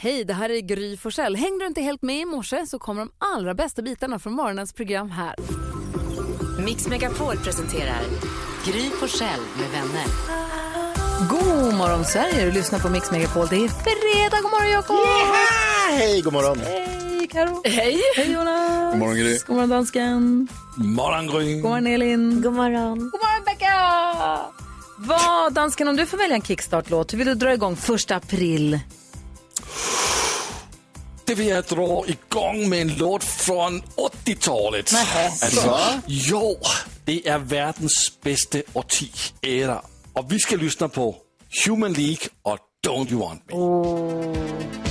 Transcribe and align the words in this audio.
Hej, 0.00 0.24
det 0.24 0.34
här 0.34 0.50
är 0.50 0.60
Gry 0.60 0.96
Forssell. 0.96 1.36
Hängde 1.36 1.64
du 1.64 1.66
inte 1.66 1.80
helt 1.80 2.02
med 2.02 2.20
i 2.20 2.24
morse 2.24 2.66
så 2.66 2.78
kommer 2.78 3.00
de 3.00 3.10
allra 3.18 3.54
bästa 3.54 3.82
bitarna 3.82 4.18
från 4.18 4.32
morgonens 4.32 4.72
program 4.72 5.10
här. 5.10 5.34
Mix 6.64 6.88
Megapol 6.88 7.36
presenterar 7.36 8.00
Gry 8.64 8.90
Forssell 8.90 9.40
med 9.56 9.70
vänner. 9.70 10.06
God 11.28 11.74
morgon 11.74 12.04
Sverige, 12.04 12.44
du 12.44 12.52
lyssnar 12.52 12.78
på 12.78 12.88
Mix 12.88 13.10
Megapol. 13.10 13.46
Det 13.50 13.56
är 13.56 13.68
fredag. 13.68 14.42
God 14.42 14.50
morgon 14.50 14.70
Jakob! 14.70 14.96
Hej, 15.90 16.20
god 16.22 16.32
morgon. 16.32 16.58
Hej 16.58 17.28
Karo. 17.30 17.62
Hej! 17.64 18.02
Hej 18.16 18.32
Jonas! 18.32 18.92
God 18.92 18.98
morgon, 18.98 19.16
Gry. 19.16 19.38
God 19.46 19.56
morgon 19.56 19.68
dansken! 19.68 20.48
Morgon 20.76 21.26
Gry. 21.26 21.54
God 21.54 21.70
morgon 21.70 21.86
Elin! 21.86 22.42
God 22.42 22.52
morgon. 22.52 22.98
God 22.98 23.20
morgon 23.20 23.44
Becka! 23.46 24.40
Vad, 24.96 25.52
dansken, 25.52 25.88
om 25.88 25.96
du 25.96 26.06
får 26.06 26.18
välja 26.18 26.34
en 26.34 26.42
kickstart-låt, 26.42 27.12
hur 27.12 27.18
vill 27.18 27.26
du 27.26 27.34
dra 27.34 27.54
igång 27.54 27.76
första 27.76 28.16
april? 28.16 28.80
Det 31.24 31.34
vill 31.34 31.46
jag 31.46 31.64
dra 31.64 32.04
igång 32.06 32.68
med 32.68 32.80
en 32.80 32.96
låt 32.96 33.24
från 33.24 33.82
80-talet. 33.82 34.92
Alltså, 35.16 35.78
jo, 36.06 36.60
det 37.04 37.28
är 37.28 37.38
världens 37.38 38.20
bästa 38.22 38.58
årtionde. 38.72 39.80
Och 40.12 40.32
vi 40.32 40.38
ska 40.38 40.56
lyssna 40.56 40.88
på 40.88 41.16
Human 41.66 41.92
League 41.92 42.26
och 42.42 42.58
Don't 42.86 43.10
You 43.10 43.20
Want 43.20 43.42
Me. 43.46 43.54
Är 43.54 44.87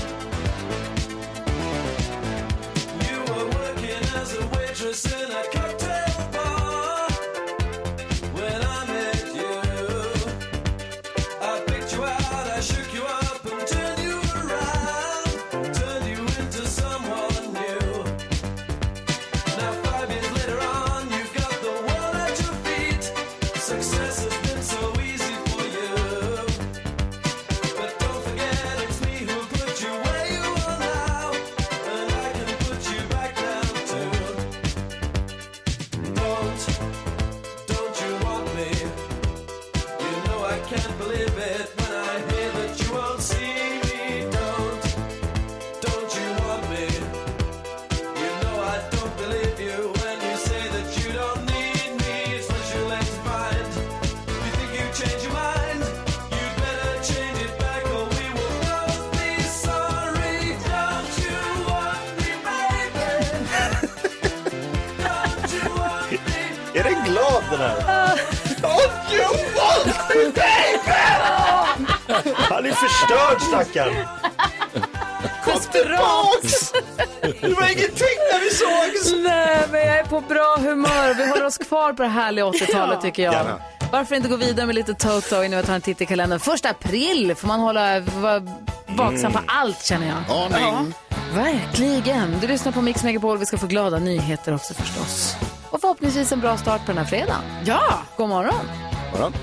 är 72.69 72.73
förstörd 72.73 73.41
stackarn. 73.41 73.93
Kom 75.45 75.59
tillbaks! 75.71 76.71
Det 77.41 77.53
var 77.53 77.63
ingenting 77.63 78.17
när 78.31 78.39
vi 78.39 78.49
sågs! 78.49 79.13
Nej, 79.23 79.67
men 79.71 79.79
jag 79.79 79.99
är 79.99 80.03
på 80.03 80.21
bra 80.21 80.57
humör. 80.59 81.13
Vi 81.13 81.29
håller 81.29 81.45
oss 81.45 81.57
kvar 81.57 81.93
på 81.93 82.03
det 82.03 82.09
härliga 82.09 82.45
80-talet 82.45 83.01
tycker 83.01 83.23
jag. 83.23 83.33
Gärna. 83.33 83.59
Varför 83.91 84.15
inte 84.15 84.29
gå 84.29 84.35
vidare 84.35 84.65
med 84.65 84.75
lite 84.75 84.93
Toto 84.93 85.43
innan 85.43 85.59
vi 85.59 85.65
tar 85.65 85.75
en 85.75 85.81
titt 85.81 86.01
i 86.01 86.05
kalendern. 86.05 86.39
Första 86.39 86.69
april 86.69 87.35
får 87.35 87.47
man 87.47 87.59
hålla 87.59 87.99
vara 87.99 88.41
vaksam 88.87 89.33
på 89.33 89.39
allt 89.47 89.85
känner 89.85 90.07
jag. 90.07 90.37
Aning. 90.37 90.93
Verkligen. 91.33 92.39
Du 92.41 92.47
lyssnar 92.47 92.71
på 92.71 92.81
Mix 92.81 93.03
Megapol. 93.03 93.37
Vi 93.37 93.45
ska 93.45 93.57
få 93.57 93.67
glada 93.67 93.99
nyheter 93.99 94.55
också 94.55 94.73
förstås. 94.73 95.35
Och 95.69 95.81
förhoppningsvis 95.81 96.31
en 96.31 96.39
bra 96.39 96.57
start 96.57 96.85
på 96.85 96.91
den 96.91 96.97
här 96.97 97.05
fredagen. 97.05 97.41
Ja! 97.65 97.81
God 98.17 98.29
morgon. 98.29 98.69
Morgon. 99.13 99.33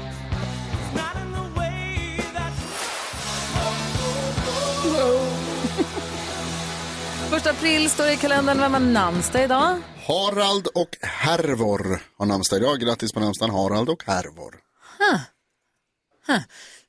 Första 7.34 7.50
april 7.50 7.90
står 7.90 8.04
det 8.04 8.12
i 8.12 8.16
kalendern. 8.16 8.58
Vem 8.58 8.72
har 8.72 8.80
namnsdag 8.80 9.44
idag? 9.44 9.78
Harald 10.06 10.66
och 10.66 10.96
Hervor 11.00 12.02
har 12.18 12.26
namnsdag 12.26 12.56
idag. 12.56 12.80
Grattis 12.80 13.12
på 13.12 13.20
namnsdagen 13.20 13.54
Harald 13.54 13.88
och 13.88 14.02
Hervor. 14.06 14.54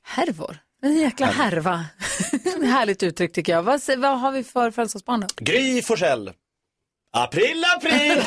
Härvor. 0.04 0.58
En 0.82 0.96
jäkla 0.96 1.26
härva. 1.26 1.84
Härligt 2.62 3.02
uttryck 3.02 3.32
tycker 3.32 3.52
jag. 3.52 3.62
Vad, 3.62 3.80
vad 3.96 4.20
har 4.20 4.32
vi 4.32 4.44
för 4.44 4.70
födelsedagsbarn 4.70 5.20
då? 5.20 5.26
Gry 5.36 5.82
Forssell. 5.82 6.32
April, 7.12 7.64
april! 7.76 8.22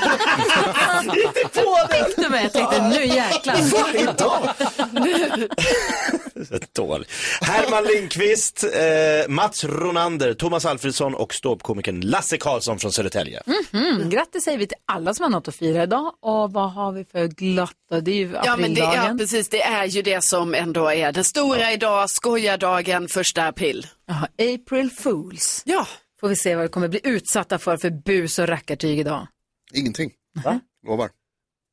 Inte 1.25 1.61
på! 1.61 1.77
Du 2.21 2.29
med, 2.29 2.43
jag 2.43 2.53
tänkte 2.53 2.87
nu 2.87 3.05
jäklar. 3.05 3.55
Idag! 3.95 4.49
Så 4.57 6.28
dålig. 6.73 7.07
Herman 7.41 7.83
Lindqvist, 7.83 8.63
eh, 8.63 9.29
Mats 9.29 9.63
Ronander, 9.63 10.33
Thomas 10.33 10.65
Alfredsson 10.65 11.15
och 11.15 11.33
ståuppkomikern 11.33 12.01
Lasse 12.01 12.37
Karlsson 12.37 12.79
från 12.79 12.91
Södertälje. 12.91 13.41
Mm, 13.73 14.09
grattis 14.09 14.43
säger 14.43 14.57
vi 14.57 14.67
till 14.67 14.77
alla 14.85 15.13
som 15.13 15.23
har 15.23 15.29
något 15.29 15.47
att 15.47 15.55
fira 15.55 15.83
idag. 15.83 16.13
Och 16.21 16.51
vad 16.53 16.71
har 16.73 16.91
vi 16.91 17.03
för 17.05 17.27
glatta? 17.27 18.01
Det 18.01 18.11
är 18.11 18.15
ju 18.15 18.31
Ja, 18.45 18.57
men 18.57 18.73
det, 18.73 18.79
ja, 18.79 18.87
aprildagen. 18.87 19.17
precis. 19.17 19.49
Det 19.49 19.61
är 19.61 19.85
ju 19.85 20.01
det 20.01 20.23
som 20.23 20.53
ändå 20.53 20.91
är 20.91 21.11
den 21.11 21.23
stora 21.23 21.71
idag, 21.73 22.09
skojardagen, 22.09 23.07
första 23.07 23.47
april. 23.47 23.87
Jaha, 24.07 24.27
April 24.37 24.89
Fools. 24.89 25.61
Ja, 25.65 25.87
Får 26.19 26.27
vi 26.29 26.35
se 26.35 26.55
vad 26.55 26.63
vi 26.63 26.69
kommer 26.69 26.87
bli 26.87 26.99
utsatta 27.03 27.59
för 27.59 27.77
för 27.77 27.89
bus 27.89 28.39
och 28.39 28.47
rackartyg 28.47 28.99
idag. 28.99 29.27
Ingenting. 29.73 30.11
Va? 30.45 30.59
Lovar. 30.87 31.09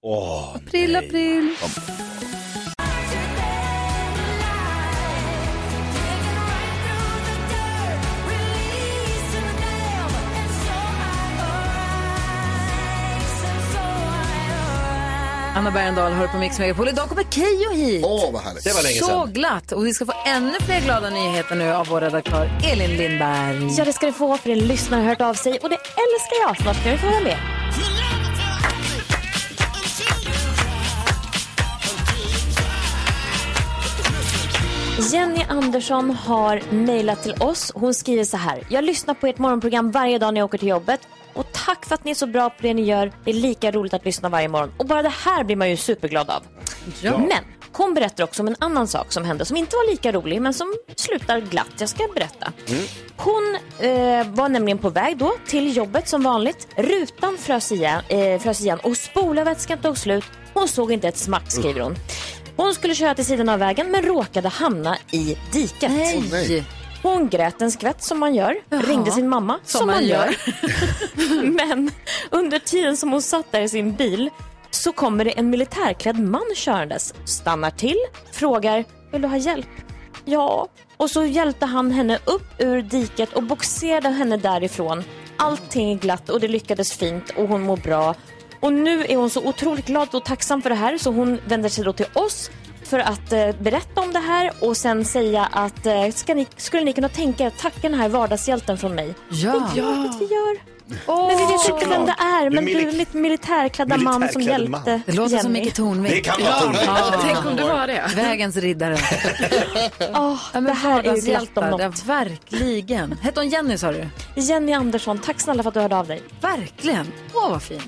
Åh, 0.03 0.57
April, 0.57 0.93
nej. 0.93 1.07
april. 1.07 1.55
Anna 15.57 15.71
Bergendahl 15.71 16.13
hör 16.13 16.27
på 16.27 16.39
Mix 16.39 16.59
Megapol. 16.59 16.89
Idag 16.89 17.09
kommer 17.09 17.23
Keyyo 17.23 17.71
hit. 17.73 18.05
Åh, 18.07 18.33
vad 18.33 18.43
härligt. 18.43 18.65
Det 18.65 18.73
var 18.73 18.83
länge 18.83 18.95
Så 18.99 19.07
sedan. 19.07 19.33
glatt! 19.33 19.73
Och 19.73 19.87
vi 19.87 19.95
ska 19.95 20.07
få 20.07 20.13
ännu 20.27 20.53
fler 20.67 20.81
glada 20.81 21.11
nyheter 21.11 21.55
nu 21.55 21.73
av 21.73 21.87
vår 21.87 22.01
redaktör 22.01 22.51
Elin 22.73 22.97
Lindberg. 22.97 23.75
Ja, 23.79 23.85
det 23.85 23.93
ska 23.93 24.07
du 24.07 24.13
få 24.13 24.37
för 24.37 24.51
en 24.51 24.59
lyssnare 24.59 25.01
har 25.01 25.09
hört 25.09 25.21
av 25.21 25.35
sig 25.35 25.59
och 25.59 25.69
det 25.69 25.77
älskar 25.77 26.37
jag. 26.47 26.57
Snart 26.63 26.77
ska 26.81 26.91
ni 26.91 26.99
få 26.99 27.07
vara 27.07 27.21
med. 27.21 27.39
Jenny 35.13 35.45
Andersson 35.49 36.11
har 36.11 36.63
mejlat 36.71 37.23
till 37.23 37.35
oss. 37.41 37.73
Hon 37.75 37.95
skriver 37.95 38.25
så 38.25 38.37
här. 38.37 38.63
Jag 38.69 38.85
lyssnar 38.85 39.15
på 39.15 39.27
ert 39.27 39.39
morgonprogram 39.39 39.91
varje 39.91 40.19
dag 40.19 40.35
när 40.35 40.41
jag 40.41 40.45
åker 40.45 40.59
till 40.59 40.69
jobbet. 40.69 41.01
Och 41.37 41.53
tack 41.53 41.87
för 41.87 41.95
att 41.95 42.05
ni 42.05 42.11
är 42.11 42.15
så 42.15 42.27
bra 42.27 42.51
på 42.51 42.57
det 42.63 42.75
ni 42.75 42.83
gör. 42.83 43.13
Det 43.25 43.31
är 43.31 43.35
lika 43.35 43.71
roligt 43.71 43.95
att 43.95 44.05
lyssna 44.05 44.29
varje 44.29 44.49
morgon. 44.49 44.73
Och 44.77 44.87
bara 44.87 45.03
det 45.03 45.13
här 45.25 45.45
blir 45.45 45.57
man 45.57 45.71
ju 45.71 45.77
superglad 45.77 46.31
av. 46.31 46.43
Men 47.19 47.45
hon 47.73 47.95
berättar 47.95 48.25
också 48.25 48.43
om 48.43 48.49
en 48.49 48.57
annan 48.59 48.89
sak 48.89 49.13
som 49.13 49.25
hände 49.25 49.45
som 49.45 49.57
inte 49.57 49.77
var 49.77 49.91
lika 49.91 50.13
rolig 50.13 50.43
men 50.43 50.55
som 50.55 50.75
slutar 50.97 51.41
glatt. 51.41 51.73
Jag 51.79 51.89
ska 51.89 52.09
berätta. 52.15 52.53
Hon 53.17 53.57
eh, 53.81 54.27
var 54.27 54.49
nämligen 54.49 54.79
på 54.79 54.91
väg 54.91 55.17
då 55.17 55.33
till 55.47 55.77
jobbet 55.77 56.09
som 56.09 56.23
vanligt. 56.23 56.69
Rutan 56.77 57.39
frös 57.39 57.73
igen, 57.73 58.03
eh, 58.09 58.41
frös 58.41 58.61
igen 58.61 58.79
och 58.83 58.97
spolarvätskan 58.97 59.79
tog 59.79 59.99
slut. 59.99 60.25
Hon 60.55 60.69
såg 60.69 60.93
inte 60.93 61.09
ett 61.09 61.17
smack 61.17 61.53
skriver 61.53 61.81
hon. 61.81 61.95
Hon 62.57 62.75
skulle 62.75 62.95
köra 62.95 63.15
till 63.15 63.25
sidan 63.25 63.49
av 63.49 63.59
vägen 63.59 63.91
men 63.91 64.03
råkade 64.03 64.49
hamna 64.49 64.97
i 65.11 65.37
diket. 65.53 65.91
Nej! 65.91 66.65
Hon 67.03 67.29
grät 67.29 67.63
en 67.63 67.71
skvätt 67.71 68.03
som 68.03 68.19
man 68.19 68.35
gör, 68.35 68.57
ringde 68.71 69.11
sin 69.11 69.29
mamma 69.29 69.59
som, 69.65 69.87
man 69.87 70.07
gör. 70.07 70.37
Men 71.53 71.91
under 72.31 72.59
tiden 72.59 72.97
som 72.97 73.13
hon 73.13 73.23
satt 73.23 73.53
där 73.53 73.61
i 73.61 73.69
sin 73.69 73.95
bil 73.95 74.31
så 74.71 74.93
kommer 74.93 75.25
det 75.25 75.31
en 75.31 75.51
militärklädd 75.51 76.19
man 76.19 76.55
körandes, 76.55 77.15
stannar 77.25 77.71
till, 77.71 77.99
frågar 78.33 78.85
vill 79.13 79.23
du 79.23 79.29
ha 79.29 79.37
hjälp? 79.37 79.69
Ja, 80.25 80.69
och 80.97 81.11
så 81.11 81.25
hjälpte 81.25 81.67
han 81.67 81.91
henne 81.91 82.19
upp 82.25 82.47
ur 82.59 82.83
diket 82.83 83.33
och 83.33 83.43
boxerade 83.43 84.09
henne 84.09 84.37
därifrån. 84.37 85.05
Allting 85.37 85.93
är 85.93 85.99
glatt 85.99 86.31
och 86.31 86.41
det 86.41 86.49
lyckades 86.49 86.93
fint 86.93 87.31
och 87.37 87.49
hon 87.49 87.63
mår 87.63 87.77
bra. 87.77 88.15
Och 88.61 88.73
nu 88.73 89.05
är 89.05 89.17
hon 89.17 89.31
så 89.31 89.49
otroligt 89.49 89.87
glad 89.87 90.15
och 90.15 90.25
tacksam 90.25 90.63
för 90.63 90.71
det 90.71 90.77
här 90.77 90.99
så 90.99 91.11
hon 91.11 91.39
vänder 91.47 91.69
sig 91.69 91.85
då 91.85 91.93
till 91.93 92.07
oss 92.13 92.51
för 92.87 92.99
att 92.99 93.33
eh, 93.33 93.49
berätta 93.61 94.01
om 94.01 94.13
det 94.13 94.19
här 94.19 94.51
och 94.61 94.77
sen 94.77 95.05
säga 95.05 95.49
att 95.53 95.87
eh, 95.87 96.09
ska 96.15 96.35
ni, 96.35 96.47
skulle 96.57 96.85
ni 96.85 96.93
kunna 96.93 97.09
tänka 97.09 97.45
er 97.45 97.49
att 97.49 97.59
tacka 97.59 97.79
den 97.83 97.95
här 97.95 98.09
vardagshjälten 98.09 98.79
från 98.79 98.95
mig? 98.95 99.15
Ja. 99.29 99.51
Det 99.53 99.57
är 99.59 99.75
klart 99.75 100.15
att 100.15 100.21
vi 100.21 100.25
gör. 100.25 100.77
men 101.29 101.37
vi 101.39 101.45
vet 101.53 101.69
inte 101.69 101.89
vem 101.89 102.07
det 102.07 102.15
är. 102.19 102.51
Men 102.51 102.65
Du 102.65 102.73
du 102.75 102.81
är 102.81 102.89
en 102.89 102.99
lite 102.99 103.17
militärklädda 103.17 103.97
man 103.97 104.29
som 104.29 104.43
hjälpte 104.43 104.71
man. 104.71 104.85
Det 105.07 105.13
låter 105.13 105.39
som 105.39 105.53
Jenny. 105.55 105.65
Micke 105.65 105.75
Tornving. 105.75 106.13
Det 106.13 106.21
kan 106.21 106.43
vara 106.45 106.61
Tornving. 106.61 107.21
Tänk 107.23 107.47
om 107.47 107.57
det 107.57 107.65
var 107.65 107.87
det. 107.87 108.11
Vägens 108.17 108.57
riddare. 108.57 108.97
Åh, 110.01 110.07
Ja, 110.13 110.39
men 110.53 110.65
det 110.65 110.73
här 110.73 111.03
är 111.05 111.15
ju 111.17 111.21
glatt 111.21 111.49
om 111.59 111.65
något. 111.71 111.81
ja, 111.81 111.93
verkligen. 112.05 113.13
Hette 113.23 113.41
hon 113.41 113.49
Jenny 113.49 113.79
sa 113.79 113.93
du? 113.93 114.09
Jenny 114.35 114.73
Andersson, 114.73 115.19
tack 115.19 115.41
snälla 115.41 115.63
för 115.63 115.69
att 115.71 115.75
du 115.75 115.81
hörde 115.81 115.97
av 115.97 116.07
dig. 116.07 116.23
Verkligen. 116.41 117.13
Åh, 117.35 117.51
vad 117.51 117.63
fint. 117.63 117.83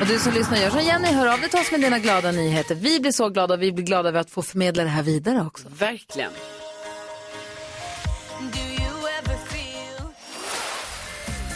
Och 0.00 0.06
du 0.06 0.18
som 0.18 0.32
lyssnar, 0.32 0.56
gör 0.58 0.70
som 0.70 0.80
Jenny, 0.80 1.08
hör 1.12 1.32
av 1.32 1.40
dig 1.40 1.50
till 1.50 1.58
oss 1.60 1.70
med 1.72 1.80
dina 1.80 1.98
glada 1.98 2.32
nyheter. 2.32 2.74
Vi 2.74 3.00
blir 3.00 3.12
så 3.12 3.28
glada 3.28 3.54
och 3.54 3.62
vi 3.62 3.72
blir 3.72 3.84
glada 3.84 4.08
över 4.08 4.20
att 4.20 4.30
få 4.30 4.42
förmedla 4.42 4.82
det 4.82 4.88
här 4.88 5.02
vidare 5.02 5.44
också. 5.46 5.68
Verkligen. 5.78 6.30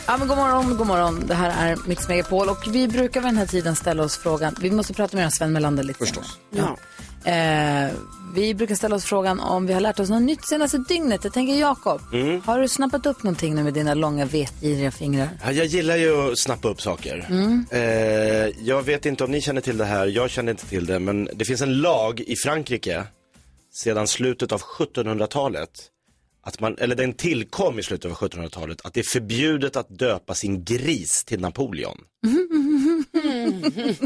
Ja, 0.07 0.17
men 0.17 0.29
god 0.29 0.37
morgon, 0.37 0.77
god 0.77 0.87
morgon. 0.87 1.27
Det 1.27 1.35
här 1.35 1.71
är 1.71 1.77
Mix 1.87 2.09
Megapol 2.09 2.49
och 2.49 2.59
vi 2.71 2.89
brukar 2.89 3.21
vid 3.21 3.29
den 3.29 3.37
här 3.37 3.47
tiden 3.47 3.77
ställa 3.77 4.03
oss 4.03 4.17
frågan, 4.19 4.57
vi 4.61 4.71
måste 4.71 4.95
prata 4.95 5.17
med 5.17 5.33
Sven 5.33 5.53
Melander 5.53 5.83
lite 5.83 5.99
Förstås. 5.99 6.39
senare. 6.53 6.77
Ja. 7.25 7.31
Eh, 7.31 7.91
vi 8.35 8.55
brukar 8.55 8.75
ställa 8.75 8.97
oss 8.97 9.05
frågan 9.05 9.41
om 9.41 9.67
vi 9.67 9.73
har 9.73 9.81
lärt 9.81 10.01
oss 10.01 10.11
något 10.11 10.23
nytt 10.23 10.45
senaste 10.45 10.79
dygnet. 10.79 11.25
Jag 11.25 11.33
tänker 11.33 11.55
Jakob, 11.55 12.01
har 12.45 12.61
du 12.61 12.69
snappat 12.69 13.07
upp 13.07 13.23
någonting 13.23 13.55
nu 13.55 13.63
med 13.63 13.75
dina 13.75 13.95
långa 13.95 14.25
vetgiriga 14.25 14.91
fingrar? 14.91 15.29
Ja, 15.45 15.53
jag 15.53 15.67
gillar 15.67 15.97
ju 15.97 16.33
att 16.33 16.39
snappa 16.39 16.69
upp 16.69 16.81
saker. 16.83 17.27
Eh, 17.71 17.81
jag 18.67 18.83
vet 18.83 19.07
inte 19.07 19.25
om 19.25 19.31
ni 19.31 19.41
känner 19.41 19.61
till 19.61 19.79
det 19.79 19.85
här, 19.85 20.07
jag 20.07 20.31
känner 20.31 20.53
inte 20.53 20.67
till 20.67 20.87
det, 20.87 20.99
men 20.99 21.29
det 21.35 21.45
finns 21.45 21.61
en 21.61 21.81
lag 21.81 22.21
i 22.21 22.37
Frankrike 22.37 23.05
sedan 23.75 24.09
slutet 24.09 24.53
av 24.53 24.61
1700-talet, 24.61 25.71
att 26.45 26.61
man, 26.61 26.77
eller 26.79 26.97
den 26.97 27.13
tillkom 27.13 27.79
i 27.79 27.83
slutet 27.83 28.11
av 28.11 28.17
1700-talet, 28.17 28.81
att 28.85 28.95
det 28.95 29.01
är 29.01 29.05
förbjudet 29.13 29.77
att 29.77 29.99
döpa 29.99 30.35
sin 30.35 30.65
gris 30.65 31.25
till 31.25 31.41
Napoleon. 31.41 31.99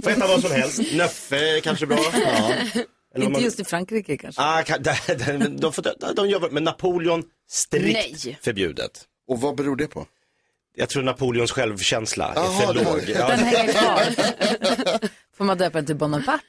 Får 0.03 0.11
heta 0.11 0.27
vad 0.27 0.41
som 0.41 0.51
helst, 0.51 0.83
Nöffe 0.95 1.61
kanske 1.63 1.87
bra. 1.87 1.99
Ja. 2.13 2.53
Eller 3.17 3.25
Inte 3.27 3.33
man- 3.39 3.45
just 3.45 3.61
i 3.61 3.65
Frankrike 3.65 4.17
kanske. 4.17 4.43
Ah, 4.43 4.63
kan, 4.63 4.83
de, 4.83 4.93
de, 5.39 5.57
de, 5.57 5.73
får, 5.73 5.83
de, 5.83 6.15
de 6.17 6.29
gör, 6.29 6.49
men 6.51 6.65
Napoleon, 6.65 7.23
strikt 7.49 8.25
Nej. 8.25 8.39
förbjudet. 8.43 9.05
Och 9.29 9.41
vad 9.41 9.57
beror 9.57 9.77
det 9.77 9.87
på? 9.87 10.07
Jag 10.75 10.89
tror 10.89 11.03
Napoleons 11.03 11.53
självkänsla 11.53 12.29
är 12.33 12.35
Jaha, 12.35 12.67
för 12.67 12.75
låg. 12.75 13.03
Ja. 13.09 13.29
Den 13.29 13.39
hänger 13.39 13.73
kvar. 13.73 14.03
Får 15.37 15.45
man 15.45 15.59
döpa 15.59 15.79
den 15.79 15.87
till 15.87 15.97
Bonaparte? 15.97 16.45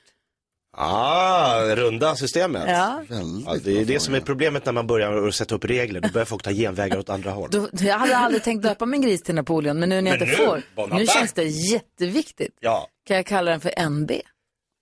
Ah, 0.80 1.62
runda 1.76 2.16
systemet. 2.16 2.64
Ja. 2.68 3.04
Ja, 3.46 3.56
det 3.64 3.82
är 3.82 3.86
det 3.86 4.00
som 4.00 4.14
är 4.14 4.20
problemet 4.22 4.66
när 4.66 4.74
man 4.74 4.88
börjar 4.88 5.32
sätta 5.32 5.56
upp 5.56 5.66
regler. 5.66 6.00
Då 6.02 6.10
börjar 6.10 6.26
folk 6.26 6.44
ta 6.44 6.52
genvägar 6.52 6.98
åt 6.98 7.10
andra 7.10 7.32
håll. 7.32 7.50
Då, 7.52 7.68
jag 7.72 7.98
hade 8.00 8.18
aldrig 8.18 8.44
tänkt 8.44 8.64
döpa 8.64 8.86
min 8.86 9.02
gris 9.02 9.24
till 9.24 9.36
Napoleon, 9.36 9.80
men 9.80 9.90
nu 9.90 10.02
när 10.02 10.12
jag 10.12 10.20
Men 10.20 10.30
inte 10.30 10.42
nu, 10.42 10.48
får, 10.48 10.62
Bonaparte. 10.76 11.00
nu 11.02 11.08
känns 11.08 11.34
det 11.34 11.44
jätteviktigt. 11.44 12.56
Ja, 12.60 12.88
Kan 13.08 13.16
jag 13.18 13.26
kalla 13.26 13.52
den 13.52 13.60
för 13.62 13.90
NB? 13.90 14.12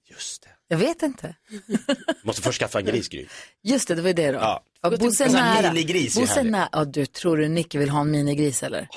just 0.10 0.44
det. 0.44 0.50
Jag 0.68 0.78
vet 0.78 1.02
inte. 1.04 1.36
Måste 2.24 2.42
först 2.42 2.60
skaffa 2.60 2.80
en 2.80 2.86
grisgry. 2.86 3.26
Just 3.64 3.88
det, 3.88 3.96
det 3.96 4.02
var 4.02 4.10
ju 4.10 4.14
det 4.14 4.32
då. 4.32 4.38
Ja. 4.40 4.64
Bosse 5.00 5.24
är 5.26 5.30
sån 5.30 5.38
här 5.40 5.62
nära. 5.62 5.74
minigris 5.74 6.18
är 6.18 6.22
Bosse 6.22 6.34
är 6.34 6.36
härlig. 6.38 6.52
nära. 6.52 6.70
Ja, 6.72 6.86
du, 6.86 7.06
tror 7.06 7.38
du 7.38 7.48
Nicky 7.48 7.78
vill 7.78 7.90
ha 7.90 8.02
en 8.02 8.12
minigris 8.12 8.64
eller? 8.64 8.88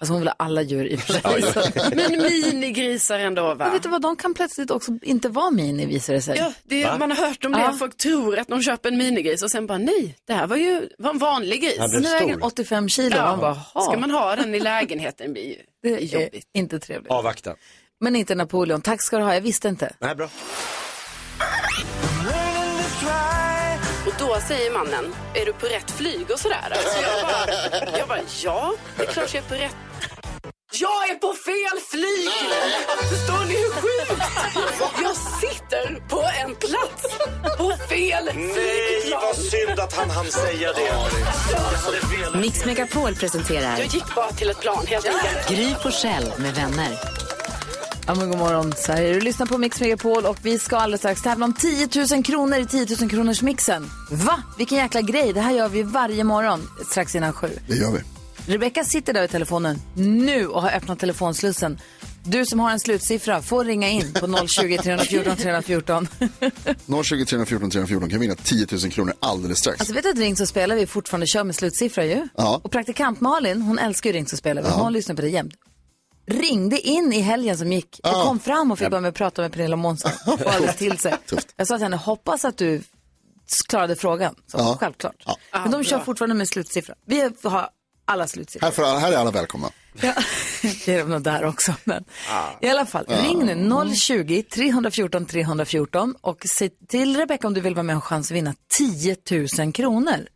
Alltså 0.00 0.12
hon 0.12 0.20
vill 0.20 0.28
ha 0.28 0.34
alla 0.38 0.62
djur 0.62 0.86
i 0.86 0.96
och 0.96 1.00
för 1.00 1.12
sig. 1.12 1.92
Men 1.96 2.22
minigrisar 2.22 3.18
ändå 3.18 3.42
va? 3.42 3.54
Men 3.58 3.72
vet 3.72 3.82
du 3.82 3.88
vad, 3.88 4.02
de 4.02 4.16
kan 4.16 4.34
plötsligt 4.34 4.70
också 4.70 4.92
inte 5.02 5.28
vara 5.28 5.50
mini 5.50 5.86
visar 5.86 6.14
det 6.14 6.22
sig. 6.22 6.38
Ja, 6.38 6.52
det, 6.62 6.98
man 6.98 7.10
har 7.10 7.26
hört 7.28 7.44
om 7.44 7.52
det. 7.52 7.58
Ja. 7.58 7.72
Folk 7.78 7.96
tror 7.96 8.38
att 8.38 8.48
de 8.48 8.62
köper 8.62 8.88
en 8.88 8.98
minigris 8.98 9.42
och 9.42 9.50
sen 9.50 9.66
bara 9.66 9.78
nej, 9.78 10.16
det 10.26 10.32
här 10.32 10.46
var 10.46 10.56
ju 10.56 10.88
var 10.98 11.10
en 11.10 11.18
vanlig 11.18 11.62
gris. 11.62 11.78
Han 11.78 11.90
blev 11.90 12.02
Nu 12.02 12.08
väger 12.08 12.26
den 12.26 12.36
stor. 12.38 12.46
85 12.46 12.88
kilo. 12.88 13.16
Man 13.16 13.38
bara, 13.40 13.50
Ja. 13.74 13.80
"Ha." 13.80 13.90
Ska 13.90 13.98
man 13.98 14.10
ha 14.10 14.36
den 14.36 14.54
i 14.54 14.60
lägenheten 14.60 15.32
blir 15.32 15.44
ju 15.44 15.56
det 15.82 15.88
är 15.88 16.00
jobbigt. 16.00 16.48
inte 16.54 16.78
trevligt. 16.78 17.10
Avvakta. 17.12 17.54
Men 18.00 18.16
inte 18.16 18.34
Napoleon. 18.34 18.80
Tack 18.82 19.02
ska 19.02 19.18
du 19.18 19.24
ha, 19.24 19.34
jag 19.34 19.40
visste 19.40 19.68
inte. 19.68 19.92
Nej, 19.98 20.14
bra. 20.14 20.28
Då 24.36 24.40
säger 24.40 24.70
mannen, 24.70 25.14
är 25.34 25.46
du 25.46 25.52
på 25.52 25.66
rätt 25.66 25.90
flyg 25.90 26.30
och 26.30 26.40
sådär? 26.40 26.72
Alltså 26.72 26.98
jag, 27.02 27.22
bara, 27.22 27.98
jag 27.98 28.08
bara, 28.08 28.18
ja, 28.44 28.72
det 28.96 29.02
är 29.02 29.06
klart 29.06 29.34
jag 29.34 29.44
är 29.44 29.48
på 29.48 29.54
rätt. 29.54 29.76
Jag 30.72 31.10
är 31.10 31.14
på 31.14 31.32
fel 31.32 31.80
flyg! 31.90 32.30
Förstår 33.08 33.44
ni 33.44 33.54
hur 33.54 33.70
sjukt? 33.70 34.22
Jag 35.02 35.16
sitter 35.16 36.08
på 36.08 36.22
en 36.44 36.54
plats 36.54 37.18
på 37.58 37.72
fel 37.88 38.24
Nej, 38.34 38.52
flygplan. 38.54 39.22
vad 39.22 39.36
synd 39.36 39.80
att 39.80 39.96
han 39.96 40.10
hann 40.10 40.26
säga 40.26 40.72
det. 40.72 42.38
Mix 42.38 42.64
Megapol 42.64 43.14
presenterar 43.14 43.78
Jag 43.78 43.86
gick 43.86 44.14
bara 44.14 44.32
till 44.32 44.50
ett 44.50 44.60
plan 44.60 44.86
helt 44.86 45.06
enkelt. 45.06 45.48
Gry 45.48 45.74
Forssell 45.82 46.32
med 46.38 46.54
vänner. 46.54 47.25
Ja, 48.06 48.14
men 48.14 48.30
god 48.30 48.38
morgon 48.38 48.72
Sverige. 48.76 49.14
Du 49.14 49.20
lyssnar 49.20 49.46
på 49.46 49.58
Mix 49.58 49.80
Megapol 49.80 50.26
och 50.26 50.36
vi 50.42 50.58
ska 50.58 50.76
alldeles 50.76 51.00
strax 51.00 51.22
tävla 51.22 51.44
om 51.44 51.52
10 51.52 51.88
000 52.10 52.24
kronor 52.24 52.58
i 52.58 52.66
10 52.66 52.86
000 53.00 53.10
kronors 53.10 53.42
mixen. 53.42 53.90
Va? 54.10 54.42
Vilken 54.58 54.78
jäkla 54.78 55.00
grej. 55.00 55.32
Det 55.32 55.40
här 55.40 55.52
gör 55.52 55.68
vi 55.68 55.82
varje 55.82 56.24
morgon 56.24 56.68
strax 56.90 57.14
innan 57.14 57.32
sju. 57.32 57.48
Det 57.68 57.76
gör 57.76 57.92
vi. 57.92 58.00
Rebecka 58.52 58.84
sitter 58.84 59.12
där 59.12 59.20
vid 59.20 59.30
telefonen 59.30 59.78
nu 59.94 60.46
och 60.46 60.62
har 60.62 60.70
öppnat 60.70 60.98
telefonslussen. 60.98 61.78
Du 62.24 62.46
som 62.46 62.60
har 62.60 62.70
en 62.70 62.80
slutsiffra 62.80 63.42
får 63.42 63.64
ringa 63.64 63.88
in 63.88 64.12
på 64.12 64.46
020 64.46 64.78
314 64.78 65.36
314. 65.36 66.08
020 67.04 67.24
314 67.24 67.70
314 67.70 68.10
kan 68.10 68.20
vinna 68.20 68.34
10 68.34 68.66
000 68.72 68.90
kronor 68.90 69.14
alldeles 69.20 69.58
strax. 69.58 69.80
Alltså 69.80 69.94
vet 69.94 70.04
du 70.04 70.10
att 70.10 70.18
Ring 70.18 70.36
så 70.36 70.46
spelar 70.46 70.76
vi 70.76 70.86
fortfarande 70.86 71.26
kör 71.26 71.44
med 71.44 71.54
slutsiffra 71.54 72.04
ju? 72.04 72.28
Ja. 72.36 72.60
Och 72.64 72.70
praktikant 72.70 73.20
Malin, 73.20 73.62
hon 73.62 73.78
älskar 73.78 74.10
ju 74.10 74.16
Ring 74.16 74.26
så 74.26 74.36
spelar 74.36 74.62
vi. 74.62 74.68
Hon 74.68 74.92
lyssnar 74.92 75.14
på 75.14 75.22
det 75.22 75.28
jämt. 75.28 75.54
Ringde 76.26 76.80
in 76.80 77.12
i 77.12 77.20
helgen 77.20 77.58
som 77.58 77.72
gick 77.72 78.00
och 78.02 78.08
Ja. 78.08 78.24
kom 78.24 78.38
fram 78.40 78.70
och 78.70 78.78
fick 78.78 78.90
vara 78.90 79.00
med 79.00 79.08
och 79.08 79.14
prata 79.14 79.42
med 79.42 79.52
Pernilla 79.52 79.76
Månsson. 79.76 80.10
Och 80.26 80.54
alldeles 80.54 80.76
till 80.76 80.98
sig. 80.98 81.14
Jag 81.56 81.66
sa 81.66 81.76
till 81.76 81.82
henne, 81.82 81.96
hoppas 81.96 82.44
att 82.44 82.56
du 82.58 82.82
klarade 83.68 83.96
frågan. 83.96 84.34
Så, 84.46 84.58
Ja. 84.58 84.76
Självklart. 84.80 85.22
Ja. 85.26 85.36
Men 85.52 85.70
de 85.70 85.84
kör 85.84 85.98
fortfarande 85.98 86.34
med 86.34 86.48
slutsiffra. 86.48 86.94
Vi 87.06 87.30
har 87.42 87.68
alla 88.04 88.26
slutsiffror. 88.26 88.84
Här, 88.84 88.98
här 88.98 89.12
är 89.12 89.16
alla 89.16 89.30
välkomna. 89.30 89.70
Ja, 90.00 90.14
det 90.62 90.88
är 90.94 90.98
de 90.98 91.10
nog 91.10 91.22
där 91.22 91.44
också. 91.44 91.74
Men 91.84 92.04
i 92.60 92.68
alla 92.68 92.86
fall, 92.86 93.04
ring 93.08 93.38
nu 93.46 93.94
020 93.94 94.42
314 94.42 95.26
314 95.26 96.14
och 96.20 96.46
säg 96.58 96.70
till 96.88 97.16
Rebecca 97.16 97.46
om 97.46 97.54
du 97.54 97.60
vill 97.60 97.74
vara 97.74 97.82
med 97.82 97.96
och 97.96 98.02
ha 98.02 98.08
chans 98.08 98.30
att 98.30 98.36
vinna 98.36 98.54
10 98.78 99.16
000 99.58 99.72
kronor. 99.72 100.26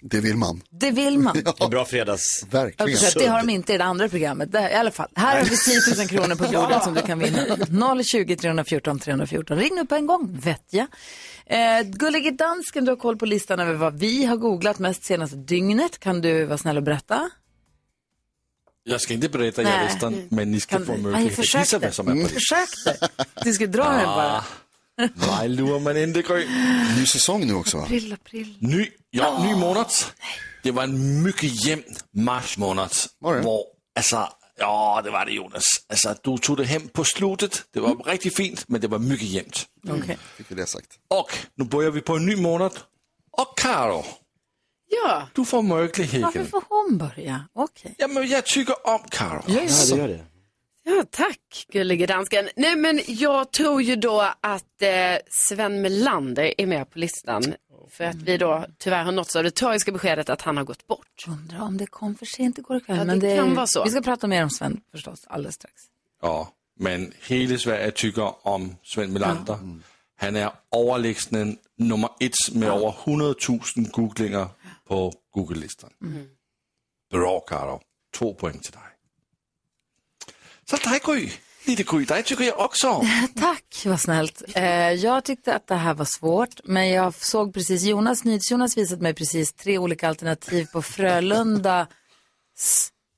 Det 0.00 0.20
vill 0.20 0.36
man. 0.36 0.62
Det 0.70 0.90
vill 0.90 1.18
man. 1.18 1.36
En 1.60 1.70
bra 1.70 1.84
fredags... 1.84 2.44
Jag 2.50 2.64
Verkligen. 2.64 3.00
det 3.14 3.26
har 3.26 3.38
de 3.38 3.50
inte 3.50 3.74
i 3.74 3.78
det 3.78 3.84
andra 3.84 4.08
programmet. 4.08 4.52
Det, 4.52 4.70
I 4.70 4.74
alla 4.74 4.90
fall, 4.90 5.08
här 5.14 5.36
har 5.36 5.44
vi 5.44 5.56
10 5.56 5.96
000 5.98 6.08
kronor 6.08 6.34
på 6.34 6.52
bordet 6.52 6.84
som 6.84 6.94
du 6.94 7.02
kan 7.02 7.18
vinna. 7.18 8.02
020 8.04 8.36
314 8.36 8.98
314. 8.98 9.58
Ring 9.58 9.74
nu 9.74 9.86
på 9.86 9.94
en 9.94 10.06
gång, 10.06 10.40
vet 10.40 10.64
jag. 10.70 10.86
Eh, 11.46 11.82
Gullige 11.82 12.30
dansken, 12.30 12.84
du 12.84 12.90
har 12.90 12.96
koll 12.96 13.16
på 13.16 13.26
listan 13.26 13.60
över 13.60 13.74
vad 13.74 13.98
vi 13.98 14.24
har 14.24 14.36
googlat 14.36 14.78
mest 14.78 15.04
senaste 15.04 15.36
dygnet. 15.36 15.98
Kan 15.98 16.20
du 16.20 16.44
vara 16.44 16.58
snäll 16.58 16.76
och 16.76 16.82
berätta? 16.82 17.30
Jag 18.84 19.00
ska 19.00 19.14
inte 19.14 19.28
berätta 19.28 19.62
er 19.62 19.84
listan, 19.84 20.28
men 20.30 20.50
ni 20.50 20.60
ska 20.60 20.76
Kan 20.76 20.86
få 20.86 20.96
möjlighet 20.96 21.38
att 21.38 21.54
gissa 21.54 21.78
vad 21.78 21.94
som 21.94 22.08
är 22.08 22.12
på 22.12 22.18
listan. 22.18 22.34
Försökte. 22.34 23.08
Du 23.44 23.52
ska 23.52 23.66
dra 23.66 23.84
den 23.84 24.04
bara. 24.04 24.44
Nej, 25.14 25.48
lurar 25.48 25.80
man 25.80 25.96
inte 25.96 26.22
Gry. 26.22 26.46
Ny 26.98 27.06
säsong 27.06 27.46
nu 27.46 27.54
också 27.54 27.76
va? 27.76 27.82
April, 27.82 28.12
april. 28.12 28.56
Ny, 28.60 28.90
ja, 29.10 29.44
ny 29.44 29.54
månad. 29.54 29.86
Det 30.62 30.70
var 30.70 30.82
en 30.82 31.22
mycket 31.22 31.66
jämn 31.66 31.82
mars 32.12 32.58
månad. 32.58 32.92
Hvor, 33.20 33.64
alltså, 33.96 34.28
ja, 34.58 35.00
det 35.04 35.10
var 35.10 35.26
det 35.26 35.32
Jonas. 35.32 35.62
Alltså, 35.88 36.14
du 36.22 36.38
tog 36.38 36.56
det 36.56 36.64
hem 36.64 36.88
på 36.88 37.04
slutet. 37.04 37.64
Det 37.72 37.80
var 37.80 38.04
riktigt 38.04 38.36
fint, 38.36 38.64
men 38.68 38.80
det 38.80 38.88
var 38.88 38.98
mycket 38.98 39.28
jämnt. 39.28 39.66
Okej. 39.88 40.18
Fick 40.36 40.50
vi 40.50 40.54
det 40.54 40.66
sagt. 40.66 40.88
Och 41.08 41.32
nu 41.54 41.64
börjar 41.64 41.90
vi 41.90 42.00
på 42.00 42.16
en 42.16 42.26
ny 42.26 42.36
månad. 42.36 42.72
Och 43.32 43.58
Karo, 43.58 44.04
Ja, 44.90 45.28
du 45.34 45.44
får 45.44 45.62
Varför 45.62 45.76
möjligheten. 45.76 46.46
får 46.46 46.62
hon 46.68 46.98
börja? 46.98 47.44
Okej. 47.54 47.94
Ja, 47.98 48.08
men 48.08 48.28
jag 48.28 48.46
tycker 48.46 48.86
om 48.88 49.00
Karo. 49.10 49.42
Ja, 49.46 49.60
det 49.90 49.96
gör 49.96 50.08
det. 50.08 50.24
Ja 50.88 51.04
tack 51.10 51.66
gullige 51.72 52.06
dansken. 52.06 52.48
Nej 52.56 52.76
men 52.76 53.00
jag 53.06 53.50
tror 53.50 53.82
ju 53.82 53.96
då 53.96 54.20
att 54.40 54.82
eh, 54.82 54.88
Sven 55.30 55.82
Melander 55.82 56.54
är 56.58 56.66
med 56.66 56.90
på 56.90 56.98
listan. 56.98 57.54
För 57.90 58.04
att 58.04 58.16
vi 58.16 58.36
då 58.36 58.66
tyvärr 58.78 59.04
har 59.04 59.12
nåtts 59.12 59.36
av 59.36 59.44
det 59.44 59.50
tragiska 59.50 59.92
beskedet 59.92 60.28
att 60.28 60.42
han 60.42 60.56
har 60.56 60.64
gått 60.64 60.86
bort. 60.86 61.24
Undrar 61.28 61.60
om 61.60 61.76
det 61.76 61.86
kom 61.86 62.14
för 62.14 62.26
sent 62.26 62.58
igår 62.58 62.80
kväll. 62.80 62.96
Ja, 62.96 63.04
men 63.04 63.20
det 63.20 63.36
kan 63.36 63.54
vara 63.54 63.66
så. 63.66 63.84
Vi 63.84 63.90
ska 63.90 64.00
prata 64.00 64.26
mer 64.26 64.42
om 64.42 64.50
Sven 64.50 64.80
förstås 64.92 65.24
alldeles 65.26 65.54
strax. 65.54 65.82
Ja, 66.22 66.52
men 66.76 67.12
hela 67.26 67.58
Sverige 67.58 67.90
tycker 67.90 68.46
om 68.46 68.76
Sven 68.82 69.12
Melander. 69.12 69.58
Han 70.20 70.36
är 70.36 70.50
överlägsen 70.76 71.58
nummer 71.78 72.10
ett 72.20 72.54
med 72.54 72.68
över 72.68 72.94
100 73.06 73.34
000 73.48 73.60
googlingar 73.92 74.48
på 74.88 75.12
Google-listan. 75.34 75.90
Bra 77.10 77.40
Karo, 77.40 77.80
två 78.18 78.34
poäng 78.34 78.58
till 78.58 78.72
dig. 78.72 78.82
Så 80.70 80.76
tack 80.76 81.04
Gry. 81.06 81.30
Lite 81.64 81.82
Gry, 81.82 82.04
dig 82.04 82.22
tycker 82.22 82.44
jag 82.44 82.60
också. 82.60 83.02
Tack, 83.40 83.82
vad 83.86 84.00
snällt. 84.00 84.42
Eh, 84.54 84.92
jag 84.92 85.24
tyckte 85.24 85.54
att 85.54 85.66
det 85.66 85.74
här 85.74 85.94
var 85.94 86.04
svårt, 86.04 86.60
men 86.64 86.88
jag 86.88 87.14
såg 87.14 87.54
precis, 87.54 87.82
Jonas, 87.82 88.50
Jonas 88.50 88.76
visat 88.76 89.00
mig 89.00 89.14
precis 89.14 89.52
tre 89.52 89.78
olika 89.78 90.08
alternativ 90.08 90.66
på 90.72 90.82
Frölunda, 90.82 91.86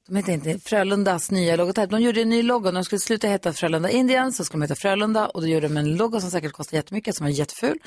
de 0.08 0.16
heter 0.16 0.32
inte 0.32 0.58
Frölundas 0.58 1.30
nya 1.30 1.56
logotyp. 1.56 1.90
De 1.90 2.00
gjorde 2.00 2.22
en 2.22 2.28
ny 2.28 2.42
logo, 2.42 2.70
de 2.70 2.84
skulle 2.84 3.00
sluta 3.00 3.28
heta 3.28 3.52
Frölunda 3.52 3.90
Indians, 3.90 4.36
så 4.36 4.44
skulle 4.44 4.60
de 4.60 4.64
heta 4.64 4.80
Frölunda 4.80 5.28
och 5.28 5.40
då 5.40 5.46
gjorde 5.46 5.68
de 5.68 5.76
en 5.76 5.96
logo 5.96 6.20
som 6.20 6.30
säkert 6.30 6.52
kostar 6.52 6.76
jättemycket, 6.76 7.16
som 7.16 7.24
var 7.24 7.30
jätteful. 7.30 7.78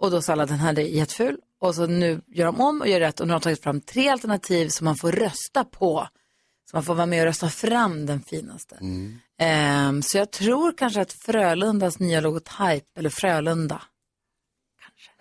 Och 0.00 0.10
då 0.10 0.22
sa 0.22 0.32
alla 0.32 0.46
den 0.46 0.58
här 0.58 0.78
är 0.78 0.82
jätteful. 0.82 1.38
Och 1.60 1.74
så 1.74 1.86
nu 1.86 2.20
gör 2.26 2.46
de 2.46 2.60
om 2.60 2.80
och 2.80 2.88
gör 2.88 3.00
rätt 3.00 3.20
och 3.20 3.26
nu 3.26 3.32
har 3.32 3.40
de 3.40 3.44
tagit 3.44 3.62
fram 3.62 3.80
tre 3.80 4.08
alternativ 4.08 4.68
som 4.68 4.84
man 4.84 4.96
får 4.96 5.12
rösta 5.12 5.64
på. 5.64 6.08
Så 6.74 6.76
man 6.76 6.84
får 6.84 6.94
vara 6.94 7.06
med 7.06 7.20
och 7.20 7.26
rösta 7.26 7.48
fram 7.48 8.06
den 8.06 8.22
finaste. 8.22 8.78
Ehm, 9.38 10.02
så 10.02 10.18
jag 10.18 10.30
tror 10.30 10.72
kanske 10.76 11.00
att 11.00 11.12
Frölundas 11.12 11.98
nya 11.98 12.20
logotyp, 12.20 12.98
eller 12.98 13.10
Frölunda. 13.10 13.82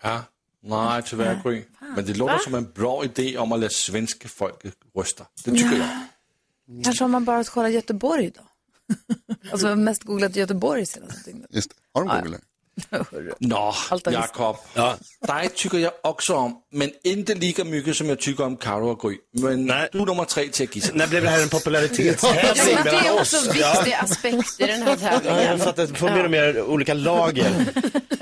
Ja. 0.01 0.23
Nej, 0.63 1.03
tyvärr 1.05 1.41
Gry. 1.43 1.63
Men 1.95 2.05
det 2.05 2.13
låter 2.13 2.37
som 2.37 2.55
en 2.55 2.71
bra 2.71 3.05
idé 3.05 3.37
om 3.37 3.51
att 3.51 3.59
låta 3.59 3.73
svenska 3.73 4.27
folket 4.27 4.75
rösta. 4.95 5.25
Det 5.45 5.51
tycker 5.51 5.77
jag. 5.77 6.83
Kanske 6.83 7.03
om 7.03 7.11
man 7.11 7.25
bara 7.25 7.43
kollar 7.43 7.69
Göteborg 7.69 8.31
då? 8.35 8.41
alltså 9.51 9.75
mest 9.75 10.03
googlat 10.03 10.35
Göteborg 10.35 10.85
senaste 10.85 11.29
dygnet. 11.29 11.49
Just 11.49 11.69
det. 11.69 11.75
Har 11.93 12.05
de 12.05 12.23
Google? 12.23 12.39
Nå, 13.39 13.73
Jakob. 14.11 14.55
Dig 15.27 15.49
tycker 15.55 15.77
jag 15.77 15.91
också 16.03 16.35
om, 16.35 16.55
men 16.71 16.91
inte 17.03 17.35
lika 17.35 17.63
mycket 17.63 17.95
som 17.95 18.09
jag 18.09 18.19
tycker 18.19 18.43
om 18.45 18.57
Karo 18.57 18.89
och 18.91 18.99
Gry. 19.01 19.17
Men 19.31 19.65
Nej. 19.65 19.89
du 19.91 19.99
är 20.01 20.05
nummer 20.05 20.25
tre 20.25 20.47
till 20.47 20.63
att 20.69 20.75
gissa. 20.75 20.91
När 20.93 21.07
blev 21.07 21.23
det 21.23 21.29
här 21.29 21.37
en 21.37 21.43
Ja, 21.51 21.57
popularitetstävling 21.57 22.75
men 22.75 22.83
det 22.83 23.07
är 23.07 23.19
också 23.19 23.37
en 23.37 23.53
viktig 23.53 23.93
aspekt 23.93 24.59
i 24.61 24.65
den 24.65 24.81
här 24.81 24.89
Ja, 24.89 24.95
tävlingen. 25.19 25.43
jag 25.43 25.61
fattar, 25.61 25.87
det 25.87 25.95
får 25.95 26.09
mer 26.09 26.23
och 26.23 26.31
mer 26.31 26.61
olika 26.61 26.93
lager 26.93 27.51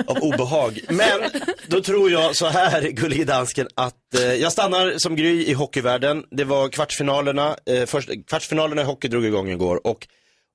av 0.07 0.17
obehag. 0.17 0.79
Men 0.89 1.21
då 1.67 1.81
tror 1.81 2.11
jag 2.11 2.35
så 2.35 2.47
här, 2.47 2.81
gullige 2.81 3.23
dansken, 3.25 3.67
att 3.75 4.15
eh, 4.15 4.21
jag 4.33 4.51
stannar 4.51 4.93
som 4.97 5.15
Gry 5.15 5.45
i 5.45 5.53
hockeyvärlden. 5.53 6.23
Det 6.31 6.43
var 6.43 6.69
kvartsfinalerna, 6.69 7.55
eh, 7.65 7.85
först, 7.85 8.09
kvartsfinalerna 8.27 8.81
i 8.81 8.85
hockey 8.85 9.07
drog 9.07 9.25
igång 9.25 9.49
igår 9.49 9.87
och 9.87 10.07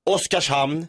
Oskarshamn 0.09 0.87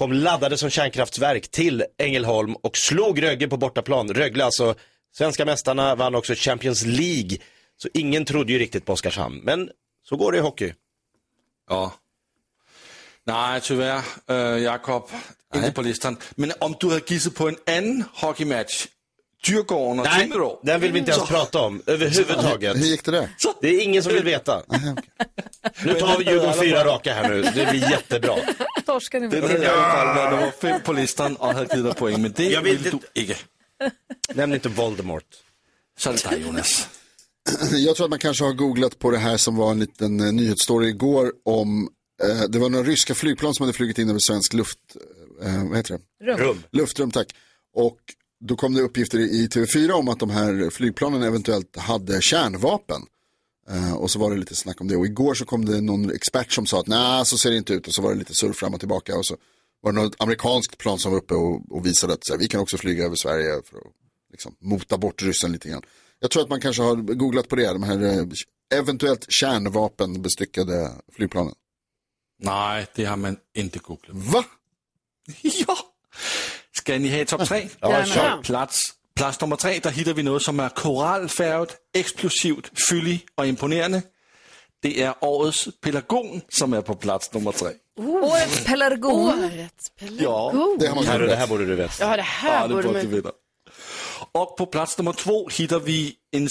kom 0.00 0.12
laddade 0.12 0.58
som 0.58 0.70
kärnkraftsverk 0.70 1.50
till 1.50 1.84
Ängelholm 1.98 2.54
och 2.54 2.76
slog 2.76 3.22
Rögle 3.22 3.48
på 3.48 3.56
bortaplan. 3.56 4.08
Rögle 4.08 4.44
alltså, 4.44 4.74
svenska 5.12 5.44
mästarna, 5.44 5.94
vann 5.94 6.14
också 6.14 6.34
Champions 6.36 6.84
League. 6.84 7.38
Så 7.76 7.88
ingen 7.94 8.24
trodde 8.24 8.52
ju 8.52 8.58
riktigt 8.58 8.86
på 8.86 8.92
Oskarshamn, 8.92 9.40
men 9.44 9.70
så 10.08 10.16
går 10.16 10.32
det 10.32 10.38
i 10.38 10.40
hockey. 10.40 10.72
Ja. 11.68 11.94
Nej, 13.24 13.60
tyvärr, 13.60 14.02
äh, 14.28 14.36
Jakob. 14.36 15.10
Inte 15.54 15.72
på 15.72 15.82
listan. 15.82 16.16
Men 16.34 16.52
om 16.60 16.74
du 16.80 16.88
hade 16.88 17.02
gissat 17.06 17.34
på 17.34 17.48
en 17.48 17.56
annan 17.66 18.04
hockeymatch, 18.14 18.86
Djurgården 19.42 19.98
och 19.98 20.06
Nej, 20.06 20.22
Timrå. 20.28 20.60
den 20.62 20.80
vill 20.80 20.92
vi 20.92 20.98
inte 20.98 21.10
ens 21.10 21.28
prata 21.28 21.58
om 21.60 21.82
överhuvudtaget. 21.86 22.76
Hur 22.76 22.84
gick 22.84 23.04
det 23.04 23.10
där? 23.10 23.28
Det 23.60 23.68
är 23.68 23.80
ingen 23.80 24.02
som 24.02 24.12
vill 24.12 24.24
veta. 24.24 24.62
Nu 25.84 25.94
tar 25.94 26.18
vi 26.18 26.24
Djurgården 26.24 26.54
fyra 26.54 26.84
raka 26.84 27.14
här 27.14 27.28
nu, 27.28 27.42
det 27.42 27.70
blir 27.70 27.90
jättebra. 27.90 28.34
Torskar 28.86 29.20
ni 29.20 29.28
Den 29.28 29.40
med 29.40 29.50
hade 29.50 29.64
i 29.64 29.68
alla 29.68 30.14
fall 30.14 30.30
nummer 30.30 30.50
fem 30.60 30.80
på 30.84 30.92
listan 30.92 31.36
och 31.36 31.54
hade 31.54 31.76
givit 31.76 31.96
poäng, 31.96 32.22
men 32.22 32.32
det 32.36 32.44
Jag 32.44 32.62
vill 32.62 32.82
du 32.82 32.90
inte. 32.90 33.36
Nämn 34.34 34.54
inte 34.54 34.68
Voldemort. 34.68 35.24
Så 35.98 36.10
är 36.10 36.12
det 36.12 36.30
dig 36.30 36.42
Jonas. 36.42 36.88
Jag 37.72 37.96
tror 37.96 38.04
att 38.06 38.10
man 38.10 38.18
kanske 38.18 38.44
har 38.44 38.52
googlat 38.52 38.98
på 38.98 39.10
det 39.10 39.18
här 39.18 39.36
som 39.36 39.56
var 39.56 39.70
en 39.70 39.80
liten 39.80 40.20
eh, 40.20 40.32
nyhetsstory 40.32 40.88
igår 40.88 41.32
om, 41.44 41.88
eh, 42.22 42.42
det 42.48 42.58
var 42.58 42.68
några 42.68 42.84
ryska 42.84 43.14
flygplan 43.14 43.54
som 43.54 43.64
hade 43.64 43.72
flugit 43.76 43.98
in 43.98 44.10
över 44.10 44.18
svensk 44.20 44.52
luft, 44.52 44.78
eh, 45.42 45.64
vad 45.68 45.76
heter 45.76 45.98
det? 46.24 46.32
Rum. 46.32 46.62
Luftrum, 46.72 47.10
tack. 47.10 47.26
Och 47.76 47.96
då 48.40 48.56
kom 48.56 48.74
det 48.74 48.82
uppgifter 48.82 49.18
i 49.18 49.48
TV4 49.48 49.90
om 49.90 50.08
att 50.08 50.18
de 50.18 50.30
här 50.30 50.70
flygplanen 50.70 51.22
eventuellt 51.22 51.76
hade 51.76 52.22
kärnvapen. 52.22 53.02
Eh, 53.70 53.94
och 53.94 54.10
så 54.10 54.18
var 54.18 54.30
det 54.30 54.36
lite 54.36 54.54
snack 54.54 54.80
om 54.80 54.88
det. 54.88 54.96
Och 54.96 55.06
igår 55.06 55.34
så 55.34 55.44
kom 55.44 55.64
det 55.64 55.80
någon 55.80 56.10
expert 56.10 56.52
som 56.52 56.66
sa 56.66 56.80
att 56.80 56.86
nej, 56.86 57.26
så 57.26 57.38
ser 57.38 57.50
det 57.50 57.56
inte 57.56 57.72
ut. 57.72 57.86
Och 57.86 57.94
så 57.94 58.02
var 58.02 58.12
det 58.12 58.18
lite 58.18 58.34
surr 58.34 58.52
fram 58.52 58.74
och 58.74 58.80
tillbaka. 58.80 59.18
Och 59.18 59.26
så 59.26 59.36
var 59.80 59.92
det 59.92 60.02
något 60.02 60.16
amerikanskt 60.18 60.78
plan 60.78 60.98
som 60.98 61.12
var 61.12 61.18
uppe 61.18 61.34
och, 61.34 61.72
och 61.72 61.86
visade 61.86 62.12
att 62.12 62.28
här, 62.30 62.38
vi 62.38 62.48
kan 62.48 62.60
också 62.60 62.76
flyga 62.76 63.04
över 63.04 63.16
Sverige 63.16 63.62
för 63.64 63.78
att 63.78 63.92
liksom, 64.30 64.56
mota 64.60 64.98
bort 64.98 65.22
ryssen 65.22 65.52
lite 65.52 65.68
grann. 65.68 65.82
Jag 66.20 66.30
tror 66.30 66.42
att 66.42 66.48
man 66.48 66.60
kanske 66.60 66.82
har 66.82 66.96
googlat 66.96 67.48
på 67.48 67.56
det, 67.56 67.72
de 67.72 67.82
här 67.82 68.02
eh, 68.02 68.24
eventuellt 68.74 69.26
kärnvapenbestyckade 69.32 70.92
flygplanen. 71.12 71.54
Nej, 72.42 72.86
det 72.94 73.04
har 73.04 73.16
man 73.16 73.36
inte 73.56 73.78
googlat. 73.78 74.16
Va? 74.16 74.44
Ja! 75.42 75.89
Ska 76.90 76.98
ni 76.98 77.18
ha 77.18 77.24
topp 77.24 77.48
tre? 77.48 77.68
Ja, 77.80 78.04
kör. 78.04 78.42
Plats, 78.42 78.80
plats 79.16 79.40
nummer 79.40 79.56
tre, 79.56 79.78
där 79.78 79.90
hittar 79.90 80.14
vi 80.14 80.22
något 80.22 80.42
som 80.42 80.60
är 80.60 80.68
korallfärgat, 80.68 81.76
explosivt, 81.94 82.70
fyllig 82.90 83.26
och 83.34 83.46
imponerande. 83.46 84.02
Det 84.82 85.02
är 85.02 85.14
årets 85.20 85.68
pelargon 85.80 86.40
som 86.48 86.72
är 86.72 86.82
på 86.82 86.94
plats 86.94 87.32
nummer 87.32 87.52
tre. 87.52 87.68
Årets 87.98 88.64
pelargon. 88.64 89.44
Årets 89.44 89.90
pelare. 89.98 90.22
Ja, 90.22 90.52
Det 90.78 90.86
har 90.86 90.94
man 90.94 91.04
det 91.04 91.36
här 91.36 91.46
borde 91.46 91.66
du 91.66 91.74
veta. 91.74 91.94
Ja, 92.00 92.16
det 92.16 92.22
här 92.22 92.60
ja 92.60 92.68
det 92.68 92.74
borde 92.74 92.92
man... 92.92 93.10
veta. 93.10 93.30
Och 94.32 94.56
på 94.56 94.66
plats 94.66 94.98
nummer 94.98 95.12
två 95.12 95.48
hittar 95.48 95.80
vi 95.80 96.14
en, 96.32 96.48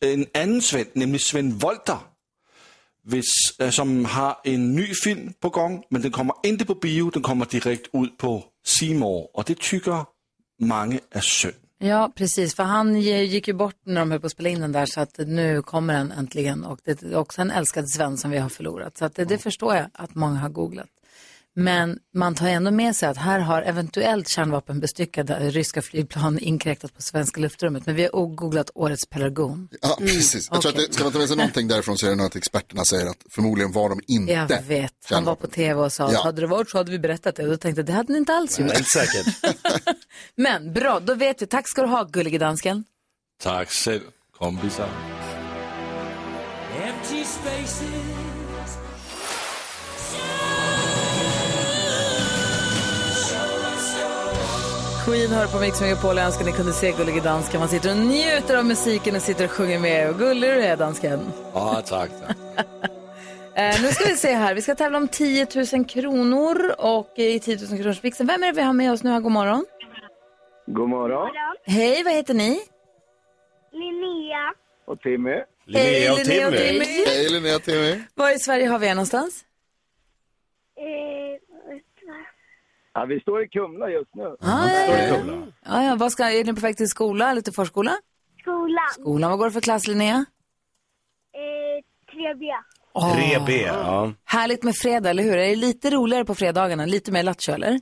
en 0.00 0.26
annan 0.34 0.62
Sven, 0.62 0.86
nämligen 0.92 1.20
Sven 1.20 1.58
Volter. 1.58 1.98
Hvis, 3.04 3.30
äh, 3.58 3.70
som 3.70 4.04
har 4.04 4.40
en 4.44 4.74
ny 4.74 4.94
film 5.04 5.32
på 5.40 5.48
gång, 5.48 5.82
men 5.90 6.02
den 6.02 6.10
kommer 6.10 6.34
inte 6.42 6.64
på 6.64 6.74
bio, 6.74 7.10
den 7.10 7.22
kommer 7.22 7.46
direkt 7.46 7.86
ut 7.94 8.18
på 8.18 8.44
More. 8.94 9.26
Och 9.34 9.44
det 9.46 9.58
tycker 9.58 10.04
många 10.60 10.98
är 11.10 11.20
synd. 11.20 11.54
Ja, 11.78 12.12
precis. 12.14 12.54
För 12.54 12.62
han 12.62 13.00
gick 13.00 13.48
ju 13.48 13.54
bort 13.54 13.76
när 13.84 14.00
de 14.00 14.10
höll 14.10 14.20
på 14.20 14.26
att 14.26 14.32
spela 14.32 14.48
in 14.48 14.60
den 14.60 14.72
där 14.72 14.86
så 14.86 15.00
att 15.00 15.18
nu 15.18 15.62
kommer 15.62 15.94
den 15.94 16.12
äntligen. 16.12 16.64
Och 16.64 16.78
det 16.84 17.02
är 17.02 17.16
också 17.16 17.42
en 17.42 17.50
älskad 17.50 17.88
Sven 17.88 18.16
som 18.16 18.30
vi 18.30 18.38
har 18.38 18.48
förlorat. 18.48 18.98
Så 18.98 19.04
att 19.04 19.14
det, 19.14 19.24
det 19.24 19.38
förstår 19.38 19.74
jag 19.74 19.86
att 19.92 20.14
många 20.14 20.38
har 20.38 20.48
googlat. 20.48 20.88
Men 21.64 21.98
man 22.14 22.34
tar 22.34 22.48
ändå 22.48 22.70
med 22.70 22.96
sig 22.96 23.08
att 23.08 23.16
här 23.16 23.38
har 23.38 23.62
eventuellt 23.62 24.28
kärnvapenbestyckade 24.28 25.50
ryska 25.50 25.82
flygplan 25.82 26.38
inkräktat 26.38 26.94
på 26.94 27.02
svenska 27.02 27.40
luftrummet. 27.40 27.86
Men 27.86 27.94
vi 27.94 28.02
har 28.02 28.26
googlat 28.26 28.70
årets 28.74 29.06
pelargon. 29.06 29.68
Ja, 29.80 29.96
precis. 29.98 30.48
Jag 30.52 30.62
tror 30.62 30.70
att 30.72 30.76
det, 30.76 30.94
ska 30.94 31.04
man 31.04 31.12
ta 31.12 31.18
med 31.18 31.28
sig 31.28 31.36
någonting 31.36 31.68
därifrån 31.68 31.98
så 31.98 32.06
är 32.06 32.10
det 32.10 32.16
nog 32.16 32.26
att 32.26 32.36
experterna 32.36 32.84
säger 32.84 33.06
att 33.06 33.16
förmodligen 33.34 33.72
var 33.72 33.88
de 33.88 34.00
inte 34.06 34.32
Jag 34.32 34.62
vet. 34.62 34.92
Han 35.10 35.24
var 35.24 35.34
på 35.34 35.46
tv 35.46 35.80
och 35.80 35.92
sa 35.92 36.06
att 36.06 36.12
Ja. 36.12 36.22
hade 36.22 36.40
det 36.40 36.46
varit 36.46 36.70
så 36.70 36.78
hade 36.78 36.90
vi 36.90 36.98
berättat 36.98 37.36
det. 37.36 37.42
Och 37.42 37.50
då 37.50 37.56
tänkte 37.56 37.80
jag 37.80 37.86
det 37.86 37.92
hade 37.92 38.12
ni 38.12 38.18
inte 38.18 38.34
alls 38.34 38.58
gjort. 38.58 38.70
Inte 38.70 38.84
säkert. 38.84 39.26
Men 40.36 40.72
bra, 40.72 41.00
då 41.00 41.14
vet 41.14 41.42
vi. 41.42 41.46
Tack 41.46 41.68
ska 41.68 41.82
du 41.82 41.88
ha, 41.88 42.04
gullige 42.04 42.38
dansken. 42.38 42.84
Tack 43.42 43.70
själv, 43.70 44.00
kompisar. 44.38 44.88
Queen 55.10 55.30
hör 55.30 55.46
på 55.46 55.58
Mix 55.60 55.80
Megapol. 55.80 56.16
Jag 56.16 56.26
önskar 56.26 56.44
ni 56.44 56.52
kunde 56.52 56.72
se 56.72 56.92
Gullige 56.92 57.20
Dansken. 57.20 57.60
Man 57.60 57.68
sitter 57.68 57.90
och 57.90 57.96
njuter 57.96 58.56
av 58.58 58.64
musiken 58.64 59.16
och 59.16 59.22
sitter 59.22 59.44
och 59.44 59.50
sjunger 59.50 59.78
med. 59.78 60.10
Och 60.10 60.18
gullig 60.18 60.50
du 60.50 60.62
är, 60.62 60.76
dansken. 60.76 61.20
Ja, 61.54 61.82
tack. 61.86 62.10
tack. 62.26 62.36
Eh, 63.54 63.82
nu 63.82 63.88
ska 63.88 64.04
vi 64.04 64.16
se 64.16 64.32
här. 64.32 64.54
Vi 64.54 64.62
ska 64.62 64.74
tävla 64.74 64.98
om 64.98 65.08
10 65.08 65.46
000 65.72 65.84
kronor 65.84 66.74
och 66.78 67.12
i 67.16 67.40
10 67.40 67.56
000 67.56 67.78
kronors 67.80 68.02
mixen. 68.02 68.26
Vem 68.26 68.42
är 68.42 68.46
det 68.46 68.52
vi 68.52 68.62
har 68.62 68.72
med 68.72 68.92
oss 68.92 69.02
nu? 69.02 69.10
här? 69.10 69.20
God 69.20 69.32
morgon. 69.32 69.64
God 70.66 70.88
morgon. 70.88 71.28
Hej, 71.64 72.04
vad 72.04 72.12
heter 72.12 72.34
ni? 72.34 72.60
Linnea. 73.72 74.54
Och 74.86 75.00
Timmy. 75.00 75.36
Linnea 75.66 76.12
och 76.12 76.18
Linnea 76.18 76.46
och 76.48 76.52
Timmy. 76.54 76.84
Timmy. 76.84 77.04
Hej 77.06 77.28
Linnea 77.30 77.58
TV. 77.58 78.02
Var 78.14 78.30
i 78.30 78.38
Sverige 78.38 78.66
har 78.66 78.78
vi 78.78 78.86
er 78.86 78.94
någonstans? 78.94 79.44
Eh? 80.76 81.29
Ja, 82.94 83.04
vi 83.04 83.20
står 83.20 83.44
i 83.44 83.48
Kumla 83.48 83.90
just 83.90 84.14
nu. 84.14 84.36
Ah, 84.40 84.68
ja, 84.68 84.86
ja, 84.86 85.16
ja. 85.26 85.46
ja, 85.64 85.84
ja. 85.84 85.96
Vad 85.96 86.12
ska, 86.12 86.30
är 86.30 86.44
ni 86.44 86.54
på 86.54 86.60
väg 86.60 86.76
till 86.76 86.88
skola 86.88 87.30
eller 87.30 87.40
till 87.40 87.52
förskola? 87.52 87.96
Skolan. 88.40 88.84
Skolan. 88.92 89.30
Vad 89.30 89.38
går 89.38 89.46
det 89.46 89.52
för 89.52 89.60
klass, 89.60 89.86
Linnea? 89.86 90.24
Eh, 91.34 91.82
3B. 92.12 92.50
3B, 92.94 93.50
ja. 93.66 94.12
Härligt 94.24 94.62
med 94.62 94.76
fredag, 94.76 95.10
eller 95.10 95.22
hur? 95.22 95.36
Är 95.36 95.48
det 95.48 95.56
lite 95.56 95.90
roligare 95.90 96.24
på 96.24 96.34
fredagarna? 96.34 96.86
Lite 96.86 97.12
mer 97.12 97.22
lattjo, 97.22 97.52
eller? 97.52 97.80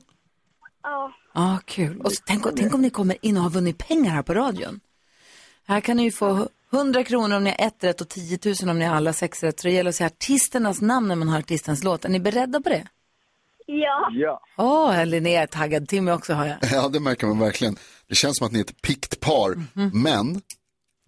Ja. 0.83 1.13
Ja, 1.35 1.55
ah, 1.55 1.59
kul. 1.65 2.01
Och 2.01 2.13
så, 2.13 2.23
tänk, 2.27 2.57
tänk 2.57 2.75
om 2.75 2.83
ni 2.83 2.91
kommer 2.91 3.17
in 3.23 3.37
och 3.37 3.43
har 3.43 3.51
vunnit 3.51 3.79
pengar 3.79 4.11
här 4.11 4.23
på 4.23 4.35
radion. 4.35 4.81
Här 5.67 5.81
kan 5.81 5.97
ni 5.97 6.03
ju 6.03 6.11
få 6.11 6.49
100 6.73 7.05
kronor 7.05 7.37
om 7.37 7.45
ni 7.45 7.51
har 7.51 7.67
ett 7.67 7.85
rätt 7.85 8.01
och 8.01 8.09
10 8.09 8.39
000 8.45 8.71
om 8.71 8.79
ni 8.79 8.85
har 8.85 8.97
alla 8.97 9.13
sex 9.13 9.43
rätt. 9.43 9.61
Så 9.61 9.69
det 9.69 9.73
gäller 9.75 9.89
att 9.89 9.97
säga 9.97 10.07
artisternas 10.07 10.81
namn 10.81 11.09
när 11.09 11.17
man 11.17 11.29
hör 11.29 11.39
artistens 11.39 11.85
låt. 11.85 12.05
Är 12.05 12.09
ni 12.09 12.21
beredda 12.21 12.61
på 12.61 12.69
det? 12.69 12.87
Ja. 13.71 14.09
Ja. 14.13 14.41
Åh, 14.57 14.91
oh, 14.91 15.07
Linnea 15.07 15.43
är 15.43 15.47
taggad. 15.47 15.89
Timmy 15.89 16.11
också 16.11 16.33
har 16.35 16.47
jag. 16.47 16.57
Ja, 16.73 16.89
det 16.89 17.01
märker 17.01 17.27
man 17.27 17.39
verkligen. 17.39 17.77
Det 18.09 18.15
känns 18.15 18.39
som 18.39 18.47
att 18.47 18.53
ni 18.53 18.59
är 18.59 18.65
ett 18.65 18.83
pikt 18.83 19.21
par. 19.21 19.63
Men 19.93 20.41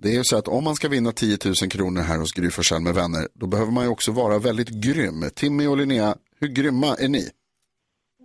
det 0.03 0.09
är 0.09 0.13
ju 0.13 0.25
så 0.25 0.37
att 0.37 0.49
om 0.49 0.65
man 0.65 0.75
ska 0.75 0.89
vinna 0.89 1.13
10 1.13 1.39
000 1.45 1.55
kronor 1.55 2.03
här 2.03 2.19
hos 2.19 2.33
Gry 2.33 2.51
Forssell 2.51 2.81
med 2.81 2.95
vänner, 2.95 3.29
då 3.35 3.47
behöver 3.47 3.73
man 3.73 3.85
ju 3.85 3.91
också 3.91 4.13
vara 4.13 4.39
väldigt 4.39 4.69
grym. 4.69 5.31
Timmy 5.35 5.67
och 5.67 5.77
Linnea, 5.77 6.15
hur 6.41 6.49
grymma 6.49 6.97
är 6.97 7.09
ni? 7.09 7.31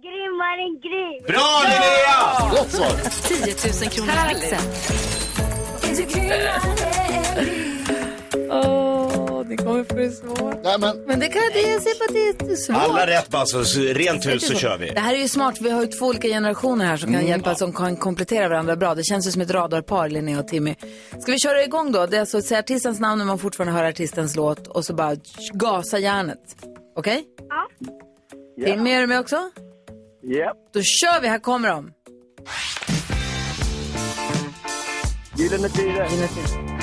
Grymma. 0.03 0.45
Bra 1.27 1.63
Linnea! 1.63 2.49
Gott 2.51 2.71
svar. 2.71 2.95
10 3.27 3.45
000 3.81 3.91
kronors 3.91 4.33
mixen. 4.33 4.61
Det 9.57 9.63
kommer 9.63 9.83
få 9.83 9.95
det 9.95 10.11
svårt. 10.11 10.63
Nej, 10.63 10.79
men, 10.79 10.97
Men 11.07 11.19
det 11.19 11.27
kan 11.27 11.41
jag 11.41 11.73
jag 11.73 11.81
ser 11.81 11.97
på 11.97 12.03
att 12.03 12.39
det 12.39 12.51
är 12.51 12.55
svårt. 12.55 12.75
Alla 12.75 13.07
rätt 13.07 13.29
bara 13.29 13.45
så 13.45 13.65
så 13.65 13.79
rent 13.79 14.25
hus 14.25 14.47
så 14.47 14.53
kör 14.53 14.77
vi. 14.77 14.91
Det 14.91 14.99
här 14.99 15.13
är 15.13 15.17
ju 15.17 15.27
smart, 15.27 15.61
vi 15.61 15.69
har 15.69 15.81
ju 15.81 15.87
två 15.87 16.05
olika 16.05 16.27
generationer 16.27 16.85
här 16.85 16.97
som 16.97 17.13
kan 17.13 17.27
hjälpa, 17.27 17.55
som 17.55 17.73
kan 17.73 17.97
komplettera 17.97 18.49
varandra 18.49 18.75
bra. 18.75 18.95
Det 18.95 19.03
känns 19.03 19.27
ju 19.27 19.31
som 19.31 19.41
ett 19.41 19.51
radarpar, 19.51 20.09
Linnea 20.09 20.39
och 20.39 20.47
Timmy. 20.47 20.75
Ska 21.19 21.31
vi 21.31 21.39
köra 21.39 21.63
igång 21.63 21.91
då? 21.91 22.05
Det 22.05 22.17
är 22.17 22.19
alltså 22.19 22.37
att 22.37 22.43
säga 22.43 22.59
artistens 22.59 22.99
namn 22.99 23.17
när 23.19 23.25
man 23.25 23.39
fortfarande 23.39 23.73
hör 23.73 23.83
artistens 23.83 24.35
låt 24.35 24.67
och 24.67 24.85
så 24.85 24.93
bara 24.93 25.15
gasa 25.53 25.99
järnet. 25.99 26.55
Okej? 26.95 27.23
Ja. 27.49 28.65
Timmy, 28.65 28.91
är 28.91 29.01
du 29.01 29.07
med 29.07 29.19
också? 29.19 29.35
Japp. 30.23 30.57
Då 30.73 30.81
kör 30.81 31.21
vi, 31.21 31.27
här 31.27 31.39
kommer 31.39 31.69
de. 31.69 31.91
Gyllene 35.37 35.69
Tider. 35.69 36.74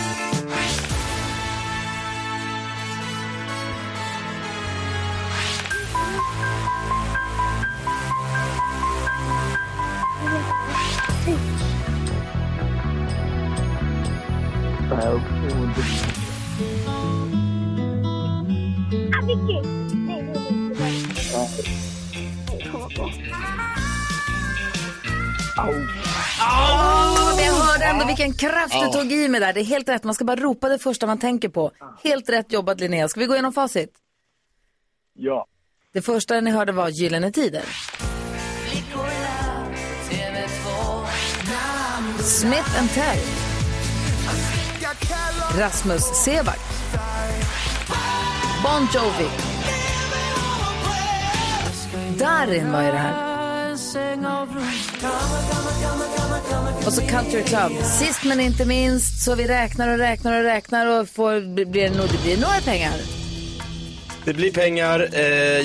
Nej, 15.03 15.13
på. 22.97 23.11
Åh, 26.41 27.37
men 27.37 27.45
jag 27.45 27.53
hörde 27.53 27.85
ändå 27.85 28.07
vilken 28.07 28.33
kraft 28.33 28.75
du 28.83 28.93
tog 28.93 29.13
i 29.13 29.29
med 29.29 29.43
där. 29.43 29.53
Det 29.53 29.61
är 29.61 29.65
helt 29.65 29.89
rätt, 29.89 30.05
man 30.05 30.15
ska 30.15 30.25
bara 30.25 30.37
ropa 30.37 30.69
det 30.69 30.79
första 30.79 31.07
man 31.07 31.19
tänker 31.19 31.49
på. 31.49 31.71
Helt 32.05 32.29
rätt 32.29 32.53
jobbat 32.53 32.81
Linnea. 32.81 33.09
Ska 33.09 33.21
vi 33.21 33.27
gå 33.27 33.35
igenom 33.35 33.53
facit? 33.53 33.91
Ja. 35.15 35.47
Det 35.93 36.03
första 36.03 36.41
ni 36.41 36.51
hörde 36.51 36.73
var 36.73 36.89
Gyllene 36.89 37.33
Tider. 37.33 37.65
Smith 42.23 42.81
and 42.81 42.91
Tell. 42.91 43.42
Rasmus 45.59 46.03
Seback. 46.25 46.61
Bon 48.63 48.89
Jovi. 48.95 49.29
Darin 52.19 52.73
var 52.73 52.83
ju 52.83 52.91
det 52.91 52.99
här. 52.99 53.33
Och 56.87 56.93
så 56.93 57.01
Culture 57.01 57.43
Club. 57.43 57.73
Sist 57.85 58.25
men 58.25 58.41
inte 58.41 58.67
minst 58.67 59.25
så 59.25 59.35
vi 59.35 59.47
räknar 59.47 59.89
och 59.89 59.99
räknar 59.99 60.39
och 60.39 60.45
räknar 60.45 61.01
och 61.01 61.09
får, 61.09 61.55
blir 61.55 61.89
det, 61.91 61.97
nog, 61.97 62.09
det 62.09 62.23
blir 62.23 62.41
några 62.41 62.61
pengar. 62.65 62.95
Det 64.25 64.33
blir 64.33 64.53
pengar. 64.53 65.09
Eh, 65.13 65.23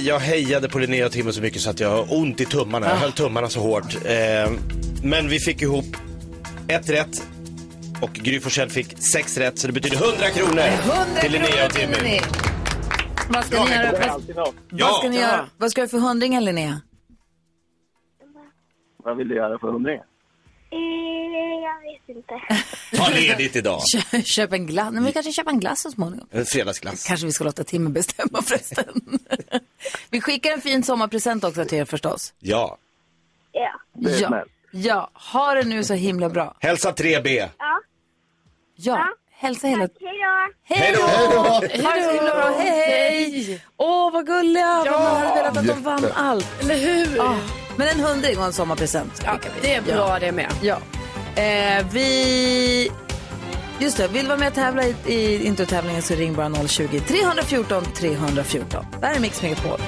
jag 0.08 0.20
hejade 0.20 0.70
på 0.70 0.80
Linnea 0.80 1.06
och 1.06 1.12
Timo 1.12 1.32
så 1.32 1.42
mycket 1.42 1.62
så 1.62 1.70
att 1.70 1.80
jag 1.80 1.90
har 1.90 2.14
ont 2.14 2.42
i 2.42 2.46
tummarna. 2.46 2.90
Jag 2.90 2.96
höll 2.96 3.12
tummarna 3.12 3.50
så 3.50 3.60
hårt. 3.60 3.96
Eh, 4.06 4.52
men 5.04 5.30
vi 5.30 5.40
fick 5.40 5.62
ihop 5.62 5.98
ett 6.68 6.90
rätt. 6.90 7.24
Och 8.02 8.14
Gry 8.14 8.40
Forssell 8.40 8.70
fick 8.70 8.98
sex 8.98 9.38
rätt 9.38 9.60
så 9.60 9.68
det 9.68 9.74
betyder 9.74 9.98
100 10.10 10.30
kronor 10.30 10.60
100 10.62 11.22
till 11.22 11.32
Linnea 11.32 11.66
och 11.66 11.72
kronor 11.72 11.94
Timmy. 11.94 12.10
ni. 12.10 12.22
Vad 13.30 13.46
ska 13.46 13.64
ni 13.64 13.72
göra? 13.72 13.92
Vad, 13.92 14.52
vad 14.72 14.96
ska 15.00 15.10
ni 15.10 15.18
göra? 15.20 15.50
Vad 15.58 15.72
ska 15.72 15.82
du 15.82 15.88
för 15.88 15.98
hundringen 15.98 16.46
Linnea? 16.46 16.82
Vad 18.98 19.18
vill 19.18 19.28
du 19.28 19.36
göra 19.36 19.60
för 19.60 19.72
hundringar? 19.72 20.04
Eh, 20.72 20.78
jag 21.64 21.82
vet 21.82 22.18
inte. 22.18 22.34
Ta 22.98 23.10
ledigt 23.10 23.56
idag. 23.56 23.82
Kö- 24.12 24.22
Köp 24.22 24.54
en 24.54 24.66
glass. 24.68 24.86
Nej, 24.86 24.94
men 24.94 25.04
vi 25.06 25.12
kanske 25.14 25.32
köper 25.32 25.52
en 25.52 25.60
glass 25.60 25.82
så 25.82 25.92
småningom. 25.92 26.28
En 26.32 26.46
fredagsglass. 26.46 27.04
Kanske 27.08 27.26
vi 27.26 27.32
ska 27.32 27.44
låta 27.44 27.64
Timmy 27.64 27.90
bestämma 27.90 28.42
förresten. 28.42 29.02
vi 30.10 30.22
skickar 30.22 30.52
en 30.52 30.62
fin 30.62 30.84
sommarpresent 30.84 31.44
också 31.44 31.66
till 31.66 31.78
er 31.78 31.86
förstås. 31.86 32.34
Ja. 32.40 32.78
Ja. 33.52 33.72
Det 33.94 34.10
är 34.12 34.18
snällt. 34.18 34.52
Ja, 34.72 35.10
ha 35.14 35.54
det 35.54 35.64
nu 35.64 35.84
så 35.84 35.94
himla 35.94 36.30
bra. 36.30 36.56
Hälsa 36.60 36.92
3B. 36.92 37.50
Ja. 37.58 37.80
Ja, 38.76 39.08
hälsa 39.40 39.68
hela... 39.68 39.82
Hej 39.82 39.92
då. 39.92 40.76
Hej 40.76 40.94
då! 40.96 41.02
Ha 41.42 41.60
det 41.96 42.04
så 42.04 42.12
himla 42.12 42.36
bra. 42.36 42.54
Hej, 42.58 42.70
hej! 42.70 43.62
Åh, 43.78 44.12
vad 44.14 44.26
gulliga! 44.26 44.84
Ja. 44.86 44.92
Man 44.92 45.16
hade 45.22 45.36
velat 45.36 45.58
att 45.58 45.68
de 45.68 45.84
vann 45.84 46.02
Jätte. 46.02 46.14
allt. 46.16 46.48
Eller 46.62 46.76
hur? 46.78 47.18
Ja. 47.18 47.36
Men 47.76 47.88
en 47.88 48.00
hundring 48.00 48.38
och 48.38 48.44
en 48.46 48.54
sommarpresent 48.54 49.22
Ja, 49.26 49.32
skickar 49.34 49.50
vi. 49.62 49.68
det 49.68 49.76
är 49.76 49.82
bra 49.82 50.20
det 50.20 50.32
med. 50.32 50.52
Ja. 50.62 50.78
Eh, 51.42 51.86
vi... 51.92 52.92
Just 53.80 53.98
det, 53.98 54.08
vill 54.08 54.22
du 54.22 54.28
vara 54.28 54.38
med 54.40 54.48
och 54.48 54.54
tävla 54.54 54.84
i, 54.84 54.96
i 55.06 55.46
introtävlingen 55.46 56.02
så 56.02 56.16
ring 56.16 56.34
bara 56.36 56.50
020-314 56.50 57.84
314. 57.96 58.86
Där 59.02 59.14
är 59.16 59.20
Mix 59.20 59.42
Megapol. 59.42 59.80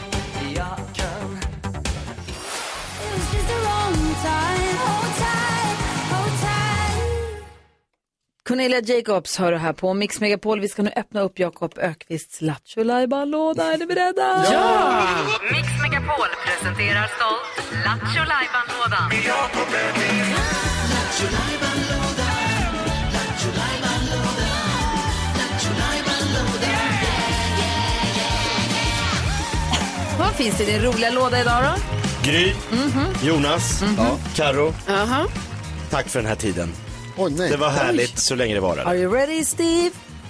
Cornelia 8.50 8.82
Jacobs 8.82 9.38
hör 9.38 9.52
du 9.52 9.58
här 9.58 9.74
på 9.74 9.94
Mix 9.94 10.20
Megapol. 10.20 10.60
Vi 10.60 10.68
ska 10.68 10.82
nu 10.82 10.92
öppna 10.96 11.22
upp 11.22 11.40
Jakob 11.40 11.78
Ökvists 11.78 12.42
Lattjo 12.42 12.84
låda 12.84 13.74
Är 13.74 13.78
ni 13.78 13.86
beredda? 13.86 14.46
Ja! 14.52 15.04
Mix 15.52 15.68
Megapol 15.82 16.28
presenterar 16.46 17.10
stolt 17.16 17.72
Lattjo 17.86 18.24
Lajban-lådan. 18.32 19.12
Vad 30.20 30.36
finns 30.36 30.58
det 30.58 30.64
i 30.64 30.66
din 30.66 30.82
roliga 30.82 31.12
låda 31.12 31.42
idag 31.42 31.64
då? 31.64 31.76
Gry, 32.32 32.54
Jonas, 33.24 33.84
ja. 33.98 34.18
Karo. 34.36 34.74
Aha. 34.90 35.26
Tack 35.90 36.08
för 36.08 36.20
den 36.20 36.28
här 36.28 36.36
tiden. 36.36 36.89
Oj, 37.20 37.32
nej. 37.38 37.50
Det 37.50 37.58
var 37.58 37.70
härligt 37.70 38.20
så 38.20 38.36
länge 38.36 38.54
det 38.54 38.60
Are 38.60 38.76
varade. 38.76 39.00
you 39.00 39.14
ready 39.14 39.44
Steve? 39.46 39.92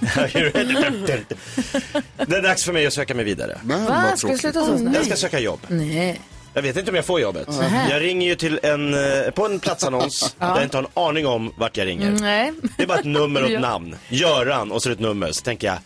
det 2.26 2.36
är 2.36 2.42
dags 2.42 2.64
för 2.64 2.72
mig 2.72 2.86
att 2.86 2.92
söka 2.92 3.14
mig 3.14 3.24
vidare. 3.24 3.58
Men 3.64 3.84
Va? 3.84 4.04
vad 4.10 4.18
Ska 4.18 4.28
du 4.28 4.38
sluta 4.38 4.66
så 4.66 4.78
snabbt? 4.78 4.96
Jag 4.96 5.06
ska 5.06 5.16
söka 5.16 5.38
jobb. 5.38 5.60
Nej. 5.68 6.20
Jag 6.54 6.62
vet 6.62 6.76
inte 6.76 6.90
om 6.90 6.94
jag 6.94 7.04
får 7.04 7.20
jobbet. 7.20 7.48
Jag 7.90 8.02
ringer 8.02 8.26
ju 8.26 8.34
till 8.34 8.60
en, 8.62 8.94
eh, 8.94 9.30
på 9.34 9.46
en 9.46 9.58
platsannons 9.60 10.34
där 10.38 10.48
jag 10.48 10.62
inte 10.62 10.76
har 10.76 10.82
en 10.84 10.90
aning 10.94 11.26
om 11.26 11.52
vart 11.56 11.76
jag 11.76 11.86
ringer. 11.86 12.10
Nej. 12.10 12.52
Det 12.76 12.82
är 12.82 12.86
bara 12.86 12.98
ett 12.98 13.04
nummer 13.04 13.40
och 13.42 13.46
ett 13.46 13.52
Ja. 13.54 13.60
namn. 13.60 13.96
Göran 14.08 14.72
och 14.72 14.82
så 14.82 14.90
ett 14.90 15.00
nummer. 15.00 15.32
Så 15.32 15.42
tänker 15.42 15.66
jag, 15.66 15.76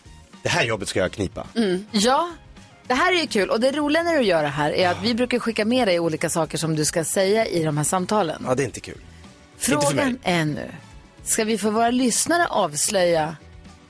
det 0.43 0.49
här 0.49 0.63
jobbet 0.63 0.87
ska 0.89 0.99
jag 0.99 1.11
knipa. 1.11 1.47
Ja, 1.91 2.29
det 2.87 2.93
här 2.93 3.11
är 3.15 3.21
ju 3.21 3.27
kul. 3.27 3.49
Och 3.49 3.59
det 3.59 3.71
roliga 3.71 4.03
när 4.03 4.13
du 4.17 4.21
gör 4.23 4.43
det 4.43 4.49
här 4.49 4.71
är 4.71 4.89
att 4.89 4.97
vi 5.03 5.13
brukar 5.15 5.39
skicka 5.39 5.65
med 5.65 5.87
dig 5.87 5.99
olika 5.99 6.29
saker 6.29 6.57
som 6.57 6.75
du 6.75 6.85
ska 6.85 7.03
säga 7.03 7.45
i 7.45 7.63
de 7.63 7.77
här 7.77 7.83
samtalen. 7.83 8.43
Ja, 8.47 8.55
det 8.55 8.63
är 8.63 8.65
inte 8.65 8.79
kul. 8.79 8.97
inte 9.53 9.65
för 9.65 9.71
mig. 9.75 9.85
Frågan 9.85 10.19
är 10.23 10.45
nu, 10.45 10.71
ska 11.25 11.43
vi 11.43 11.57
för 11.57 11.71
våra 11.71 11.89
lyssnare 11.91 12.47
avslöja 12.47 13.35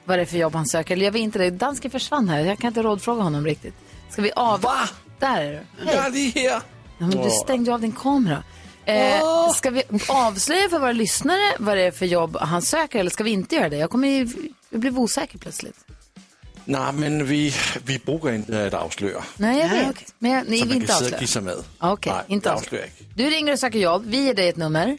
vad 0.05 0.17
det 0.17 0.21
är 0.21 0.25
för 0.25 0.37
jobb 0.37 0.55
han 0.55 0.65
söker? 0.65 0.93
Eller 0.93 1.03
gör 1.05 1.11
vi 1.11 1.19
inte 1.19 1.39
det? 1.39 1.49
Dansken 1.49 1.91
försvann 1.91 2.29
här, 2.29 2.39
jag 2.39 2.59
kan 2.59 2.67
inte 2.67 2.81
rådfråga 2.81 3.23
honom 3.23 3.45
riktigt. 3.45 3.73
Ska 4.09 4.21
vi 4.21 4.31
av... 4.35 4.61
Va? 4.61 4.89
Där 5.19 5.41
är 5.41 5.51
du. 5.51 5.85
Hej. 5.85 5.95
Jag 5.95 6.05
är 6.05 6.09
lige 6.11 6.39
här. 6.49 6.61
Ja, 6.99 7.05
men 7.07 7.21
du 7.23 7.29
stängde 7.29 7.69
ju 7.69 7.73
av 7.73 7.81
din 7.81 7.91
kamera. 7.91 8.43
Eh, 8.85 9.49
ska 9.53 9.69
vi 9.69 9.83
avslöja 10.09 10.69
för 10.69 10.79
våra 10.79 10.91
lyssnare 10.91 11.53
vad 11.59 11.77
det 11.77 11.81
är 11.83 11.91
för 11.91 12.05
jobb 12.05 12.37
han 12.41 12.61
söker 12.61 12.99
eller 12.99 13.09
ska 13.11 13.23
vi 13.23 13.31
inte 13.31 13.55
göra 13.55 13.69
det? 13.69 13.77
Jag 13.77 13.89
kommer 13.89 14.07
ju, 14.07 14.27
jag 14.69 14.79
blev 14.81 14.99
osäker 14.99 15.37
plötsligt. 15.37 15.75
Nej, 16.65 16.93
men 16.93 17.25
vi, 17.25 17.53
vi 17.85 17.99
brukar 17.99 18.31
inte 18.33 18.67
att 18.67 18.73
avslöja. 18.73 19.23
Nej, 19.37 19.59
jag 19.59 19.67
Nej, 19.69 19.79
vet. 19.79 19.89
okej. 19.89 20.07
Men 20.19 20.31
jag, 20.31 20.49
ni 20.49 20.57
Så 20.59 20.65
vill 20.65 20.73
man 20.73 20.81
inte 20.81 20.87
kan 20.87 20.95
sidda 20.97 21.07
och 21.07 21.13
avslöja. 21.13 21.21
gissa 21.21 21.41
med. 21.41 21.55
Okej, 21.79 22.13
Nej, 22.13 22.23
inte 22.27 22.49
det 22.49 22.53
avslöja. 22.55 22.83
jag. 22.85 23.07
Du 23.15 23.29
ringer 23.29 23.53
och 23.53 23.59
söker 23.59 23.79
jobb. 23.79 24.03
Vi 24.05 24.25
ger 24.25 24.33
dig 24.33 24.49
ett 24.49 24.57
nummer. 24.57 24.97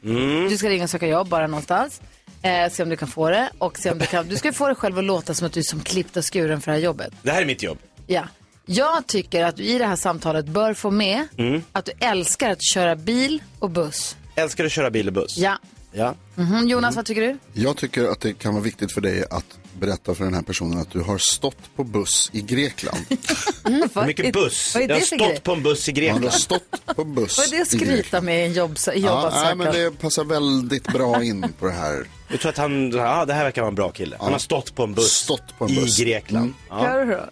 Du 0.49 0.59
ska 0.59 0.69
ringa 0.69 0.85
och 0.85 0.91
söka 0.91 1.07
jobb 1.07 1.29
bara 1.29 1.47
någonstans. 1.47 2.01
Eh, 2.47 2.71
se 2.71 2.83
om 2.83 2.89
du 2.89 2.97
kan 2.97 3.09
få 3.09 3.31
det. 3.31 3.51
Och 3.59 3.79
se 3.79 3.91
om 3.91 3.99
du, 3.99 4.07
kan, 4.07 4.29
du 4.29 4.37
ska 4.37 4.53
få 4.53 4.67
dig 4.67 4.77
själv 4.77 4.99
att 4.99 5.05
låta 5.05 5.35
som 5.35 5.47
att 5.47 5.53
du 5.53 5.61
är 5.61 5.65
som 5.65 5.81
klippt 5.81 6.17
och 6.17 6.33
skuren 6.33 6.61
för 6.61 6.71
det 6.73 6.77
här 6.79 6.85
jobbet. 6.85 7.13
Det 7.23 7.31
här 7.31 7.43
är 7.43 7.47
mitt 7.47 7.63
jobb. 7.63 7.79
Ja. 8.07 8.23
Jag 8.67 9.07
tycker 9.07 9.45
att 9.45 9.57
du 9.57 9.63
i 9.65 9.79
det 9.79 9.87
här 9.87 9.97
samtalet 9.97 10.47
bör 10.47 10.75
få 10.75 10.91
med 10.91 11.29
att 11.73 11.85
du 11.85 11.93
älskar 12.01 12.51
att 12.51 12.63
köra 12.63 12.97
bil 12.97 13.43
och 13.59 13.71
buss. 13.71 14.17
Älskar 14.35 14.65
att 14.65 14.73
köra 14.73 14.91
bil 14.91 15.07
och 15.07 15.13
buss. 15.13 15.37
Ja. 15.39 15.59
Ja. 15.93 16.15
Mhm, 16.35 16.69
Jonas, 16.69 16.97
vad 16.97 17.05
tycker 17.07 17.21
du? 17.23 17.39
Jag 17.53 17.77
tycker 17.77 18.05
att 18.05 18.21
det 18.21 18.33
kan 18.33 18.55
vara 18.55 18.65
viktigt 18.65 18.93
för 18.93 19.01
dig 19.01 19.25
att 19.31 19.45
berätta 19.81 20.15
för 20.15 20.25
den 20.25 20.35
här 20.35 20.43
personen 20.43 20.79
att 20.79 20.91
du 20.91 21.01
har 21.01 21.19
stått 21.19 21.77
på 21.77 21.85
buss 21.85 22.31
i 22.33 22.41
Grekland. 22.41 22.99
Vad 23.93 24.07
Mycket 24.07 24.27
är- 24.27 24.33
buss. 24.33 24.75
Vad 24.75 24.83
är 24.83 24.89
Jag 24.89 24.95
har 24.95 25.01
det 25.01 25.07
för 25.07 25.17
stått 25.17 25.43
på 25.43 25.53
en 25.53 25.63
buss 25.63 25.89
i 25.89 25.91
Ja, 25.91 25.95
du 25.95 26.01
Grekland. 26.01 26.25
har 26.25 26.31
stått 26.31 26.97
på 26.97 27.05
buss 27.05 27.39
Vad 27.39 27.47
är 27.47 27.51
det 27.51 27.63
att 27.63 27.75
i 27.75 27.77
Grekland. 27.79 27.99
skryta 28.01 28.21
med 28.21 28.41
i 28.43 28.47
en 28.47 28.53
jobbs- 28.55 28.89
i 28.89 28.91
Ja, 28.91 28.95
nej, 28.95 29.03
jobbansökan? 29.03 29.59
men 29.59 29.73
det 29.73 29.91
passar 30.01 30.25
väldigt 30.25 30.85
bra 30.93 31.23
in 31.23 31.47
på 31.59 31.67
det 31.67 31.73
här. 31.73 32.07
Jag 32.29 32.41
tror 32.41 32.51
att 32.51 32.59
han, 32.59 32.91
ja 32.91 33.25
det 33.25 33.33
här 33.35 33.45
verkar 33.45 33.63
vara 33.63 33.69
en 33.69 33.75
bra 33.75 33.91
kille. 33.91 34.17
Han 34.21 34.33
har 34.33 34.39
stått 34.39 34.75
på 34.75 34.83
en 34.85 34.95
buss, 34.95 35.13
Stått 35.13 35.59
på 35.59 35.65
en 35.65 35.75
buss. 35.75 36.01
i 36.01 36.05
Grekland. 36.05 36.55
Ja. 36.71 36.95
Du 37.05 37.11
då? 37.11 37.25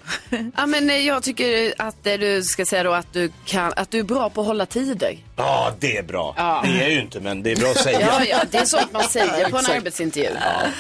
Ja, 0.57 0.67
men 0.67 0.91
eh, 0.91 0.97
jag 0.97 1.23
tycker 1.23 1.75
att 1.79 2.05
du 2.05 2.43
ska 2.43 2.67
säga 2.67 2.83
då 2.83 2.93
att 2.93 3.13
du, 3.13 3.33
kan, 3.45 3.73
att 3.77 3.91
du 3.91 3.99
är 3.99 4.03
bra 4.03 4.31
på 4.31 4.41
att 4.41 4.47
hålla 4.47 4.67
tider. 4.67 5.19
ja, 5.37 5.73
det 5.81 5.97
är 5.97 6.03
bra. 6.03 6.35
Ja. 6.37 6.63
Det 6.65 6.71
är 6.71 6.81
jag 6.83 6.91
ju 6.93 7.01
inte, 7.01 7.21
men 7.21 7.43
det 7.43 7.53
är 7.53 7.57
bra 7.57 7.71
att 7.71 7.77
säga. 7.79 8.01
Ja, 8.01 8.25
ja, 8.25 8.39
det 8.51 8.59
är 8.59 8.65
sånt 8.65 8.93
man 8.93 9.03
säger 9.03 9.51
på 9.51 9.59
en 9.59 9.67
arbetsintervju. 9.67 10.31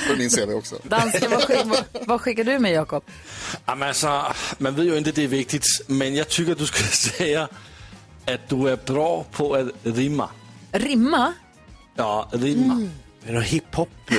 För 0.09 0.17
min 0.17 0.31
CV 0.31 0.55
också. 0.55 0.77
Dansken, 0.83 1.31
vad, 1.31 1.43
skick, 1.43 1.65
vad, 1.65 1.85
vad 2.07 2.21
skickar 2.21 2.45
du 2.45 2.59
med 2.59 2.73
Jakob? 2.73 3.05
Jamen 3.67 3.89
altså, 3.89 4.23
man 4.59 4.75
ved 4.75 4.85
jo 4.85 4.97
inte, 4.97 5.13
det 5.13 5.25
är 5.25 5.29
viktigt, 5.29 5.65
men 5.87 6.15
jag 6.15 6.29
tycker 6.29 6.55
du 6.55 6.67
ska 6.67 6.85
säga 6.85 7.49
att 8.27 8.49
du 8.49 8.69
är 8.69 8.77
bra 8.87 9.25
på 9.33 9.55
att 9.55 9.67
rimma. 9.83 10.29
Rimma? 10.73 11.33
Ja, 11.97 12.29
rimma. 12.33 12.75
Det 12.75 12.89
någon 13.33 13.43
hiphop 13.43 13.89
eh, 14.11 14.17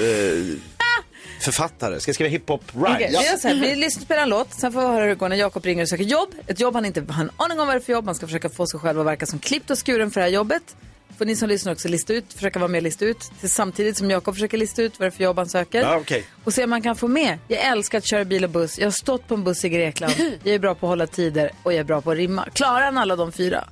författare? 1.42 2.00
Ska 2.00 2.10
jag 2.10 2.16
skriva 2.16 2.30
hiphop 2.30 2.64
rhyme? 2.74 2.96
Okej, 2.96 3.08
vi, 3.10 3.26
gör 3.26 3.38
så 3.38 3.48
här, 3.48 3.56
vi 3.56 3.76
lyssnar 3.76 4.04
spelar 4.04 4.24
en 4.24 4.30
låt, 4.30 4.54
sen 4.54 4.72
får 4.72 4.82
vi 4.82 4.88
höra 4.88 5.02
hur 5.02 5.10
det 5.10 5.16
går 5.16 5.30
när 5.30 5.36
Jakob 5.36 5.66
ringer 5.66 5.82
och 5.82 5.90
söker 5.90 6.04
jobb. 6.04 6.30
Ett 6.48 6.60
jobb 6.60 6.76
han 6.76 6.86
inte 6.86 7.06
har 7.10 7.24
en 7.24 7.32
aning 7.38 7.60
om 7.60 7.68
vad 7.68 7.76
det 7.76 7.80
är 7.80 7.84
för 7.84 7.94
jobb. 7.94 8.06
Han 8.06 8.16
ska 8.16 8.28
försöka 8.28 8.50
få 8.50 8.68
sig 8.68 8.80
själv 8.80 9.00
att 9.00 9.06
verka 9.06 9.26
som 9.26 9.40
klippt 9.40 9.70
och 9.70 9.86
skuren 9.86 10.12
för 10.12 10.22
det 10.22 10.26
här 10.26 10.34
jobbet. 10.34 10.76
Får 11.18 11.26
ni 11.26 11.36
som 11.36 11.50
lyssnar 11.50 11.72
också 11.74 11.88
lista 11.88 12.14
ut, 12.14 12.34
försöka 12.34 12.60
vara 12.60 12.68
med 12.68 12.80
och 12.80 12.84
lista 12.84 13.06
ut. 13.06 13.32
Till 13.40 13.50
samtidigt 13.50 13.98
som 13.98 14.12
Jakob 14.12 14.34
försöker 14.34 14.58
lista 14.58 14.82
ut 14.82 15.00
vad 15.00 15.06
det 15.06 15.10
är 15.10 15.12
för 15.12 15.24
jobb 15.24 15.38
han 15.38 15.50
söker. 15.50 15.82
Ja, 15.82 15.98
okej. 15.98 16.24
Och 16.44 16.54
se 16.54 16.64
om 16.64 16.70
man 16.70 16.82
kan 16.82 16.96
få 16.96 17.08
med. 17.08 17.40
Jag 17.48 17.60
älskar 17.60 17.98
att 17.98 18.06
köra 18.06 18.26
bil 18.26 18.44
och 18.44 18.50
buss. 18.50 18.80
Jag 18.80 18.86
har 18.86 18.92
stått 18.92 19.28
på 19.28 19.34
en 19.34 19.44
buss 19.44 19.66
i 19.66 19.70
Grekland. 19.70 20.14
Jag 20.44 20.56
är 20.56 20.60
bra 20.60 20.76
på 20.76 20.86
att 20.86 20.90
hålla 20.90 21.08
tider 21.08 21.52
och 21.64 21.74
jag 21.74 21.80
är 21.80 21.84
bra 21.84 22.02
på 22.02 22.12
att 22.12 22.18
rimma. 22.18 22.48
Klarar 22.54 22.86
han 22.86 22.98
alla 22.98 23.16
de 23.16 23.32
fyra? 23.32 23.68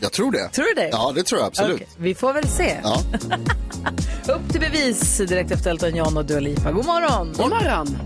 Jag 0.00 0.12
tror 0.12 0.32
det. 0.32 0.48
Tror 0.48 0.64
du 0.64 0.74
det? 0.74 0.88
Ja, 0.92 1.12
det 1.14 1.22
tror 1.22 1.40
jag 1.40 1.46
absolut. 1.46 1.74
Okej, 1.74 1.88
vi 1.98 2.14
får 2.14 2.32
väl 2.32 2.48
se. 2.48 2.76
Ja. 2.82 3.02
Upp 4.34 4.52
till 4.52 4.60
bevis 4.60 5.18
direkt 5.18 5.50
efter 5.50 5.70
Elton 5.70 5.96
John 5.96 6.16
och 6.16 6.24
Dua 6.24 6.40
Lipa. 6.40 6.72
God 6.72 6.86
morgon! 6.86 7.32
God 7.36 7.48
morgon. 7.48 7.98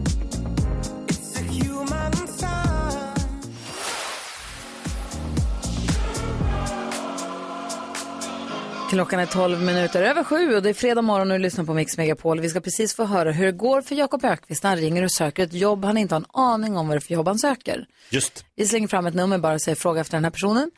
Klockan 8.90 9.20
är 9.20 9.26
12 9.26 9.62
minuter 9.62 10.02
över 10.02 10.24
sju 10.24 10.54
och 10.56 10.62
det 10.62 10.68
är 10.68 10.74
fredag 10.74 11.02
morgon 11.02 11.30
och 11.30 11.38
du 11.38 11.42
lyssnar 11.42 11.64
på 11.64 11.74
Mix 11.74 11.96
Megapol. 11.96 12.40
Vi 12.40 12.48
ska 12.48 12.60
precis 12.60 12.94
få 12.94 13.04
höra 13.04 13.32
hur 13.32 13.46
det 13.46 13.52
går 13.52 13.82
för 13.82 13.94
Jakob 13.94 14.24
Ökvist 14.24 14.62
när 14.62 14.70
han 14.70 14.78
ringer 14.78 15.02
och 15.02 15.12
söker 15.12 15.42
ett 15.42 15.52
jobb. 15.52 15.84
Han 15.84 15.96
inte 15.96 16.14
har 16.14 16.20
en 16.20 16.26
aning 16.32 16.76
om 16.76 16.88
vad 16.88 16.96
det 16.96 16.98
är 16.98 17.00
för 17.00 17.14
jobb 17.14 17.26
han 17.26 17.38
söker. 17.38 17.86
Just. 18.10 18.44
Vi 18.56 18.66
slänger 18.66 18.88
fram 18.88 19.06
ett 19.06 19.14
nummer 19.14 19.38
bara 19.38 19.54
och 19.54 19.62
säger 19.62 19.76
fråga 19.76 20.00
efter 20.00 20.16
den 20.16 20.24
här 20.24 20.30
personen. 20.30 20.70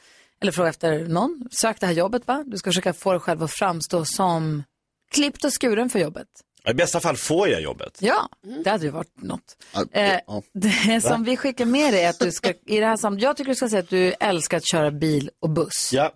Eller 0.45 0.53
fråga 0.53 0.69
efter 0.71 0.99
någon. 1.09 1.49
Sök 1.51 1.81
det 1.81 1.87
här 1.87 1.93
jobbet 1.93 2.27
va? 2.27 2.45
Du 2.47 2.57
ska 2.59 2.71
försöka 2.71 2.93
få 2.93 3.11
dig 3.13 3.21
själv 3.21 3.43
att 3.43 3.51
framstå 3.53 4.05
som 4.05 4.65
klippt 5.13 5.45
och 5.45 5.53
skuren 5.61 5.91
för 5.91 5.99
jobbet. 5.99 6.27
I 6.71 6.75
bästa 6.75 7.01
fall 7.01 7.17
får 7.17 7.49
jag 7.49 7.61
jobbet. 7.63 7.99
Ja, 8.01 8.29
det 8.65 8.71
hade 8.71 8.85
ju 8.85 8.91
varit 8.91 9.23
något. 9.23 9.57
Ja, 9.73 9.85
Eh, 9.93 10.19
ja. 10.27 10.43
det 10.53 11.01
som 11.01 11.25
vi 11.25 11.37
skickar 11.37 11.65
med 11.65 11.93
dig 11.95 12.05
är 12.05 12.11
att 12.11 12.19
du 12.19 12.33
ska, 12.33 12.53
i 12.67 12.81
det 12.81 12.87
här 12.87 12.97
sam- 12.97 13.19
jag 13.19 13.37
tycker 13.37 13.49
du 13.51 13.55
ska 13.55 13.69
säga 13.69 13.81
att 13.83 13.89
du 13.91 14.13
älskar 14.21 14.57
att 14.57 14.67
köra 14.67 14.91
bil 14.91 15.31
och 15.41 15.51
buss. 15.51 15.91
Ja, 15.93 16.13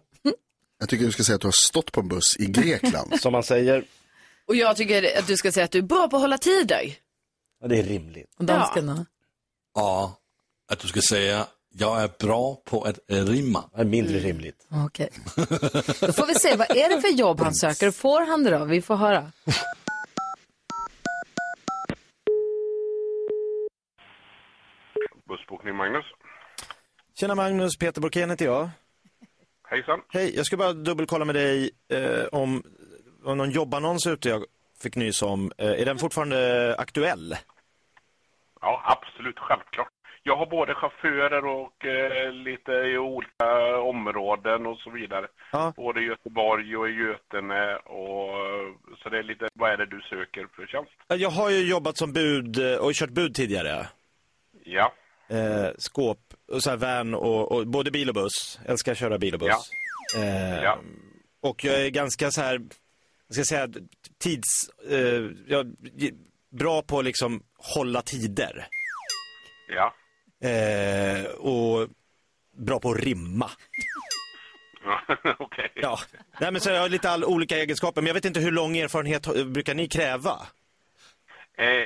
Jag 0.81 0.89
tycker 0.89 1.05
du 1.05 1.13
ska 1.13 1.25
säga 1.25 1.35
att 1.37 1.41
du 1.41 1.47
har 1.47 1.53
stått 1.69 1.93
på 1.93 2.01
en 2.01 2.09
buss 2.09 2.37
i 2.39 2.47
Grekland. 2.47 3.21
som 3.21 3.33
man 3.33 3.43
säger. 3.43 3.85
Och 4.49 4.57
jag 4.57 4.77
tycker 4.77 5.19
att 5.19 5.27
du 5.27 5.37
ska 5.37 5.53
säga 5.53 5.65
att 5.65 5.71
du 5.71 5.79
är 5.79 5.83
bra 5.83 6.09
på 6.09 6.17
att 6.17 6.23
hålla 6.23 6.39
tider. 6.39 6.95
Ja, 7.61 7.69
det 7.69 7.79
är 7.79 7.83
rimligt. 7.83 8.35
Och 8.39 8.45
dansken 8.45 8.87
då? 8.87 9.05
Och 9.83 10.11
att 10.73 10.79
du 10.79 10.89
ska 10.89 11.01
säga, 11.01 11.47
jag 11.71 12.03
är 12.03 12.11
bra 12.27 12.57
på 12.65 12.83
att 12.83 12.99
rimma. 13.09 13.65
Det 13.75 13.81
är 13.81 13.85
mindre 13.85 14.19
rimligt. 14.19 14.67
Okej. 14.87 15.09
Då 16.01 16.13
får 16.13 16.27
vi 16.27 16.35
se, 16.35 16.57
vad 16.57 16.71
är 16.71 16.97
det 16.97 17.01
för 17.01 17.09
jobb 17.09 17.41
han 17.41 17.55
söker? 17.55 17.91
Får 17.91 18.27
han 18.27 18.45
det 18.45 18.59
då? 18.59 18.65
Vi 18.65 18.83
får 18.83 18.97
höra. 18.97 19.33
Bussbokning 25.29 25.77
Magnus. 25.77 26.05
Tjena 27.21 27.35
Magnus, 27.35 27.77
Peter 27.79 28.01
Borkén 28.01 28.31
heter 28.31 28.45
jag. 28.45 28.69
Hejsan. 29.71 30.01
Hej, 30.09 30.37
jag 30.37 30.47
ska 30.47 30.57
bara 30.57 30.73
dubbelkolla 30.73 31.25
med 31.25 31.35
dig 31.35 31.71
eh, 31.93 32.25
om, 32.33 32.63
om 33.25 33.39
någon 33.39 33.51
jobbannons 33.51 34.07
ute 34.07 34.29
jag 34.29 34.45
fick 34.83 34.97
nys 34.97 35.23
om. 35.23 35.53
Eh, 35.59 35.71
är 35.71 35.85
den 35.85 35.99
fortfarande 35.99 36.75
aktuell? 36.79 37.37
Ja, 38.61 38.83
absolut, 38.99 39.39
självklart. 39.39 39.89
Jag 40.29 40.37
har 40.37 40.47
både 40.47 40.75
chaufförer 40.75 41.45
och 41.45 41.85
eh, 41.85 42.33
lite 42.33 42.73
i 42.73 42.99
olika 42.99 43.77
områden 43.81 44.67
och 44.67 44.79
så 44.79 44.91
vidare. 44.91 45.27
Ja. 45.53 45.73
Både 45.77 46.01
i 46.01 46.05
Göteborg 46.05 46.77
och 46.77 46.89
i 46.89 46.93
Götene 46.93 47.77
och 47.77 48.31
så 49.03 49.09
det 49.09 49.19
är 49.19 49.23
lite, 49.23 49.49
vad 49.55 49.71
är 49.73 49.77
det 49.77 49.87
du 49.87 50.01
söker 50.01 50.47
för 50.57 50.67
tjänst? 50.67 50.93
Jag 51.07 51.31
har 51.31 51.51
ju 51.51 51.71
jobbat 51.71 51.97
som 51.97 52.13
bud 52.13 52.73
eh, 52.73 52.79
och 52.79 52.93
kört 52.95 53.11
bud 53.11 53.35
tidigare. 53.35 53.87
Ja, 54.65 54.93
Eh, 55.31 55.71
skåp, 55.79 56.19
och 56.53 56.63
så 56.63 56.71
här 56.71 56.77
van 56.77 57.15
och, 57.15 57.53
och 57.53 57.67
både 57.67 57.91
bil 57.91 58.09
och 58.09 58.15
buss. 58.15 58.61
Älskar 58.67 58.93
att 58.93 58.99
köra 58.99 59.19
bil 59.19 59.35
och 59.35 59.41
buss. 59.41 59.71
Eh, 60.17 60.63
Ja. 60.63 60.79
Och 61.41 61.65
jag 61.65 61.87
är 61.87 61.91
ganska 61.91 62.31
så 62.31 62.41
här, 62.41 62.61
jag 63.27 63.35
ska 63.35 63.45
säga 63.45 63.69
tids, 64.19 64.49
eh, 64.91 65.25
jag, 65.47 65.67
bra 66.51 66.83
på 66.83 67.03
liksom 67.03 67.43
hålla 67.75 68.03
tider. 68.03 68.67
ja. 69.69 69.95
Eh, 70.45 71.25
och 71.31 71.89
bra 72.57 72.81
på 72.81 72.91
att 72.91 73.01
rimma. 73.01 73.51
Okej. 75.39 75.71
Ja, 75.75 75.99
Nej, 76.41 76.53
men 76.53 76.61
så 76.61 76.71
jag 76.71 76.81
har 76.81 76.89
lite 76.89 77.11
all, 77.11 77.25
olika 77.25 77.57
egenskaper, 77.57 78.01
men 78.03 78.07
jag 78.07 78.15
vet 78.15 78.25
inte 78.25 78.41
hur 78.41 78.51
lång 78.53 78.77
erfarenhet 78.77 79.47
brukar 79.47 79.75
ni 79.75 79.89
kräva? 79.89 80.37
Eh, 81.59 81.85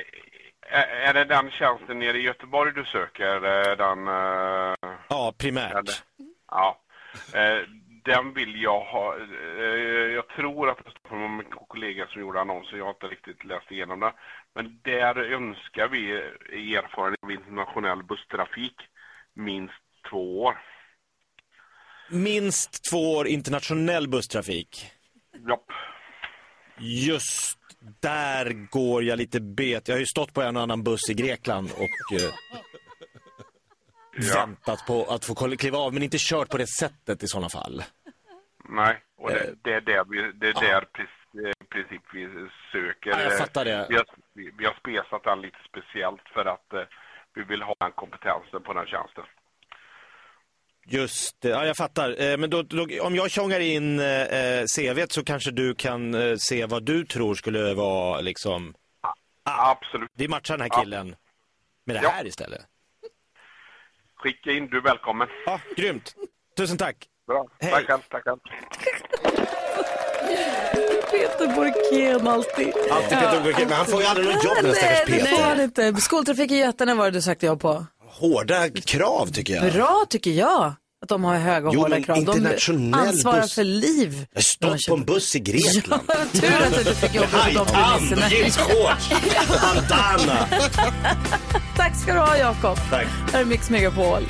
är 1.07 1.13
det 1.13 1.25
den 1.25 1.51
tjänsten 1.51 1.99
nere 1.99 2.17
i 2.17 2.21
Göteborg 2.21 2.73
du 2.73 2.83
söker? 2.85 3.35
eh, 3.35 3.77
Den, 3.77 4.07
eh, 4.07 4.97
Ja, 5.09 5.33
primärt. 5.37 6.03
Ja. 6.51 6.79
Eh, 7.33 7.57
den 8.05 8.33
vill 8.33 8.61
jag 8.61 8.79
ha. 8.79 9.15
Eh, 9.15 9.63
jag 10.13 10.27
tror 10.27 10.69
att 10.69 10.77
det 10.85 10.91
står 10.99 11.27
min 11.27 11.45
kollega 11.67 12.07
som 12.07 12.21
gjorde 12.21 12.41
annonsen. 12.41 12.77
Jag 12.77 12.85
har 12.85 12.91
inte 12.91 13.07
riktigt 13.07 13.43
läst 13.43 13.71
igenom 13.71 13.99
det. 13.99 14.13
Men 14.55 14.79
där 14.83 15.17
önskar 15.17 15.87
vi 15.87 16.11
erfarenhet 16.77 17.23
av 17.23 17.31
internationell 17.31 18.03
busstrafik 18.03 18.75
minst 19.33 19.73
två 20.09 20.43
år. 20.43 20.57
Minst 22.09 22.89
två 22.91 23.13
år 23.15 23.27
internationell 23.27 24.07
busstrafik. 24.09 24.91
Japp. 25.47 25.65
Just 26.77 27.59
där 27.99 28.67
går 28.69 29.03
jag 29.03 29.17
lite 29.17 29.39
bet. 29.39 29.87
Jag 29.87 29.95
har 29.95 29.99
ju 29.99 30.05
stått 30.05 30.33
på 30.33 30.41
en 30.41 30.57
och 30.57 30.63
annan 30.63 30.83
buss 30.83 31.09
i 31.09 31.13
Grekland 31.13 31.71
och 31.71 32.19
eh, 34.17 34.35
väntat 34.35 34.85
på 34.87 35.05
att 35.05 35.25
få 35.25 35.35
kliva 35.35 35.77
av, 35.77 35.93
men 35.93 36.03
inte 36.03 36.17
kört 36.19 36.49
på 36.49 36.57
det 36.57 36.67
sättet 36.67 37.23
i 37.23 37.27
sådana 37.27 37.49
fall. 37.49 37.83
Nej, 38.69 38.97
och 39.17 39.31
Eh. 39.31 39.37
det, 39.37 39.55
det 39.63 39.73
är 39.73 39.81
där, 39.81 40.03
vi, 40.09 40.31
det 40.39 40.47
är 40.47 40.53
där 40.53 40.81
eh, 41.47 41.51
princip 41.69 42.01
vi 42.13 42.27
söker. 42.71 43.09
Ja, 43.09 43.21
jag 43.21 43.37
fattar 43.37 43.65
det. 43.65 43.85
Vi 43.89 43.95
har, 43.95 44.05
vi, 44.33 44.65
har 44.65 44.73
spesat 44.73 45.23
den 45.23 45.41
lite 45.41 45.57
speciellt 45.69 46.21
för 46.33 46.45
att 46.45 46.73
eh, 46.73 46.81
vi 47.35 47.43
vill 47.43 47.61
ha 47.61 47.75
den 47.79 47.91
kompetensen 47.91 48.61
på 48.63 48.73
den 48.73 48.85
tjänsten. 48.85 49.23
Just 50.85 51.41
det, 51.41 51.49
ja 51.49 51.65
jag 51.65 51.77
fattar. 51.77 52.37
Men 52.37 52.49
då, 52.49 52.61
då, 52.61 52.87
om 53.01 53.15
jag 53.15 53.31
tjongar 53.31 53.59
in 53.59 53.99
eh, 53.99 54.63
CVt 54.77 55.11
så 55.11 55.23
kanske 55.23 55.51
du 55.51 55.75
kan 55.75 56.13
eh, 56.13 56.35
se 56.37 56.65
vad 56.65 56.83
du 56.85 57.05
tror 57.05 57.35
skulle 57.35 57.73
vara 57.73 58.21
liksom... 58.21 58.73
Absolut. 59.43 60.09
Vi 60.13 60.27
matchar 60.27 60.57
den 60.57 60.69
här 60.71 60.81
killen 60.83 61.15
med 61.85 61.95
det 61.95 61.99
Ja. 62.03 62.09
här 62.09 62.27
istället. 62.27 62.61
Skicka 64.23 64.51
in, 64.51 64.67
du 64.67 64.77
är 64.77 64.81
välkommen. 64.81 65.27
Ja, 65.45 65.59
grymt. 65.77 66.15
Tusen 66.57 66.77
tack. 66.77 66.95
Bra. 67.27 67.47
Hej. 67.61 67.71
Tack 67.71 67.87
själv, 67.87 67.99
tack 68.09 68.23
själv. 68.23 68.37
Peter 71.11 71.47
Borkén 71.55 72.27
alltid. 72.27 72.73
Alltid 72.91 73.17
Peter 73.19 73.41
Borkén, 73.43 73.67
men 73.67 73.77
han 73.77 73.85
får 73.85 74.01
ju 74.01 74.07
aldrig 74.07 74.27
något 74.27 74.43
jobb 74.43 74.55
den 74.61 74.73
stackars 74.75 75.09
Nej, 75.09 75.19
det 75.19 75.25
får 75.25 75.37
Peter. 75.37 75.43
han 75.49 75.61
inte. 75.61 75.93
Skoltrafik 76.01 76.51
i 76.51 76.57
Götene 76.57 76.93
var 76.93 77.05
det 77.05 77.11
du 77.11 77.21
sökte 77.21 77.45
jobb 77.45 77.61
på. 77.61 77.85
Hårda 78.09 78.69
krav 78.69 79.25
tycker 79.27 79.53
jag. 79.53 79.73
Bra 79.73 80.05
tycker 80.09 80.31
jag. 80.31 80.73
Att 81.03 81.09
de 81.09 81.23
har 81.23 81.35
höga 81.35 81.67
och 81.67 81.75
Jo, 81.75 81.81
hårda 81.81 82.01
krav. 82.01 82.23
De 82.25 82.93
ansvarar 82.93 83.41
buss. 83.41 83.53
för 83.53 83.63
liv. 83.63 84.25
Jag 84.33 84.43
stått 84.43 84.87
på 84.87 84.93
en 84.93 85.05
buss 85.05 85.35
i 85.35 85.39
Grekland. 85.39 86.01
Ja, 86.07 86.13
tur 86.39 86.61
att 86.61 86.73
du 86.73 86.79
inte 86.79 86.95
fick 86.95 87.15
jobb 87.15 87.25
med 87.45 87.55
de 87.55 87.65
premisserna. 87.65 88.29
jeansshorts, 88.29 89.09
bandana. 89.61 90.47
Tack 91.75 91.95
ska 92.01 92.13
du 92.13 92.19
ha 92.19 92.37
Jakob. 92.37 92.77
Tack. 92.89 93.07
Här 93.33 93.41
är 93.41 93.45
Mix 93.45 93.69
Megapol. 93.69 94.27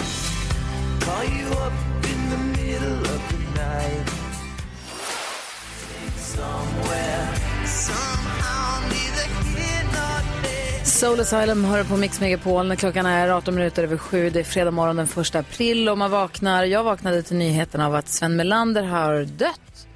Soul 10.86 11.20
Asylum 11.20 11.64
hör 11.64 11.84
på 11.84 11.98
Mix 11.98 12.20
Megapol 12.22 12.68
när 12.68 12.76
klockan 12.76 13.06
är 13.06 13.30
18 13.30 13.56
minuter 13.56 13.84
över 13.84 13.98
sju. 13.98 14.30
Det 14.30 14.40
är 14.40 14.44
fredag 14.44 14.72
morgon 14.72 14.96
den 14.96 15.08
1 15.22 15.36
april 15.36 15.90
och 15.90 15.98
man 15.98 16.12
vaknar. 16.12 16.64
Jag 16.64 16.84
vaknade 16.84 17.24
till 17.24 17.38
nyheten 17.38 17.82
av 17.82 17.96
att 17.96 18.08
Sven 18.08 18.36
Melander 18.36 18.84
har 18.84 19.24
dött. 19.24 19.88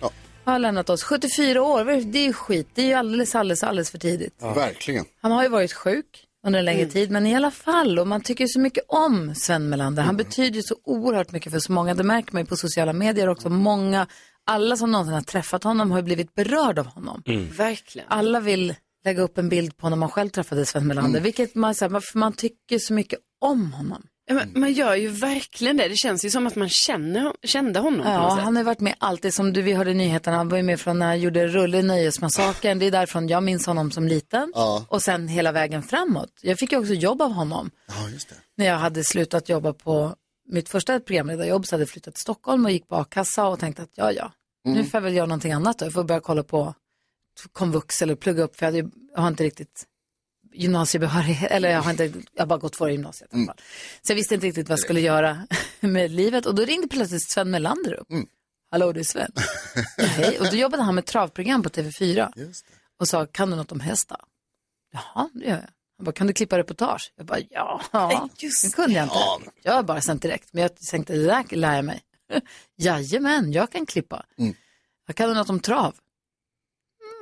Har 0.43 0.59
lämnat 0.59 0.89
oss. 0.89 1.03
74 1.03 1.63
år, 1.63 1.85
det 2.11 2.19
är 2.19 2.23
ju 2.23 2.33
skit. 2.33 2.67
Det 2.73 2.81
är 2.81 2.85
ju 2.85 2.93
alldeles, 2.93 3.35
alldeles, 3.35 3.63
alldeles 3.63 3.91
för 3.91 3.97
tidigt. 3.97 4.43
Verkligen. 4.55 5.05
Han 5.21 5.31
har 5.31 5.43
ju 5.43 5.49
varit 5.49 5.73
sjuk 5.73 6.25
under 6.45 6.59
en 6.59 6.65
längre 6.65 6.85
tid, 6.85 7.11
men 7.11 7.27
i 7.27 7.35
alla 7.35 7.51
fall. 7.51 7.99
Och 7.99 8.07
man 8.07 8.21
tycker 8.21 8.47
så 8.47 8.59
mycket 8.59 8.83
om 8.87 9.35
Sven 9.35 9.69
Melander. 9.69 10.03
Han 10.03 10.17
betyder 10.17 10.55
ju 10.55 10.63
så 10.63 10.75
oerhört 10.83 11.31
mycket 11.31 11.51
för 11.51 11.59
så 11.59 11.71
många. 11.71 11.93
Det 11.93 12.03
märker 12.03 12.33
man 12.33 12.41
ju 12.41 12.45
på 12.45 12.55
sociala 12.55 12.93
medier 12.93 13.29
också. 13.29 13.49
Många, 13.49 14.07
alla 14.45 14.77
som 14.77 14.91
någonsin 14.91 15.13
har 15.13 15.21
träffat 15.21 15.63
honom 15.63 15.91
har 15.91 15.99
ju 15.99 16.03
blivit 16.03 16.35
berörd 16.35 16.79
av 16.79 16.85
honom. 16.85 17.23
Verkligen. 17.57 18.07
Alla 18.09 18.39
vill 18.39 18.75
lägga 19.07 19.21
upp 19.21 19.37
en 19.37 19.49
bild 19.49 19.77
på 19.77 19.89
när 19.89 19.97
man 19.97 20.09
själv 20.09 20.29
träffade 20.29 20.65
Sven 20.65 20.87
Melander, 20.87 21.21
vilket 21.21 21.55
man, 21.55 21.75
så 21.75 21.85
här, 21.85 21.89
man, 21.89 22.01
man 22.13 22.33
tycker 22.33 22.79
så 22.79 22.93
mycket 22.93 23.19
om 23.41 23.73
honom. 23.73 24.03
Ja, 24.29 24.33
men 24.33 24.51
man 24.55 24.73
gör 24.73 24.95
ju 24.95 25.07
verkligen 25.07 25.77
det. 25.77 25.87
Det 25.87 25.95
känns 25.95 26.25
ju 26.25 26.29
som 26.29 26.47
att 26.47 26.55
man 26.55 26.69
känner, 26.69 27.33
kände 27.43 27.79
honom 27.79 28.05
Ja, 28.05 28.39
han 28.41 28.55
har 28.55 28.63
varit 28.63 28.79
med 28.79 28.95
alltid, 28.97 29.33
som 29.33 29.53
du, 29.53 29.61
vi 29.61 29.73
hörde 29.73 29.91
i 29.91 29.93
nyheterna, 29.93 30.37
han 30.37 30.49
var 30.49 30.57
ju 30.57 30.63
med 30.63 30.79
från 30.79 30.99
när 30.99 31.05
han 31.05 31.19
gjorde 31.19 31.47
Rulle 31.47 31.81
Nöjesmassakern, 31.81 32.79
det 32.79 32.85
är 32.85 32.91
därifrån 32.91 33.27
jag 33.27 33.43
minns 33.43 33.65
honom 33.65 33.91
som 33.91 34.07
liten. 34.07 34.51
Ja. 34.55 34.85
Och 34.89 35.01
sen 35.01 35.27
hela 35.27 35.51
vägen 35.51 35.83
framåt. 35.83 36.29
Jag 36.41 36.57
fick 36.57 36.71
ju 36.71 36.77
också 36.77 36.93
jobb 36.93 37.21
av 37.21 37.31
honom. 37.31 37.71
Ja, 37.87 38.09
just 38.09 38.29
det. 38.29 38.35
När 38.57 38.65
jag 38.65 38.77
hade 38.77 39.03
slutat 39.03 39.49
jobba 39.49 39.73
på 39.73 40.15
mitt 40.49 40.69
första 40.69 40.99
programledarjobb 40.99 41.65
så 41.65 41.75
hade 41.75 41.81
jag 41.81 41.89
flyttat 41.89 42.13
till 42.13 42.21
Stockholm 42.21 42.65
och 42.65 42.71
gick 42.71 42.87
på 42.87 42.95
a-kassa 42.95 43.47
och 43.47 43.59
tänkte 43.59 43.81
att 43.81 43.91
ja, 43.95 44.11
ja, 44.11 44.31
nu 44.63 44.83
får 44.83 44.97
jag 44.97 45.01
väl 45.01 45.15
göra 45.15 45.25
någonting 45.25 45.51
annat 45.51 45.79
då. 45.79 45.85
Jag 45.85 45.93
får 45.93 46.03
börja 46.03 46.21
kolla 46.21 46.43
på 46.43 46.73
komvux 47.51 48.01
eller 48.01 48.15
plugga 48.15 48.43
upp 48.43 48.55
för 48.55 48.65
jag, 48.65 48.73
hade, 48.73 48.89
jag 49.13 49.21
har 49.21 49.27
inte 49.27 49.43
riktigt 49.43 49.85
gymnasiebehörighet, 50.53 51.51
eller 51.51 51.69
jag 51.69 51.81
har, 51.81 51.91
inte, 51.91 52.03
jag 52.33 52.41
har 52.41 52.45
bara 52.45 52.59
gått 52.59 52.75
före 52.75 52.91
gymnasiet 52.91 53.31
fall. 53.31 53.55
Så 54.01 54.11
jag 54.11 54.15
visste 54.15 54.35
inte 54.35 54.47
riktigt 54.47 54.69
vad 54.69 54.73
jag 54.73 54.79
skulle 54.83 55.01
göra 55.01 55.47
med 55.79 56.11
livet 56.11 56.45
och 56.45 56.55
då 56.55 56.65
ringde 56.65 56.87
plötsligt 56.87 57.29
Sven 57.31 57.51
Melander 57.51 57.93
upp. 57.93 58.07
Hallå, 58.71 58.91
det 58.91 58.99
är 58.99 59.03
Sven. 59.03 59.31
Hej. 59.97 60.39
Och 60.39 60.45
då 60.45 60.55
jobbade 60.55 60.83
han 60.83 60.95
med 60.95 61.05
travprogram 61.05 61.63
på 61.63 61.69
TV4 61.69 62.53
och 62.99 63.07
sa, 63.07 63.25
kan 63.25 63.49
du 63.49 63.55
något 63.55 63.71
om 63.71 63.79
hästar? 63.79 64.19
Jaha, 64.91 65.29
det 65.33 65.45
gör 65.45 65.55
jag. 65.55 65.69
Han 65.97 66.05
bara, 66.05 66.11
kan 66.11 66.27
du 66.27 66.33
klippa 66.33 66.57
reportage? 66.57 67.13
Jag 67.15 67.25
bara, 67.25 67.39
ja, 67.49 67.81
det 68.39 68.75
kunde 68.75 68.95
jag 68.95 69.05
inte. 69.05 69.51
Jag 69.63 69.73
har 69.73 69.83
bara 69.83 70.01
sänt 70.01 70.21
direkt, 70.21 70.53
men 70.53 70.61
jag 70.61 70.75
tänkte, 70.75 71.13
det 71.13 71.25
där 71.25 71.55
lär 71.55 71.75
jag 71.75 71.85
mig. 71.85 72.01
Jajamän, 72.77 73.51
jag 73.51 73.71
kan 73.71 73.85
klippa. 73.85 74.25
Jag 75.07 75.15
kan 75.15 75.29
du 75.29 75.35
något 75.35 75.49
om 75.49 75.59
trav? 75.59 75.95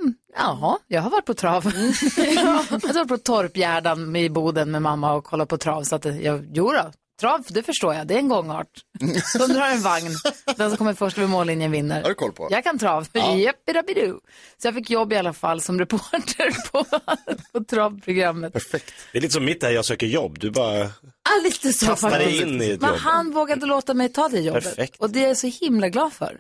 Mm, 0.06 0.16
jaha, 0.38 0.78
jag 0.88 1.02
har 1.02 1.10
varit 1.10 1.26
på 1.26 1.34
trav. 1.34 1.64
jag 2.18 2.42
har 2.42 2.94
varit 2.94 3.08
på 3.08 3.18
Torpgärdan 3.18 4.16
i 4.16 4.30
Boden 4.30 4.72
med 4.72 4.82
mamma 4.82 5.14
och 5.14 5.24
kollat 5.24 5.50
på 5.50 5.58
trav. 5.58 5.84
Så 5.84 5.96
att 5.96 6.06
jag, 6.06 6.48
jo 6.54 6.72
då, 6.72 6.92
trav, 7.20 7.46
det 7.50 7.64
förstår 7.64 7.94
jag, 7.94 8.08
det 8.08 8.14
är 8.14 8.18
en 8.20 8.30
gångart. 8.30 8.68
De 9.38 9.48
drar 9.54 9.68
en 9.70 9.82
vagn, 9.82 10.12
den 10.58 10.70
som 10.70 10.78
kommer 10.78 10.94
först 10.94 11.18
vid 11.18 11.30
mållinjen 11.30 11.72
vinner. 11.72 12.02
Har 12.02 12.10
du 12.10 12.16
koll 12.16 12.32
på? 12.32 12.48
Jag 12.52 12.64
kan 12.64 12.80
trav, 12.80 13.08
Ja. 13.12 13.36
Jappidabidoo. 13.36 14.20
Så 14.58 14.68
jag 14.68 14.76
fick 14.76 14.90
jobb 14.90 15.14
i 15.14 15.16
alla 15.16 15.34
fall 15.34 15.62
som 15.62 15.80
reporter 15.80 16.52
på, 16.72 16.86
på 17.60 17.64
travprogrammet. 17.66 18.54
Perfekt. 18.54 18.94
Det 19.12 19.18
är 19.18 19.22
lite 19.22 19.34
som 19.34 19.46
mitt 19.46 19.62
där 19.62 19.70
jag 19.72 19.86
söker 19.86 20.08
jobb. 20.08 20.40
Du 20.40 20.52
bara... 20.52 20.78
Ja, 20.80 20.92
lite 21.44 21.74
så 21.74 21.86
Kasta 21.86 22.10
dig 22.10 22.42
in 22.42 22.62
i 22.62 22.70
ett 22.70 22.82
Men 22.82 22.90
jobb. 22.90 23.00
han 23.00 23.32
vågade 23.32 23.66
låta 23.66 23.94
mig 23.94 24.10
ta 24.10 24.30
det 24.30 24.40
jobbet. 24.40 24.64
Perfekt. 24.64 25.00
Och 25.02 25.10
det 25.10 25.24
är 25.24 25.28
jag 25.28 25.38
så 25.38 25.48
himla 25.48 25.90
glad 25.90 26.14
för. 26.14 26.40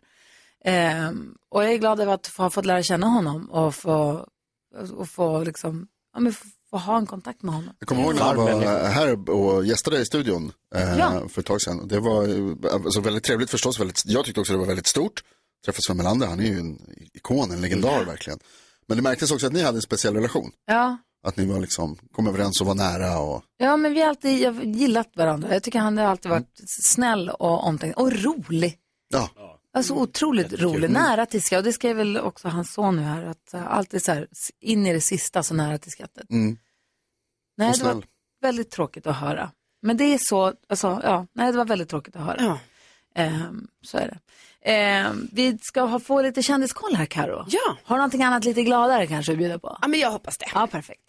Ehm, 0.65 1.36
och 1.49 1.63
jag 1.63 1.71
är 1.73 1.78
glad 1.78 1.99
över 1.99 2.13
att 2.13 2.28
ha 2.28 2.49
fått 2.49 2.65
lära 2.65 2.84
känna 2.84 3.08
honom 3.08 3.49
och 3.51 3.75
få, 3.75 4.28
och 4.97 5.10
få, 5.10 5.43
liksom, 5.43 5.88
ja, 6.13 6.19
men 6.19 6.34
få, 6.69 6.78
ha 6.78 6.97
en 6.97 7.06
kontakt 7.06 7.43
med 7.43 7.54
honom. 7.56 7.73
Jag 7.80 7.88
kommer 7.88 8.01
ihåg 8.01 8.15
när 8.15 8.21
han 8.21 8.36
var 8.38 8.84
här 8.88 9.30
och 9.30 9.65
gästade 9.65 9.99
i 9.99 10.06
studion 10.06 10.51
eh, 10.75 10.97
Ja. 10.97 11.21
för 11.30 11.39
ett 11.41 11.45
tag 11.47 11.62
sedan. 11.62 11.88
Det 11.88 11.99
var 11.99 12.21
alltså, 12.73 13.01
väldigt 13.01 13.23
trevligt 13.23 13.49
förstås. 13.49 13.80
Väldigt, 13.80 14.01
jag 14.06 14.25
tyckte 14.25 14.41
också 14.41 14.54
det 14.54 14.60
var 14.60 14.65
väldigt 14.65 14.88
stort. 14.88 15.23
Träffa 15.65 15.80
Sven 15.88 15.97
Melander, 15.97 16.28
han 16.28 16.39
är 16.39 16.43
ju 16.43 16.60
en 16.60 16.80
ikon, 17.13 17.51
en 17.51 17.62
legendar 17.62 18.06
verkligen. 18.06 18.39
Men 18.88 18.97
det 18.97 19.04
märktes 19.04 19.32
också 19.32 19.47
att 19.47 19.54
ni 19.54 19.62
hade 19.62 19.78
en 19.78 19.82
speciell 19.82 20.15
relation. 20.15 20.51
Ja. 20.65 20.97
Att 21.28 21.38
ni 21.38 21.45
var 21.45 21.60
liksom, 21.60 21.97
kom 22.12 22.28
överens 22.28 22.62
och 22.62 22.67
var 22.67 22.75
nära 22.75 23.19
och 23.19 23.43
ja, 23.58 23.78
men 23.78 23.93
vi 23.93 24.01
har 24.01 24.10
alltid 24.10 24.65
gillat 24.75 25.10
varandra. 25.15 25.54
Jag 25.54 25.63
tycker 25.63 25.80
han 25.80 25.97
har 25.97 26.06
alltid 26.06 26.32
varit 26.32 26.62
snäll 26.84 27.30
och 27.30 27.63
omtänksam 27.67 28.04
och 28.04 28.12
rolig. 28.12 28.78
ja. 29.13 29.30
Alltså 29.76 29.94
otroligt 29.94 30.62
rolig, 30.62 30.90
nära 30.90 31.26
till 31.26 31.44
skratt. 31.44 31.58
Och 31.58 31.64
det 31.64 31.74
skrev 31.74 31.96
väl 31.96 32.18
också 32.18 32.48
hans 32.48 32.74
son 32.74 32.96
nu 32.96 33.02
här, 33.02 33.26
att 33.26 33.54
uh, 33.54 33.68
alltid 33.68 34.04
så 34.04 34.12
här, 34.12 34.28
in 34.60 34.86
i 34.86 34.94
det 34.94 35.02
sista 35.02 35.44
så 35.44 35.54
nära 35.54 35.78
till 35.78 35.92
skrattet. 35.92 36.30
Mm. 36.30 36.58
Nej, 37.58 37.74
det 37.78 37.84
var 37.84 38.04
väldigt 38.42 38.72
tråkigt 38.72 39.08
att 39.08 39.16
höra. 39.16 39.52
Men 39.82 39.98
det 39.98 40.04
är 40.04 40.20
så, 40.22 40.54
alltså, 40.70 41.02
ja, 41.04 41.28
nej, 41.34 41.52
det 41.52 41.58
var 41.58 41.66
väldigt 41.66 41.90
tråkigt 41.90 42.16
att 42.16 42.22
höra. 42.22 42.38
Ja. 42.40 42.60
Ehm, 43.16 43.68
så 43.82 43.98
är 43.98 44.08
det. 44.08 44.20
Ehm, 44.72 45.30
vi 45.32 45.58
ska 45.62 45.82
ha, 45.82 46.00
få 46.00 46.22
lite 46.22 46.44
kändiskoll 46.44 46.96
här, 46.96 47.06
Karo. 47.06 47.46
Ja. 47.48 47.78
Har 47.84 47.96
du 47.96 48.00
någonting 48.00 48.24
annat 48.24 48.46
lite 48.46 48.64
gladare 48.64 49.08
kanske 49.08 49.32
att 49.32 49.38
bjuda 49.38 49.60
på? 49.60 49.78
ja, 49.82 49.88
men 49.88 50.00
jag 50.00 50.12
hoppas 50.12 50.38
det. 50.38 50.46
Ja, 50.54 50.68
perfekt. 50.68 51.02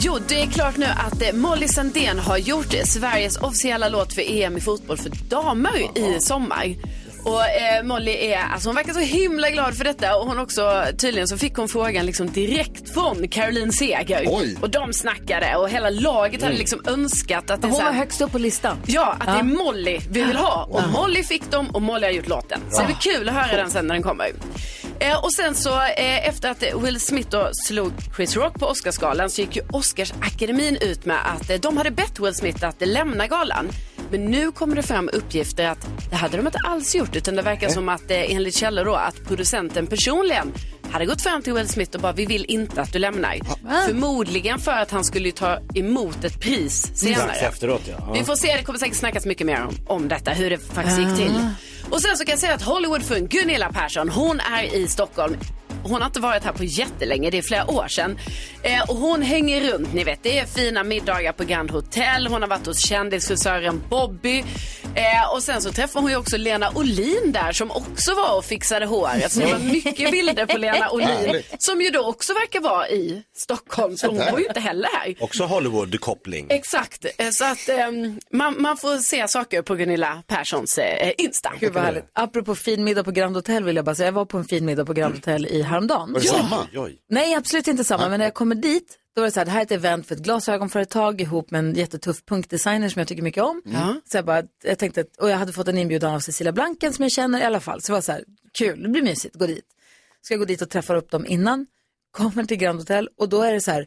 Jo, 0.00 0.18
det 0.28 0.42
är 0.42 0.46
klart 0.46 0.76
nu 0.76 0.86
att 0.86 1.22
eh, 1.22 1.32
Molly 1.32 1.68
Sandén 1.68 2.18
har 2.18 2.36
gjort 2.38 2.74
eh, 2.74 2.82
Sveriges 2.84 3.36
officiella 3.36 3.88
låt 3.88 4.12
för 4.12 4.22
EM 4.42 4.56
i 4.56 4.60
fotboll 4.60 4.96
för 4.96 5.10
damer 5.28 5.98
i 5.98 6.20
sommar. 6.20 6.74
Och 7.24 7.48
eh, 7.48 7.82
Molly 7.84 8.10
är, 8.12 8.38
alltså 8.52 8.68
hon 8.68 8.76
verkar 8.76 8.92
så 8.92 8.98
himla 9.00 9.50
glad 9.50 9.76
för 9.76 9.84
detta 9.84 10.16
och 10.16 10.26
hon 10.26 10.38
också, 10.38 10.84
tydligen 10.98 11.28
så 11.28 11.38
fick 11.38 11.54
hon 11.56 11.68
frågan 11.68 12.06
liksom 12.06 12.30
direkt 12.32 12.94
från 12.94 13.28
Caroline 13.28 13.72
Seger. 13.72 14.24
Oj. 14.28 14.56
Och 14.60 14.70
de 14.70 14.92
snackade 14.92 15.56
och 15.56 15.68
hela 15.70 15.90
laget 15.90 16.42
hade 16.42 16.56
liksom 16.56 16.82
önskat 16.86 17.50
att 17.50 17.60
det 17.62 17.66
är 17.66 17.70
Hon 17.70 17.78
så 17.78 17.84
var 17.84 17.92
här- 17.92 17.98
högst 17.98 18.20
upp 18.20 18.32
på 18.32 18.38
listan. 18.38 18.76
Ja, 18.86 19.16
att 19.20 19.26
det 19.26 19.32
är 19.40 19.42
Molly 19.64 19.98
vi 20.10 20.22
vill 20.22 20.36
ha. 20.36 20.64
Och 20.70 20.82
Molly 20.92 21.22
fick 21.24 21.50
dem 21.50 21.70
och 21.70 21.82
Molly 21.82 22.06
har 22.06 22.12
gjort 22.12 22.28
låten. 22.28 22.60
Så 22.70 22.80
det 22.80 22.86
blir 22.86 22.96
kul 23.14 23.28
att 23.28 23.34
höra 23.34 23.56
den 23.56 23.70
sen 23.70 23.86
när 23.86 23.94
den 23.94 24.02
kommer. 24.02 24.26
Eh, 25.00 25.24
och 25.24 25.32
sen 25.32 25.54
så 25.54 25.74
eh, 25.80 26.28
efter 26.28 26.50
att 26.50 26.62
Will 26.82 27.00
Smith 27.00 27.28
då 27.30 27.50
slog 27.52 27.92
Chris 28.16 28.36
Rock 28.36 28.54
på 28.54 28.66
Oscarsgalan 28.66 29.30
så 29.30 29.40
gick 29.40 29.56
ju 29.56 29.62
Oscarsakademin 29.72 30.76
ut 30.80 31.04
med 31.04 31.18
att 31.24 31.50
eh, 31.50 31.56
de 31.56 31.76
hade 31.76 31.90
bett 31.90 32.20
Will 32.20 32.34
Smith 32.34 32.66
att 32.66 32.82
eh, 32.82 32.88
lämna 32.88 33.26
galan. 33.26 33.68
Men 34.10 34.24
nu 34.24 34.52
kommer 34.52 34.76
det 34.76 34.82
fram 34.82 35.10
uppgifter 35.12 35.66
att 35.66 35.88
det 36.10 36.16
hade 36.16 36.36
de 36.36 36.46
inte 36.46 36.58
alls 36.64 36.94
gjort 36.94 37.16
utan 37.16 37.36
det 37.36 37.42
verkar 37.42 37.68
som 37.68 37.88
att 37.88 38.10
eh, 38.10 38.34
enligt 38.34 38.54
källor 38.54 38.84
då 38.84 38.94
att 38.94 39.24
producenten 39.24 39.86
personligen 39.86 40.52
hade 40.90 41.06
gått 41.06 41.22
fram 41.22 41.42
till 41.42 41.52
Will 41.52 41.68
Smith 41.68 41.94
och 41.94 42.00
bara 42.00 42.12
vi 42.12 42.26
vill 42.26 42.44
inte 42.48 42.80
att 42.82 42.92
du 42.92 42.98
lämnar. 42.98 43.38
Förmodligen 43.86 44.58
för 44.58 44.72
att 44.72 44.90
han 44.90 45.04
skulle 45.04 45.32
ta 45.32 45.58
emot 45.74 46.24
ett 46.24 46.40
pris 46.40 46.90
senare. 46.94 47.32
Efteråt 47.32 47.82
ja. 47.86 48.12
Vi 48.12 48.24
får 48.24 48.36
se, 48.36 48.56
det 48.56 48.62
kommer 48.62 48.78
säkert 48.78 48.96
snackas 48.96 49.26
mycket 49.26 49.46
mer 49.46 49.62
om, 49.64 49.74
om 49.86 50.08
detta, 50.08 50.30
hur 50.30 50.50
det 50.50 50.58
faktiskt 50.58 50.98
gick 50.98 51.16
till. 51.16 51.32
Och 51.90 52.00
sen 52.02 52.16
så 52.16 52.24
kan 52.24 52.32
jag 52.32 52.38
säga 52.38 52.54
att 52.54 52.62
Hollywoodfrun 52.62 53.26
Gunilla 53.26 53.72
Persson, 53.72 54.08
hon 54.08 54.40
är 54.40 54.74
i 54.74 54.88
Stockholm. 54.88 55.36
Hon 55.82 56.00
har 56.00 56.06
inte 56.06 56.20
varit 56.20 56.44
här 56.44 56.52
på 56.52 56.64
jättelänge, 56.64 57.30
det 57.30 57.38
är 57.38 57.42
flera 57.42 57.70
år 57.70 57.88
sedan. 57.88 58.18
Eh, 58.62 58.82
och 58.90 58.96
hon 58.96 59.22
hänger 59.22 59.72
runt, 59.72 59.94
ni 59.94 60.04
vet, 60.04 60.22
det 60.22 60.38
är 60.38 60.46
fina 60.46 60.84
middagar 60.84 61.32
på 61.32 61.44
Grand 61.44 61.70
Hotel. 61.70 62.26
Hon 62.26 62.42
har 62.42 62.48
varit 62.48 62.66
hos 62.66 62.78
kändisfrisören 62.78 63.82
Bobby. 63.88 64.44
Eh, 64.98 65.32
och 65.34 65.42
sen 65.42 65.62
så 65.62 65.72
träffar 65.72 66.00
hon 66.00 66.10
ju 66.10 66.16
också 66.16 66.36
Lena 66.36 66.70
Olin 66.74 67.32
där 67.32 67.52
som 67.52 67.70
också 67.70 68.14
var 68.14 68.36
och 68.36 68.44
fixade 68.44 68.86
håret. 68.86 69.32
Så 69.32 69.40
det 69.40 69.52
var 69.52 69.58
mycket 69.58 70.10
bilder 70.10 70.46
på 70.46 70.58
Lena 70.58 70.90
Olin. 70.92 71.42
Som 71.58 71.80
ju 71.80 71.90
då 71.90 72.04
också 72.06 72.32
verkar 72.34 72.60
vara 72.60 72.88
i 72.88 73.22
Stockholm, 73.36 73.96
så 73.96 74.06
hon 74.06 74.16
var 74.16 74.38
ju 74.38 74.46
inte 74.46 74.60
heller 74.60 74.88
här. 74.92 75.14
Också 75.20 75.44
Hollywood-koppling. 75.44 76.46
Exakt, 76.50 77.04
Eh, 77.18 77.30
så 77.30 77.44
att 77.44 77.68
ehm, 77.68 78.18
man, 78.32 78.62
man 78.62 78.76
får 78.76 78.96
se 78.96 79.28
saker 79.28 79.62
på 79.62 79.74
Gunilla 79.74 80.22
Perssons 80.26 80.78
eh, 80.78 81.12
Insta. 81.18 81.52
Gud 81.60 81.72
vad 81.72 81.82
härligt. 81.84 82.04
Apropå 82.12 82.54
fin 82.54 82.84
middag 82.84 83.04
på 83.04 83.10
Grand 83.10 83.36
Hotel 83.36 83.64
vill 83.64 83.76
jag 83.76 83.84
bara 83.84 83.94
säga, 83.94 84.06
jag 84.06 84.12
var 84.12 84.24
på 84.24 84.38
en 84.38 84.44
fin 84.44 84.64
middag 84.64 84.84
på 84.84 84.92
Grand 84.92 85.14
Hotel 85.14 85.46
i 85.46 85.62
häromdagen. 85.62 86.12
var 86.12 86.20
det 86.20 86.26
samma? 86.26 86.60
Oj, 86.72 86.78
oj. 86.78 86.96
Nej, 87.10 87.34
absolut 87.34 87.68
inte 87.68 87.84
samma. 87.84 88.08
Men 88.08 88.18
när 88.18 88.26
jag 88.26 88.34
kommer 88.34 88.54
dit, 88.54 88.96
då 89.18 89.22
var 89.22 89.26
det 89.28 89.32
så 89.32 89.40
här, 89.40 89.44
det 89.44 89.50
här 89.50 89.58
är 89.60 89.64
ett 89.64 89.70
event 89.72 90.06
för 90.06 90.14
ett 90.14 90.20
glasögonföretag 90.22 91.20
ihop 91.20 91.50
med 91.50 91.58
en 91.58 91.74
jättetuff 91.74 92.24
punkdesigner 92.24 92.88
som 92.88 93.00
jag 93.00 93.08
tycker 93.08 93.22
mycket 93.22 93.42
om. 93.42 93.62
Så 94.04 94.16
jag 94.16 94.24
bara, 94.24 94.42
jag 94.64 94.78
tänkte, 94.78 95.00
att- 95.00 95.16
och 95.18 95.30
jag 95.30 95.36
hade 95.36 95.52
fått 95.52 95.68
en 95.68 95.78
inbjudan 95.78 96.14
av 96.14 96.20
Cecilia 96.20 96.52
Blanken 96.52 96.92
som 96.92 97.02
jag 97.02 97.12
känner 97.12 97.40
i 97.40 97.42
alla 97.44 97.60
fall. 97.60 97.82
Så 97.82 97.86
det 97.86 97.96
var 97.96 98.00
så 98.00 98.12
här, 98.12 98.24
kul, 98.58 98.82
det 98.82 98.88
blir 98.88 99.02
mysigt, 99.02 99.34
gå 99.34 99.46
dit. 99.46 99.64
Ska 100.22 100.34
jag 100.34 100.38
gå 100.38 100.44
dit 100.44 100.62
och 100.62 100.70
träffa 100.70 100.94
upp 100.96 101.10
dem 101.10 101.26
innan, 101.26 101.66
kommer 102.10 102.44
till 102.44 102.56
Grand 102.56 102.78
Hotel 102.78 103.08
och 103.18 103.28
då 103.28 103.42
är 103.42 103.52
det 103.52 103.60
så 103.60 103.70
här, 103.70 103.86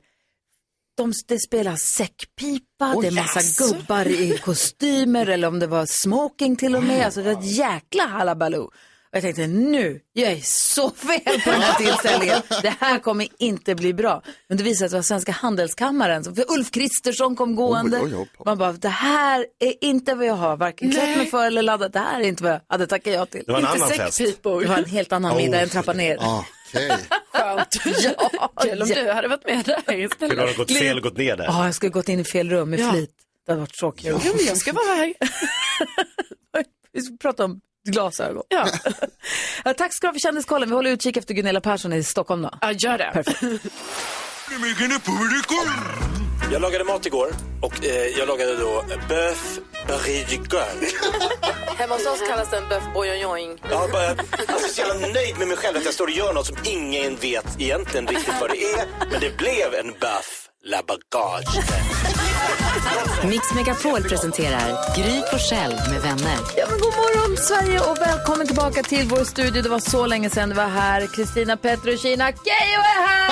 de, 0.97 1.13
det 1.27 1.39
spelar 1.39 1.75
säckpipa, 1.75 2.95
det 3.01 3.07
är 3.07 3.11
massa 3.11 3.65
gubbar 3.67 4.07
i 4.07 4.37
kostymer 4.37 5.25
eller 5.29 5.47
om 5.47 5.59
det 5.59 5.67
var 5.67 5.85
smoking 5.85 6.55
till 6.55 6.75
och 6.75 6.83
med. 6.83 7.05
Alltså 7.05 7.21
det 7.23 7.33
var 7.33 7.41
ett 7.41 7.51
jäkla 7.51 8.03
halabaloo. 8.05 8.71
Och 9.11 9.15
jag 9.17 9.23
tänkte 9.23 9.47
nu, 9.47 9.99
jag 10.13 10.31
är 10.31 10.39
så 10.43 10.89
fel 10.89 11.41
på 11.43 11.51
den 11.51 11.61
här 11.61 11.73
tillställningen. 11.77 12.41
Det 12.61 12.75
här 12.79 12.99
kommer 12.99 13.27
inte 13.39 13.75
bli 13.75 13.93
bra. 13.93 14.21
Men 14.49 14.57
det 14.57 14.63
visade 14.63 14.77
sig 14.77 14.85
att 14.85 14.91
det 14.91 14.97
var 14.97 15.03
Svenska 15.03 15.31
Handelskammaren. 15.31 16.23
Så- 16.23 16.35
För 16.35 16.51
Ulf 16.51 16.71
Kristersson 16.71 17.35
kom 17.35 17.55
gående. 17.55 17.97
oj, 17.99 18.15
oj, 18.15 18.15
oj. 18.15 18.27
Man 18.45 18.57
bara, 18.57 18.71
det 18.71 18.87
här 18.89 19.45
är 19.59 19.83
inte 19.83 20.15
vad 20.15 20.25
jag 20.25 20.33
har 20.33 20.57
varken 20.57 20.91
klätt 20.91 21.17
mig 21.17 21.25
för 21.29 21.45
eller 21.47 21.61
laddat. 21.61 21.93
Det 21.93 21.99
här 21.99 22.19
är 22.21 22.23
inte 22.27 22.43
vad 22.43 22.51
jag 22.51 22.61
hade 22.69 22.87
tackat 22.87 23.13
ja 23.13 23.25
till. 23.25 23.43
Det 23.45 23.51
var 23.51 23.59
en 23.59 23.65
Inte 23.65 23.75
annan 23.85 23.89
fest. 24.11 24.17
Det 24.43 24.45
var 24.45 24.77
en 24.77 24.85
helt 24.85 25.11
annan 25.11 25.37
middag, 25.37 25.61
en 25.61 25.69
trappa 25.69 25.93
ner. 25.93 26.17
Ah. 26.19 26.45
Okej. 26.73 26.91
Skönt. 27.33 27.75
Ja, 28.03 28.51
Kul 28.61 28.81
om 28.81 28.87
du 28.87 29.11
hade 29.11 29.27
varit 29.27 29.45
med 29.45 29.65
där 29.65 29.99
istället. 29.99 30.31
Skulle 30.31 30.41
ha 30.41 30.53
gått 30.57 30.71
fel 30.77 30.97
och 30.97 31.03
gått 31.03 31.17
ner 31.17 31.37
där. 31.37 31.45
Ja, 31.45 31.65
jag 31.65 31.75
skulle 31.75 31.89
gått 31.91 32.09
in 32.09 32.19
i 32.19 32.23
fel 32.23 32.49
rum 32.49 32.69
med 32.69 32.79
Ja. 32.79 32.91
flit. 32.91 33.11
Det 33.45 33.51
hade 33.51 33.59
varit 33.61 33.75
så 33.75 33.91
kul. 33.91 34.19
Jo, 34.25 34.33
men 34.37 34.45
jag 34.45 34.57
ska 34.57 34.73
vara 34.73 34.85
här. 34.95 35.13
Vi 36.93 37.01
ska 37.01 37.17
prata 37.21 37.45
om 37.45 37.61
glasögon. 37.89 38.43
Ja, 38.49 38.67
Ja, 39.63 39.73
tack 39.73 39.93
ska 39.93 40.07
du 40.07 40.09
ha 40.09 40.13
för 40.13 40.19
kändiskollen. 40.19 40.69
Vi 40.69 40.75
håller 40.75 40.91
utkik 40.91 41.17
efter 41.17 41.33
Gunilla 41.33 41.61
Persson 41.61 41.93
i 41.93 42.03
Stockholm 42.03 42.41
då. 42.41 42.51
ja 42.61 42.71
gör 42.71 42.97
det. 42.97 43.11
Perfekt. 43.13 43.43
Jag 46.51 46.61
lagade 46.61 46.83
mat 46.83 47.05
igår 47.05 47.29
och 47.61 47.85
eh, 47.85 48.05
jag 48.07 48.27
lagade 48.27 48.55
då 48.57 48.83
bœuf 49.09 49.59
barrigue. 49.87 50.63
Hemma 51.77 51.95
hos 51.95 52.05
oss 52.05 52.19
kallas 52.27 52.49
den 52.49 52.63
bœuf 52.63 52.93
bourguignon. 52.93 53.57
Jag 53.69 53.91
bara, 53.91 54.09
alltså, 54.09 54.67
så 54.73 54.81
jävla 54.81 55.07
nöjd 55.07 55.37
med 55.37 55.47
mig 55.47 55.57
själv 55.57 55.77
att 55.77 55.85
jag 55.85 55.93
står 55.93 56.05
och 56.07 56.11
gör 56.11 56.33
något 56.33 56.45
som 56.45 56.57
ingen 56.65 57.15
vet 57.15 57.45
egentligen 57.61 58.07
riktigt 58.07 58.33
vad 58.41 58.49
det 58.49 58.63
är. 58.63 58.85
Men 59.11 59.19
det 59.19 59.37
blev 59.37 59.73
en 59.73 59.91
bœuf 59.93 60.47
la 60.63 60.81
bagage. 60.87 61.63
Mix 63.29 63.53
Megapol 63.55 64.03
presenterar 64.03 64.95
Gry 64.95 65.21
Forssell 65.31 65.71
med 65.89 66.01
vänner. 66.01 66.37
Ja, 66.57 66.65
men 66.69 66.79
god 66.79 66.93
morgon 66.93 67.37
Sverige 67.37 67.79
och 67.79 67.97
välkommen 68.01 68.47
tillbaka 68.47 68.83
till 68.83 69.07
vår 69.07 69.23
studio. 69.23 69.61
Det 69.61 69.69
var 69.69 69.79
så 69.79 70.05
länge 70.05 70.29
sedan 70.29 70.49
du 70.49 70.55
var 70.55 70.67
här. 70.67 71.07
Kristina 71.15 71.57
Petrushina 71.57 72.25
Keyyo 72.31 72.79
är 72.79 73.07
här! 73.07 73.29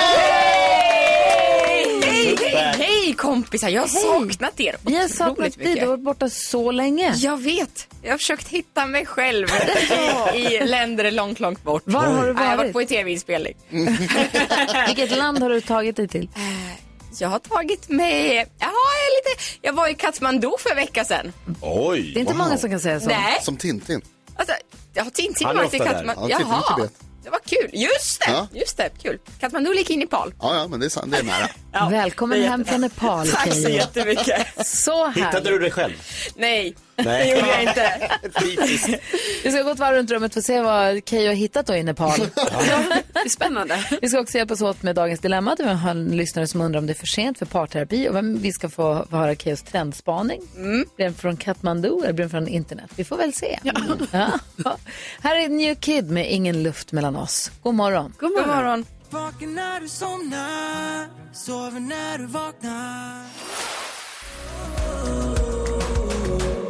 Hej, 2.02 2.36
hej, 2.42 2.74
hej 2.78 3.14
kompisar! 3.14 3.70
Jag 3.70 3.82
har 3.82 3.88
saknat 3.88 4.60
er 4.60 4.76
Vi 4.82 4.96
har 4.98 5.08
saknat 5.08 5.56
dig. 5.58 5.74
Du 5.76 5.80
har 5.82 5.88
varit 5.88 6.04
borta 6.04 6.30
så 6.30 6.72
länge. 6.72 7.14
Jag 7.16 7.38
vet. 7.42 7.88
Jag 8.04 8.12
har 8.12 8.18
försökt 8.18 8.48
hitta 8.48 8.86
mig 8.86 9.06
själv 9.06 9.48
i, 10.36 10.60
länder 10.66 11.12
långt, 11.12 11.40
långt 11.40 11.64
bort. 11.64 11.84
Var 11.86 12.02
har 12.02 12.28
du 12.28 12.34
Nej, 12.34 12.44
Jag 12.44 12.50
har 12.50 12.58
varit? 12.58 12.58
varit 12.58 12.74
på 12.74 12.82
en 12.82 12.88
tv-inspelning. 12.88 13.54
Vilket 14.88 15.18
land 15.18 15.40
har 15.44 15.50
du 15.50 15.62
tagit 15.62 15.96
dig 15.96 16.08
till? 16.08 16.30
Jag 17.20 17.30
har 17.30 17.40
tagit 17.40 17.90
mig... 17.90 18.46
Ja, 18.60 18.72
jag, 19.62 19.74
var 19.74 19.88
i 19.88 19.94
Kathmandu 19.96 20.52
för 20.60 20.70
en 20.70 20.76
vecka 20.76 21.06
sedan. 21.06 21.34
Oj! 21.62 22.12
Det 22.14 22.20
är 22.20 22.22
inte 22.22 22.34
många 22.34 22.58
som 22.58 22.70
kan 22.70 22.80
säga 22.80 23.00
så. 23.00 23.06
Nej, 23.08 23.40
Som 23.42 23.58
Tintin. 23.58 24.02
alltså, 24.36 24.54
jag 24.94 25.04
har 25.04 25.12
Tintin 25.12 25.48
Han 25.48 25.58
är 25.58 25.64
varit 25.64 25.74
i 25.74 25.80
ofta 25.80 25.94
där. 25.94 26.16
Ja, 26.18 26.28
Jaha, 26.30 26.76
Tibet. 26.76 26.94
det 27.24 27.30
var 27.30 27.40
kul. 27.46 27.70
Just 27.74 28.22
det, 28.22 28.32
Ja. 28.32 28.48
just 28.54 28.78
det, 28.78 28.90
kul. 29.02 29.20
Kathmandu 29.40 29.74
ligger 29.74 29.94
i 29.94 29.98
Nepal. 29.98 30.34
Ja, 30.42 30.56
ja, 30.56 30.68
men 30.68 30.80
det 30.80 30.86
är, 30.86 30.90
sant, 30.90 31.12
det 31.12 31.18
är 31.18 31.24
nära. 31.24 31.50
Välkommen 31.72 32.44
hem 32.44 32.66
från 32.66 32.82
Nepal, 32.82 33.28
Tack 33.34 33.54
så 33.54 33.70
jättemycket. 33.70 34.68
Så. 34.68 35.10
Hittade 35.10 35.50
du 35.50 35.60
dig 35.60 35.72
själv? 35.72 35.94
Nej, 36.36 36.76
det 36.96 37.04
Nej. 37.04 37.30
gjorde 37.30 37.48
jag 37.48 37.64
inte. 37.64 38.10
Vi 39.44 39.52
ska 39.52 39.62
gå 39.62 39.70
ett 39.70 39.80
varv 39.80 39.96
runt 39.96 40.12
rummet 40.12 40.34
för 40.34 40.40
att 40.40 40.46
se 40.46 40.62
vad 40.62 41.02
Keyyo 41.10 41.28
har 41.28 41.36
hittat 41.36 41.66
då 41.68 41.76
i 41.76 41.84
Nepal. 41.84 42.20
Det 43.14 43.20
är 43.26 43.30
spännande. 43.30 43.86
Vi 44.02 44.10
ska 44.10 44.20
också 44.20 44.38
hjälpas 44.38 44.62
åt 44.62 44.84
med 44.84 44.96
dagens 44.96 45.20
dilemma. 45.20 45.56
Vi 45.60 45.64
har 45.64 45.92
en 45.92 46.08
lyssnare 46.18 46.48
som 46.48 46.62
undrar 46.62 46.80
om 46.80 46.88
det 46.88 46.94
är 46.94 46.96
för 46.96 47.08
sent 47.08 47.40
för 47.40 47.46
parterapi 47.46 48.10
och 48.10 48.16
vem 48.16 48.42
vi 48.42 48.52
ska 48.52 48.70
få, 48.70 49.06
få 49.10 49.18
höra 49.18 49.36
Keyyos 49.36 49.62
trendspaning. 49.62 50.42
Blir 50.96 51.06
den 51.06 51.14
från 51.14 51.38
Kathmandu 51.38 51.88
eller 52.04 52.14
blir 52.14 52.24
den 52.24 52.30
från 52.30 52.48
internet? 52.48 52.92
Vi 52.96 53.04
får 53.04 53.18
väl 53.18 53.34
se. 53.34 53.60
Ja. 53.64 53.74
Ja. 54.12 54.78
Här 55.22 55.36
är 55.36 55.50
New 55.50 55.76
Kid 55.76 56.10
med 56.10 56.32
Ingen 56.32 56.64
luft 56.64 56.92
mellan 56.92 57.16
oss. 57.16 57.52
God 57.62 57.76
morgon. 57.76 58.14
God 58.20 58.32
morgon. 58.32 58.48
God 58.48 58.56
morgon. 58.56 58.86
Vaken 59.12 59.56
när 59.56 59.80
du 59.80 59.88
somnar, 59.88 61.08
sover 61.34 61.80
när 61.80 62.18
du 62.18 62.26
vaknar 62.26 63.26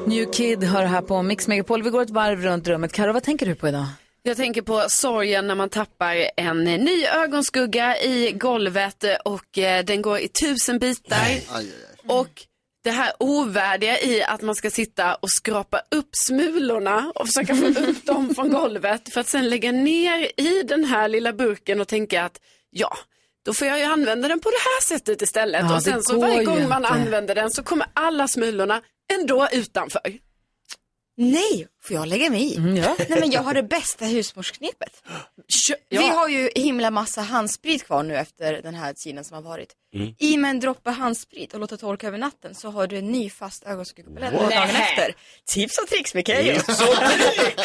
New 0.08 0.32
Kid 0.32 0.64
hör 0.64 0.86
här 0.86 1.02
på 1.02 1.22
Mix 1.22 1.48
Megapol. 1.48 1.84
Vi 1.84 1.90
går 1.90 2.02
ett 2.02 2.10
varv 2.10 2.42
runt 2.42 2.68
rummet. 2.68 2.92
Karo, 2.92 3.14
vad 3.14 3.24
tänker 3.24 3.46
du 3.46 3.56
på 3.56 3.68
idag? 3.68 3.86
Jag 4.24 4.38
tänker 4.38 4.62
på 4.62 4.86
sorgen 4.90 5.48
när 5.48 5.56
man 5.56 5.70
tappar 5.70 6.16
en 6.38 6.64
ny 6.64 7.06
ögonskugga 7.06 8.02
i 8.02 8.32
golvet 8.32 9.04
och 9.26 9.58
eh, 9.58 9.86
den 9.86 10.02
går 10.02 10.20
i 10.20 10.28
tusen 10.28 10.80
bitar. 10.80 11.18
Aj, 11.26 11.48
aj, 11.50 11.66
aj. 11.66 12.18
Och 12.18 12.30
det 12.84 12.92
här 12.92 13.14
ovärdiga 13.20 14.02
i 14.02 14.24
att 14.24 14.42
man 14.42 14.56
ska 14.56 14.70
sitta 14.70 15.16
och 15.16 15.30
skrapa 15.30 15.82
upp 15.92 16.10
smulorna 16.12 17.12
och 17.16 17.28
försöka 17.28 17.56
få 17.56 17.66
upp 17.66 18.06
dem 18.06 18.36
från 18.36 18.50
golvet 18.50 19.14
för 19.14 19.22
att 19.22 19.28
sen 19.28 19.50
lägga 19.50 19.72
ner 19.72 20.32
i 20.42 20.64
den 20.64 20.86
här 20.86 21.08
lilla 21.08 21.34
burken 21.34 21.82
och 21.82 21.88
tänka 21.88 22.24
att 22.24 22.42
ja, 22.70 22.98
då 23.46 23.54
får 23.54 23.68
jag 23.68 23.80
ju 23.80 23.86
använda 23.86 24.28
den 24.28 24.40
på 24.40 24.50
det 24.50 24.58
här 24.58 24.82
sättet 24.82 25.22
istället. 25.22 25.62
Ja, 25.62 25.76
och 25.76 25.84
sen 25.84 26.04
så 26.04 26.20
varje 26.20 26.44
gång 26.44 26.68
man 26.70 26.82
inte. 26.82 26.94
använder 26.94 27.36
den 27.36 27.52
så 27.52 27.64
kommer 27.64 27.88
alla 27.94 28.28
smulorna 28.28 28.82
ändå 29.14 29.48
utanför. 29.52 30.29
Nej, 31.22 31.68
får 31.84 31.96
jag 31.96 32.08
lägga 32.08 32.30
mig 32.30 32.54
i? 32.54 32.56
Mm, 32.58 32.76
ja. 32.76 32.96
Nej, 33.10 33.20
men 33.20 33.32
jag 33.32 33.42
har 33.42 33.54
det 33.54 33.64
bästa 33.64 34.06
husmorsknepet. 34.06 35.04
Ja. 35.90 36.02
Vi 36.02 36.08
har 36.08 36.28
ju 36.30 36.50
himla 36.56 36.92
massa 36.92 37.22
handsprit 37.22 37.84
kvar 37.84 38.04
nu 38.04 38.16
efter 38.16 38.62
den 38.62 38.76
här 38.76 38.94
tiden 38.94 39.24
som 39.24 39.36
har 39.36 39.42
varit. 39.42 39.74
I 40.18 40.38
med 40.38 40.50
en 40.50 40.60
droppe 40.60 40.90
handsprit 40.90 41.54
och 41.54 41.60
låta 41.60 41.78
torka 41.78 42.08
över 42.08 42.18
natten 42.18 42.56
så 42.56 42.70
har 42.70 42.88
du 42.88 42.98
en 42.98 43.12
ny 43.12 43.30
fast 43.30 43.64
ögonskuggepalett 43.66 44.34
dagen 44.34 44.52
efter. 44.70 45.16
Tips 45.46 45.78
och 45.78 45.88
tricks 45.88 46.12
Keyyo. 46.28 46.60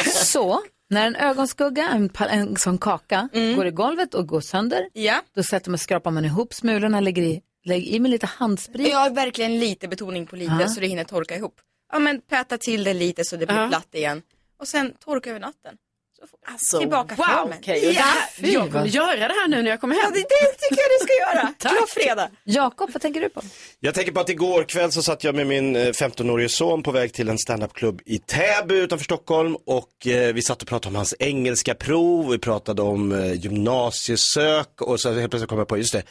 Så, 0.04 0.62
när 0.90 1.06
en 1.06 1.16
ögonskugga, 1.16 1.88
en, 1.88 2.10
en 2.30 2.56
sån 2.56 2.78
kaka, 2.78 3.28
går 3.56 3.66
i 3.66 3.70
golvet 3.70 4.14
och 4.14 4.28
går 4.28 4.40
sönder, 4.40 4.88
Ja, 4.92 5.20
då 5.34 5.42
sätter 5.42 5.70
man, 5.70 5.78
skrapar 5.78 6.10
man 6.10 6.24
ihop 6.24 6.54
smulorna, 6.54 7.00
lägger 7.00 7.22
i, 7.22 7.40
lägger 7.64 7.92
i 7.92 8.00
med 8.00 8.10
lite 8.10 8.26
handsprit. 8.26 8.88
jag 8.88 8.98
har 8.98 9.10
verkligen 9.10 9.58
lite 9.58 9.88
betoning 9.88 10.26
på 10.26 10.36
lite 10.36 10.56
Ja. 10.60 10.68
så 10.68 10.80
det 10.80 10.86
hinner 10.86 11.04
torka 11.04 11.36
ihop. 11.36 11.54
Ja 11.94 11.98
men 12.00 12.20
päta 12.20 12.58
till 12.58 12.84
det 12.84 12.94
lite 12.94 13.24
så 13.24 13.36
det 13.36 13.46
blir 13.46 13.56
Ja. 13.56 13.68
platt 13.68 13.88
igen. 13.94 14.22
Och 14.60 14.68
sen 14.68 14.92
torka 15.04 15.30
över 15.30 15.40
natten. 15.40 15.74
Så 16.20 16.26
får 16.26 16.38
Alltså, 16.52 16.78
tillbaka 16.78 17.14
wow, 17.14 17.24
formen. 17.24 17.58
Det 17.64 17.76
Ja. 17.78 18.02
här- 18.02 18.52
Jag 18.52 18.72
kommer 18.72 18.86
göra 18.86 19.16
det 19.28 19.34
här 19.34 19.48
nu 19.48 19.62
när 19.62 19.70
jag 19.70 19.80
kommer 19.80 19.94
ja, 19.96 20.02
hem. 20.02 20.12
det, 20.12 20.18
det 20.18 20.52
tycker 20.68 20.82
jag 20.82 20.90
du 21.00 21.04
ska 21.06 21.14
göra. 21.14 21.54
Glad 21.76 21.88
fredag. 21.88 22.30
Jakob, 22.44 22.90
vad 22.92 23.02
tänker 23.02 23.20
du 23.20 23.28
på? 23.28 23.42
Jag 23.80 23.94
tänker 23.94 24.12
på 24.12 24.20
att 24.20 24.28
igår 24.28 24.64
kväll 24.64 24.92
så 24.92 25.02
satt 25.02 25.24
jag 25.24 25.34
med 25.34 25.46
min 25.46 25.76
eh, 25.76 25.80
15-årige 25.86 26.48
son 26.48 26.82
på 26.82 26.90
väg 26.90 27.12
till 27.12 27.28
en 27.28 27.38
standupklubb 27.38 28.02
i 28.04 28.18
Täby 28.18 28.74
utanför 28.74 29.04
Stockholm 29.04 29.56
och 29.66 30.06
eh, 30.06 30.34
vi 30.34 30.42
satt 30.42 30.62
och 30.62 30.68
pratade 30.68 30.88
om 30.88 30.94
hans 30.96 31.14
engelska 31.18 31.74
prov, 31.74 32.30
vi 32.30 32.38
pratade 32.38 32.82
om 32.82 33.12
eh, 33.12 33.32
gymnasiesök 33.32 34.80
och 34.80 35.00
så 35.00 35.12
helt 35.12 35.30
plötsligt 35.30 35.48
kom 35.50 35.58
jag 35.58 35.68
på, 35.68 35.76
just 35.78 35.92
det, 35.92 36.02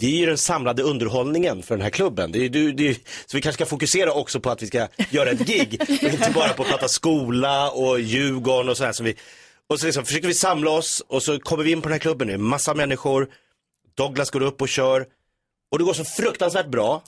vi 0.00 0.14
är 0.14 0.18
ju 0.18 0.26
den 0.26 0.38
samlade 0.38 0.82
underhållningen 0.82 1.62
för 1.62 1.74
den 1.74 1.82
här 1.82 1.90
klubben. 1.90 2.32
Det 2.32 2.44
är, 2.44 2.48
du, 2.48 2.72
det 2.72 2.88
är, 2.88 2.94
så 3.26 3.36
vi 3.36 3.40
kanske 3.40 3.64
ska 3.64 3.70
fokusera 3.70 4.12
också 4.12 4.40
på 4.40 4.50
att 4.50 4.62
vi 4.62 4.66
ska 4.66 4.88
göra 5.10 5.30
ett 5.30 5.46
gig, 5.46 5.80
och 5.80 6.08
inte 6.08 6.30
bara 6.34 6.48
på 6.48 6.62
att 6.62 6.68
prata 6.68 6.88
skola 6.88 7.70
och 7.70 8.00
Djurgården 8.00 8.68
och 8.68 8.76
sådär. 8.76 8.92
Så 8.92 9.04
vi, 9.04 9.14
och 9.66 9.80
så 9.80 9.86
liksom 9.86 10.04
försöker 10.04 10.28
vi 10.28 10.34
samla 10.34 10.70
oss 10.70 11.02
och 11.08 11.22
så 11.22 11.38
kommer 11.38 11.64
vi 11.64 11.72
in 11.72 11.82
på 11.82 11.88
den 11.88 11.92
här 11.92 11.98
klubben, 11.98 12.28
det 12.28 12.34
är 12.34 12.38
massa 12.38 12.74
människor, 12.74 13.28
Douglas 13.96 14.30
går 14.30 14.42
upp 14.42 14.62
och 14.62 14.68
kör 14.68 15.06
och 15.70 15.78
det 15.78 15.84
går 15.84 15.94
så 15.94 16.04
fruktansvärt 16.04 16.66
bra. 16.66 17.02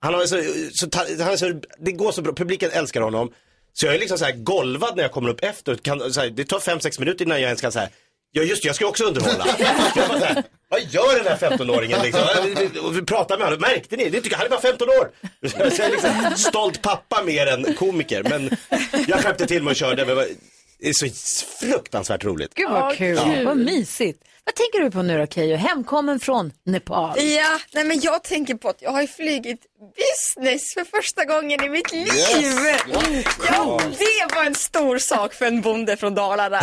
Han 0.00 0.14
har 0.14 0.26
så, 0.26 0.36
så, 0.72 0.88
han 1.22 1.32
är 1.32 1.36
så, 1.36 1.60
det 1.78 1.92
går 1.92 2.12
så 2.12 2.22
bra, 2.22 2.32
publiken 2.32 2.70
älskar 2.70 3.00
honom. 3.00 3.32
Så 3.72 3.86
jag 3.86 3.94
är 3.94 3.98
liksom 3.98 4.18
så 4.18 4.24
här 4.24 4.32
golvad 4.32 4.96
när 4.96 5.02
jag 5.02 5.12
kommer 5.12 5.28
upp 5.30 5.44
efter. 5.44 5.74
Kan, 5.74 6.12
så 6.12 6.20
här, 6.20 6.30
det 6.30 6.44
tar 6.44 6.60
fem 6.60 6.80
sex 6.80 6.98
minuter 6.98 7.24
innan 7.24 7.40
jag 7.40 7.46
ens 7.46 7.60
kan 7.60 7.72
säga 7.72 7.88
Ja 8.36 8.42
just 8.42 8.62
det, 8.62 8.66
jag 8.66 8.76
ska 8.76 8.86
också 8.86 9.04
underhålla. 9.04 9.46
Vad 10.68 10.80
gör 10.90 11.16
den 11.16 11.26
här 11.26 11.36
15-åringen 11.36 12.02
liksom? 12.02 12.22
Och 12.82 12.96
vi 12.96 13.02
pratar 13.02 13.38
med 13.38 13.46
honom, 13.46 13.60
märkte 13.60 13.96
ni? 13.96 14.04
Det 14.10 14.20
tycker 14.20 14.30
jag, 14.30 14.38
han 14.38 14.46
är 14.46 14.50
bara 14.50 14.60
15 14.60 14.88
år. 14.88 15.10
Så 15.48 15.56
jag 15.58 15.86
är 15.86 15.90
liksom 15.90 16.10
stolt 16.36 16.82
pappa 16.82 17.22
mer 17.22 17.46
än 17.46 17.74
komiker. 17.74 18.22
Men 18.22 18.50
jag 19.08 19.20
skärpte 19.20 19.46
till 19.46 19.62
mig 19.62 19.70
och 19.70 19.76
körde. 19.76 20.26
Det 20.78 20.88
är 20.88 20.92
så 20.92 21.06
fruktansvärt 21.66 22.24
roligt. 22.24 22.54
Gud 22.54 22.70
vad 22.70 22.96
kul. 22.96 23.44
Vad 23.44 23.56
mysigt. 23.56 24.22
Vad 24.44 24.54
tänker 24.54 24.80
du 24.80 24.90
på 24.90 25.02
nu 25.02 25.18
då 25.18 25.26
Keyyo? 25.26 25.56
Hemkommen 25.56 26.20
från 26.20 26.52
Nepal. 26.64 27.20
Ja, 27.20 27.58
nej 27.72 27.84
men 27.84 28.00
jag 28.00 28.24
tänker 28.24 28.54
på 28.54 28.68
att 28.68 28.82
jag 28.82 28.90
har 28.90 29.00
ju 29.00 29.06
flugit 29.06 29.60
business 29.80 30.74
för 30.74 30.84
första 30.84 31.24
gången 31.24 31.64
i 31.64 31.68
mitt 31.68 31.92
liv. 31.92 32.06
Yes! 32.06 32.82
Ja, 33.48 33.80
det 33.98 34.34
var 34.34 34.44
en 34.44 34.54
stor 34.54 34.98
sak 34.98 35.34
för 35.34 35.46
en 35.46 35.60
bonde 35.60 35.96
från 35.96 36.14
Dalarna. 36.14 36.60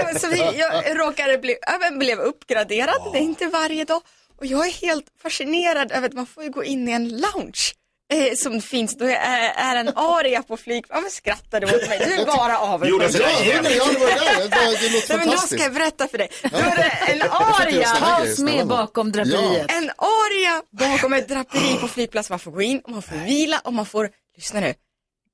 Ja, 0.00 0.18
så 0.18 0.26
jag 0.56 0.98
råkade 0.98 1.38
bli, 1.38 1.56
ja, 1.60 1.78
men 1.80 1.98
blev 1.98 2.18
uppgraderad, 2.18 3.12
det 3.12 3.18
är 3.18 3.22
inte 3.22 3.46
varje 3.46 3.84
dag. 3.84 4.02
Och 4.40 4.46
jag 4.46 4.66
är 4.66 4.72
helt 4.72 5.06
fascinerad 5.22 5.92
över 5.92 6.08
att 6.08 6.14
man 6.14 6.26
får 6.26 6.44
ju 6.44 6.50
gå 6.50 6.64
in 6.64 6.88
i 6.88 6.92
en 6.92 7.08
lounge. 7.08 7.72
Eh, 8.12 8.34
som 8.36 8.60
finns, 8.60 8.96
då 8.96 9.04
är, 9.04 9.52
är 9.56 9.76
en 9.76 9.88
aria 9.96 10.42
på 10.42 10.56
flyg. 10.56 10.84
Men 10.90 11.10
skrattar 11.10 11.60
du 11.60 11.66
åt 11.66 11.88
mig? 11.88 11.98
Du 11.98 12.14
är 12.14 12.26
bara 12.26 12.58
avundsjuk. 12.58 13.22
Ja, 13.22 13.28
hörni, 13.28 13.76
ja, 13.76 13.84
det 13.92 13.98
var 13.98 14.06
det. 14.06 14.48
Det, 14.48 14.88
det 14.88 14.92
låter 14.92 15.08
Nej, 15.08 15.18
men 15.18 15.26
då 15.26 15.32
ska 15.36 15.38
fantastiskt. 15.38 15.62
jag 15.62 15.72
berätta 15.74 16.08
för 16.08 16.18
dig. 16.18 16.28
Då 16.42 16.56
är 16.56 16.76
det 16.76 17.12
en 17.12 17.18
Jag 17.18 17.60
aria. 17.60 17.86
Ta 17.88 18.22
oss 18.22 18.38
med 18.38 18.66
bakom 18.66 19.12
draperiet. 19.12 19.70
En 19.70 19.90
aria 19.96 20.62
bakom 20.72 21.12
ett 21.12 21.28
draperi 21.28 21.76
på 21.80 21.88
flygplats. 21.88 22.30
Man 22.30 22.38
får 22.38 22.50
gå 22.50 22.62
in 22.62 22.80
och 22.84 22.90
man 22.90 23.02
får 23.02 23.16
vila 23.16 23.60
och 23.64 23.72
man 23.72 23.86
får, 23.86 24.10
lyssna 24.36 24.60
nu, 24.60 24.74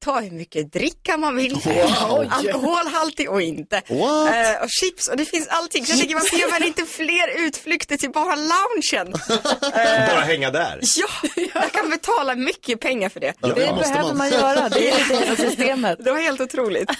ta 0.00 0.20
hur 0.20 0.30
mycket 0.30 0.72
dricka 0.72 1.16
man 1.16 1.36
vill. 1.36 1.54
Wow. 1.64 2.26
Alkoholhaltig 2.30 3.30
och 3.30 3.42
inte. 3.42 3.76
Eh, 3.76 4.62
och 4.62 4.68
chips 4.70 5.08
och 5.08 5.16
det 5.16 5.24
finns 5.24 5.48
allting. 5.48 5.86
Så 5.86 5.92
jag 5.92 5.98
tänker 5.98 6.14
varför 6.14 6.36
gör 6.36 6.50
man 6.50 6.62
inte 6.62 6.84
fler 6.84 7.46
utflykter 7.46 7.96
till 7.96 8.10
bara 8.10 8.34
loungen? 8.36 9.14
Bara 10.10 10.20
hänga 10.20 10.50
där. 10.50 10.80
Ja, 10.96 11.28
jag 11.54 11.72
kan 11.72 11.90
betala 11.90 12.34
mycket 12.34 12.80
pengar 12.80 13.08
för 13.08 13.20
det. 13.20 13.34
Ja, 13.40 13.48
det 13.48 13.54
det 13.54 13.72
behöver 13.72 14.02
man. 14.08 14.16
man 14.16 14.30
göra. 14.30 14.68
Det 14.68 14.90
är 14.90 15.04
hela 15.20 15.36
systemet. 15.36 15.98
Det 16.04 16.10
var 16.12 16.18
helt 16.18 16.40
otroligt. 16.40 16.90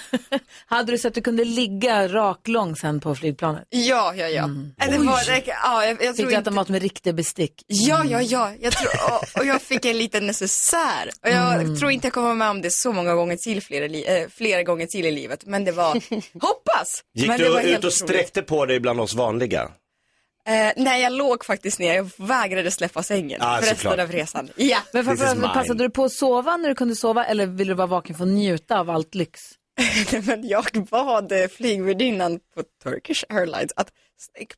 Hade 0.65 0.91
du 0.91 0.97
sett 0.97 1.05
att 1.07 1.13
du 1.15 1.21
kunde 1.21 1.45
ligga 1.45 2.07
raklång 2.07 2.75
sen 2.75 2.99
på 2.99 3.15
flygplanet? 3.15 3.63
Ja, 3.69 4.13
ja, 4.15 4.27
ja. 4.27 4.43
Mm. 4.43 4.71
Eller 4.81 4.97
var 4.99 5.25
det, 5.25 5.43
ja 5.47 5.85
jag, 5.85 6.03
jag 6.03 6.15
Fick 6.15 6.25
du 6.25 6.31
inte... 6.31 6.35
äta 6.41 6.51
mat 6.51 6.69
med 6.69 6.81
riktiga 6.81 7.13
bestick? 7.13 7.63
Ja, 7.67 8.03
ja, 8.05 8.21
ja. 8.21 8.51
Jag 8.59 8.73
tror, 8.73 8.91
och, 9.11 9.39
och 9.39 9.45
jag 9.45 9.61
fick 9.61 9.85
en 9.85 9.97
liten 9.97 10.27
necessär. 10.27 11.09
Och 11.23 11.29
jag 11.29 11.51
Mm. 11.61 11.79
tror 11.79 11.91
inte 11.91 12.07
jag 12.07 12.13
kommer 12.13 12.33
med 12.35 12.49
om 12.49 12.61
det 12.61 12.71
så 12.71 12.90
många 12.93 13.15
gånger 13.15 13.35
till, 13.37 13.61
flera, 13.61 13.87
li- 13.87 14.21
äh, 14.21 14.27
flera 14.29 14.63
gånger 14.63 14.85
till 14.85 15.05
i 15.05 15.11
livet. 15.11 15.45
Men 15.45 15.65
det 15.65 15.71
var, 15.71 15.93
hoppas. 16.41 17.03
Gick 17.15 17.27
men 17.27 17.37
du 17.37 17.43
det 17.43 17.49
var 17.49 17.61
ut 17.61 17.83
och 17.83 17.93
sträckte 17.93 18.41
på 18.41 18.65
dig 18.65 18.79
bland 18.79 18.99
oss 18.99 19.13
vanliga? 19.13 19.71
Eh, 20.47 20.71
nej, 20.75 21.01
jag 21.03 21.13
låg 21.13 21.45
faktiskt 21.45 21.79
ner. 21.79 21.95
Jag 21.95 22.09
vägrade 22.17 22.71
släppa 22.71 23.03
sängen 23.03 23.41
Ah, 23.41 23.57
för 23.61 23.67
resten 23.69 23.99
av 23.99 24.11
resan. 24.11 24.49
Ja. 24.55 24.77
Men 24.93 25.05
This 25.05 25.13
is 25.13 25.19
framför, 25.19 25.35
mine. 25.41 25.53
passade 25.53 25.83
du 25.83 25.89
på 25.89 26.03
att 26.03 26.11
sova 26.11 26.57
när 26.57 26.69
du 26.69 26.75
kunde 26.75 26.95
sova 26.95 27.25
eller 27.25 27.45
ville 27.47 27.71
du 27.71 27.75
vara 27.75 27.87
vaken 27.87 28.15
för 28.15 28.23
att 28.23 28.29
njuta 28.29 28.79
av 28.79 28.89
allt 28.89 29.15
lyx? 29.15 29.39
Men 30.25 30.47
jag 30.47 30.65
bad 30.91 31.31
eh, 31.31 31.47
flygvärdinnan 31.47 32.39
på 32.55 32.63
Turkish 32.83 33.23
Airlines 33.29 33.71
att 33.75 33.87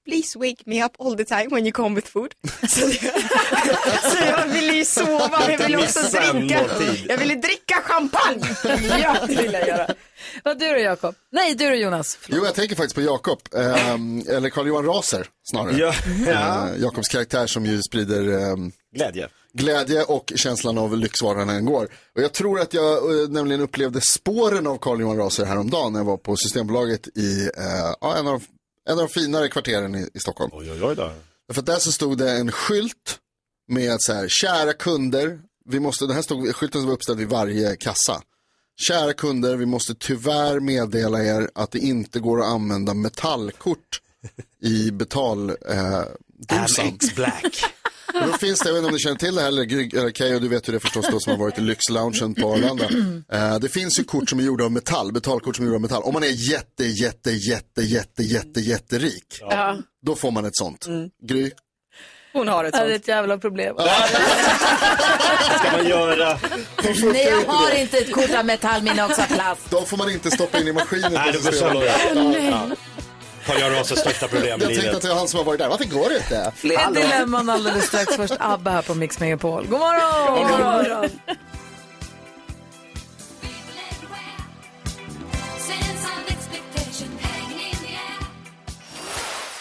please 0.06 0.40
wake 0.40 0.64
me 0.66 0.86
up 0.86 0.92
all 1.00 1.16
the 1.18 1.26
time 1.26 1.48
when 1.50 1.66
you 1.66 1.72
come 1.72 1.96
with 1.96 2.08
food. 2.08 2.34
Så, 2.62 2.68
så 4.12 4.18
jag 4.26 4.48
ville 4.48 4.74
ju 4.74 4.86
sova, 4.86 5.40
men 5.40 5.52
jag 5.52 5.58
ville 5.58 5.78
också 5.78 6.00
dricka. 6.02 6.66
Jag 7.08 7.18
ville 7.18 7.36
dricka 7.36 7.76
champagne. 7.84 8.56
Ja, 9.00 9.18
det 9.28 9.36
ville 9.36 9.60
jag 9.60 9.68
göra. 9.68 9.88
Vad 10.44 10.60
du 10.60 10.68
då 10.70 10.78
Jakob? 10.78 11.16
Nej, 11.32 11.56
du 11.56 11.70
då 11.70 11.76
Jonas. 11.76 12.18
Jo, 12.28 12.46
jag 12.46 12.56
tänker 12.56 12.76
faktiskt 12.76 12.96
på 12.96 13.02
Jakob, 13.02 13.40
ehm, 13.56 14.24
eller 14.30 14.50
Carl-Johan 14.50 14.86
Raser 14.86 15.28
snarare. 15.44 15.78
Ja. 15.78 15.94
Eh, 16.28 16.82
Jakobs 16.82 17.08
karaktär 17.08 17.48
som 17.48 17.66
ju 17.66 17.82
sprider 17.82 18.52
ehm, 18.52 18.72
Glädje. 18.96 19.30
glädje 19.54 20.04
och 20.04 20.34
känslan 20.36 20.78
av 20.78 20.98
lyx 20.98 21.22
var 21.22 21.36
han 21.36 21.50
än 21.50 21.66
går. 21.66 21.88
Och 22.16 22.22
jag 22.22 22.34
tror 22.34 22.60
att 22.60 22.74
jag 22.74 23.22
eh, 23.22 23.30
nämligen 23.30 23.62
upplevde 23.62 24.02
spåren 24.02 24.68
av 24.68 24.78
Carl-Johan 24.78 25.18
Raser 25.18 25.46
häromdagen 25.46 25.94
när 25.94 26.00
jag 26.00 26.06
var 26.06 26.18
på 26.18 26.36
Systembolaget 26.36 27.08
i 27.18 27.50
eh, 27.58 28.18
en, 28.20 28.28
av, 28.28 28.44
en 28.90 29.00
av 29.00 29.08
de 29.08 29.10
finare 29.10 29.50
kvarteren 29.50 29.96
i, 29.96 30.10
i 30.14 30.20
Stockholm. 30.20 30.52
Oj, 30.54 30.72
oj, 30.72 30.84
oj 30.84 30.96
då. 30.96 31.12
För 31.54 31.62
där 31.62 31.80
så 31.80 31.92
stod 31.92 32.18
det 32.18 32.32
en 32.32 32.52
skylt 32.52 33.20
med 33.68 34.02
så 34.02 34.14
här, 34.14 34.28
kära 34.28 34.74
kunder, 34.74 35.40
vi 35.66 35.80
måste, 35.80 36.06
den 36.06 36.16
här 36.16 36.22
stod, 36.22 36.56
skylten 36.56 36.86
var 36.86 36.94
uppställd 36.94 37.20
vid 37.20 37.30
varje 37.30 37.76
kassa. 37.76 38.22
Kära 38.82 39.14
kunder, 39.14 39.56
vi 39.56 39.66
måste 39.66 39.96
tyvärr 39.96 40.60
meddela 40.60 41.24
er 41.24 41.50
att 41.56 41.72
det 41.72 41.80
inte 41.80 42.20
går 42.20 42.42
att 42.42 42.48
använda 42.48 42.94
metallkort 42.94 44.02
i 44.62 44.92
betaldosan. 44.92 45.58
Eh, 46.50 46.84
Amex 46.84 47.16
Black. 47.16 47.66
Och 48.22 48.28
då 48.28 48.34
finns 48.38 48.60
det, 48.60 48.70
jag 48.70 48.74
vet 48.74 48.78
inte 48.80 48.88
om 48.88 48.94
ni 48.94 49.00
känner 49.00 49.18
till 49.18 49.36
det 49.36 49.42
här, 49.42 49.48
eller 49.48 50.12
Keyyo, 50.14 50.40
du 50.40 50.48
vet 50.48 50.68
hur 50.68 50.74
det 50.74 50.78
är 50.78 50.80
förstås 50.80 51.06
då 51.12 51.20
som 51.20 51.32
har 51.32 51.40
varit 51.40 51.58
i 51.58 51.62
lyxloungen 51.62 52.36
på 52.36 52.54
Arlanda. 52.54 52.86
Eh, 53.34 53.60
det 53.60 53.70
finns 53.70 54.00
ju 54.00 54.04
kort 54.04 54.30
som 54.30 54.40
är 54.40 54.44
gjorda 54.44 54.64
av 54.64 54.72
metall, 54.72 55.12
betalkort 55.14 55.56
som 55.56 55.66
är 55.66 55.68
gjorda 55.68 55.76
av 55.78 55.82
metall. 55.82 56.04
Om 56.04 56.14
man 56.14 56.24
är 56.24 56.52
jätte, 56.52 56.86
jätte, 56.86 57.32
jätte, 57.32 57.82
jätte, 57.82 58.24
jätte, 58.24 58.60
jätterik, 58.62 59.38
Ja. 59.42 59.78
då 60.06 60.16
får 60.16 60.32
man 60.32 60.46
ett 60.46 60.56
sånt. 60.56 60.86
Gry? 61.28 61.52
Hon 62.34 62.48
har 62.48 62.64
ett 62.64 62.76
Ja, 62.78 62.80
det 62.80 62.86
är 62.86 62.90
sånt. 62.94 63.02
ett 63.02 63.08
jävla 63.08 63.38
problem. 63.38 63.76
ska 65.60 65.72
man 65.78 65.88
göra? 65.88 66.40
Nej, 67.04 67.28
jag 67.30 67.46
har 67.54 67.76
inte 67.80 67.98
ett 67.98 68.12
kort 68.12 68.30
av 68.38 68.46
metall, 68.46 68.82
mina 68.84 69.06
också 69.06 69.22
har 69.22 69.28
plast. 69.28 69.70
De 69.70 69.86
får 69.86 69.98
man 69.98 70.10
inte 70.12 70.32
stoppa 70.32 70.60
in 70.60 70.68
i 70.68 70.74
maskinen. 70.74 71.14
Nej, 71.14 71.32
går 71.34 71.52
Ja. 73.46 73.54
Carl-Johan 73.54 73.72
Rasers 73.72 74.00
största 74.00 74.28
problem 74.28 74.62
i 74.62 74.64
Jag 74.64 74.74
tänkte 74.74 74.96
att 74.96 75.02
det 75.02 75.08
är 75.10 75.16
han 75.16 75.28
som 75.28 75.38
har 75.38 75.46
varit 75.46 75.60
där. 75.60 75.70
Varför 75.70 75.86
går 75.86 76.10
det 76.10 76.18
inte? 76.18 76.52
Fler 76.56 76.92
dilemman 76.94 77.50
alldeles 77.50 77.86
strax. 77.86 78.16
Först 78.16 78.34
Abba 78.40 78.72
här 78.72 78.82
på 78.82 78.96
Mix 78.96 79.20
Megapol. 79.20 79.68
God 79.68 79.80
morgon! 79.80 80.48
God 80.50 80.60
morgon. 80.60 81.10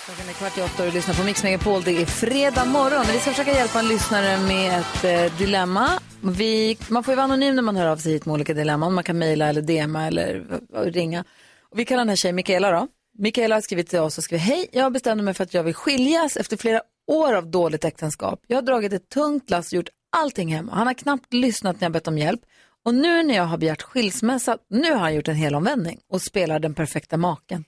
Klockan 0.06 0.28
är 0.28 0.32
kvart 0.32 0.58
i 0.58 0.62
åtta 0.62 0.82
och 0.82 0.88
du 0.88 0.94
lyssnar 0.94 1.14
på 1.14 1.22
Mix 1.22 1.42
Megapol. 1.42 1.82
Det 1.82 2.02
är 2.02 2.06
fredag 2.06 2.64
morgon. 2.64 3.04
Vi 3.12 3.18
ska 3.18 3.30
försöka 3.30 3.52
hjälpa 3.52 3.78
en 3.78 3.88
lyssnare 3.88 4.38
med 4.38 4.80
ett 4.80 5.04
eh, 5.04 5.38
dilemma. 5.38 5.88
Vi, 6.22 6.78
man 6.88 7.04
får 7.04 7.12
ju 7.12 7.16
vara 7.16 7.24
anonym 7.24 7.56
när 7.56 7.62
man 7.62 7.76
hör 7.76 7.86
av 7.86 7.96
sig 7.96 8.12
hit 8.12 8.26
med 8.26 8.32
olika 8.32 8.54
dilemman. 8.54 8.94
Man 8.94 9.04
kan 9.04 9.18
mejla 9.18 9.48
eller 9.48 9.62
DMa 9.62 10.06
eller 10.06 10.44
eh, 10.74 10.80
ringa. 10.80 11.24
Och 11.70 11.78
vi 11.78 11.84
kallar 11.84 12.00
den 12.00 12.08
här 12.08 12.16
tjejen 12.16 12.36
Mikaela 12.36 12.70
då. 12.70 12.88
Mikaela 13.18 13.56
har 13.56 13.60
skrivit 13.60 13.88
till 13.88 13.98
oss 13.98 14.18
och 14.18 14.24
skrivit 14.24 14.46
Hej, 14.46 14.68
jag 14.72 14.92
bestämde 14.92 15.24
mig 15.24 15.34
för 15.34 15.44
att 15.44 15.54
jag 15.54 15.62
vill 15.62 15.74
skiljas 15.74 16.36
efter 16.36 16.56
flera 16.56 16.82
år 17.06 17.32
av 17.32 17.50
dåligt 17.50 17.84
äktenskap. 17.84 18.44
Jag 18.46 18.56
har 18.56 18.62
dragit 18.62 18.92
ett 18.92 19.08
tungt 19.08 19.50
lass 19.50 19.72
och 19.72 19.76
gjort 19.76 19.88
allting 20.16 20.54
hemma. 20.54 20.74
Han 20.74 20.86
har 20.86 20.94
knappt 20.94 21.32
lyssnat 21.32 21.80
när 21.80 21.84
jag 21.84 21.92
bett 21.92 22.08
om 22.08 22.18
hjälp. 22.18 22.40
Och 22.84 22.94
nu 22.94 23.22
när 23.22 23.34
jag 23.34 23.44
har 23.44 23.58
begärt 23.58 23.82
skilsmässa, 23.82 24.58
nu 24.70 24.92
har 24.92 24.98
han 24.98 25.14
gjort 25.14 25.28
en 25.28 25.34
hel 25.34 25.54
omvändning 25.54 26.00
och 26.08 26.22
spelar 26.22 26.58
den 26.58 26.74
perfekta 26.74 27.16
maken. 27.16 27.64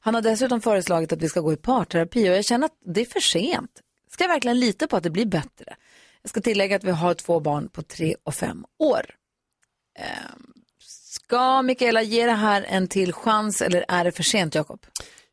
Han 0.00 0.14
har 0.14 0.22
dessutom 0.22 0.60
föreslagit 0.60 1.12
att 1.12 1.22
vi 1.22 1.28
ska 1.28 1.40
gå 1.40 1.52
i 1.52 1.56
parterapi 1.56 2.30
och 2.30 2.36
jag 2.36 2.44
känner 2.44 2.66
att 2.66 2.78
det 2.84 3.00
är 3.00 3.04
för 3.04 3.20
sent. 3.20 3.80
Ska 4.10 4.24
jag 4.24 4.28
verkligen 4.28 4.60
lita 4.60 4.86
på 4.86 4.96
att 4.96 5.02
det 5.02 5.10
blir 5.10 5.26
bättre? 5.26 5.76
Jag 6.22 6.30
ska 6.30 6.40
tillägga 6.40 6.76
att 6.76 6.84
vi 6.84 6.90
har 6.90 7.14
två 7.14 7.40
barn 7.40 7.68
på 7.68 7.82
tre 7.82 8.14
och 8.22 8.34
fem 8.34 8.64
år. 8.78 9.04
Ehm, 9.98 10.55
ska 11.26 11.62
Mikaela 11.62 12.02
ge 12.02 12.26
det 12.26 12.32
här 12.32 12.66
en 12.68 12.88
till 12.88 13.12
chans 13.12 13.62
eller 13.62 13.84
är 13.88 14.04
det 14.04 14.12
för 14.12 14.22
sent, 14.22 14.54
Jakob? 14.54 14.80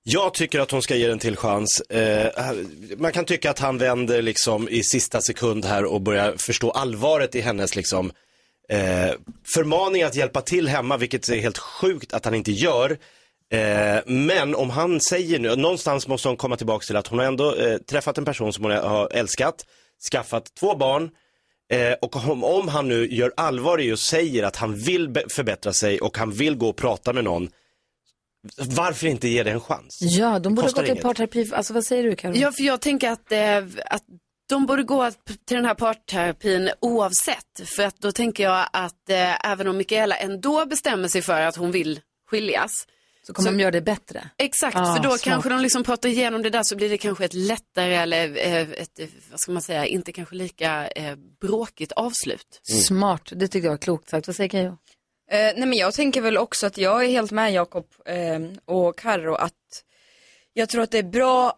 Jag 0.04 0.34
tycker 0.34 0.60
att 0.60 0.72
hon 0.72 0.82
ska 0.82 0.96
ge 0.96 1.08
den 1.08 1.20
till 1.20 1.38
chans. 1.38 1.82
Eh, 1.82 2.54
man 2.98 3.12
kan 3.12 3.26
tycka 3.26 3.50
att 3.50 3.60
han 3.60 3.78
vänder 3.78 4.22
liksom 4.22 4.70
i 4.70 4.84
sista 4.84 5.22
sekund 5.22 5.66
här 5.66 5.86
och 5.86 6.02
börjar 6.02 6.36
förstå 6.38 6.72
allvaret 6.72 7.36
i 7.36 7.42
hennes 7.42 7.76
liksom 7.76 8.12
eh, 8.70 9.12
förmaning 9.56 10.04
att 10.04 10.16
hjälpa 10.16 10.42
till 10.42 10.68
hemma, 10.68 10.98
vilket 10.98 11.30
är 11.30 11.36
helt 11.36 11.58
sjukt 11.58 12.14
att 12.14 12.26
han 12.26 12.34
inte 12.34 12.52
gör. 12.52 12.98
Eh, 13.52 14.00
men 14.06 14.56
om 14.56 14.70
han 14.70 15.02
säger 15.02 15.40
nu, 15.40 15.56
någonstans 15.56 16.08
måste 16.08 16.28
hon 16.28 16.38
komma 16.38 16.58
tillbaka 16.58 16.86
till 16.86 16.96
att 16.96 17.08
hon 17.08 17.20
har 17.20 17.26
ändå 17.26 17.56
eh, 17.56 17.78
träffat 17.78 18.18
en 18.18 18.26
person 18.26 18.54
som 18.54 18.64
hon 18.64 18.74
har 18.74 19.10
älskat, 19.12 19.66
skaffat 20.12 20.56
två 20.60 20.76
barn. 20.76 21.12
Eh, 21.74 21.94
och 22.02 22.16
om, 22.16 22.44
om 22.44 22.68
han 22.68 22.88
nu 22.88 23.08
gör 23.08 23.34
allvar 23.38 23.82
i 23.82 23.94
och 23.94 24.00
säger 24.00 24.44
att 24.44 24.56
han 24.56 24.76
vill 24.76 25.16
förbättra 25.30 25.74
sig 25.74 26.02
och 26.02 26.18
han 26.18 26.32
vill 26.32 26.56
gå 26.56 26.70
och 26.70 26.76
prata 26.76 27.14
med 27.14 27.24
någon, 27.24 27.50
varför 28.58 29.08
inte 29.08 29.28
ge 29.28 29.44
det 29.44 29.52
en 29.52 29.62
chans? 29.62 29.98
Ja, 30.02 30.40
de 30.40 30.56
borde 30.56 30.72
gå 30.72 30.82
till 30.82 31.02
parterapi. 31.02 31.52
Alltså 31.54 31.74
vad 31.74 31.86
säger 31.86 32.04
du 32.04 32.16
Karin? 32.16 32.42
Ja, 32.42 32.52
för 32.52 32.64
jag 32.64 32.82
tänker 32.82 33.12
att, 33.12 33.32
eh, 33.32 33.58
att 33.86 34.04
de 34.50 34.66
borde 34.66 34.84
gå 34.84 35.12
till 35.48 35.58
den 35.58 35.66
här 35.66 35.74
parterapin 35.74 36.70
oavsett. 36.80 37.62
För 37.76 37.84
att 37.84 38.00
då 38.00 38.12
tänker 38.12 38.44
jag 38.44 38.68
att 38.74 39.10
eh, 39.10 39.52
även 39.52 39.68
om 39.68 39.78
Mikaela 39.78 40.16
ändå 40.16 40.66
bestämmer 40.66 41.08
sig 41.08 41.22
för 41.22 41.42
att 41.42 41.56
hon 41.56 41.72
vill 41.72 42.00
skiljas. 42.30 42.72
Så 43.28 43.34
kommer 43.34 43.52
de 43.52 43.60
göra 43.60 43.72
det 43.72 43.82
bättre. 43.82 44.30
Exakt, 44.38 44.78
Ah, 44.78 44.96
för 44.96 45.04
då 45.04 45.10
smart. 45.10 45.22
kanske 45.22 45.50
de 45.50 45.60
liksom 45.60 45.84
pratar 45.84 46.10
igenom 46.10 46.42
det 46.42 46.50
där 46.50 46.64
så 46.64 46.76
blir 46.76 46.90
det 46.90 46.98
kanske 46.98 47.26
ett 47.26 47.34
lättare 47.34 47.96
eller 47.96 48.38
eh, 48.38 48.62
ett, 48.62 49.00
eh, 49.00 49.08
vad 49.32 49.40
ska 49.40 49.52
man 49.52 49.62
säga, 49.62 49.86
inte 49.86 50.12
kanske 50.12 50.36
lika 50.36 50.88
eh, 50.88 51.16
bråkigt 51.42 51.92
avslut. 51.92 52.60
Smart, 52.64 53.22
det 53.36 53.48
tycker 53.48 53.66
jag 53.68 53.72
var 53.74 53.78
klokt 53.78 54.10
sagt. 54.10 54.28
Vad 54.28 54.36
säger 54.36 54.50
Keyyo? 54.50 54.78
Eh, 55.32 55.38
nej 55.38 55.66
men 55.66 55.74
jag 55.74 55.94
tänker 55.94 56.22
väl 56.22 56.38
också 56.38 56.68
att 56.68 56.78
jag 56.78 57.04
är 57.06 57.08
helt 57.10 57.32
med 57.32 57.54
Jakob 57.54 57.86
eh, 58.06 58.40
och 58.76 58.98
Karro 59.00 59.34
att 59.36 59.54
jag 60.54 60.70
tror 60.70 60.82
att 60.82 60.92
det 60.92 60.98
är 60.98 61.04
bra 61.04 61.54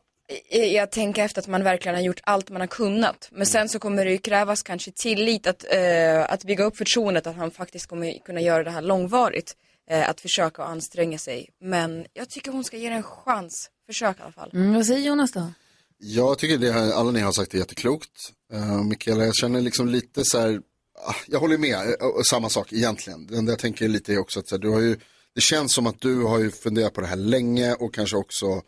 i 0.49 0.79
att 0.79 0.91
tänka 0.91 1.23
efter 1.23 1.41
att 1.41 1.47
man 1.47 1.63
verkligen 1.63 1.95
har 1.95 2.01
gjort 2.01 2.19
allt 2.23 2.49
man 2.49 2.61
har 2.61 2.67
kunnat. 2.67 3.29
Men 3.31 3.45
sen 3.45 3.69
så 3.69 3.79
kommer 3.79 4.05
det 4.05 4.11
ju 4.11 4.17
krävas 4.17 4.63
kanske 4.63 4.91
tillit 4.91 5.47
att, 5.47 5.65
eh, 5.73 6.23
att 6.33 6.43
bygga 6.43 6.63
upp 6.63 6.77
förtroendet 6.77 7.27
att 7.27 7.35
han 7.35 7.51
faktiskt 7.51 7.87
kommer 7.87 8.25
kunna 8.25 8.41
göra 8.41 8.63
det 8.63 8.71
här 8.71 8.81
långvarigt. 8.81 9.55
Eh, 9.89 10.09
att 10.09 10.21
försöka 10.21 10.61
och 10.61 10.69
anstränga 10.69 11.17
sig. 11.17 11.49
Men 11.61 12.05
jag 12.13 12.29
tycker 12.29 12.51
hon 12.51 12.63
ska 12.63 12.77
ge 12.77 12.89
det 12.89 12.95
en 12.95 13.03
chans. 13.03 13.69
Försök 13.87 14.19
i 14.19 14.21
alla 14.21 14.31
fall. 14.31 14.51
Mm, 14.53 14.73
vad 14.73 14.85
säger 14.85 15.07
Jonas 15.07 15.31
då? 15.31 15.51
Jag 15.97 16.37
tycker 16.37 16.57
det 16.57 16.71
här, 16.71 16.91
alla 16.91 17.11
ni 17.11 17.19
har 17.19 17.31
sagt 17.31 17.53
är 17.53 17.57
jätteklokt. 17.57 18.11
Uh, 18.53 18.83
Mikaela, 18.83 19.25
jag 19.25 19.35
känner 19.35 19.61
liksom 19.61 19.87
lite 19.87 20.25
så 20.25 20.39
här, 20.39 20.61
ah, 21.07 21.15
jag 21.27 21.39
håller 21.39 21.57
med, 21.57 21.75
eh, 21.75 22.21
samma 22.29 22.49
sak 22.49 22.73
egentligen. 22.73 23.27
Det 23.27 23.37
enda 23.37 23.51
jag 23.51 23.59
tänker 23.59 23.87
lite 23.87 24.13
är 24.13 24.17
också 24.17 24.39
att 24.39 24.47
så 24.47 24.55
här, 24.55 24.61
du 24.61 24.69
har 24.69 24.79
ju, 24.79 24.99
det 25.35 25.41
känns 25.41 25.73
som 25.73 25.87
att 25.87 26.01
du 26.01 26.23
har 26.23 26.39
ju 26.39 26.51
funderat 26.51 26.93
på 26.93 27.01
det 27.01 27.07
här 27.07 27.15
länge 27.15 27.73
och 27.73 27.93
kanske 27.93 28.17
också 28.17 28.61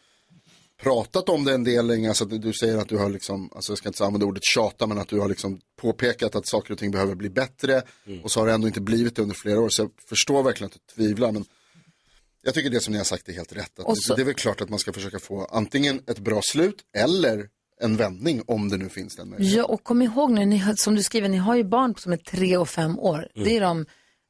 pratat 0.82 1.30
om 1.30 1.44
det 1.46 1.54
en 1.54 1.64
del 1.64 1.88
länge. 1.88 2.10
Alltså 2.10 2.26
du 2.26 2.54
säger 2.54 2.78
att 2.78 2.90
du 2.90 2.98
har 2.98 3.10
liksom, 3.10 3.50
alltså 3.56 3.72
jag 3.72 3.78
ska 3.78 3.90
inte 3.90 4.06
använda 4.06 4.26
ordet 4.26 4.44
tjata, 4.44 4.88
men 4.88 4.98
att 4.98 5.08
du 5.08 5.20
har 5.20 5.30
liksom 5.30 5.60
påpekat 5.82 6.36
att 6.36 6.48
saker 6.48 6.74
och 6.74 6.80
ting 6.80 6.92
behöver 6.92 7.16
bli 7.16 7.30
bättre. 7.30 7.82
Och 8.24 8.32
så 8.32 8.40
har 8.40 8.48
det 8.48 8.54
ändå 8.54 8.68
inte 8.68 8.82
blivit 8.82 9.16
det 9.16 9.22
under 9.22 9.36
flera 9.36 9.60
år. 9.60 9.70
Så 9.70 9.82
jag 9.82 9.90
förstår 10.10 10.44
verkligen 10.44 10.68
att 10.68 10.74
du 10.88 10.94
tvivlar. 11.04 11.32
Men 11.32 11.46
jag 12.42 12.54
tycker 12.54 12.70
det 12.70 12.80
som 12.80 12.92
ni 12.92 12.98
har 12.98 13.06
sagt 13.06 13.30
är 13.30 13.34
helt 13.34 13.54
rätt. 13.54 13.80
Att 13.80 13.98
så- 13.98 14.16
Det 14.16 14.22
är 14.22 14.26
väl 14.26 14.34
klart 14.34 14.62
att 14.62 14.70
man 14.70 14.80
ska 14.80 14.94
försöka 14.94 15.20
få 15.20 15.46
antingen 15.46 16.02
ett 16.08 16.20
bra 16.20 16.40
slut 16.44 16.76
eller 16.98 17.48
en 17.82 17.98
vändning 17.98 18.44
om 18.48 18.70
det 18.70 18.78
nu 18.78 18.90
finns 18.90 19.16
den 19.16 19.30
möjligheten. 19.30 19.60
Ja, 19.60 19.66
och 19.66 19.84
kom 19.84 20.02
ihåg 20.02 20.32
nu, 20.32 20.46
ni, 20.46 20.64
som 20.76 20.96
du 20.96 21.04
skriver, 21.04 21.30
ni 21.30 21.38
har 21.38 21.56
ju 21.56 21.64
barn 21.64 21.96
som 21.98 22.14
är 22.14 22.18
tre 22.18 22.58
och 22.58 22.70
fem 22.70 23.00
år. 23.00 23.28
Mm. 23.36 23.48
Det 23.48 23.58
är 23.58 23.62
de 23.62 23.86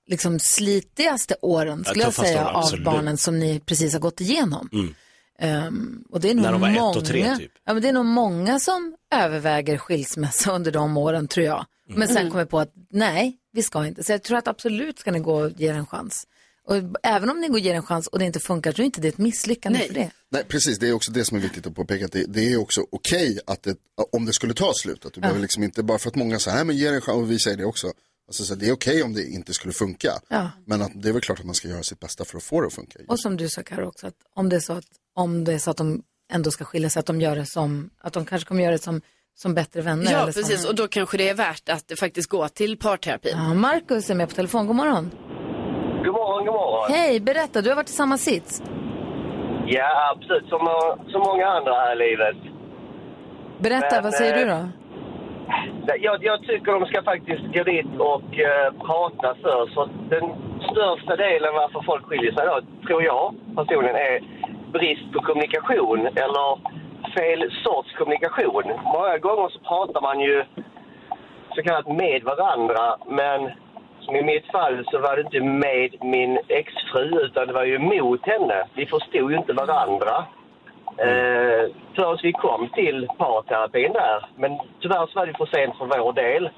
liksom 0.07 0.39
slitigaste 0.39 1.35
åren, 1.41 1.85
skulle 1.85 2.03
jag 2.03 2.09
tuffaste 2.13 2.27
säga, 2.31 2.47
åren, 2.57 2.79
av 2.79 2.83
barnen 2.83 3.17
som 3.17 3.39
ni 3.39 3.59
precis 3.59 3.93
har 3.93 3.99
gått 3.99 4.21
igenom. 4.21 4.69
Mm. 4.73 4.95
Ehm, 5.39 6.03
och 6.09 6.19
det 6.21 6.29
är 6.29 6.35
nog 6.35 6.43
När 6.43 6.51
de 6.51 6.61
var 6.61 6.69
ett 6.69 6.75
många, 6.75 6.97
och 6.99 7.05
tre, 7.05 7.35
typ. 7.37 7.51
ja, 7.65 7.73
men 7.73 7.81
det 7.81 7.89
är 7.89 7.93
nog 7.93 8.05
många 8.05 8.59
som 8.59 8.95
överväger 9.15 9.77
skilsmässa 9.77 10.51
under 10.51 10.71
de 10.71 10.97
åren, 10.97 11.27
tror 11.27 11.45
jag. 11.45 11.65
Men 11.89 12.07
sen 12.07 12.29
kom 12.31 12.39
jag 12.39 12.49
på 12.49 12.59
att 12.59 12.73
nej, 12.89 13.37
vi 13.53 13.63
ska 13.63 13.87
inte. 13.87 14.03
Så 14.03 14.11
jag 14.11 14.23
tror 14.23 14.37
att 14.37 14.47
absolut 14.47 14.99
ska 14.99 15.11
ni 15.11 15.19
gå 15.19 15.35
och 15.35 15.51
ge 15.57 15.67
en 15.67 15.85
chans. 15.85 16.27
Och 16.67 16.75
även 17.03 17.29
om 17.29 17.39
ni 17.41 17.47
går 17.47 17.53
och 17.53 17.59
ger 17.59 17.75
en 17.75 17.83
chans 17.83 18.07
och 18.07 18.19
det 18.19 18.25
inte 18.25 18.39
funkar 18.39 18.71
så 18.71 18.81
är 18.81 18.85
inte 18.85 19.01
det 19.01 19.07
ett 19.07 19.17
misslyckande 19.17 19.79
för 19.79 19.93
det. 19.93 20.11
Nej, 20.31 20.43
precis. 20.43 20.79
Det 20.79 20.87
är 20.87 20.93
också 20.93 21.11
det 21.11 21.25
som 21.25 21.37
är 21.37 21.41
viktigt 21.41 21.67
att 21.67 21.75
påpeka. 21.75 22.05
Att 22.05 22.11
det, 22.11 22.25
det 22.27 22.53
är 22.53 22.57
också 22.57 22.85
okej 22.89 23.39
att 23.47 23.63
det, 23.63 23.77
om 24.11 24.25
det 24.25 24.33
skulle 24.33 24.53
ta 24.53 24.73
slut. 24.73 25.05
Att 25.05 25.13
du 25.13 25.21
behöver 25.21 25.39
liksom 25.39 25.63
inte, 25.63 25.83
bara 25.83 25.97
för 25.97 26.09
att 26.09 26.15
många 26.15 26.39
säger, 26.39 26.55
nej 26.55 26.65
men 26.65 26.77
ge 26.77 26.87
en 26.87 27.01
chans, 27.01 27.15
och 27.17 27.31
vi 27.31 27.39
säger 27.39 27.57
det 27.57 27.65
också. 27.65 27.91
Alltså, 28.27 28.43
så 28.43 28.55
det 28.55 28.67
är 28.67 28.71
okej 28.71 29.03
om 29.03 29.13
det 29.13 29.23
inte 29.23 29.53
skulle 29.53 29.73
funka. 29.73 30.11
Ja. 30.27 30.51
Men 30.65 30.81
att, 30.81 30.91
det 30.95 31.09
är 31.09 31.13
väl 31.13 31.21
klart 31.21 31.39
att 31.39 31.45
man 31.45 31.55
ska 31.55 31.67
göra 31.67 31.83
sitt 31.83 31.99
bästa 31.99 32.25
för 32.25 32.37
att 32.37 32.43
få 32.43 32.61
det 32.61 32.67
att 32.67 32.73
funka. 32.73 32.99
Och 33.07 33.19
som 33.19 33.37
du 33.37 33.49
sa 33.49 33.63
Karo 33.63 33.87
också, 33.87 34.07
att 34.07 34.15
om 34.33 34.49
det 34.49 34.55
är 34.55 34.59
så 34.59 34.73
att, 34.73 34.85
om 35.17 35.43
det 35.43 35.53
är 35.53 35.57
så 35.57 35.71
att 35.71 35.77
de 35.77 36.01
ändå 36.33 36.51
ska 36.51 36.63
skilja 36.65 36.89
sig, 36.89 36.99
att 36.99 37.05
de 37.05 37.21
gör 37.21 37.35
det 37.35 37.45
som, 37.45 37.89
att 38.01 38.13
de 38.13 38.25
kanske 38.25 38.47
kommer 38.47 38.61
göra 38.63 38.71
det 38.71 38.77
som, 38.89 39.01
som 39.35 39.53
bättre 39.55 39.81
vänner. 39.81 40.11
Ja, 40.11 40.21
eller 40.21 40.31
som- 40.31 40.41
precis. 40.43 40.69
Och 40.69 40.75
då 40.75 40.87
kanske 40.87 41.17
det 41.17 41.29
är 41.29 41.35
värt 41.35 41.69
att 41.69 41.99
faktiskt 41.99 42.29
gå 42.29 42.47
till 42.47 42.77
parterapi. 42.77 43.29
Ja, 43.31 43.53
Markus 43.53 44.09
är 44.09 44.15
med 44.15 44.29
på 44.29 44.35
telefon, 44.35 44.67
god 44.67 44.75
morgon. 44.75 45.11
God 46.05 46.13
morgon, 46.13 46.45
god 46.45 46.55
morgon. 46.55 46.91
Hej, 46.91 47.19
berätta, 47.19 47.61
du 47.61 47.69
har 47.69 47.75
varit 47.75 47.89
i 47.89 47.93
samma 47.93 48.17
sits. 48.17 48.63
Ja, 49.67 50.11
absolut. 50.15 50.47
Som, 50.49 50.61
eh, 50.67 51.11
som 51.11 51.21
många 51.21 51.47
andra 51.47 51.73
här 51.73 51.95
i 51.95 52.09
livet. 52.09 52.37
Berätta, 53.59 53.95
Men, 53.95 54.03
vad 54.03 54.13
säger 54.13 54.35
du 54.35 54.41
eh, 54.51 54.57
då? 54.57 54.69
Jag, 56.07 56.23
jag 56.23 56.39
tycker 56.49 56.71
de 56.79 56.85
ska 56.85 57.03
faktiskt 57.03 57.43
gå 57.55 57.63
dit 57.73 57.91
och 58.13 58.29
eh, 58.49 58.67
prata. 58.87 59.27
För 59.43 59.59
den 60.13 60.25
största 60.71 61.15
delen 61.25 61.51
varför 61.61 61.81
folk 61.91 62.03
skiljer 62.05 62.31
sig 62.37 62.45
då, 62.51 62.55
tror 62.87 63.03
jag 63.03 63.35
personligen, 63.55 63.95
är 63.95 64.15
brist 64.71 65.13
på 65.13 65.19
kommunikation 65.19 66.07
eller 66.07 66.59
fel 67.15 67.51
sorts 67.63 67.93
kommunikation. 67.97 68.63
Många 68.83 69.17
gånger 69.17 69.49
så 69.49 69.59
pratar 69.59 70.01
man 70.01 70.19
ju 70.19 70.43
så 71.55 71.63
kallat 71.63 71.87
med 71.87 72.23
varandra, 72.23 72.97
men 73.07 73.51
som 74.01 74.15
i 74.15 74.23
mitt 74.23 74.51
fall 74.51 74.85
så 74.91 74.99
var 74.99 75.15
det 75.15 75.21
inte 75.21 75.39
med 75.39 75.95
min 76.01 76.39
exfru 76.47 77.19
utan 77.25 77.47
det 77.47 77.53
var 77.53 77.63
ju 77.63 77.79
mot 77.79 78.25
henne. 78.25 78.63
Vi 78.73 78.85
förstod 78.85 79.31
ju 79.31 79.37
inte 79.37 79.53
varandra. 79.53 80.25
Eh, 80.97 81.71
förrän 81.95 82.17
vi 82.23 82.31
kom 82.31 82.69
till 82.69 83.07
parterapin 83.17 83.93
där. 83.93 84.25
Men 84.35 84.59
tyvärr 84.81 85.07
så 85.07 85.19
var 85.19 85.25
det 85.25 85.37
för 85.37 85.45
sent 85.45 85.77
för 85.77 85.85
vår 85.85 86.13
del. 86.13 86.49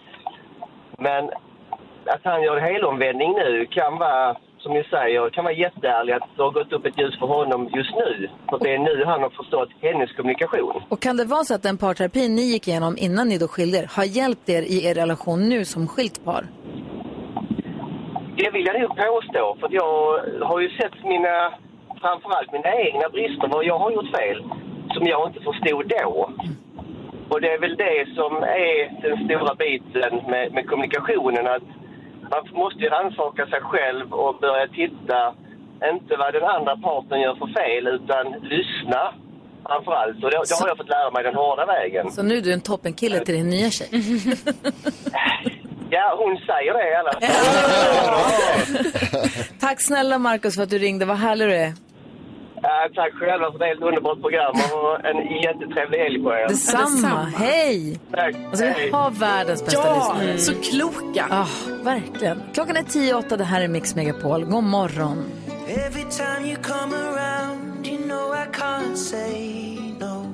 Men 0.97 1.29
att 2.05 2.21
han 2.23 2.43
gör 2.43 2.57
en 2.57 2.73
helomvändning 2.73 3.33
nu 3.33 3.65
kan 3.65 3.97
vara, 3.97 4.35
som 4.59 4.73
ni 4.73 4.83
säger, 4.83 5.29
kan 5.29 5.43
vara 5.43 5.53
jätteärligt 5.53 6.15
att 6.15 6.29
det 6.35 6.43
har 6.43 6.51
gått 6.51 6.73
upp 6.73 6.85
ett 6.85 6.99
ljus 6.99 7.19
för 7.19 7.27
honom 7.27 7.69
just 7.75 7.95
nu. 7.95 8.29
För 8.49 8.59
det 8.59 8.73
är 8.73 8.79
nu 8.79 9.05
han 9.05 9.21
har 9.21 9.29
förstått 9.29 9.69
hennes 9.81 10.11
kommunikation. 10.11 10.83
Och 10.89 11.01
kan 11.01 11.17
det 11.17 11.25
vara 11.25 11.43
så 11.43 11.55
att 11.55 11.63
den 11.63 11.77
parterapi 11.77 12.29
ni 12.29 12.41
gick 12.41 12.67
igenom 12.67 12.95
innan 12.97 13.27
ni 13.27 13.37
då 13.37 13.47
skilde 13.47 13.77
er 13.77 13.87
har 13.95 14.03
hjälpt 14.03 14.49
er 14.49 14.61
i 14.61 14.85
er 14.87 14.95
relation 14.95 15.49
nu 15.49 15.65
som 15.65 15.87
skilt 15.87 16.25
par? 16.25 16.43
Det 18.37 18.49
vill 18.51 18.65
jag 18.65 18.81
nog 18.81 18.89
påstå, 18.97 19.57
för 19.59 19.69
jag 19.71 19.93
har 20.49 20.59
ju 20.59 20.69
sett 20.69 21.03
mina, 21.03 21.35
framförallt 22.01 22.51
mina 22.51 22.71
egna 22.75 23.09
brister, 23.09 23.47
vad 23.47 23.65
jag 23.65 23.79
har 23.79 23.91
gjort 23.91 24.17
fel, 24.17 24.43
som 24.93 25.03
jag 25.05 25.29
inte 25.29 25.39
förstod 25.39 25.85
då. 25.99 26.29
Och 27.29 27.41
det 27.41 27.49
är 27.53 27.59
väl 27.59 27.75
det 27.75 28.07
som 28.15 28.31
är 28.43 29.01
den 29.01 29.25
stora 29.25 29.55
biten 29.55 30.13
med, 30.31 30.53
med 30.53 30.67
kommunikationen, 30.69 31.47
att 31.47 31.63
man 32.29 32.41
måste 32.61 32.79
ju 32.79 32.89
rannsaka 32.89 33.45
sig 33.45 33.61
själv 33.61 34.13
och 34.13 34.39
börja 34.39 34.67
titta, 34.67 35.19
inte 35.93 36.15
vad 36.21 36.33
den 36.33 36.43
andra 36.43 36.77
parten 36.77 37.21
gör 37.21 37.35
för 37.35 37.49
fel, 37.59 37.87
utan 37.87 38.23
lyssna 38.53 39.01
framförallt. 39.67 40.23
Och 40.23 40.31
det, 40.31 40.37
det 40.49 40.59
har 40.61 40.67
jag 40.67 40.77
fått 40.77 40.89
lära 40.89 41.11
mig 41.11 41.23
den 41.23 41.35
hårda 41.35 41.65
vägen. 41.65 42.11
Så 42.11 42.23
nu 42.23 42.37
är 42.37 42.41
du 42.41 42.53
en 42.53 42.61
toppenkille 42.61 43.19
till 43.25 43.35
din 43.35 43.49
nya 43.49 43.69
tjej. 43.69 43.89
Ja, 45.91 46.15
hon 46.17 46.37
säger 46.37 46.73
det 46.73 46.89
i 46.91 46.95
alla 46.95 47.11
fall. 47.11 47.21
Tack 49.59 49.81
snälla 49.81 50.17
Markus 50.17 50.55
för 50.55 50.63
att 50.63 50.69
du 50.69 50.77
ringde, 50.77 51.05
vad 51.05 51.17
härlig 51.17 51.47
du 51.47 51.55
är. 51.55 51.73
Ja, 52.61 52.87
tack 52.95 53.13
själva 53.13 53.51
för 53.51 53.59
det 53.59 53.65
är 53.65 53.75
ett 53.75 53.81
underbart 53.81 54.21
program 54.21 54.55
och 54.73 55.05
en 55.05 55.17
jättetrevlig 55.43 55.97
helg 55.99 56.23
på 56.23 56.33
er. 56.33 56.47
Detsamma, 56.47 57.23
hej! 57.37 57.99
Tack. 58.11 58.35
Alltså, 58.49 58.65
vi 58.65 58.89
har 58.89 59.11
världens 59.11 59.65
bästa 59.65 59.81
Ja, 59.87 60.15
lyssnare. 60.17 60.37
så 60.37 60.53
kloka. 60.71 61.25
Ah, 61.31 61.47
verkligen. 61.83 62.41
Klockan 62.53 62.77
är 62.77 62.83
tio 62.83 63.13
åtta, 63.13 63.37
det 63.37 63.43
här 63.43 63.61
är 63.61 63.67
Mix 63.67 63.95
Megapol. 63.95 64.45
God 64.45 64.63
morgon. 64.63 65.23
Every 65.67 66.03
time 66.09 66.47
you 66.47 66.55
come 66.55 66.95
around, 66.95 67.87
you 67.87 67.97
know 67.97 68.33
I 68.33 68.45
can't 68.57 68.95
say 68.95 69.77
no. 69.99 70.25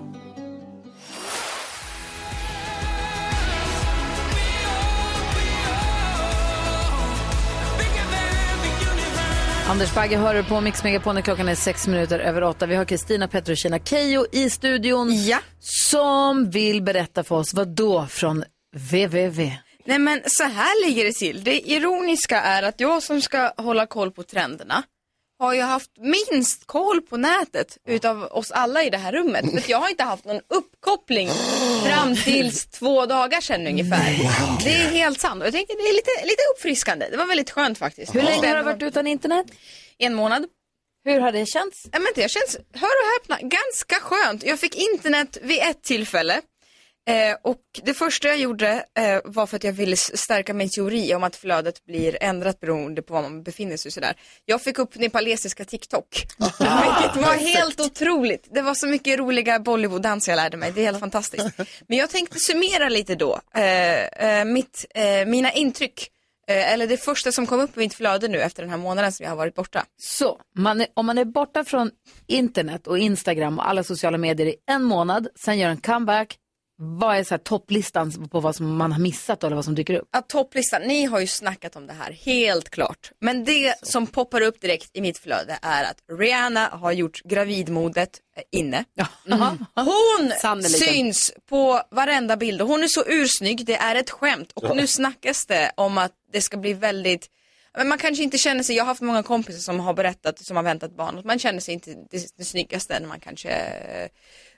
Anders 9.68 9.93
Bagge 9.93 10.18
hör 10.18 10.43
på 10.43 10.61
Mix 10.61 10.84
Megapol 10.84 11.16
när 11.16 11.22
klockan 11.22 11.49
är 11.49 11.55
sex 11.55 11.88
minuter 11.88 12.20
över 12.20 12.43
åtta. 12.43 12.66
Vi 12.66 12.76
har 12.76 12.86
Kristina 12.86 13.28
Petrushina 13.28 13.80
Keijo 13.80 14.26
i 14.32 14.49
studion. 14.49 15.26
Ja. 15.26 15.38
Som 15.59 16.49
vill 16.49 16.82
berätta 16.82 17.24
för 17.24 17.36
oss 17.36 17.53
vad 17.53 17.68
då 17.68 18.07
från 18.07 18.43
www. 18.76 19.51
Nej 19.86 19.99
men 19.99 20.22
så 20.26 20.43
här 20.43 20.88
ligger 20.88 21.05
det 21.05 21.11
till. 21.11 21.43
Det 21.43 21.72
ironiska 21.72 22.41
är 22.41 22.63
att 22.63 22.80
jag 22.80 23.03
som 23.03 23.22
ska 23.22 23.53
hålla 23.57 23.86
koll 23.86 24.11
på 24.11 24.24
trenderna 24.24 24.84
har 25.39 25.53
ju 25.53 25.61
haft 25.61 25.91
minst 25.97 26.67
koll 26.67 27.01
på 27.01 27.17
nätet 27.17 27.77
utav 27.88 28.23
oss 28.23 28.51
alla 28.51 28.83
i 28.83 28.89
det 28.89 28.97
här 28.97 29.11
rummet. 29.11 29.63
För 29.63 29.71
jag 29.71 29.77
har 29.77 29.89
inte 29.89 30.03
haft 30.03 30.25
någon 30.25 30.41
uppkoppling 30.47 31.29
fram 31.86 32.15
tills 32.15 32.65
två 32.79 33.05
dagar 33.05 33.41
sedan 33.41 33.67
ungefär. 33.67 34.17
Det 34.63 34.69
är 34.69 34.89
helt 34.89 35.19
sant. 35.19 35.41
Och 35.41 35.47
jag 35.47 35.53
tänkte 35.53 35.73
det 35.73 35.89
är 35.89 35.93
lite, 35.93 36.25
lite 36.25 36.41
uppfriskande. 36.55 37.07
Det 37.11 37.17
var 37.17 37.25
väldigt 37.25 37.51
skönt 37.51 37.77
faktiskt. 37.77 38.15
Hur 38.15 38.21
länge 38.21 38.47
har 38.47 38.55
du 38.55 38.63
varit 38.63 38.83
utan 38.83 39.07
internet? 39.07 39.45
En 39.97 40.13
månad. 40.13 40.45
Hur 41.05 41.19
har 41.19 41.31
det 41.31 41.45
känts? 41.45 41.88
Ja, 41.91 41.99
men 41.99 42.11
det 42.15 42.31
känns, 42.31 42.57
hör 42.73 42.88
och 42.88 43.09
häpna, 43.19 43.47
ganska 43.47 43.95
skönt. 43.95 44.43
Jag 44.43 44.59
fick 44.59 44.75
internet 44.75 45.38
vid 45.41 45.59
ett 45.59 45.83
tillfälle. 45.83 46.41
Eh, 47.08 47.38
och 47.41 47.62
det 47.84 47.93
första 47.93 48.28
jag 48.28 48.38
gjorde 48.38 48.86
eh, 48.99 49.20
var 49.26 49.45
för 49.45 49.56
att 49.56 49.64
jag 49.64 49.74
ville 49.74 49.97
stärka 49.97 50.53
min 50.53 50.70
teori 50.70 51.16
om 51.16 51.24
att 51.24 51.36
flödet 51.36 51.86
blir 51.86 52.18
ändrat 52.22 52.60
beroende 52.60 53.01
på 53.01 53.14
var 53.14 53.22
man 53.22 53.43
befinner 53.43 53.78
sig. 53.78 53.91
Sådär. 53.91 54.16
Jag 54.45 54.62
fick 54.62 54.80
upp 54.80 54.95
nepalesiska 54.95 55.66
TikTok. 55.66 56.26
Vilket 56.60 57.16
var 57.16 57.34
helt 57.34 57.80
otroligt. 57.80 58.47
Det 58.51 58.62
var 58.62 58.74
så 58.74 58.88
mycket 58.88 59.20
roliga 59.20 59.60
Bollywood-danser 59.60 60.32
jag 60.32 60.38
lärde 60.38 60.58
mig. 60.58 60.72
Det 60.72 60.82
är 60.82 60.86
helt 60.86 60.99
fantastiskt. 60.99 61.58
Men 61.88 61.97
jag 61.97 62.10
tänkte 62.10 62.39
summera 62.39 62.89
lite 62.89 63.16
då. 63.16 63.39
Eh, 63.56 64.03
eh, 64.06 64.45
mitt, 64.45 64.86
eh, 64.95 65.26
mina 65.26 65.51
intryck. 65.51 66.12
Eller 66.47 66.88
det 66.88 66.97
första 66.97 67.32
som 67.32 67.47
kom 67.47 67.60
upp 67.60 67.78
i 67.78 67.80
mitt 67.80 67.93
flöde 67.93 68.28
nu 68.28 68.41
efter 68.41 68.64
den 68.64 68.70
här 68.70 68.78
månaden 68.78 69.12
som 69.12 69.24
jag 69.24 69.32
har 69.32 69.38
varit 69.38 69.56
borta. 69.56 69.86
Så, 69.97 70.39
man 70.58 70.82
är, 70.82 70.88
om 70.93 71.06
man 71.06 71.18
är 71.18 71.26
borta 71.26 71.64
från 71.64 71.91
internet 72.28 72.88
och 72.88 72.97
Instagram 72.97 73.60
och 73.60 73.70
alla 73.70 73.84
sociala 73.84 74.18
medier 74.18 74.47
i 74.47 74.56
en 74.72 74.84
månad, 74.84 75.28
sen 75.36 75.60
gör 75.60 75.70
en 75.70 75.78
comeback, 75.78 76.38
vad 76.78 77.17
är 77.17 77.23
så 77.23 77.34
här 77.34 77.39
topplistan 77.39 78.30
på 78.30 78.39
vad 78.39 78.55
som 78.55 78.78
man 78.78 78.91
har 78.91 78.99
missat 78.99 79.43
eller 79.43 79.55
vad 79.55 79.65
som 79.65 79.76
dyker 79.76 79.93
upp? 79.93 80.07
Att 80.11 80.30
topplistan, 80.30 80.82
ni 80.82 81.05
har 81.05 81.19
ju 81.19 81.28
snackat 81.28 81.76
om 81.76 81.88
det 81.88 81.93
här, 81.93 82.11
helt 82.11 82.69
klart. 82.69 83.11
Men 83.21 83.45
det 83.45 83.76
som 83.82 84.07
poppar 84.07 84.41
upp 84.41 84.61
direkt 84.61 84.89
i 84.93 85.01
mitt 85.01 85.17
flöde 85.17 85.59
är 85.61 85.84
att 85.84 85.97
Rihanna 86.19 86.67
har 86.67 86.91
gjort 86.91 87.21
gravidmodet 87.23 88.19
eh, 88.38 88.43
inne. 88.51 88.86
Mm. 89.28 89.39
Hon 89.76 90.32
Sannerligen. 90.41 90.93
syns 90.93 91.34
på 91.49 91.82
varenda 91.91 92.38
bild 92.38 92.61
och 92.61 92.67
hon 92.67 92.84
är 92.84 92.88
så 92.88 93.03
ursnygg, 93.07 93.65
det 93.65 93.76
är 93.76 93.95
ett 93.95 94.09
skämt. 94.09 94.51
Och 94.53 94.76
nu 94.76 94.88
snackas 94.88 95.45
det 95.45 95.71
om 95.76 95.97
att 95.97 96.11
det 96.32 96.41
ska 96.41 96.57
bli 96.57 96.73
väldigt 96.73 97.30
men 97.78 97.88
man 97.88 97.97
kanske 97.97 98.23
inte 98.23 98.38
känner 98.38 98.63
sig, 98.63 98.76
jag 98.76 98.84
har 98.84 98.88
haft 98.88 99.01
många 99.01 99.23
kompisar 99.23 99.59
som 99.59 99.80
har 99.80 99.93
berättat, 99.93 100.45
som 100.45 100.55
har 100.55 100.63
väntat 100.63 100.95
barn, 100.95 101.17
att 101.17 101.26
man 101.26 101.39
känner 101.39 101.59
sig 101.59 101.73
inte 101.73 101.93
det, 102.11 102.26
det 102.38 102.45
snyggaste 102.45 102.99
när 102.99 103.07
man 103.07 103.19
kanske 103.19 103.49
eh, 103.49 104.09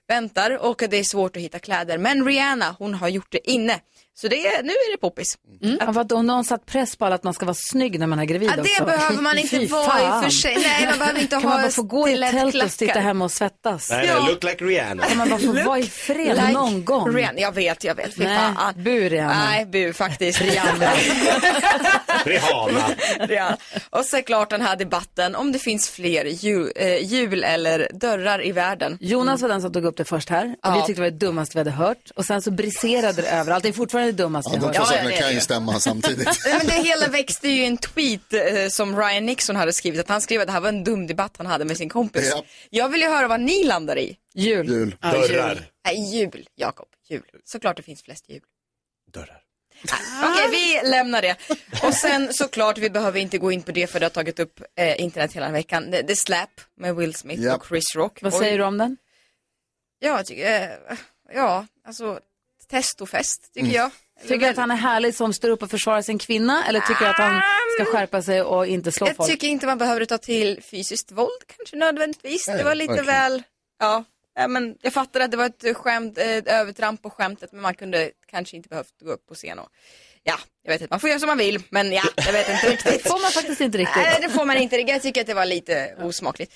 väntar 0.08 0.66
och 0.66 0.84
det 0.90 0.98
är 0.98 1.04
svårt 1.04 1.36
att 1.36 1.42
hitta 1.42 1.60
kläder. 1.60 1.98
Men 1.98 2.26
Rihanna, 2.26 2.76
hon 2.80 2.94
har 2.94 3.08
gjort 3.10 3.28
det 3.32 3.50
inne. 3.52 3.80
Så 4.22 4.28
det 4.28 4.48
är, 4.48 4.64
nu 4.64 4.70
är 4.70 4.92
det 4.92 4.98
poppis. 4.98 5.38
Mm. 5.64 5.78
Ja, 5.82 6.02
att 6.02 6.10
någon 6.10 6.46
satt 6.46 6.66
press 6.66 6.96
på 6.96 7.06
alla 7.06 7.16
att 7.16 7.24
man 7.24 7.34
ska 7.34 7.46
vara 7.46 7.56
snygg 7.60 8.00
när 8.00 8.08
man 8.08 8.20
är 8.20 8.26
gravid 8.26 8.50
Ja, 8.50 8.56
det 8.56 8.62
också. 8.62 8.86
behöver 8.86 9.22
man 9.22 9.38
inte 9.38 9.50
Fy 9.60 9.66
vara 9.68 10.02
i 10.02 10.20
och 10.20 10.24
för 10.24 10.30
sig. 10.30 10.56
Nej, 10.56 10.88
man 10.90 11.00
behöver 11.00 11.20
inte 11.20 11.36
kan 11.36 11.44
ha 11.44 11.50
man 11.50 11.62
bara 11.62 11.72
få 11.72 11.82
gå 11.82 12.10
i 12.10 12.18
tält 12.18 12.64
och 12.64 12.72
sitta 12.72 13.00
hemma 13.00 13.26
och 13.26 13.32
svettas? 13.32 13.90
Nej, 13.90 14.08
nej, 14.08 14.30
look 14.32 14.44
like 14.44 14.64
Rihanna. 14.66 15.04
Kan 15.04 15.18
man 15.18 15.30
bara 15.30 15.40
få 15.40 15.54
Look 15.54 15.66
vara 15.66 15.80
i 15.80 15.84
fred 15.84 16.36
like 16.36 16.52
någon 16.52 16.86
gång? 16.86 17.16
Rihanna. 17.16 17.40
Jag 17.40 17.52
vet, 17.52 17.84
jag 17.84 17.96
vet. 17.96 18.14
Fy 18.14 18.24
Nej, 18.24 18.38
fan. 18.56 18.84
bu 18.84 19.10
Rihanna. 19.10 19.46
Nej, 19.46 19.66
bu 19.66 19.94
faktiskt. 19.94 20.42
Rihanna. 20.42 20.92
Rihanna. 22.26 22.82
Rihanna. 23.20 23.58
Och 23.90 24.06
så 24.06 24.18
är 24.18 24.22
klart 24.22 24.50
den 24.50 24.62
här 24.62 24.76
debatten 24.76 25.36
om 25.36 25.52
det 25.52 25.60
finns 25.60 25.90
fler 25.90 26.26
hjul, 26.26 26.72
eh, 26.76 27.04
hjul 27.06 27.44
eller 27.44 27.88
dörrar 27.94 28.46
i 28.46 28.52
världen. 28.52 28.98
Jonas 29.02 29.42
var 29.42 29.50
den 29.50 29.62
som 29.62 29.74
tog 29.74 29.86
upp 29.86 29.97
det 29.98 30.06
först 30.06 30.30
här. 30.30 30.46
Och 30.46 30.50
Vi 30.52 30.56
Ja. 30.62 30.86
tyckte 30.86 31.02
det 31.02 31.06
var 31.06 31.12
det 31.12 31.18
dummaste 31.26 31.54
vi 31.56 31.60
hade 31.60 31.72
hört. 31.72 32.12
Och 32.16 32.26
sen 32.26 32.42
så 32.42 32.52
briserade 32.52 33.22
det 33.22 33.30
överallt. 33.30 33.64
Det 33.64 33.70
är 33.70 33.74
fortfarande 33.74 34.12
det 34.12 34.24
dummaste 34.24 34.52
Ja, 34.54 34.60
vi 34.60 34.66
har 34.66 34.74
de 34.74 34.78
hört. 34.80 34.88
två 34.88 34.94
Ja, 34.94 34.98
ja, 34.98 34.98
sakerna 34.98 35.10
det 35.10 35.16
är 35.16 35.22
kan 35.22 35.30
ju 35.30 35.36
det. 35.36 35.42
stämma 35.42 35.80
samtidigt. 35.80 36.28
Nej, 36.46 36.58
men 36.58 36.68
det 36.68 36.74
hela 36.90 37.08
växte 37.08 37.48
ju 37.50 37.62
i 37.64 37.66
en 37.66 37.78
tweet 37.78 38.34
eh, 38.34 38.68
som 38.70 38.98
Ryan 39.00 39.26
Nixon 39.26 39.56
hade 39.56 39.74
skrivit. 39.74 40.00
Att 40.00 40.10
han 40.10 40.22
skrev 40.22 40.42
att 40.42 40.48
det 40.48 40.54
här 40.54 40.62
var 40.62 40.70
en 40.70 40.84
dum 40.84 41.08
debatt 41.08 41.34
han 41.38 41.46
hade 41.46 41.66
med 41.66 41.78
sin 41.78 41.90
kompis. 41.90 42.30
Ja. 42.36 42.44
Jag 42.70 42.90
vill 42.90 43.02
ju 43.02 43.08
höra 43.08 43.28
vad 43.28 43.40
ni 43.40 43.64
landar 43.64 43.98
i. 43.98 44.18
Jul. 44.36 44.68
Jul. 44.70 44.96
Dörrar. 45.02 45.66
Nej, 45.86 46.16
jul, 46.20 46.48
Jakob. 46.56 46.88
Jul. 47.10 47.22
Såklart 47.46 47.78
det 47.78 47.84
finns 47.84 48.04
flest 48.04 48.26
jul. 48.30 48.42
Dörrar. 49.14 49.42
Okej, 49.84 50.48
Nej, 50.52 50.82
vi 50.84 50.90
lämnar 50.90 51.22
det. 51.22 51.36
Och 51.84 51.94
sen 51.94 52.34
såklart, 52.34 52.78
vi 52.78 52.90
behöver 52.90 53.20
inte 53.20 53.38
gå 53.38 53.52
in 53.52 53.62
på 53.64 53.72
det 53.72 53.88
för 53.88 54.00
det 54.00 54.06
har 54.06 54.10
tagit 54.12 54.40
upp 54.40 54.62
eh, 54.76 55.02
internet 55.02 55.34
hela 55.34 55.52
veckan. 55.52 55.92
The, 55.92 56.04
The 56.04 56.16
Slap 56.16 56.50
med 56.80 56.96
Will 56.96 57.16
Smith 57.16 57.42
Japp. 57.42 57.62
och 57.62 57.68
Chris 57.68 57.96
Rock. 57.96 58.22
Vad 58.22 58.34
Oj. 58.34 58.40
säger 58.40 58.58
du 58.58 58.64
om 58.64 58.78
den? 58.78 58.98
Ja, 60.00 60.18
jag 60.18 60.26
tycker, 60.26 60.62
eh, 60.90 60.98
ja, 61.34 61.66
alltså 61.88 62.20
testofest 62.70 63.54
tycker 63.54 63.66
Mm. 63.68 63.76
jag. 63.76 63.92
Tycker 64.22 64.38
du 64.40 64.46
att 64.48 64.58
han 64.58 64.72
är 64.72 64.76
härlig 64.76 65.16
som 65.16 65.34
står 65.34 65.50
upp 65.50 65.64
och 65.64 65.70
försvarar 65.72 66.02
sin 66.02 66.18
kvinna 66.20 66.66
eller 66.68 66.80
tycker 66.80 67.00
du 67.00 67.06
att 67.08 67.18
han 67.18 67.42
ska 67.76 67.86
skärpa 67.92 68.22
sig 68.22 68.42
och 68.42 68.68
inte 68.68 68.92
slå 68.92 69.08
Jag 69.08 69.16
folk? 69.16 69.30
tycker 69.30 69.48
inte 69.48 69.66
man 69.66 69.78
behöver 69.78 70.06
ta 70.06 70.18
till 70.18 70.62
fysiskt 70.64 71.12
våld 71.12 71.44
kanske 71.58 71.76
nödvändigtvis. 71.76 72.48
Nej, 72.48 72.58
det 72.58 72.64
var 72.64 72.76
lite 72.76 72.94
verkligen. 72.94 73.16
väl, 73.16 73.44
ja. 73.80 74.04
ja, 74.36 74.48
men 74.48 74.78
jag 74.82 74.94
fattar 74.94 75.20
att 75.20 75.32
det 75.32 75.38
var 75.38 75.46
ett 75.46 75.78
skämt, 75.78 76.18
ett 76.18 76.48
övertramp 76.48 77.02
på 77.02 77.10
skämtet 77.10 77.52
men 77.52 77.62
man 77.62 77.74
kunde 77.74 78.12
kanske 78.32 78.56
inte 78.58 78.70
behövt 78.70 78.94
gå 79.02 79.12
upp 79.12 79.28
på 79.28 79.36
scen 79.36 79.60
och 79.60 79.70
Ja, 80.24 80.40
jag 80.64 80.72
vet 80.72 80.82
inte, 80.82 80.92
man 80.94 81.00
får 81.00 81.10
göra 81.10 81.20
som 81.20 81.28
man 81.28 81.38
vill 81.38 81.64
men 81.70 81.92
ja, 81.94 82.04
jag 82.16 82.34
vet 82.34 82.50
inte 82.50 82.70
riktigt. 82.72 83.04
Det 83.04 83.10
får 83.10 83.22
man 83.22 83.32
faktiskt 83.32 83.62
inte 83.62 83.78
riktigt. 83.78 83.96
Nej, 84.04 84.20
det 84.22 84.30
får 84.30 84.46
man 84.46 84.58
inte 84.58 84.78
riktigt. 84.78 84.94
Jag 84.94 85.02
tycker 85.02 85.22
att 85.22 85.28
det 85.28 85.34
var 85.34 85.46
lite 85.46 85.96
osmakligt. 86.02 86.54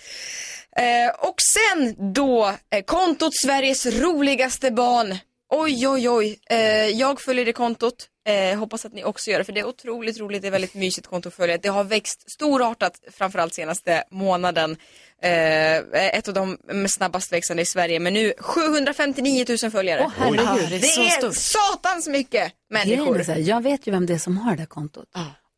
Eh, 0.78 1.28
och 1.30 1.36
sen 1.54 2.14
då, 2.14 2.54
eh, 2.70 2.84
kontot 2.86 3.32
Sveriges 3.44 3.86
roligaste 3.86 4.72
barn. 4.72 5.18
Oj, 5.50 5.88
oj, 5.88 6.10
oj. 6.10 6.40
Eh, 6.50 6.60
jag 6.88 7.22
följer 7.22 7.46
det 7.46 7.54
kontot. 7.54 8.08
Eh, 8.28 8.60
hoppas 8.60 8.86
att 8.86 8.94
ni 8.94 9.04
också 9.04 9.32
gör 9.32 9.38
det, 9.40 9.44
för 9.46 9.54
det 9.54 9.60
är 9.60 9.68
otroligt 9.68 10.20
roligt. 10.20 10.42
Det 10.42 10.48
är 10.48 10.52
väldigt 10.52 10.74
mysigt 10.74 11.08
konto 11.08 11.30
att 11.30 11.36
följa. 11.36 11.58
Det 11.58 11.70
har 11.70 11.84
växt 11.84 12.32
storartat, 12.32 12.94
framförallt 13.12 13.54
senaste 13.54 14.04
månaden. 14.12 14.78
Eh, 15.24 15.78
ett 16.18 16.28
av 16.28 16.34
de 16.34 16.58
snabbast 16.88 17.34
växande 17.34 17.64
i 17.64 17.66
Sverige, 17.66 18.00
men 18.00 18.14
nu 18.14 18.34
759 18.40 19.46
000 19.64 19.72
följare. 19.72 20.02
Åh, 20.06 20.12
herregud, 20.18 20.70
det 20.70 20.76
är 20.76 20.80
det 20.80 20.88
så 20.88 21.02
är 21.02 21.10
stort. 21.10 21.36
satans 21.36 22.08
mycket 22.08 22.52
människor. 22.70 23.20
är 23.20 23.24
så 23.24 23.32
här, 23.32 23.40
jag 23.40 23.64
vet 23.64 23.88
ju 23.88 23.92
vem 23.92 24.06
det 24.06 24.14
är 24.14 24.18
som 24.18 24.38
har 24.38 24.56
det 24.56 24.66
kontot. 24.66 25.08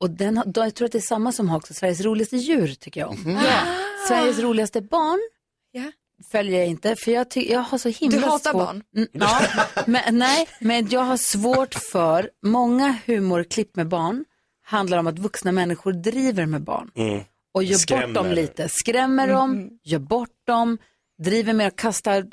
Och 0.04 0.10
den, 0.10 0.38
har- 0.38 0.45
då, 0.45 0.62
jag 0.62 0.76
tror 0.76 0.86
att 0.86 0.91
det 0.91 0.97
är 0.97 1.01
samma 1.01 1.32
som 1.32 1.49
har 1.49 1.58
också 1.58 1.74
Sveriges 1.74 2.01
roligaste 2.01 2.38
djur 2.38 2.68
tycker 2.80 3.01
jag 3.01 3.10
om. 3.10 3.39
Ja. 3.45 3.60
Sveriges 4.08 4.39
roligaste 4.39 4.82
barn 4.82 5.20
Ja. 5.72 5.91
följer 6.32 6.60
jag 6.60 6.68
inte 6.68 6.95
för 6.95 7.12
jag, 7.12 7.30
ty- 7.32 7.51
jag 7.51 7.60
har 7.60 7.78
så 7.78 7.89
himla 7.89 8.18
Du 8.18 8.24
hatar 8.24 8.51
svårt... 8.51 8.62
barn? 8.66 8.84
Mm, 8.95 9.08
ja, 9.12 9.41
men, 9.86 10.18
nej, 10.20 10.47
men 10.60 10.88
jag 10.89 11.01
har 11.01 11.18
svårt 11.18 11.74
för, 11.76 12.30
många 12.45 12.95
humorklipp 13.06 13.76
med 13.76 13.88
barn 13.88 14.26
handlar 14.66 14.97
om 14.97 15.08
att 15.08 15.20
vuxna 15.20 15.51
människor 15.51 15.91
driver 15.93 16.45
med 16.45 16.62
barn. 16.64 16.91
Och 17.54 17.64
gör 17.64 18.06
bort 18.08 18.14
dem 18.16 18.28
lite, 18.32 18.70
skrämmer 18.70 19.28
dem, 19.28 19.51
Mm. 19.51 19.70
gör 19.84 19.99
bort 19.99 20.30
dem, 20.47 20.78
driver 21.24 21.54
med 21.54 21.68
att 21.68 21.76
kasta 21.76 22.24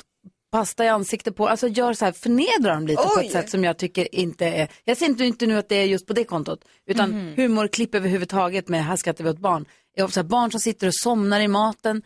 pasta 0.51 0.85
i 0.85 0.87
ansiktet 0.87 1.35
på, 1.35 1.47
alltså 1.47 1.67
gör 1.67 1.93
så 1.93 2.05
här, 2.05 2.11
förnedrar 2.11 2.73
dem 2.73 2.87
lite 2.87 3.01
på 3.03 3.09
Oj. 3.17 3.25
ett 3.25 3.31
sätt 3.31 3.49
som 3.49 3.63
jag 3.63 3.77
tycker 3.77 4.15
inte 4.15 4.45
är, 4.45 4.67
jag 4.83 4.97
ser 4.97 5.05
inte, 5.05 5.25
inte 5.25 5.45
nu 5.47 5.57
att 5.57 5.69
det 5.69 5.75
är 5.75 5.85
just 5.85 6.07
på 6.07 6.13
det 6.13 6.23
kontot, 6.23 6.65
utan 6.87 7.09
Mhm. 7.09 7.33
humorklipp 7.35 7.95
överhuvudtaget 7.95 8.67
med 8.69 8.85
här 8.85 8.95
skrattar 8.95 9.23
vi 9.23 9.29
åt 9.29 9.39
barn. 9.39 9.65
Jag 9.95 10.03
har 10.03 10.09
så 10.09 10.19
här, 10.19 10.27
barn 10.27 10.51
som 10.51 10.59
sitter 10.59 10.87
och 10.87 10.95
somnar 10.95 11.39
i 11.39 11.47
maten. 11.47 12.01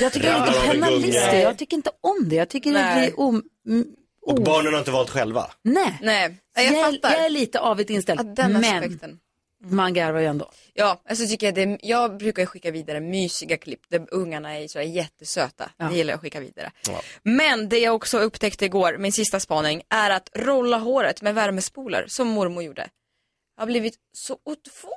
Jag 0.00 0.12
tycker 0.12 0.26
det 0.28 0.32
är 0.34 0.38
Ja, 0.38 0.46
lite 0.46 0.60
de 0.62 0.68
är 0.68 0.72
penalister, 0.72 1.40
jag 1.42 1.58
tycker 1.58 1.76
inte 1.76 1.90
om 2.00 2.28
det, 2.28 2.36
jag 2.36 2.48
tycker 2.48 2.72
det 2.72 2.78
Nej. 2.82 3.06
blir 3.08 3.20
om, 3.20 3.42
mm, 3.68 3.86
Och 4.22 4.42
barnen 4.42 4.72
har 4.72 4.78
inte 4.78 4.90
valt 4.90 5.10
själva. 5.10 5.50
nej. 5.62 5.98
Nej, 6.02 6.36
Jag, 6.54 6.64
jag, 6.74 6.98
jag 7.02 7.24
är 7.24 7.30
lite 7.30 7.60
avigt 7.60 7.90
inställd, 7.90 8.20
den 8.36 8.52
men 8.52 8.64
aspekten. 8.64 9.18
man 9.64 9.94
garvar 9.94 10.20
ju 10.20 10.26
ändå. 10.26 10.50
Ja, 10.78 11.02
alltså 11.08 11.26
tycker 11.26 11.46
jag, 11.46 11.54
det, 11.54 11.78
jag 11.82 12.16
brukar 12.16 12.46
skicka 12.46 12.70
vidare 12.70 13.00
mysiga 13.00 13.56
klipp 13.56 13.80
där 13.88 14.06
ungarna 14.10 14.58
är 14.58 14.68
så 14.68 14.80
jättesöta. 14.80 15.70
Det 15.90 15.96
gillar 15.96 16.10
jag 16.12 16.16
att 16.16 16.22
skicka 16.22 16.40
vidare. 16.40 16.72
Men 17.22 17.68
det 17.68 17.78
jag 17.78 17.94
också 17.94 18.18
upptäckte 18.18 18.64
igår, 18.64 18.96
min 18.98 19.12
sista 19.12 19.40
spaning, 19.40 19.82
är 19.88 20.10
att 20.10 20.30
rolla 20.34 20.78
håret 20.78 21.22
med 21.22 21.34
värmespolar 21.34 22.04
som 22.08 22.28
mormor 22.28 22.62
gjorde. 22.62 22.88
Har 23.58 23.66
blivit 23.66 23.94
så 24.12 24.38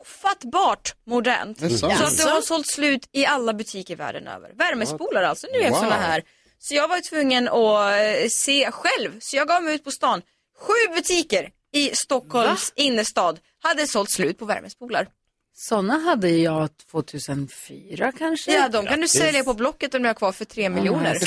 ofattbart 0.02 0.96
modernt. 1.06 1.60
Det 1.60 1.66
är 1.66 1.70
Så 1.70 1.86
att 1.88 2.18
det 2.18 2.24
har 2.30 2.42
sålt 2.42 2.68
slut 2.68 3.10
i 3.12 3.26
alla 3.26 3.54
butiker 3.54 3.96
världen 3.96 4.28
över. 4.28 4.52
Värmespolar 4.56 5.24
alltså, 5.24 5.48
nu 5.54 5.60
är 5.60 5.70
Wow. 5.70 5.78
såna 5.80 5.96
här. 5.96 6.24
Så 6.60 6.76
jag 6.76 6.88
var 6.88 7.10
tvungen 7.10 7.48
att 7.48 8.24
eh, 8.24 8.30
se 8.30 8.72
själv, 8.72 9.20
så 9.20 9.38
jag 9.38 9.48
gav 9.48 9.64
mig 9.64 9.76
ut 9.76 9.84
på 9.84 9.92
stan. 9.92 10.22
Sju 10.60 10.94
butiker 10.96 11.50
i 11.74 11.92
Stockholms 11.96 12.74
innerstad 12.76 13.40
hade 13.62 13.88
sålt 13.88 14.12
slut 14.12 14.38
på 14.40 14.46
värmespolar. 14.46 15.08
Sådana 15.56 16.00
hade 16.00 16.30
jag 16.30 16.70
2004 16.92 18.12
kanske. 18.18 18.54
Ja, 18.54 18.70
de 18.70 18.86
kan 18.86 19.02
du 19.02 19.08
sälja 19.08 19.44
på 19.44 19.54
Blocket 19.54 19.96
om 19.96 20.02
du 20.02 20.10
har 20.10 20.14
kvar 20.14 20.32
för 20.32 20.46
tre 20.46 20.70
miljoner. 20.70 21.18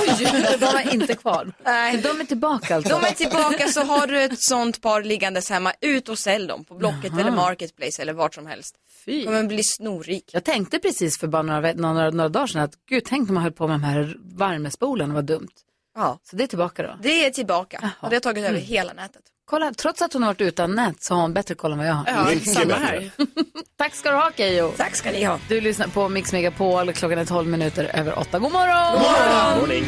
Oj, 0.00 0.26
de 0.60 0.66
är 0.66 0.94
inte 0.94 1.14
kvar. 1.14 1.52
Nej. 1.64 1.96
De 1.96 2.20
är 2.20 2.24
tillbaka 2.24 2.76
alltså. 2.76 2.98
De 2.98 3.04
är 3.06 3.12
tillbaka 3.12 3.68
så 3.68 3.80
har 3.82 4.06
du 4.06 4.22
ett 4.22 4.42
sånt 4.42 4.80
par 4.80 5.02
liggandes 5.02 5.50
hemma, 5.50 5.72
ut 5.80 6.08
och 6.08 6.18
sälj 6.18 6.46
dem 6.46 6.64
på 6.64 6.74
Blocket 6.74 7.04
Jaha. 7.12 7.20
eller 7.20 7.30
Marketplace 7.30 8.02
eller 8.02 8.12
vart 8.12 8.34
som 8.34 8.46
helst. 8.46 8.74
Fy. 9.06 9.24
kommer 9.24 9.44
bli 9.44 9.62
snorrik. 9.64 10.30
Jag 10.32 10.44
tänkte 10.44 10.78
precis 10.78 11.18
för 11.18 11.26
bara 11.26 11.42
några, 11.42 11.72
några, 11.72 12.10
några 12.10 12.28
dagar 12.28 12.46
sedan 12.46 12.62
att 12.62 12.74
gud, 12.88 13.02
tänk 13.06 13.28
om 13.28 13.34
man 13.34 13.42
höll 13.44 13.52
på 13.52 13.66
med 13.68 13.74
de 13.74 13.84
här 13.84 14.16
värmespolarna, 14.36 15.14
vad 15.14 15.24
dumt. 15.24 15.48
Ja. 15.94 16.18
Så 16.22 16.36
det 16.36 16.42
är 16.44 16.48
tillbaka 16.48 16.82
då. 16.82 16.98
Det 17.02 17.26
är 17.26 17.30
tillbaka 17.30 17.90
och 18.00 18.10
det 18.10 18.16
har 18.16 18.20
tagit 18.20 18.44
över 18.44 18.50
Mm. 18.56 18.62
hela 18.68 18.92
nätet. 18.92 19.22
Kolla, 19.50 19.72
trots 19.72 20.02
att 20.02 20.12
hon 20.12 20.22
har 20.22 20.28
varit 20.30 20.40
utan 20.40 20.74
nät 20.74 21.02
så 21.02 21.14
har 21.14 21.22
hon 21.22 21.32
bättre 21.32 21.54
koll 21.54 21.72
än 21.72 21.78
vad 21.78 21.86
jag 21.86 21.94
har. 21.94 22.06
Ja, 22.06 22.52
samma 22.54 22.74
här. 22.74 23.10
Tack 23.78 23.94
ska 23.94 24.10
du 24.10 24.16
ha 24.16 24.30
Keyyo. 24.36 24.72
Tack 24.76 24.96
ska 24.96 25.10
ni 25.10 25.24
ha. 25.24 25.38
Du 25.48 25.60
lyssnar 25.60 25.86
på 25.86 26.08
Mix 26.08 26.32
Megapol, 26.32 26.92
klockan 26.92 27.18
är 27.18 27.24
12 27.24 27.48
minuter 27.48 27.90
över 27.94 28.18
8. 28.18 28.38
God 28.38 28.52
morgon! 28.52 28.92
God 28.92 29.02
morgon! 29.02 29.58
Morning. 29.60 29.86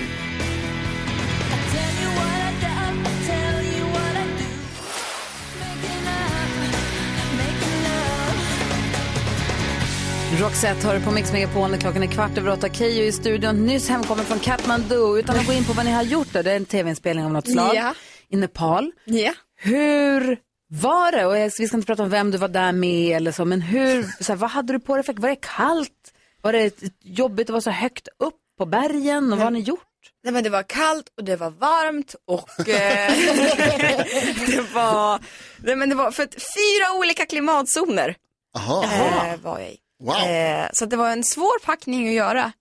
Roxette 10.41 10.87
hör 10.87 11.01
på 11.01 11.11
Mix 11.11 11.33
Megapol 11.33 11.71
när 11.71 11.79
klockan 11.79 12.03
är 12.03 12.07
kvart 12.07 12.39
över 12.39 12.53
åtta. 12.53 12.69
Keyyo 12.69 13.05
i 13.05 13.13
studion, 13.13 13.67
nyss 13.67 13.89
hemkommen 13.89 14.25
från 14.25 14.39
Kathmandu. 14.39 15.19
Utan 15.19 15.37
att 15.37 15.47
gå 15.47 15.53
in 15.53 15.65
på 15.65 15.73
vad 15.73 15.85
ni 15.85 15.91
har 15.93 16.03
gjort 16.03 16.33
där, 16.33 16.43
det 16.43 16.53
är 16.53 16.57
en 16.57 16.65
tv-inspelning 16.65 17.25
av 17.25 17.33
något 17.33 17.51
slag 17.51 17.75
Ja. 17.75 17.95
i 18.29 18.37
Nepal. 18.37 18.93
Ja. 19.05 19.33
Hur 19.63 20.39
var 20.69 21.13
det? 21.13 21.27
Och 21.27 21.39
jag- 21.39 21.53
vi 21.59 21.69
ska 21.69 21.77
inte 21.77 21.87
prata 21.87 22.03
om 22.03 22.09
vem 22.11 22.31
du 22.31 22.39
var 22.39 22.49
där 22.49 22.73
med 22.73 23.17
eller 23.17 23.33
så, 23.33 23.45
men 23.45 23.61
hur, 23.61 24.03
så 24.23 24.33
här, 24.33 24.37
vad 24.39 24.51
hade 24.51 24.73
du 24.73 24.79
på 24.81 24.97
dig? 24.97 25.05
Var 25.17 25.29
det 25.29 25.37
kallt? 25.57 26.13
Var 26.43 26.53
det 26.53 26.83
jobbigt 27.03 27.47
att 27.49 27.53
vara 27.53 27.61
så 27.61 27.71
högt 27.71 28.09
upp 28.19 28.35
på 28.59 28.67
bergen? 28.67 29.33
Och 29.33 29.39
vad 29.39 29.45
har 29.47 29.51
ni 29.51 29.61
gjort? 29.61 29.81
Nej, 30.25 30.33
men 30.33 30.45
det 30.45 30.51
var 30.51 30.63
kallt 30.63 31.07
och 31.19 31.25
det 31.25 31.37
var 31.37 31.51
varmt 31.51 32.15
och 32.27 32.69
eh, 32.69 33.13
det 34.47 34.75
var, 34.75 35.21
nej, 35.59 35.77
men 35.77 35.89
det 35.89 35.95
var 35.95 36.11
för 36.11 36.23
att 36.23 36.35
fyra 36.35 36.99
olika 36.99 37.27
klimatzoner 37.27 38.17
Aha. 38.57 38.85
eh, 39.27 39.41
var 39.43 39.59
jag 39.59 39.69
i. 39.71 39.77
Wow. 40.03 40.17
Eh, 40.17 40.67
så 40.73 40.87
det 40.87 40.97
var 40.97 41.11
en 41.11 41.25
svår 41.25 41.65
packning 41.65 42.09
att 42.09 42.15
göra. 42.15 42.53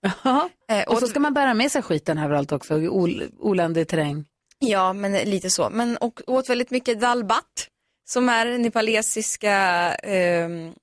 Eh, 0.69 0.83
Och 0.87 0.99
så 0.99 1.07
ska 1.07 1.19
man 1.19 1.33
bära 1.33 1.53
med 1.53 1.71
sig 1.71 1.81
skiten 1.81 2.17
överallt 2.17 2.51
också, 2.51 2.77
i 2.77 2.87
ol- 2.89 3.29
oländig 3.39 3.87
terräng. 3.87 4.25
Ja, 4.63 4.93
men 4.93 5.11
lite 5.13 5.49
så. 5.49 5.69
Men 5.69 5.97
och 5.97 6.21
åt 6.27 6.49
väldigt 6.49 6.71
mycket 6.71 6.99
dalbat 6.99 7.67
som 8.09 8.29
är 8.29 8.57
nepalesiska, 8.57 9.53
ehm, 9.95 10.73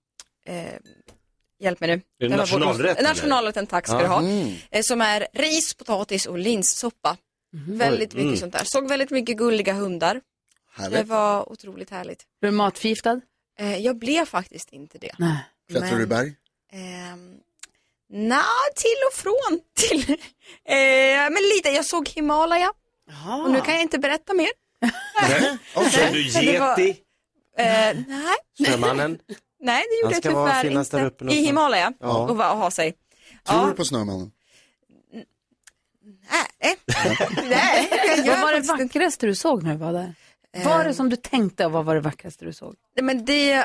eh, 0.46 0.64
hjälp 1.60 1.80
mig 1.80 1.88
nu. 1.88 2.26
Är 2.26 2.28
det 2.28 2.36
nationalrätt? 2.36 3.02
Nationalrätten, 3.02 3.66
tack 3.66 3.86
ska 3.86 3.98
du 3.98 4.06
ha. 4.06 4.18
Mm. 4.20 4.54
Eh, 4.70 4.82
som 4.82 5.00
är 5.00 5.26
ris, 5.32 5.74
potatis 5.74 6.26
och 6.26 6.38
linssoppa. 6.38 7.16
Väldigt 7.66 8.14
Oj. 8.14 8.16
mycket 8.16 8.26
Mm. 8.26 8.36
sånt 8.36 8.52
där. 8.52 8.62
Såg 8.64 8.88
väldigt 8.88 9.10
mycket 9.10 9.36
gulliga 9.36 9.72
hundar. 9.72 10.20
Härligt. 10.76 10.98
Det 10.98 11.04
var 11.04 11.52
otroligt 11.52 11.90
härligt. 11.90 12.22
Blev 12.40 12.52
du 12.52 12.56
matförgiftad? 12.56 13.20
Eh, 13.58 13.76
jag 13.76 13.96
blev 13.96 14.24
faktiskt 14.24 14.72
inte 14.72 14.98
det. 14.98 15.12
Nej. 15.18 15.36
Klättrar 15.70 15.96
du 15.96 16.02
i 16.02 16.06
berg? 16.06 16.34
Ehm, 16.72 17.34
Nja, 18.10 18.42
till 18.76 18.96
och 19.10 19.14
från. 19.14 19.60
Till, 19.76 20.10
eh, 20.64 21.30
men 21.30 21.42
lite, 21.56 21.68
jag 21.68 21.84
såg 21.84 22.08
Himalaya. 22.08 22.72
Och 23.44 23.50
nu 23.50 23.61
kan 23.61 23.74
jag 23.74 23.82
inte 23.82 23.98
berätta 23.98 24.34
mer. 24.34 24.48
Nej. 25.28 25.59
Såg 25.74 26.12
du 26.12 26.22
det 26.52 26.59
var-? 26.61 26.80
Eh, 26.80 27.96
nej. 28.09 28.36
Snömannen? 28.66 29.18
Nej, 29.61 29.84
det 29.90 30.02
gjorde 30.02 30.14
jag 30.14 30.22
tyvärr 30.22 30.62
finnas 30.62 30.86
inte. 30.86 30.96
där 30.96 31.04
uppe 31.06 31.24
I. 31.24 31.34
Himalaya 31.44 31.92
Ja. 32.00 32.18
och 32.28 32.36
va- 32.36 32.52
och 32.52 32.59
ha 32.59 32.70
sig. 32.70 32.92
Tror 33.48 33.61
Ja. 33.61 33.66
du 33.66 33.72
på 33.72 33.84
Snömannen? 33.84 34.30
Nej, 36.30 36.76
Vad 38.26 38.40
var 38.40 38.52
det 38.52 38.61
vackraste 38.61 39.26
du 39.26 39.34
såg 39.34 39.62
när 39.62 39.70
du 39.72 39.78
var 39.78 39.92
där? 39.92 40.14
Vad 40.56 40.64
var 40.78 40.84
det 40.84 40.94
som 40.94 41.09
du 41.11 41.16
tänkte 41.16 41.66
och 41.66 41.72
vad 41.72 41.84
var 41.84 41.94
det 41.94 42.00
vackraste 42.00 42.44
du 42.44 42.52
såg? 42.52 42.74
Nej, 42.96 43.04
Men 43.04 43.24
det 43.24 43.64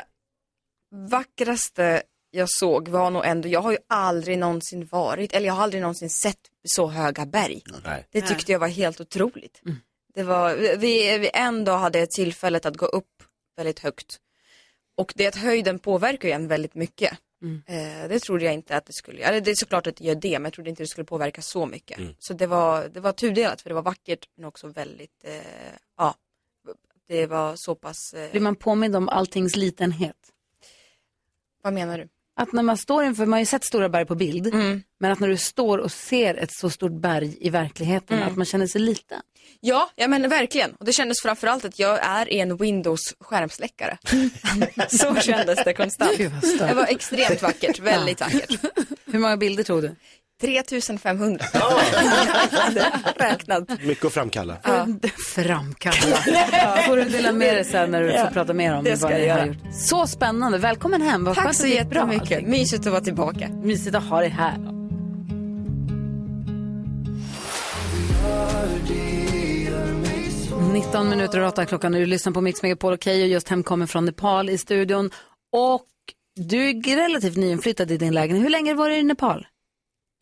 vackraste 1.10 2.02
jag 2.30 2.50
såg 2.50 2.88
var 2.88 3.10
nog 3.10 3.24
ändå, 3.26 3.48
jag 3.48 3.60
har 3.62 3.70
ju 3.72 3.78
aldrig 3.88 4.38
någonsin 4.38 4.86
varit, 4.90 5.32
eller 5.32 5.46
jag 5.46 5.54
har 5.54 5.62
aldrig 5.62 5.82
någonsin 5.82 6.10
sett 6.10 6.38
så 6.64 6.86
höga 6.86 7.26
berg. 7.26 7.62
Nej. 7.84 8.06
Det 8.10 8.20
tyckte 8.20 8.52
jag 8.52 8.58
var 8.58 8.68
helt 8.68 9.00
otroligt. 9.00 9.60
Det 10.14 10.22
var, 10.22 10.54
vi, 10.76 11.18
vi 11.18 11.30
ändå 11.34 11.72
hade 11.72 12.06
tillfället 12.06 12.66
att 12.66 12.76
gå 12.76 12.86
upp 12.86 13.22
väldigt 13.56 13.78
högt. 13.78 14.20
Och 14.96 15.12
det 15.16 15.26
att 15.26 15.36
höjden 15.36 15.78
påverkar 15.78 16.28
ju 16.28 16.34
en 16.34 16.48
väldigt 16.48 16.74
mycket. 16.74 17.18
Eh, 17.66 18.08
det 18.08 18.18
trodde 18.18 18.44
jag 18.44 18.54
inte 18.54 18.76
att 18.76 18.86
det 18.86 18.92
skulle 18.92 19.18
göra. 19.18 19.28
Eller 19.28 19.40
Det 19.40 19.50
är 19.50 19.54
såklart 19.54 19.86
att 19.86 19.96
det 19.96 20.04
gör 20.04 20.14
det, 20.14 20.38
men 20.38 20.44
jag 20.44 20.52
trodde 20.52 20.70
inte 20.70 20.82
det 20.82 20.86
skulle 20.86 21.04
påverka 21.04 21.42
så 21.42 21.66
mycket. 21.66 22.00
Så 22.18 22.34
det 22.34 22.46
var, 22.46 22.88
det 22.88 23.00
var 23.00 23.12
tudelat, 23.12 23.62
för 23.62 23.70
det 23.70 23.74
var 23.74 23.82
vackert, 23.82 24.28
men 24.36 24.44
också 24.44 24.68
väldigt, 24.68 25.24
eh, 25.24 25.42
ja, 25.96 26.14
det 27.08 27.26
var 27.26 27.54
så 27.56 27.74
pass... 27.74 28.14
Eh... 28.14 28.30
Blir 28.30 28.40
man 28.40 28.56
påmind 28.56 28.96
om 28.96 29.08
alltings 29.08 29.56
litenhet? 29.56 30.16
Vad 31.62 31.72
menar 31.72 31.98
du? 31.98 32.08
Att 32.36 32.52
när 32.52 32.62
man 32.62 32.76
står 32.78 33.04
inför, 33.04 33.26
man 33.26 33.32
har 33.32 33.38
ju 33.40 33.46
sett 33.46 33.64
stora 33.64 33.88
berg 33.88 34.06
på 34.06 34.14
bild, 34.14 34.54
men 35.00 35.12
att 35.12 35.20
när 35.20 35.28
du 35.28 35.36
står 35.36 35.78
och 35.78 35.92
ser 35.92 36.34
ett 36.34 36.52
så 36.52 36.70
stort 36.70 36.92
berg 37.00 37.36
i 37.40 37.50
verkligheten, 37.50 38.16
Mm. 38.16 38.28
att 38.28 38.36
man 38.36 38.46
känner 38.46 38.66
sig 38.66 38.80
liten. 38.80 39.20
Ja, 39.60 39.90
ja 39.96 40.08
men 40.08 40.28
verkligen. 40.28 40.70
Och 40.72 40.84
det 40.84 40.92
kändes 40.92 41.22
framförallt 41.22 41.64
att 41.64 41.78
jag 41.78 41.98
är 42.04 42.32
en 42.32 42.56
Windows 42.56 43.14
skärmsläckare. 43.20 43.98
så 44.88 45.14
kändes 45.14 45.64
det 45.64 45.72
konstant. 45.74 46.18
Det 46.58 46.74
var 46.74 46.86
extremt 46.86 47.42
vackert, 47.42 47.78
väldigt 47.78 48.20
vackert. 48.20 48.60
Hur 49.06 49.18
många 49.18 49.36
bilder 49.36 49.64
tog 49.64 49.82
du? 49.82 49.96
3500. 50.40 51.44
Räknat. 53.16 53.82
Mycket 53.84 54.04
att 54.04 54.12
framkalla. 54.14 54.56
Ja. 54.64 54.86
Framkalla. 55.34 56.16
Får 56.86 56.96
du 56.96 57.04
dela 57.04 57.32
med 57.32 57.54
dig 57.56 57.64
sen 57.64 57.90
när 57.90 58.02
du 58.02 58.12
Ja, 58.12 58.24
får 58.24 58.32
prata 58.32 58.52
mer 58.54 58.74
om 58.74 58.84
det 58.84 58.90
vad 58.90 58.98
ska 58.98 59.08
ni 59.08 59.26
jag 59.26 59.38
har 59.38 59.46
gjort. 59.46 59.56
Så 59.72 60.06
spännande. 60.06 60.58
Välkommen 60.58 61.02
hem. 61.02 61.24
Vad 61.24 61.34
Tack 61.34 61.54
så 61.54 61.62
bra 61.62 61.72
jättemycket. 61.72 62.46
Mysigt 62.46 62.86
att 62.86 62.92
vara 62.92 63.00
tillbaka. 63.04 63.48
Mysigt 63.48 63.96
att 63.96 64.04
ha 64.04 64.20
dig 64.20 64.28
här. 64.28 64.58
19 70.72 71.08
minuter 71.08 71.40
och 71.40 71.48
8 71.48 71.66
klockan. 71.66 71.92
Du 71.92 72.06
lyssnar 72.06 72.32
på 72.32 72.40
Mix 72.40 72.62
Megapol 72.62 72.92
och 72.92 73.02
Keyyo 73.04 73.26
just 73.26 73.48
hemkommen 73.48 73.88
från 73.88 74.04
Nepal 74.04 74.50
i 74.50 74.58
studion. 74.58 75.10
Och 75.52 75.86
du 76.36 76.68
är 76.68 76.96
relativt 76.96 77.36
nyinflyttad 77.36 77.90
i 77.90 77.96
din 77.96 78.14
lägenhet. 78.14 78.44
Hur 78.44 78.50
länge 78.50 78.74
var 78.74 78.88
du 78.88 78.96
i 78.96 79.02
Nepal? 79.02 79.46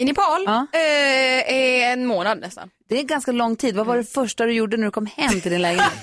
I 0.02 0.04
Nepal? 0.04 0.44
Ja. 0.46 0.66
Eh, 0.72 1.92
en 1.92 2.06
månad 2.06 2.40
nästan. 2.40 2.70
Det 2.88 2.98
är 2.98 3.02
ganska 3.02 3.32
lång 3.32 3.56
tid. 3.56 3.76
Vad 3.76 3.86
var 3.86 3.96
det 3.96 4.04
första 4.04 4.46
du 4.46 4.52
gjorde 4.52 4.76
när 4.76 4.84
du 4.84 4.90
kom 4.90 5.06
hem 5.06 5.40
till 5.40 5.50
din 5.50 5.62
lägenhet? 5.62 5.92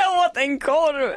Jag 0.00 0.26
åt 0.26 0.36
en 0.36 0.60
korv. 0.60 1.14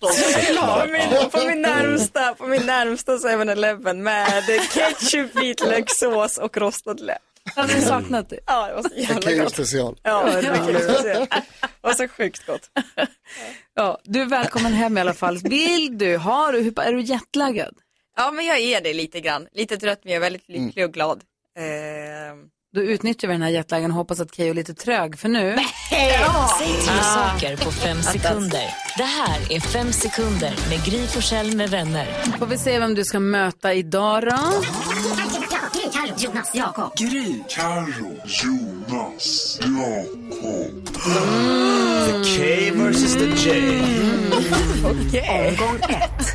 på, 0.00 0.86
min, 0.92 1.30
på 1.30 1.38
min 1.46 1.62
närmsta, 1.62 2.34
på 2.34 2.46
min 2.46 2.66
närmsta 2.66 3.16
7-Eleven 3.16 4.02
med 4.02 4.44
ketchup, 4.72 5.36
vitlökssås 5.36 6.38
och 6.38 6.56
rostad 6.56 6.94
lök. 6.94 7.18
Hade 7.54 7.74
du 7.74 7.80
saknat 7.80 8.28
det? 8.28 8.38
Ja, 8.46 8.66
det 8.68 8.74
var 8.74 8.82
så 8.82 8.94
jävla 8.94 9.44
gott. 9.44 9.52
special. 9.52 9.96
Ja, 10.02 10.28
Ja, 10.42 10.42
det 10.42 11.28
var 11.80 11.92
så 11.92 12.08
sjukt 12.08 12.46
gott. 12.46 12.70
Ja, 13.74 13.98
du 14.04 14.22
är 14.22 14.26
välkommen 14.26 14.72
hem 14.72 14.98
i 14.98 15.00
alla 15.00 15.14
fall. 15.14 15.38
Vill 15.38 15.98
du, 15.98 16.16
har 16.16 16.52
du, 16.52 16.60
hur, 16.60 16.80
är 16.80 16.92
du 16.92 17.00
jetlaggad? 17.00 17.74
Ja, 18.20 18.30
men 18.30 18.44
jag 18.46 18.58
är 18.58 18.80
det 18.80 18.94
lite 18.94 19.20
grann. 19.20 19.46
Lite 19.52 19.76
trött, 19.76 20.00
men 20.04 20.12
jag 20.12 20.16
är 20.16 20.20
väldigt 20.20 20.48
lycklig 20.48 20.84
och 20.84 20.92
glad. 20.92 21.22
Eh, 21.58 21.64
Då 22.74 22.82
utnyttjar 22.82 23.28
vi 23.28 23.34
den 23.34 23.42
här 23.42 23.50
jetlagen 23.50 23.90
och 23.90 23.96
hoppas 23.96 24.20
att 24.20 24.34
Keyyo 24.34 24.50
är 24.50 24.54
lite 24.54 24.74
trög 24.74 25.18
för 25.18 25.28
nu. 25.28 25.56
Säg 25.90 26.10
tre 26.72 26.94
Ah. 27.00 27.02
saker 27.02 27.56
på 27.56 27.70
fem 27.72 28.02
sekunder. 28.02 28.64
Det 28.96 29.04
här 29.04 29.52
är 29.52 29.60
Fem 29.60 29.92
sekunder 29.92 30.54
med 30.70 30.84
Gry 30.84 31.06
Forssell 31.06 31.56
med 31.56 31.70
vänner. 31.70 32.06
Får 32.38 32.46
vi 32.46 32.58
se 32.58 32.78
vem 32.78 32.94
du 32.94 33.04
ska 33.04 33.20
möta 33.20 33.74
idag 33.74 34.22
då. 34.24 34.36
Carro, 36.00 36.14
Jonas, 36.16 36.54
Jakob. 36.54 36.96
Gry. 36.96 37.44
Carro, 37.48 38.16
Jonas, 38.24 39.58
Jakob. 39.60 40.84
The 42.06 42.22
K 42.24 42.70
versus 42.70 43.16
the 43.16 43.26
J. 43.36 43.80
Omgång 44.84 45.76
ett. 45.88 46.26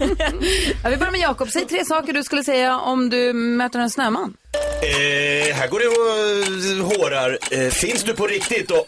ja, 0.82 0.90
vi 0.90 0.96
börjar 0.96 1.12
med 1.12 1.20
Jakob. 1.20 1.48
Säg 1.48 1.66
tre 1.66 1.84
saker 1.84 2.12
du 2.12 2.22
skulle 2.22 2.44
säga 2.44 2.78
om 2.78 3.10
du 3.10 3.32
möter 3.32 3.78
en 3.78 3.90
snöman. 3.90 4.34
Eh, 4.82 5.54
här 5.54 5.68
går 5.68 5.80
det 5.80 5.86
och 5.86 6.90
eh, 6.92 6.98
hårar. 6.98 7.38
Eh, 7.50 7.70
finns 7.70 8.02
du 8.04 8.14
på 8.14 8.26
riktigt? 8.26 8.70
Och... 8.70 8.86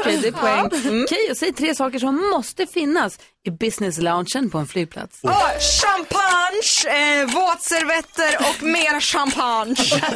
Okej, 0.00 0.18
det 0.22 0.28
är 0.28 0.32
poäng. 0.32 0.66
Okej, 1.04 1.30
och 1.30 1.36
säg 1.36 1.52
tre 1.52 1.74
saker 1.74 1.98
som 1.98 2.30
måste 2.30 2.66
finnas 2.66 3.18
i 3.44 3.50
business 3.50 3.98
loungen 3.98 4.50
på 4.50 4.58
en 4.58 4.66
flygplats. 4.66 5.20
Ja, 5.22 5.42
champagne, 5.82 6.62
eh, 6.86 7.26
våtservetter 7.26 8.36
och 8.48 8.62
mer 8.62 9.00
champagne. 9.00 9.74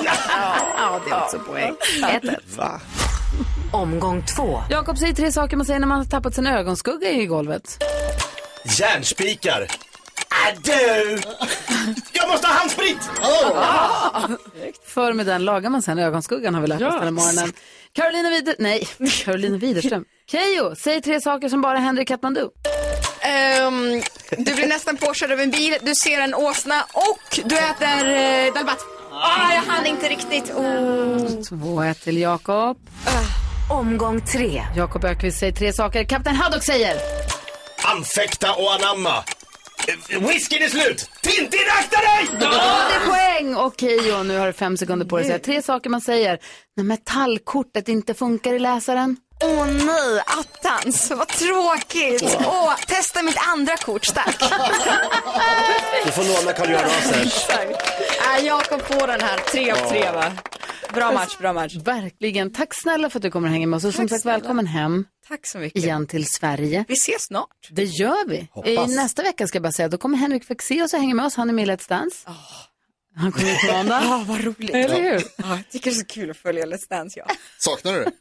ja, 0.78 1.00
det 1.04 1.10
är 1.10 1.22
också 1.22 1.38
poäng. 1.38 1.74
Ett, 2.12 2.24
ett. 2.24 2.56
Va? 2.56 2.80
Omgång 3.72 4.24
två. 4.36 4.62
Jakob, 4.70 4.98
säg 4.98 5.14
tre 5.14 5.32
saker 5.32 5.56
man 5.56 5.66
säger 5.66 5.80
när 5.80 5.86
man 5.86 5.98
har 5.98 6.04
tappat 6.04 6.34
sin 6.34 6.46
ögonskugga 6.46 7.10
i 7.10 7.26
golvet. 7.26 7.78
Järnspikar. 8.78 9.66
Adö! 10.46 11.16
Jag 12.12 12.28
måste 12.28 12.46
ha 12.46 12.54
handsprit! 12.54 12.98
Förr 14.86 15.12
med 15.12 15.26
den 15.26 15.44
lagar 15.44 15.70
man 15.70 15.82
sen 15.82 15.98
ögonskuggan 15.98 16.54
har 16.54 16.62
vi 16.62 16.68
lärt 16.68 16.82
oss 16.82 16.94
den 16.94 17.02
här 17.02 17.10
morgonen. 17.10 17.52
Carolina 17.92 18.30
Wider... 18.30 18.54
Nej, 18.58 18.88
Carolina 19.24 19.58
Widerström. 19.58 20.04
Keyyo, 20.30 20.74
säg 20.76 21.02
tre 21.02 21.20
saker 21.20 21.48
som 21.48 21.60
bara 21.60 21.78
händer 21.78 22.02
i 22.02 22.04
Katmandu. 22.04 22.48
Ehm, 23.20 24.02
du 24.38 24.54
blir 24.54 24.66
nästan 24.66 24.96
påkörd 24.96 25.32
av 25.32 25.40
en 25.40 25.50
bil, 25.50 25.76
du 25.82 25.94
ser 25.94 26.20
en 26.20 26.34
åsna 26.34 26.84
och 26.92 27.40
du 27.44 27.58
äter 27.58 28.06
eh, 28.06 28.54
dalmat. 28.54 28.78
Ah, 29.12 29.54
jag 29.54 29.62
hann 29.62 29.86
inte 29.86 30.08
riktigt. 30.08 30.50
Oh. 30.54 30.62
2-1 30.64 31.94
till 32.04 32.18
Jakob. 32.18 32.76
Omgång 33.70 34.20
tre. 34.20 34.62
Jakob 34.76 35.04
Ökvist 35.04 35.38
säger 35.38 35.52
tre 35.52 35.72
saker. 35.72 36.04
Kapten 36.04 36.36
Haddock 36.36 36.64
säger... 36.64 36.96
Anfäkta 37.84 38.52
och 38.54 38.74
anamma. 38.74 39.24
Whiskyn 40.20 40.62
är 40.62 40.68
slut! 40.68 41.10
Tintin, 41.22 41.60
akta 41.78 41.96
dig! 42.00 42.28
Ja, 42.40 42.48
det 42.88 42.94
är 42.94 43.06
poäng! 43.08 43.56
Okej, 43.56 44.12
och 44.14 44.26
nu 44.26 44.38
har 44.38 44.46
du 44.46 44.52
fem 44.52 44.76
sekunder 44.76 45.06
på 45.06 45.16
dig 45.16 45.24
att 45.24 45.28
säga 45.28 45.38
tre 45.38 45.62
saker 45.62 45.90
man 45.90 46.00
säger 46.00 46.38
när 46.76 46.84
metallkortet 46.84 47.88
inte 47.88 48.14
funkar 48.14 48.52
i 48.54 48.58
läsaren. 48.58 49.16
Åh 49.44 49.66
nej, 49.66 50.22
attans, 50.26 51.10
vad 51.10 51.28
tråkigt. 51.28 52.36
Åh, 52.46 52.74
testa 52.86 53.22
mitt 53.22 53.38
andra 53.52 53.76
kort, 53.76 54.14
tack. 54.14 54.36
Du 56.04 56.10
får 56.12 56.24
låna 56.24 56.52
Carl-Johan 56.52 56.84
Rasers. 56.84 57.48
äh, 58.38 58.46
Jakob 58.46 58.82
får 58.82 59.06
den 59.06 59.20
här, 59.20 59.38
tre 59.38 59.70
av 59.72 59.76
tre 59.88 60.10
va? 60.10 60.32
Bra 60.94 61.12
match, 61.12 61.38
bra 61.38 61.52
match. 61.52 61.74
Verkligen. 61.76 62.52
Tack 62.52 62.74
snälla 62.74 63.10
för 63.10 63.18
att 63.18 63.22
du 63.22 63.30
kommer 63.30 63.48
och 63.48 63.52
hänger 63.52 63.66
med 63.66 63.76
oss. 63.76 63.84
Och 63.84 63.94
som 63.94 64.08
sagt, 64.08 64.22
snälla. 64.22 64.38
välkommen 64.38 64.66
hem 64.66 65.04
Tack 65.28 65.46
så 65.46 65.58
mycket. 65.58 65.82
igen 65.84 66.06
till 66.06 66.26
Sverige. 66.26 66.84
Vi 66.88 66.94
ses 66.94 67.22
snart. 67.26 67.68
Det 67.70 67.84
gör 67.84 68.28
vi. 68.28 68.48
Hoppas. 68.50 68.90
I 68.90 68.94
nästa 68.96 69.22
vecka 69.22 69.46
ska 69.46 69.56
jag 69.56 69.62
bara 69.62 69.72
säga, 69.72 69.88
då 69.88 69.98
kommer 69.98 70.18
Henrik 70.18 70.44
Fexeus 70.44 70.92
och 70.94 71.00
hänger 71.00 71.14
med 71.14 71.24
oss. 71.26 71.34
Han 71.36 71.48
är 71.48 71.52
med 71.52 71.68
i 71.68 71.70
Let's 71.70 71.88
Dance. 71.88 72.16
Han 73.16 73.32
kommer 73.32 73.46
hit 73.48 73.70
på 73.70 73.76
måndag. 73.76 74.00
Ja, 74.04 74.24
vad 74.28 74.44
roligt. 74.44 74.70
Eller 74.74 75.00
hur? 75.02 75.22
Ja, 75.36 75.48
jag 75.48 75.68
tycker 75.70 75.90
det 75.90 75.96
är 75.96 76.00
så 76.00 76.06
kul 76.06 76.30
att 76.30 76.36
följa 76.36 76.66
Let's 76.66 76.88
Dance, 76.90 77.18
ja. 77.18 77.26
Saknar 77.58 77.92
du 77.92 78.04
det? 78.04 78.12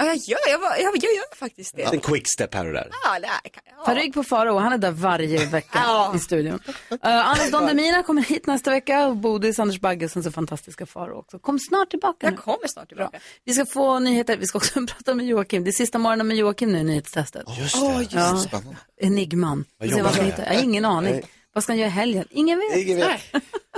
Ja, 0.00 0.06
jag 0.06 0.16
gör, 0.16 0.38
jag, 0.50 0.58
var- 0.58 0.76
jag, 0.76 0.92
jag 0.96 1.02
gör 1.14 1.36
faktiskt 1.36 1.76
det. 1.76 1.82
En 1.82 2.00
quickstep 2.00 2.54
här 2.54 2.66
och 2.66 2.72
där. 2.72 2.88
Ja, 3.04 3.18
det 3.20 3.26
är, 3.26 3.48
kan 3.48 3.62
jag. 3.76 3.84
Ta 3.84 3.94
rygg 3.94 4.14
på 4.14 4.24
Faro, 4.24 4.58
han 4.58 4.72
är 4.72 4.78
där 4.78 4.90
varje 4.90 5.46
vecka 5.50 5.78
i 6.14 6.18
studion. 6.18 6.60
Uh, 6.92 6.98
Anders 7.02 7.50
Don 7.50 7.66
Demina 7.66 8.02
kommer 8.02 8.22
hit 8.22 8.46
nästa 8.46 8.70
vecka 8.70 9.06
och 9.06 9.16
Bodis, 9.16 9.58
Anders 9.58 9.80
Bagge 9.80 10.04
och 10.04 10.10
sen 10.10 10.22
så 10.22 10.30
fantastiska 10.32 10.86
Faro 10.86 11.18
också. 11.18 11.38
Kom 11.38 11.58
snart 11.58 11.90
tillbaka 11.90 12.26
Jag 12.26 12.30
nu. 12.30 12.36
kommer 12.36 12.68
snart 12.68 12.88
tillbaka. 12.88 13.18
Vi 13.44 13.52
ska 13.54 13.66
få 13.66 13.98
nyheter, 13.98 14.36
vi 14.36 14.46
ska 14.46 14.58
också 14.58 14.72
prata 14.86 15.14
med 15.14 15.26
Joakim. 15.26 15.64
Det 15.64 15.70
är 15.70 15.72
sista 15.72 15.98
morgonen 15.98 16.26
med 16.28 16.36
Joakim 16.36 16.72
nu 16.72 16.78
i 16.78 16.84
nyhetstestet. 16.84 17.44
Just 17.58 17.76
Åh, 17.82 17.98
just 18.00 18.12
Ja. 18.12 18.32
det. 18.32 18.38
Spännande. 18.38 18.76
Enigman. 19.00 19.64
Vad 19.78 19.88
jobbar 19.88 20.10
han? 20.12 20.28
Jag 20.38 20.46
har 20.54 20.62
ingen 20.62 20.84
aning. 20.84 21.12
Nej. 21.12 21.24
Vad 21.52 21.62
ska 21.64 21.72
han 21.72 21.78
göra 21.78 21.88
i 21.88 21.92
helgen? 21.92 22.24
Ingen 22.30 22.58
vet. 22.58 22.76
Ingen 22.76 22.96
vet. 22.98 23.20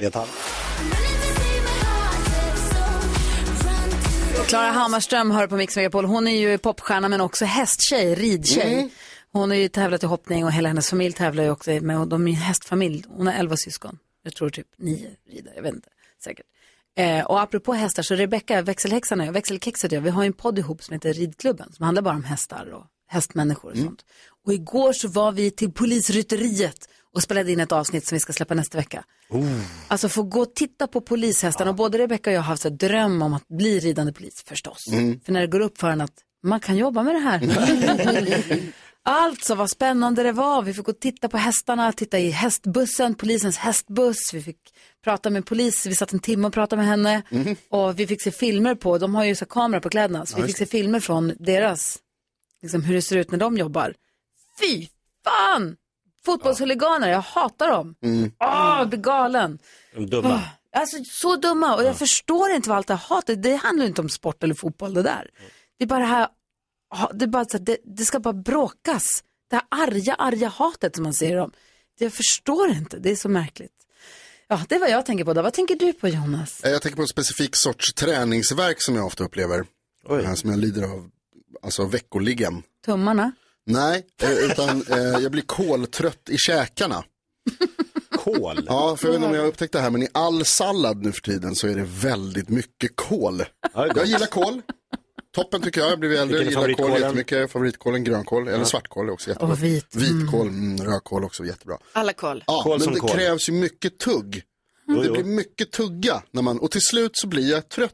Vet 0.00 0.14
han? 0.14 0.26
Klara 4.48 4.70
Hammarström 4.70 5.30
hör 5.30 5.46
på 5.46 5.56
Mix 5.56 5.76
Megapol. 5.76 6.04
Hon 6.04 6.28
är 6.28 6.40
ju 6.40 6.58
popstjärna 6.58 7.08
men 7.08 7.20
också 7.20 7.44
hästtjej, 7.44 8.14
ridtjej. 8.14 8.92
Hon 9.32 9.50
har 9.50 9.56
ju 9.56 9.68
tävlat 9.68 10.02
i 10.02 10.06
hoppning 10.06 10.44
och 10.44 10.52
hela 10.52 10.68
hennes 10.68 10.90
familj 10.90 11.14
tävlar 11.14 11.44
ju 11.44 11.50
också 11.50 11.70
med 11.70 11.98
och 11.98 12.08
de 12.08 12.28
är 12.28 12.32
en 12.32 12.36
hästfamilj. 12.36 13.04
Hon 13.08 13.26
har 13.26 13.34
elva 13.34 13.56
syskon. 13.56 13.98
Jag 14.22 14.34
tror 14.34 14.50
typ 14.50 14.66
nio 14.78 15.10
ridare, 15.30 15.54
jag 15.56 15.62
vet 15.62 15.74
inte 15.74 15.88
säkert. 16.24 16.46
Eh, 16.96 17.24
och 17.24 17.40
apropå 17.40 17.72
hästar 17.72 18.02
så 18.02 18.14
Rebecka, 18.14 18.62
växelhäxan 18.62 19.20
och 19.20 19.26
jag, 19.26 19.32
växelkexet 19.32 19.92
jag, 19.92 20.00
vi 20.00 20.10
har 20.10 20.22
ju 20.22 20.26
en 20.26 20.32
podd 20.32 20.58
ihop 20.58 20.82
som 20.82 20.92
heter 20.92 21.12
Ridklubben 21.12 21.72
som 21.72 21.84
handlar 21.84 22.02
bara 22.02 22.14
om 22.14 22.24
hästar 22.24 22.72
och 22.74 22.84
hästmänniskor 23.08 23.70
och 23.70 23.78
sånt. 23.78 24.04
Och 24.44 24.52
igår 24.52 24.92
så 24.92 25.08
var 25.08 25.32
vi 25.32 25.50
till 25.50 25.72
polisrytteriet 25.72 26.88
och 27.14 27.22
spelade 27.22 27.52
in 27.52 27.60
ett 27.60 27.72
avsnitt 27.72 28.06
som 28.06 28.16
vi 28.16 28.20
ska 28.20 28.32
släppa 28.32 28.54
nästa 28.54 28.78
vecka. 28.78 29.04
Alltså 29.88 30.08
få 30.08 30.22
gå 30.22 30.40
och 30.40 30.54
titta 30.54 30.86
på 30.86 31.00
polishästarna. 31.00 31.70
Och 31.70 31.76
både 31.76 31.98
Rebecca 31.98 32.30
och 32.30 32.34
jag 32.34 32.40
har 32.40 32.46
haft 32.46 32.64
en 32.64 32.76
dröm 32.76 33.22
om 33.22 33.34
att 33.34 33.48
bli 33.48 33.80
ridande 33.80 34.12
polis 34.12 34.42
förstås. 34.46 34.84
För 35.24 35.32
när 35.32 35.40
det 35.40 35.46
går 35.46 35.60
upp 35.60 35.78
för 35.78 35.90
en 35.90 36.00
att 36.00 36.12
man 36.42 36.60
kan 36.60 36.76
jobba 36.76 37.02
med 37.02 37.14
det 37.14 37.18
här. 37.18 38.72
Alltså 39.04 39.54
vad 39.54 39.70
spännande 39.70 40.22
det 40.22 40.32
var. 40.32 40.62
Vi 40.62 40.74
fick 40.74 40.84
gå 40.84 40.92
och 40.92 41.00
titta 41.00 41.28
på 41.28 41.36
hästarna, 41.36 41.92
titta 41.92 42.18
i 42.18 42.30
hästbussen, 42.30 43.14
polisens 43.14 43.56
hästbuss. 43.56 44.34
Vi 44.34 44.42
fick 44.42 44.56
prata 45.04 45.30
med 45.30 45.46
polis, 45.46 45.86
vi 45.86 45.94
satt 45.94 46.12
en 46.12 46.18
timme 46.20 46.46
och 46.46 46.52
pratade 46.52 46.82
med 46.82 46.86
henne. 46.90 47.22
Och 47.68 47.98
vi 47.98 48.06
fick 48.06 48.22
se 48.22 48.30
filmer 48.30 48.74
på, 48.74 48.98
de 48.98 49.14
har 49.14 49.24
ju 49.24 49.34
så 49.34 49.46
kamera 49.46 49.80
på 49.80 49.88
kläderna. 49.88 50.26
Så 50.26 50.36
vi 50.36 50.42
fick 50.46 50.56
se 50.58 50.66
filmer 50.66 51.00
från 51.00 51.32
deras, 51.38 51.98
liksom 52.62 52.82
hur 52.82 52.94
det 52.94 53.02
ser 53.02 53.16
ut 53.16 53.30
när 53.30 53.38
de 53.38 53.56
jobbar. 53.56 53.94
Fy 54.60 54.88
fan! 55.24 55.76
Fotbollshuliganer, 56.24 57.08
jag 57.10 57.20
hatar 57.20 57.70
dem. 57.70 57.94
Åh, 58.40 58.78
jag 58.78 58.88
blir 58.88 58.98
galen. 59.00 59.58
De 59.94 60.06
dumma. 60.06 60.40
Alltså 60.76 60.96
så 61.04 61.36
dumma 61.36 61.74
och 61.76 61.84
jag 61.84 61.96
förstår 61.98 62.50
inte 62.50 62.68
vad 62.68 62.76
allt 62.78 62.86
det 62.86 62.94
här 62.94 63.06
hatet, 63.16 63.42
det 63.42 63.54
handlar 63.56 63.86
inte 63.86 64.00
om 64.00 64.08
sport 64.08 64.42
eller 64.42 64.54
fotboll 64.54 64.94
det 64.94 65.02
där. 65.02 65.30
Det 65.78 65.84
är 65.84 65.88
bara 65.88 65.98
det 65.98 66.04
här, 66.04 66.28
det, 67.12 67.24
är 67.24 67.28
bara 67.28 67.44
så 67.44 67.56
att 67.56 67.66
det, 67.66 67.76
det 67.84 68.04
ska 68.04 68.20
bara 68.20 68.34
bråkas. 68.34 69.04
Det 69.50 69.56
här 69.56 69.64
arga, 69.86 70.14
arga 70.14 70.48
hatet 70.48 70.94
som 70.96 71.02
man 71.04 71.14
ser 71.14 71.36
dem. 71.36 71.52
Det 71.98 72.04
jag 72.04 72.12
förstår 72.12 72.70
inte, 72.70 72.98
det 72.98 73.10
är 73.10 73.16
så 73.16 73.28
märkligt. 73.28 73.72
Ja, 74.48 74.60
det 74.68 74.74
är 74.74 74.80
vad 74.80 74.90
jag 74.90 75.06
tänker 75.06 75.24
på 75.24 75.32
då. 75.34 75.42
Vad 75.42 75.52
tänker 75.52 75.74
du 75.76 75.92
på 75.92 76.08
Jonas? 76.08 76.64
Eh, 76.64 76.70
Jag 76.70 76.82
tänker 76.82 76.96
på 76.96 77.02
en 77.02 77.08
specifik 77.08 77.56
sorts 77.56 77.92
träningsverk 77.94 78.76
som 78.82 78.96
jag 78.96 79.06
ofta 79.06 79.24
upplever. 79.24 79.64
Här 80.08 80.34
som 80.34 80.50
jag 80.50 80.58
lider 80.58 80.82
av, 80.82 81.10
alltså 81.62 81.84
veckoligen. 81.86 82.62
Tummarna? 82.84 83.32
Nej, 83.66 84.06
eh, 84.22 84.32
utan 84.32 84.84
eh, 84.90 84.98
jag 84.98 85.32
blir 85.32 85.42
koltrött 85.42 86.28
i 86.28 86.36
käkarna. 86.38 87.04
Kol? 88.16 88.64
Ja, 88.66 88.96
för 88.96 89.06
jag 89.08 89.12
vet 89.12 89.16
inte 89.16 89.28
om 89.28 89.34
jag 89.34 89.42
har 89.42 89.48
upptäckt 89.48 89.72
det 89.72 89.80
här, 89.80 89.90
men 89.90 90.02
i 90.02 90.08
all 90.12 90.44
sallad 90.44 91.02
nu 91.04 91.12
för 91.12 91.20
tiden 91.20 91.54
så 91.54 91.66
är 91.68 91.74
det 91.74 91.86
väldigt 91.88 92.48
mycket 92.48 92.96
kol. 92.96 93.44
Jag 93.74 94.06
gillar 94.06 94.26
kål. 94.26 94.62
Toppen 95.34 95.62
tycker 95.62 95.80
jag, 95.80 95.90
jag 95.90 96.00
blir 96.00 96.20
äldre, 96.20 96.38
är 96.38 96.42
gillar 96.42 96.72
kål 96.72 96.90
jättemycket. 97.00 97.50
Favoritkålen 97.50 98.04
grönkål, 98.04 98.48
eller 98.48 98.58
Ja. 98.58 98.64
svartkål 98.64 99.08
är 99.08 99.12
också 99.12 99.28
jättebra. 99.30 99.52
Och 99.52 99.62
vit. 99.62 99.94
Vitkål, 99.96 100.48
mm, 100.48 100.84
rödkål 100.86 101.24
också 101.24 101.44
jättebra. 101.44 101.78
Alla 101.92 102.12
kol. 102.12 102.44
Ja, 102.46 102.62
Kål 102.62 102.72
men 102.78 102.80
som 102.84 102.94
det 102.94 103.00
kål. 103.00 103.10
krävs 103.10 103.48
ju 103.48 103.52
mycket 103.52 103.98
tugg. 103.98 104.42
Jo, 104.88 105.02
det 105.02 105.10
blir 105.10 105.24
mycket 105.24 105.70
tugga 105.72 106.22
när 106.30 106.42
man, 106.42 106.58
och 106.58 106.70
till 106.70 106.80
slut 106.82 107.16
så 107.16 107.26
blir 107.26 107.50
jag 107.50 107.68
trött. 107.68 107.92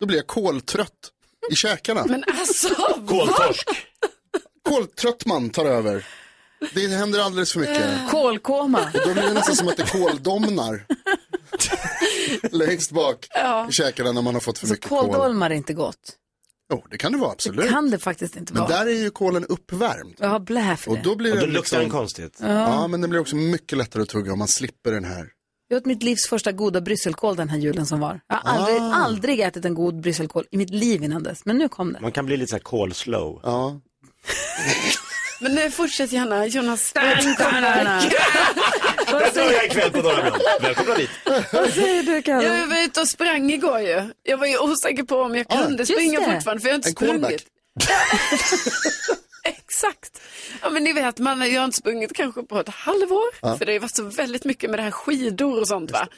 Då 0.00 0.06
blir 0.06 0.16
jag 0.18 0.26
koltrött 0.26 1.10
i 1.50 1.54
käkarna. 1.54 2.04
Men 2.06 2.24
alltså, 2.40 2.68
Koltorsk. 3.06 3.68
Koltrött 4.66 5.26
man 5.26 5.50
tar 5.50 5.64
över. 5.64 6.06
Det 6.74 6.88
händer 6.88 7.18
alldeles 7.20 7.52
för 7.52 7.60
mycket. 7.60 8.10
Kolkoma. 8.10 8.78
Och 8.94 9.00
då 9.06 9.12
blir 9.12 9.22
det 9.22 9.32
nästan 9.32 9.56
som 9.56 9.68
att 9.68 9.76
det 9.76 9.90
koldomnar. 9.92 10.86
Längst 12.50 12.90
bak 12.90 13.26
Ja. 13.34 13.66
i 13.68 13.72
käkarna 13.72 14.12
när 14.12 14.22
man 14.22 14.34
har 14.34 14.40
fått 14.40 14.58
för 14.58 14.66
Så 14.66 14.72
mycket 14.72 14.88
kol. 14.88 14.98
kåldolmar 14.98 15.50
är 15.50 15.54
inte 15.54 15.72
gott. 15.74 16.12
Jo, 16.72 16.84
det 16.90 16.98
kan 16.98 17.12
det 17.12 17.18
vara 17.18 17.30
absolut. 17.32 17.60
Det 17.64 17.68
kan 17.68 17.90
det 17.90 17.98
faktiskt 17.98 18.36
inte 18.36 18.52
Men 18.52 18.62
vara. 18.62 18.72
där 18.78 18.86
är 18.86 18.90
ju 19.02 19.10
kolen 19.10 19.44
uppvärmd. 19.44 20.14
Jag 20.18 20.28
har 20.28 20.40
blä 20.40 20.76
för 20.76 20.90
Och 20.90 20.96
det. 20.96 21.02
då 21.02 21.16
blir 21.16 21.30
Och 21.32 21.36
det 21.36 21.46
då 21.46 21.52
luktar 21.52 21.76
den 21.76 21.84
liksom... 21.84 21.98
konstigt. 22.00 22.38
Ja. 22.40 22.48
Ja, 22.48 22.86
men 22.88 23.00
den 23.00 23.10
blir 23.10 23.20
också 23.20 23.36
mycket 23.36 23.78
lättare 23.78 24.02
att 24.02 24.08
tugga 24.08 24.32
om 24.32 24.38
man 24.38 24.48
slipper 24.48 24.92
den 24.92 25.04
här. 25.04 25.28
Jag 25.68 25.76
åt 25.76 25.86
mitt 25.86 26.02
livs 26.02 26.28
första 26.28 26.52
goda 26.52 26.80
brysselkål 26.80 27.36
den 27.36 27.48
här 27.48 27.58
julen 27.58 27.86
som 27.86 28.00
var. 28.00 28.20
Jag 28.28 28.36
har 28.36 28.58
aldrig, 28.58 28.76
Ah. 28.80 28.94
aldrig 28.94 29.40
ätit 29.40 29.64
en 29.64 29.74
god 29.74 30.00
brysselkål 30.00 30.44
i 30.50 30.56
mitt 30.56 30.70
liv 30.70 31.02
innan 31.04 31.22
dess. 31.22 31.44
Men 31.44 31.58
nu 31.58 31.68
kom 31.68 31.92
det. 31.92 32.00
Man 32.00 32.12
kan 32.12 32.26
bli 32.26 32.36
lite 32.36 32.50
så 32.50 32.56
här 32.56 32.62
kol-slow. 32.62 33.40
Ja. 33.42 33.80
Men 35.40 35.54
nu 35.54 35.70
fortsätt 35.70 36.12
gärna, 36.12 36.46
Jonas. 36.46 36.92
Stjärnorna. 36.94 38.02
Det 39.06 39.30
drar 39.34 39.52
jag 39.52 39.64
ikväll 39.64 39.90
på 39.90 39.98
Norra 40.02 40.22
Brunn. 40.30 40.40
Välkomna 40.62 40.94
dit. 40.94 41.10
Vad 41.52 41.70
säger 41.72 42.02
du 42.02 42.22
Karin? 42.22 42.46
Jag 42.52 42.66
var 42.66 42.84
ute 42.84 43.00
och 43.00 43.08
sprang 43.08 43.50
igår 43.50 43.80
ju. 43.80 44.10
Jag 44.22 44.38
var 44.38 44.46
ju 44.46 44.58
osäker 44.58 45.02
på 45.02 45.16
om 45.22 45.34
jag 45.34 45.46
Ja, 45.48 45.62
kunde 45.62 45.82
just 45.82 45.92
springa 45.92 46.20
det. 46.20 46.32
fortfarande 46.34 46.60
för 46.60 46.68
jag 46.68 46.72
har 46.74 46.76
inte 46.76 46.88
En 46.88 46.92
sprungit. 46.92 47.46
Exakt. 49.44 50.20
Ja 50.62 50.70
men 50.70 50.84
ni 50.84 50.92
vet, 50.92 51.18
man, 51.18 51.52
jag 51.52 51.60
har 51.60 51.64
inte 51.64 51.76
sprungit 51.76 52.12
kanske 52.16 52.42
på 52.42 52.60
ett 52.60 52.68
halvår. 52.68 53.24
Ja. 53.42 53.58
För 53.58 53.64
det 53.64 53.72
har 53.72 53.80
varit 53.80 53.96
så 53.96 54.02
väldigt 54.02 54.44
mycket 54.44 54.70
med 54.70 54.78
det 54.78 54.82
här 54.82 54.90
skidor 54.90 55.60
och 55.60 55.68
sånt 55.68 55.90
va. 55.90 56.08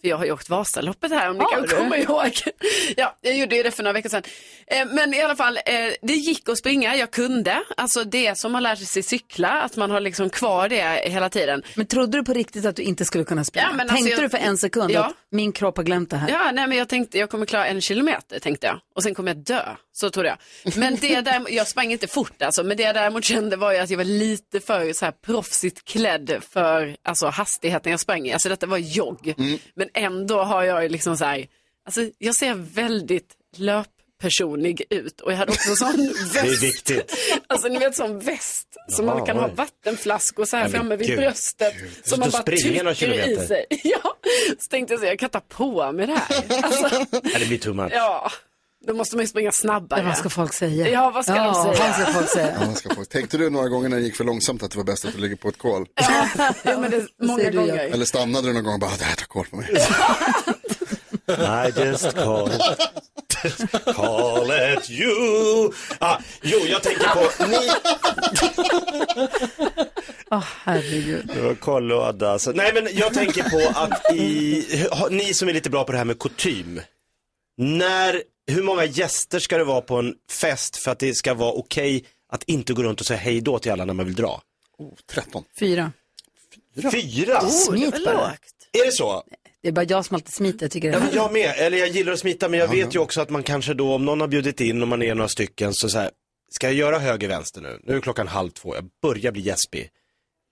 För 0.00 0.08
jag 0.08 0.16
har 0.16 0.24
ju 0.24 0.32
åkt 0.32 0.48
Vasaloppet 0.50 1.10
här 1.12 1.30
om 1.30 1.36
ni 1.38 1.44
kan 1.54 1.66
komma 1.78 1.96
ihåg. 1.98 2.30
Ja, 2.96 3.16
jag 3.20 3.36
gjorde 3.38 3.56
ju 3.56 3.62
det 3.62 3.70
för 3.70 3.82
några 3.82 3.92
veckor 3.92 4.08
sedan. 4.08 4.22
Eh, 4.66 4.86
Men 4.86 5.14
i 5.14 5.22
alla 5.22 5.36
fall, 5.36 5.56
eh, 5.56 5.62
det 6.02 6.12
gick 6.12 6.48
att 6.48 6.58
springa, 6.58 6.96
jag 6.96 7.10
kunde. 7.10 7.62
Alltså 7.76 8.04
det 8.04 8.38
som 8.38 8.52
man 8.52 8.62
lär 8.62 8.76
sig 8.76 9.02
cykla, 9.02 9.48
att 9.48 9.76
man 9.76 9.90
har 9.90 10.00
liksom 10.00 10.30
kvar 10.30 10.68
det 10.68 10.82
hela 11.10 11.28
tiden. 11.28 11.62
Men 11.74 11.86
trodde 11.86 12.18
du 12.18 12.24
på 12.24 12.32
riktigt 12.32 12.66
att 12.66 12.76
du 12.76 12.82
inte 12.82 13.04
skulle 13.04 13.24
kunna 13.24 13.44
springa? 13.44 13.66
Ja, 13.72 13.80
alltså, 13.82 13.94
Tänkte 13.96 14.10
jag- 14.10 14.20
du 14.20 14.28
för 14.28 14.38
en 14.38 14.58
sekund 14.58 14.90
Ja. 14.90 15.04
att 15.04 15.14
min 15.30 15.52
kropp 15.52 15.76
har 15.76 15.84
glömt 15.84 16.10
det 16.10 16.16
här? 16.16 16.28
Ja, 16.30 16.50
nej 16.52 16.66
men 16.66 16.78
jag 16.78 16.88
tänkte 16.88 17.18
jag 17.18 17.30
kommer 17.30 17.46
klara 17.46 17.66
en 17.66 17.80
kilometer 17.80 18.38
tänkte 18.38 18.66
jag. 18.66 18.80
Och 18.94 19.02
sen 19.02 19.14
kommer 19.14 19.30
jag 19.34 19.44
dö. 19.44 19.62
Så 20.00 20.10
trodde 20.10 20.28
jag. 20.28 20.38
Men 20.76 20.96
det 20.96 21.20
där, 21.20 21.44
jag 21.48 21.68
sprang 21.68 21.92
inte 21.92 22.06
fort 22.06 22.42
alltså. 22.42 22.62
Men 22.64 22.76
det 22.76 22.82
jag 22.82 22.94
däremot 22.94 23.24
kände 23.24 23.56
var 23.56 23.72
ju 23.72 23.78
att 23.78 23.90
jag 23.90 23.96
var 23.96 24.04
lite 24.04 24.60
för 24.60 24.92
så 24.92 25.04
här 25.04 25.12
proffsigt 25.12 25.84
klädd 25.84 26.42
för 26.50 26.96
alltså, 27.02 27.26
hastigheten 27.26 27.90
jag 27.90 28.00
sprang 28.00 28.26
i. 28.26 28.32
Alltså 28.32 28.48
detta 28.48 28.66
var 28.66 28.78
jogg. 28.78 29.34
Men 29.74 29.88
ändå 29.94 30.42
har 30.42 30.62
jag 30.62 30.82
ju 30.82 30.88
liksom 30.88 31.16
så 31.16 31.24
här, 31.24 31.46
alltså 31.86 32.00
jag 32.18 32.34
ser 32.36 32.54
väldigt 32.54 33.34
löppersonig 33.56 34.82
ut. 34.90 35.20
Och 35.20 35.32
jag 35.32 35.36
hade 35.36 35.52
också 35.52 35.74
sån 35.76 36.06
väst. 36.06 36.32
Det 36.32 36.38
är 36.48 36.60
viktigt. 36.60 37.14
Alltså 37.46 37.68
ni 37.68 37.78
vet 37.78 37.96
sån 37.96 38.20
väst 38.20 38.68
som 38.88 39.06
Jaha, 39.06 39.16
man 39.16 39.26
kan 39.26 39.36
ha 39.36 39.46
oj. 39.46 39.52
vattenflaskor 39.56 40.44
så 40.44 40.56
här 40.56 40.64
Nej, 40.64 40.72
framme 40.72 40.96
vid 40.96 41.08
gud. 41.08 41.18
bröstet. 41.18 41.74
Som 42.04 42.20
man 42.20 42.30
bara 42.30 42.42
trycker 42.42 43.28
i 43.28 43.36
sig. 43.46 43.66
Ja, 43.84 44.16
så 44.58 44.68
tänkte 44.70 44.94
jag 44.94 45.00
så 45.00 45.06
jag 45.06 45.18
kan 45.18 45.30
ta 45.30 45.40
på 45.40 45.92
mig 45.92 46.06
det 46.06 46.12
här. 46.14 46.44
Alltså, 46.62 47.06
det 47.38 47.48
blir 47.48 47.58
too 47.58 47.74
much. 47.74 47.92
ja, 47.94 48.30
då 48.86 48.94
måste 48.94 49.16
man 49.16 49.22
ju 49.22 49.28
springa 49.28 49.52
snabbare. 49.52 50.00
Ja, 50.00 50.06
vad 50.06 50.16
ska 50.16 50.28
folk 50.30 50.52
säga? 50.54 50.88
Ja, 50.88 51.10
vad 51.10 51.24
ska 51.24 51.34
de 51.34 51.54
säga? 51.54 51.74
Vad 51.78 51.94
ska 51.94 52.12
folk 52.12 52.28
säga? 52.28 52.56
Ja, 52.60 52.66
vad 52.66 52.76
ska 52.76 52.94
folk... 52.94 53.08
Tänkte 53.08 53.38
du 53.38 53.50
några 53.50 53.68
gånger 53.68 53.88
när 53.88 53.96
det 53.96 54.02
gick 54.02 54.16
för 54.16 54.24
långsamt 54.24 54.62
att 54.62 54.70
det 54.70 54.76
var 54.76 54.84
bäst 54.84 55.04
att 55.04 55.12
du 55.12 55.18
ligger 55.20 55.36
på 55.36 55.48
ett 55.48 55.58
kol? 55.58 55.86
Ja, 55.94 56.78
men 56.78 56.90
det 56.90 56.96
är 56.96 57.26
många 57.26 57.50
gånger. 57.50 57.78
Eller 57.78 58.04
stannade 58.04 58.48
du 58.48 58.52
någon 58.52 58.64
gång 58.64 58.74
och 58.74 58.80
bara, 58.80 58.96
det 58.98 59.04
här 59.04 59.14
tar 59.16 59.26
kol 59.26 59.46
på 59.50 59.56
mig? 59.56 59.68
I 61.68 61.80
just 61.80 62.14
call. 62.14 62.50
call 63.94 64.50
at 64.50 64.90
you. 64.90 65.72
Ah, 65.98 66.16
jo, 66.42 66.58
jag 66.58 66.82
tänker 66.82 67.08
på, 67.08 67.46
ni, 67.46 67.70
Åh, 70.30 70.44
herregud. 70.64 71.30
Det 71.34 71.40
var 71.40 71.54
kollåda. 71.54 72.30
alltså. 72.32 72.52
Nej 72.54 72.70
men 72.74 72.88
jag 72.92 73.14
tänker 73.14 73.42
på 73.42 73.78
att 73.80 74.14
i, 74.14 74.64
ni 75.10 75.34
som 75.34 75.48
är 75.48 75.52
lite 75.52 75.70
bra 75.70 75.84
på 75.84 75.92
det 75.92 75.98
här 75.98 76.04
med 76.04 76.18
kutym. 76.18 76.80
När, 77.58 78.22
hur 78.50 78.62
många 78.62 78.84
gäster 78.84 79.38
ska 79.38 79.58
det 79.58 79.64
vara 79.64 79.80
på 79.80 79.96
en 79.96 80.14
fest 80.30 80.76
för 80.76 80.90
att 80.90 80.98
det 80.98 81.14
ska 81.14 81.34
vara 81.34 81.52
okej 81.52 82.04
att 82.32 82.42
inte 82.42 82.72
gå 82.72 82.82
runt 82.82 83.00
och 83.00 83.06
säga 83.06 83.18
hej 83.20 83.40
då 83.40 83.58
till 83.58 83.72
alla 83.72 83.84
när 83.84 83.94
man 83.94 84.06
vill 84.06 84.14
dra? 84.14 84.42
13. 85.10 85.44
Fyra. 85.58 85.92
Fyra? 86.92 87.38
Oh, 87.38 87.48
Smit 87.48 88.04
bara. 88.04 88.34
Är 88.72 88.86
det 88.86 88.92
så? 88.92 89.22
Det 89.62 89.68
är 89.68 89.72
bara 89.72 89.84
jag 89.84 90.04
som 90.04 90.14
alltid 90.14 90.34
smiter. 90.34 90.64
Jag 90.64 90.70
tycker 90.70 90.92
det 90.92 90.98
Ja, 90.98 91.04
men 91.04 91.14
jag 91.14 91.32
med, 91.32 91.54
eller 91.58 91.78
jag 91.78 91.88
gillar 91.88 92.12
att 92.12 92.18
smita 92.18 92.48
men 92.48 92.60
jag 92.60 92.68
vet 92.68 92.94
ju 92.94 92.98
också 92.98 93.20
att 93.20 93.30
man 93.30 93.42
kanske 93.42 93.74
då, 93.74 93.94
om 93.94 94.04
någon 94.04 94.20
har 94.20 94.28
bjudit 94.28 94.60
in 94.60 94.82
och 94.82 94.88
man 94.88 95.02
är 95.02 95.14
några 95.14 95.28
stycken 95.28 95.74
så, 95.74 95.88
så 95.88 95.98
här, 95.98 96.10
ska 96.50 96.66
jag 96.66 96.74
göra 96.74 96.98
höger 96.98 97.28
vänster 97.28 97.60
nu? 97.60 97.80
Nu 97.84 97.96
är 97.96 98.00
klockan 98.00 98.28
halv 98.28 98.50
två, 98.50 98.74
jag 98.74 98.84
börjar 99.02 99.32
bli 99.32 99.42
gäspig. 99.42 99.88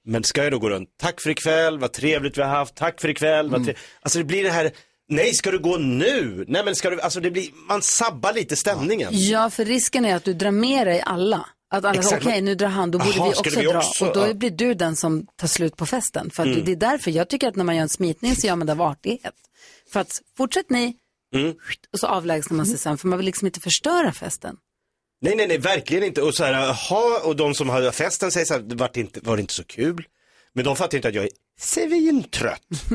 Men 0.05 0.24
ska 0.24 0.42
jag 0.42 0.53
då 0.53 0.59
gå 0.59 0.70
runt, 0.70 0.88
tack 0.96 1.20
för 1.20 1.30
ikväll, 1.30 1.78
vad 1.78 1.92
trevligt 1.92 2.38
vi 2.38 2.42
har 2.42 2.49
haft, 2.49 2.74
tack 2.74 3.01
för 3.01 3.09
ikväll, 3.09 3.51
vad 3.51 3.64
tre... 3.64 3.74
Alltså 4.01 4.18
det 4.18 4.24
blir 4.24 4.44
det 4.44 4.51
här, 4.51 4.70
nej 5.09 5.34
ska 5.34 5.50
du 5.50 5.59
gå 5.59 5.76
nu? 5.76 6.44
Nej 6.48 6.64
men 6.64 6.76
ska 6.76 6.90
du, 6.90 7.00
alltså 7.00 7.20
det 7.20 7.30
blir, 7.30 7.50
man 7.68 7.82
sabbar 7.82 8.32
lite 8.32 8.56
stämningen. 8.56 9.09
Ja, 9.12 9.50
för 9.50 9.64
risken 9.64 10.04
är 10.04 10.14
att 10.16 10.24
du 10.24 10.34
drar 10.34 10.50
med 10.50 10.86
dig 10.86 11.00
alla. 11.06 11.46
Att 11.70 11.84
alla 11.84 12.02
säger, 12.02 12.22
okej 12.22 12.40
nu 12.40 12.54
drar 12.54 12.68
han, 12.68 12.90
då 12.90 12.98
borde 12.98 13.11
Aha, 13.18 13.24
vi 13.24 13.30
också 13.34 13.61
vi 13.61 13.66
dra. 13.66 13.78
också? 13.78 14.06
Och 14.06 14.14
då 14.14 14.26
Ja. 14.26 14.34
blir 14.34 14.50
du 14.50 14.74
den 14.74 14.96
som 14.96 15.26
tar 15.36 15.48
slut 15.48 15.76
på 15.76 15.86
festen. 15.86 16.30
För 16.30 16.42
att 16.42 16.46
Mm. 16.48 16.64
det 16.64 16.72
är 16.72 16.76
därför 16.76 17.11
jag 17.11 17.28
tycker 17.28 17.48
att 17.48 17.56
när 17.56 17.64
man 17.64 17.76
gör 17.76 17.82
en 17.82 17.88
smitning 17.88 18.36
så 18.36 18.46
gör 18.46 18.56
man 18.56 18.66
det 18.66 18.72
av 18.72 18.82
artighet. 18.82 19.34
För 19.92 20.00
att 20.00 20.20
fortsätt 20.36 20.70
ni, 20.70 20.94
Mm. 21.34 21.54
och 21.92 21.98
så 22.00 22.06
avlägsnar 22.06 22.56
man 22.56 22.66
sig 22.66 22.78
sen. 22.78 22.98
För 22.98 23.09
man 23.09 23.18
vill 23.18 23.26
liksom 23.26 23.46
inte 23.46 23.61
förstöra 23.61 24.12
festen. 24.12 24.56
Nej, 25.20 25.36
nej, 25.36 25.48
nej, 25.48 25.59
verkligen 25.59 26.04
inte. 26.04 26.22
Och 26.22 26.34
så 26.34 26.44
här, 26.44 26.52
jaha, 26.52 27.20
och 27.24 27.36
de 27.36 27.54
som 27.54 27.68
hade 27.68 27.92
festen 27.92 28.30
säger 28.32 28.46
så 28.46 28.54
här, 28.54 28.61
det 28.61 28.74
var 28.74 28.98
inte, 28.98 29.20
var 29.22 29.36
det 29.36 29.40
inte 29.40 29.54
så 29.54 29.64
kul? 29.64 30.04
Men 30.54 30.64
de 30.64 30.76
fattar 30.76 30.98
inte 30.98 31.09
att 31.09 31.14
jag 31.14 31.24
är 31.24 31.30
svintrött. 31.59 32.62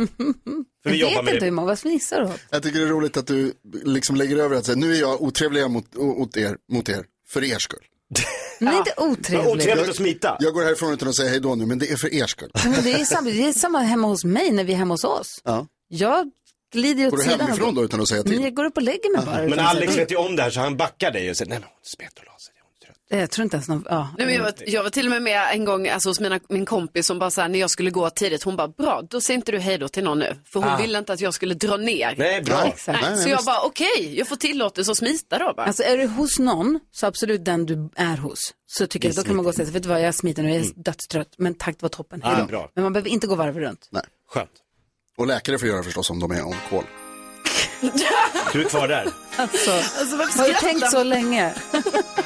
För 0.84 0.90
vi 0.90 0.98
jag 0.98 1.12
jobbar 1.12 1.16
vet 1.16 1.26
med 1.26 1.34
inte 1.34 1.40
det. 1.40 1.46
hur 1.46 1.52
många, 1.52 1.68
vad 1.68 1.80
fnissar 1.80 2.20
du 2.22 2.26
åt? 2.26 2.40
Jag 2.50 2.64
tycker 2.64 2.80
det 2.80 2.86
är 2.86 2.90
roligt 2.90 3.18
att 3.18 3.28
du 3.28 3.54
liksom 3.84 4.16
lägger 4.16 4.38
över 4.38 4.56
att 4.56 4.66
säga, 4.66 4.76
nu 4.76 4.96
är 4.96 5.00
jag 5.00 5.22
otrevlig 5.22 5.70
mot, 5.72 5.96
mot, 5.96 6.38
er, 6.38 6.58
mot 6.72 6.90
er, 6.90 7.06
för 7.28 7.44
er 7.44 7.58
skull. 7.60 7.80
Men 8.60 8.74
inte 8.78 8.94
otrevlig. 8.98 9.70
att 9.90 9.96
smita. 9.96 10.38
Jag 10.40 10.54
går 10.54 10.64
härifrån 10.64 10.94
utan 10.94 11.08
att 11.10 11.16
säga 11.16 11.30
hej 11.30 11.40
då 11.40 11.56
nu, 11.56 11.66
men 11.66 11.80
det 11.80 11.92
är 11.92 11.96
för 11.98 12.14
er 12.14 12.28
skull. 12.28 12.52
Men 12.64 12.84
det, 12.84 12.92
är 12.94 13.06
samma, 13.06 13.30
det 13.30 13.48
är 13.48 13.54
samma 13.54 13.80
hemma 13.80 14.08
hos 14.08 14.24
mig 14.26 14.52
när 14.52 14.64
vi 14.64 14.74
är 14.74 14.78
hemma 14.78 14.94
hos 14.94 15.04
oss. 15.04 15.42
Ja. 15.44 15.68
Jag 15.88 16.32
glider 16.74 17.00
ju 17.02 17.08
åt 17.08 17.12
Går 17.12 17.18
du 17.18 17.24
sidan. 17.24 17.40
och 17.40 17.46
hemifrån 17.46 17.76
då 17.76 17.84
utan 17.84 18.02
att 18.02 18.08
säga 18.08 18.22
Men 18.24 18.32
till? 18.34 18.42
jag 18.44 18.54
går 18.56 18.66
upp 18.66 18.78
och 18.78 18.84
lägger 18.84 19.18
mig 19.18 19.26
bara. 19.26 19.48
Men 19.48 19.60
Alex 19.60 19.98
vet 19.98 20.12
ju 20.12 20.16
om 20.16 20.36
det 20.36 20.44
här 20.44 20.50
så 20.50 20.60
han 20.60 20.78
backar 20.78 21.12
dig 21.12 21.30
och 21.30 21.38
säger, 21.38 21.50
nej 21.50 21.60
men 21.60 21.68
hon 21.70 21.80
smet 21.84 22.20
och 22.20 22.26
la 22.26 22.38
sig. 22.40 22.54
Jag 23.20 23.32
tror 23.32 23.44
inte 23.44 23.56
ens 23.56 23.70
någon, 23.70 23.86
ja. 23.90 24.10
Nej, 24.18 24.26
men 24.28 24.36
jag, 24.36 24.44
var, 24.44 24.54
jag 24.68 24.84
var 24.84 24.90
till 24.90 25.06
och 25.06 25.10
med 25.12 25.22
med 25.22 25.42
en 25.54 25.66
gång 25.66 25.88
alltså, 25.88 26.10
hos 26.10 26.20
mina, 26.20 26.40
min 26.50 26.66
kompis 26.66 27.06
som 27.08 27.20
bara 27.20 27.32
så 27.32 27.42
här, 27.42 27.50
när 27.50 27.60
jag 27.60 27.70
skulle 27.70 27.90
gå 27.92 28.10
tidigt, 28.10 28.44
hon 28.44 28.56
bara, 28.56 28.68
bra, 28.68 29.02
då 29.10 29.22
säger 29.22 29.36
inte 29.38 29.52
du 29.52 29.60
hej 29.60 29.78
då 29.78 29.88
till 29.88 30.04
någon 30.04 30.20
nu. 30.20 30.36
För 30.54 30.60
hon 30.60 30.70
Ah. 30.70 30.78
ville 30.78 30.98
inte 30.98 31.14
att 31.14 31.22
jag 31.22 31.34
skulle 31.34 31.54
dra 31.54 31.78
ner. 31.78 32.16
Nej, 32.18 32.42
bra. 32.42 32.56
Ja, 32.56 32.68
exakt. 32.68 33.02
Nej, 33.02 33.10
Nej, 33.12 33.18
så 33.18 33.24
nej, 33.24 33.32
jag 33.32 33.38
visst. 33.38 33.46
bara, 33.46 33.62
okej, 33.62 34.18
jag 34.18 34.28
får 34.28 34.36
tillåtelse 34.36 34.92
att 34.92 34.98
smita 34.98 35.38
då 35.40 35.54
bara. 35.58 35.66
Alltså 35.66 35.84
är 35.84 35.98
du 35.98 36.08
hos 36.08 36.40
någon, 36.40 36.80
så 36.92 37.06
absolut 37.08 37.46
den 37.46 37.66
du 37.66 37.90
är 37.96 38.18
hos. 38.18 38.40
Så 38.66 38.88
tycker 38.88 39.08
jag, 39.08 39.16
då 39.16 39.24
kan 39.24 39.36
man 39.36 39.44
gå 39.44 39.50
och 39.50 39.56
säga, 39.56 39.72
vet 39.72 39.84
du 39.84 39.90
vad, 39.90 40.02
jag 40.02 40.16
smiter 40.16 40.44
nu, 40.44 40.50
jag 40.50 40.58
är 40.66 40.72
dödstrött, 40.76 41.34
men 41.38 41.54
tack, 41.54 41.76
det 41.80 41.82
var 41.84 41.90
toppen, 41.90 42.22
hej 42.24 42.34
Ah, 42.36 42.40
då. 42.42 42.46
bra. 42.46 42.70
Men 42.76 42.84
man 42.84 42.94
behöver 42.94 43.10
inte 43.10 43.28
gå 43.28 43.36
varv 43.36 43.60
runt. 43.60 43.88
Nej. 43.92 44.04
Skönt. 44.30 44.50
Och 45.18 45.28
läkare 45.28 45.60
får 45.60 45.68
göra 45.68 45.84
förstås 45.84 46.10
om 46.10 46.20
de 46.20 46.32
är 46.32 46.46
on 46.46 46.56
call. 46.70 46.84
Du 48.54 48.62
är 48.66 48.70
kvar 48.70 48.88
där. 48.88 49.08
Alltså, 49.36 49.72
Alltså, 49.72 50.42
har 50.42 50.48
du 50.48 50.54
tänkt 50.54 50.92
så 50.92 51.04
länge? 51.04 51.54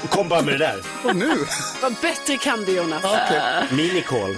Kom 0.10 0.30
bara 0.30 0.42
med 0.42 0.54
det 0.54 0.58
där. 0.58 0.82
Och 1.04 1.16
nu? 1.16 1.46
Vad 1.82 1.94
bättre 2.02 2.38
kan 2.38 2.66
du 2.66 2.72
Jonas. 2.76 3.04
Minikol. 3.72 4.38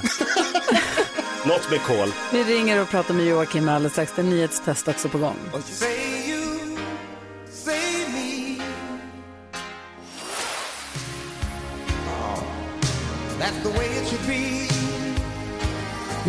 Något 1.45 1.69
med 1.71 1.81
kol. 1.81 2.13
Vi 2.31 2.43
ringer 2.43 2.81
och 2.81 2.89
pratar 2.89 3.13
med 3.13 3.25
Joakim 3.25 3.69
alldeles 3.69 3.91
strax, 3.93 4.11
det 4.15 4.21
är 4.21 4.25
nyhetstest 4.25 4.87
också 4.87 5.09
på 5.09 5.17
gång. 5.17 5.35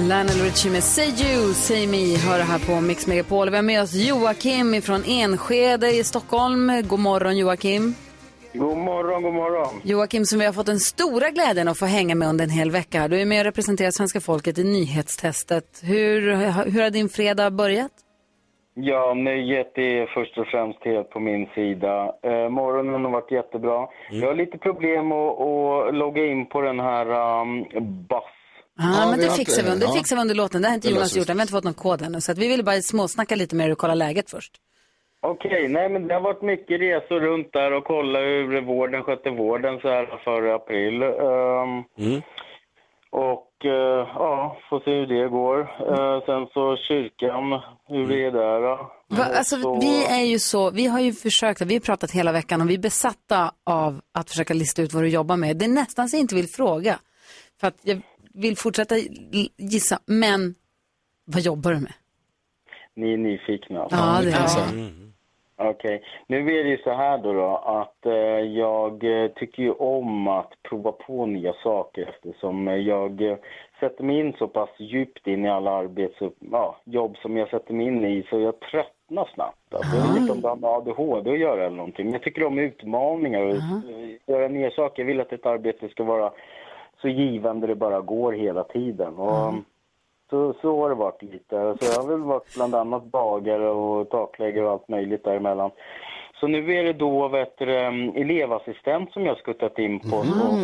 Lionel 0.08 0.42
Richie 0.44 0.72
med 0.72 0.82
Say 0.82 1.04
You, 1.04 1.54
Say 1.54 1.86
Me 1.86 2.16
hör 2.16 2.38
det 2.38 2.44
här 2.44 2.58
på 2.58 2.80
Mix 2.80 3.06
Megapol. 3.06 3.50
Vi 3.50 3.56
har 3.56 3.62
med 3.62 3.82
oss 3.82 3.94
Joakim 3.94 4.82
från 4.82 5.02
Enskede 5.06 5.90
i 5.90 6.04
Stockholm. 6.04 6.72
God 6.88 6.98
morgon 6.98 7.38
Joakim. 7.38 7.94
God 8.52 8.76
morgon, 8.76 9.22
god 9.22 9.34
morgon. 9.34 9.80
Joakim 9.84 10.24
som 10.24 10.38
vi 10.38 10.46
har 10.46 10.52
fått 10.52 10.66
den 10.66 10.78
stora 10.78 11.30
glädjen 11.30 11.68
att 11.68 11.78
få 11.78 11.86
hänga 11.86 12.14
med 12.14 12.28
under 12.28 12.44
en 12.44 12.50
hel 12.50 12.70
vecka. 12.70 13.08
Du 13.08 13.20
är 13.20 13.24
med 13.24 13.38
och 13.38 13.44
representerar 13.44 13.90
svenska 13.90 14.20
folket 14.20 14.58
i 14.58 14.64
nyhetstestet. 14.64 15.80
Hur, 15.82 16.20
hur 16.70 16.82
har 16.82 16.90
din 16.90 17.08
fredag 17.08 17.50
börjat? 17.50 17.92
Ja, 18.74 19.14
nöjet 19.14 19.78
är 19.78 20.06
först 20.06 20.38
och 20.38 20.46
främst 20.46 20.84
helt 20.84 21.10
på 21.10 21.20
min 21.20 21.46
sida. 21.54 22.14
Eh, 22.22 22.48
morgonen 22.48 23.04
har 23.04 23.10
varit 23.12 23.30
jättebra. 23.30 23.88
Jag 24.10 24.26
har 24.26 24.34
lite 24.34 24.58
problem 24.58 25.12
att, 25.12 25.40
att 25.40 25.94
logga 25.94 26.26
in 26.26 26.46
på 26.46 26.60
den 26.60 26.80
här 26.80 27.06
um, 27.40 27.64
Buzz. 28.08 28.39
Ah, 28.82 29.10
men 29.10 29.20
det 29.20 29.30
fixar 29.30 29.62
vi, 29.62 29.70
det 29.78 29.92
fixar 29.92 30.16
vi 30.16 30.22
under 30.22 30.34
låten. 30.34 30.62
Det 30.62 30.68
har 30.68 30.74
inte 30.74 30.88
Jonas 30.90 31.16
gjort 31.16 31.28
än. 31.28 31.36
Vi 31.36 31.40
har 31.40 31.42
inte 31.44 31.52
fått 31.52 31.64
någon 31.64 31.74
kod 31.74 32.02
ännu. 32.02 32.20
Så 32.20 32.32
att 32.32 32.38
vi 32.38 32.48
ville 32.48 32.62
bara 32.62 32.80
småsnacka 32.82 33.36
lite 33.36 33.56
med 33.56 33.66
dig 33.66 33.72
och 33.72 33.78
kolla 33.78 33.94
läget 33.94 34.30
först. 34.30 34.52
Okej, 35.22 35.68
nej 35.68 35.88
men 35.88 36.08
det 36.08 36.14
har 36.14 36.20
varit 36.20 36.42
mycket 36.42 36.80
resor 36.80 37.20
runt 37.20 37.52
där 37.52 37.72
och 37.72 37.84
kolla 37.84 38.18
hur 38.18 38.60
vården 38.60 39.02
skötte 39.02 39.30
vården 39.30 39.80
så 39.80 39.88
här 39.88 40.20
förra 40.24 40.54
april. 40.54 41.02
Ehm, 41.02 42.22
Och 43.12 43.64
eh, 43.64 44.08
ja, 44.14 44.58
får 44.70 44.80
se 44.80 44.90
hur 44.90 45.06
det 45.06 45.28
går. 45.28 45.60
Eh, 45.60 46.24
sen 46.26 46.46
så 46.54 46.76
kyrkan, 46.88 47.60
hur 47.88 48.08
det 48.08 48.24
är 48.26 48.30
där. 48.30 48.60
Va, 48.60 49.24
alltså, 49.36 49.56
så- 49.60 49.80
vi 49.80 50.04
är 50.06 50.24
ju 50.24 50.38
så, 50.38 50.70
vi 50.70 50.86
har 50.86 51.00
ju 51.00 51.12
försökt, 51.12 51.60
vi 51.60 51.74
har 51.74 51.80
pratat 51.80 52.10
hela 52.10 52.32
veckan 52.32 52.60
och 52.60 52.70
vi 52.70 52.74
är 52.74 52.78
besatta 52.78 53.52
av 53.66 54.00
att 54.14 54.30
försöka 54.30 54.54
lista 54.54 54.82
ut 54.82 54.92
vad 54.92 55.02
du 55.02 55.08
jobbar 55.08 55.36
med. 55.36 55.56
Det 55.56 55.64
är 55.64 55.68
nästan 55.68 56.08
så 56.08 56.16
jag 56.16 56.20
inte 56.20 56.34
vill 56.34 56.48
fråga. 56.48 56.98
För 57.60 57.66
att 57.68 57.76
jag 57.82 58.00
vill 58.34 58.56
fortsätta 58.56 58.94
gissa, 59.56 59.98
men 60.06 60.54
vad 61.24 61.42
jobbar 61.42 61.72
du 61.72 61.80
med? 61.80 61.92
Ni 62.94 63.12
är 63.12 63.16
nyfikna? 63.16 63.82
alltså? 63.82 63.96
Ja, 63.96 64.20
det 64.22 64.30
är 64.30 64.72
vi. 64.74 65.10
Okej. 65.62 66.02
Nu 66.26 66.36
är 66.38 66.64
det 66.64 66.70
ju 66.70 66.78
så 66.78 66.94
här 66.94 67.18
då, 67.18 67.32
då 67.32 67.56
att 67.56 68.06
eh, 68.06 68.12
jag 68.58 69.04
eh, 69.04 69.30
tycker 69.30 69.62
ju 69.62 69.72
om 69.72 70.28
att 70.28 70.52
prova 70.68 70.92
på 70.92 71.26
nya 71.26 71.52
saker 71.52 72.08
eftersom 72.08 72.68
eh, 72.68 72.74
jag 72.74 73.22
eh, 73.22 73.36
sätter 73.80 74.04
mig 74.04 74.18
in 74.18 74.32
så 74.38 74.48
pass 74.48 74.70
djupt 74.78 75.26
in 75.26 75.44
i 75.44 75.50
alla 75.50 75.70
arbets 75.70 76.20
och, 76.20 76.32
ja, 76.38 76.76
jobb 76.84 77.16
som 77.22 77.36
jag 77.36 77.48
sätter 77.48 77.74
mig 77.74 77.86
in 77.86 78.04
i 78.04 78.26
så 78.30 78.40
jag 78.40 78.60
tröttnar 78.60 79.30
snabbt. 79.34 79.74
Alltså, 79.74 79.96
jag 79.96 80.08
vet 80.08 80.16
inte 80.16 80.32
om 80.32 80.40
det 80.40 80.48
har 80.48 80.56
med 80.56 80.70
ADHD 80.70 81.30
att 81.30 81.38
göra 81.38 81.66
eller 81.66 81.76
någonting. 81.76 82.04
Men 82.04 82.12
jag 82.12 82.22
tycker 82.22 82.44
om 82.44 82.58
utmaningar 82.58 83.40
och 83.40 83.54
eh, 83.54 84.10
göra 84.26 84.48
nya 84.48 84.70
saker. 84.70 85.02
Jag 85.02 85.06
vill 85.06 85.20
att 85.20 85.32
ett 85.32 85.46
arbete 85.46 85.88
ska 85.88 86.04
vara 86.04 86.32
så 87.00 87.08
givande 87.08 87.66
det 87.66 87.74
bara 87.74 88.00
går 88.00 88.32
hela 88.32 88.64
tiden. 88.64 89.14
Och, 89.14 89.54
så, 90.30 90.54
så 90.62 90.80
har 90.80 90.88
det 90.88 90.94
varit 90.94 91.22
lite. 91.22 91.76
Så 91.80 91.86
jag 91.86 92.02
har 92.02 92.08
väl 92.08 92.20
varit 92.20 92.54
bland 92.54 92.74
annat 92.74 93.04
bagare 93.04 93.70
och 93.70 94.08
takläggare 94.10 94.66
och 94.66 94.72
allt 94.72 94.88
möjligt 94.88 95.24
däremellan. 95.24 95.70
Så 96.40 96.46
nu 96.46 96.72
är 96.74 96.84
det 96.84 96.92
då 96.92 97.28
vet 97.28 97.58
du, 97.58 97.78
em, 97.78 98.08
elevassistent 98.16 99.12
som 99.12 99.26
jag 99.26 99.38
skuttat 99.38 99.78
in 99.78 100.00
på 100.00 100.22
som, 100.24 100.60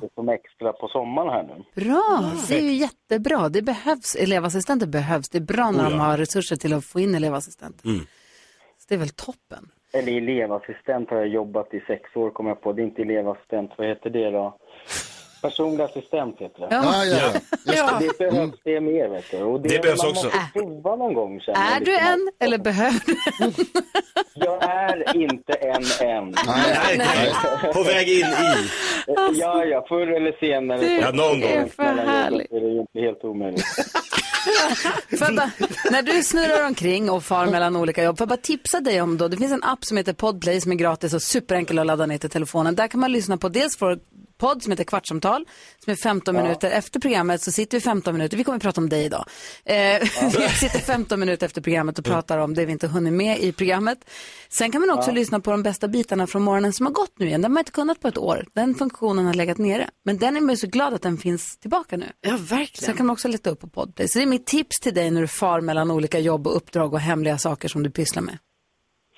lite 0.00 0.14
som 0.14 0.28
extra 0.28 0.72
på 0.72 0.88
sommaren 0.88 1.28
här 1.28 1.42
nu. 1.42 1.82
Bra, 1.84 2.30
det 2.48 2.54
är 2.58 2.62
ju 2.62 2.72
jättebra. 2.72 3.48
Det 3.48 3.62
behövs, 3.62 4.16
elevassistenter 4.16 4.86
behövs. 4.86 5.28
Det 5.28 5.38
är 5.38 5.42
bra 5.42 5.70
när 5.70 5.80
Oh, 5.86 5.90
de 5.90 5.96
ja. 5.96 6.02
har 6.02 6.16
resurser 6.16 6.56
till 6.56 6.74
att 6.74 6.84
få 6.84 7.00
in 7.00 7.14
elevassistenter. 7.14 7.82
Så 8.78 8.84
det 8.88 8.94
är 8.94 8.98
väl 8.98 9.08
toppen. 9.08 9.68
Eller 9.92 10.16
elevassistent 10.16 11.10
har 11.10 11.16
jag 11.16 11.28
jobbat 11.28 11.74
i 11.74 11.80
sex 11.80 12.16
år 12.16 12.30
kom 12.30 12.46
jag 12.46 12.60
på. 12.60 12.72
Det 12.72 12.82
är 12.82 12.84
inte 12.84 13.02
elevassistent, 13.02 13.70
vad 13.78 13.86
heter 13.86 14.10
det 14.10 14.30
då? 14.30 14.58
Personlig 15.48 15.84
assistent 15.84 16.36
heter 16.40 16.60
det. 16.60 16.68
Ja. 16.70 16.82
Ja, 16.84 17.04
ja, 17.04 17.16
ja. 17.16 17.72
Just 17.72 18.00
det. 18.00 18.06
Det 18.18 18.30
behövs 18.30 18.54
det 18.64 18.80
mer 18.80 19.08
vet 19.08 19.30
du. 19.30 19.42
Och 19.42 19.60
Det 19.60 19.82
behövs 19.82 20.02
man 20.02 20.10
också. 20.10 20.24
måste 20.24 20.40
prova 20.52 20.96
någon 20.96 21.14
gång. 21.14 21.40
känner 21.40 21.60
jag 21.70 21.76
Är 21.76 21.84
du 21.84 21.96
en 21.98 22.28
eller 22.40 22.58
behöver 22.58 23.00
du 23.06 23.16
en? 23.44 23.54
Jag 24.34 24.62
är 24.62 25.16
inte 25.16 25.52
en 25.52 26.08
än. 26.08 26.34
Nej, 26.46 26.98
nej. 26.98 27.32
På 27.74 27.82
väg 27.82 28.08
in 28.08 28.26
i. 28.26 28.68
Ja, 29.38 29.64
ja, 29.64 29.84
förr 29.88 30.06
eller 30.16 30.32
senare. 30.40 30.78
Du 30.80 30.86
Ja, 31.00 31.10
någon 31.10 31.40
gång. 31.40 31.50
är 31.50 31.66
för 31.66 31.82
härlig. 31.82 32.46
Det 32.50 32.56
är 32.56 32.60
ju 32.70 32.80
inte 32.80 33.00
helt 33.00 33.24
omöjligt. 33.24 33.64
Bara, 35.20 35.50
när 35.90 36.02
du 36.02 36.22
snurrar 36.22 36.66
omkring 36.66 37.10
och 37.10 37.24
far 37.24 37.46
mellan 37.46 37.76
olika 37.76 38.02
jobb, 38.04 38.18
får 38.18 38.22
jag 38.24 38.28
bara 38.28 38.36
tipsa 38.36 38.80
dig 38.80 39.02
om 39.02 39.18
då, 39.18 39.28
det 39.28 39.36
finns 39.36 39.52
en 39.52 39.62
app 39.62 39.84
som 39.84 39.96
heter 39.96 40.12
Podplay 40.12 40.60
som 40.60 40.72
är 40.72 40.76
gratis 40.76 41.14
och 41.14 41.22
superenkel 41.22 41.78
att 41.78 41.86
ladda 41.86 42.06
ner 42.06 42.18
till 42.18 42.30
telefonen. 42.30 42.74
Där 42.74 42.88
kan 42.88 43.00
man 43.00 43.12
lyssna 43.12 43.36
på 43.36 43.48
dels 43.48 43.82
vår 43.82 43.98
podd 44.38 44.62
som 44.62 44.70
heter 44.72 44.84
Kvartsamtal, 44.84 45.46
som 45.84 45.90
är 45.90 45.96
15 45.96 46.34
Ja. 46.34 46.42
minuter. 46.42 46.70
Efter 46.70 47.00
programmet 47.00 47.42
så 47.42 47.52
sitter 47.52 47.76
vi 47.78 47.80
15 47.80 48.12
minuter, 48.14 48.36
vi 48.36 48.44
kommer 48.44 48.56
att 48.56 48.62
prata 48.62 48.80
om 48.80 48.88
dig 48.88 49.04
idag. 49.04 49.24
Eh, 49.64 49.74
vi 50.22 50.48
sitter 50.48 50.78
15 50.78 51.20
minuter 51.20 51.46
efter 51.46 51.60
programmet 51.60 51.98
och 51.98 52.04
pratar 52.04 52.38
om 52.38 52.54
det 52.54 52.66
vi 52.66 52.72
inte 52.72 52.86
hunnit 52.86 53.12
med 53.12 53.38
i 53.40 53.52
programmet. 53.52 53.98
Sen 54.48 54.72
kan 54.72 54.80
man 54.80 54.90
också 54.98 55.10
Ja. 55.10 55.14
lyssna 55.14 55.40
på 55.40 55.50
de 55.50 55.62
bästa 55.62 55.88
bitarna 55.88 56.26
från 56.26 56.42
morgonen 56.42 56.72
som 56.72 56.86
har 56.86 56.92
gått 56.92 57.18
nu 57.18 57.26
igen. 57.26 57.40
Det 57.42 57.46
har 57.46 57.52
man 57.52 57.60
inte 57.60 57.72
kunnat 57.72 58.00
på 58.00 58.08
ett 58.08 58.18
år. 58.18 58.46
Den 58.54 58.74
funktionen 58.74 59.26
har 59.26 59.34
legat 59.34 59.58
nere. 59.58 59.90
Men 60.04 60.18
den 60.18 60.36
är 60.36 60.40
man 60.40 60.50
ju 60.50 60.56
så 60.56 60.66
glad 60.66 60.94
att 60.94 61.02
den 61.02 61.18
finns 61.18 61.58
tillbaka 61.58 61.96
nu. 61.96 62.06
Ja, 62.20 62.30
verkligen. 62.36 62.68
Sen 62.86 62.96
kan 62.96 63.06
man 63.06 63.14
också 63.14 63.28
leta 63.28 63.50
upp 63.50 63.60
på 63.60 63.68
Podplay. 63.68 64.08
Så 64.08 64.18
det 64.18 64.24
är 64.24 64.26
mitt 64.26 64.46
tips 64.46 64.80
till 64.80 64.94
dig 64.94 65.10
när 65.10 65.20
du 65.20 65.28
far 65.28 65.60
mellan 65.60 65.90
olika 65.90 66.18
jobb 66.18 66.46
och 66.46 66.56
uppdrag 66.56 66.92
och 66.94 67.00
hemliga 67.00 67.38
saker 67.38 67.68
som 67.68 67.82
du 67.82 67.90
pysslar 67.90 68.22
med. 68.22 68.38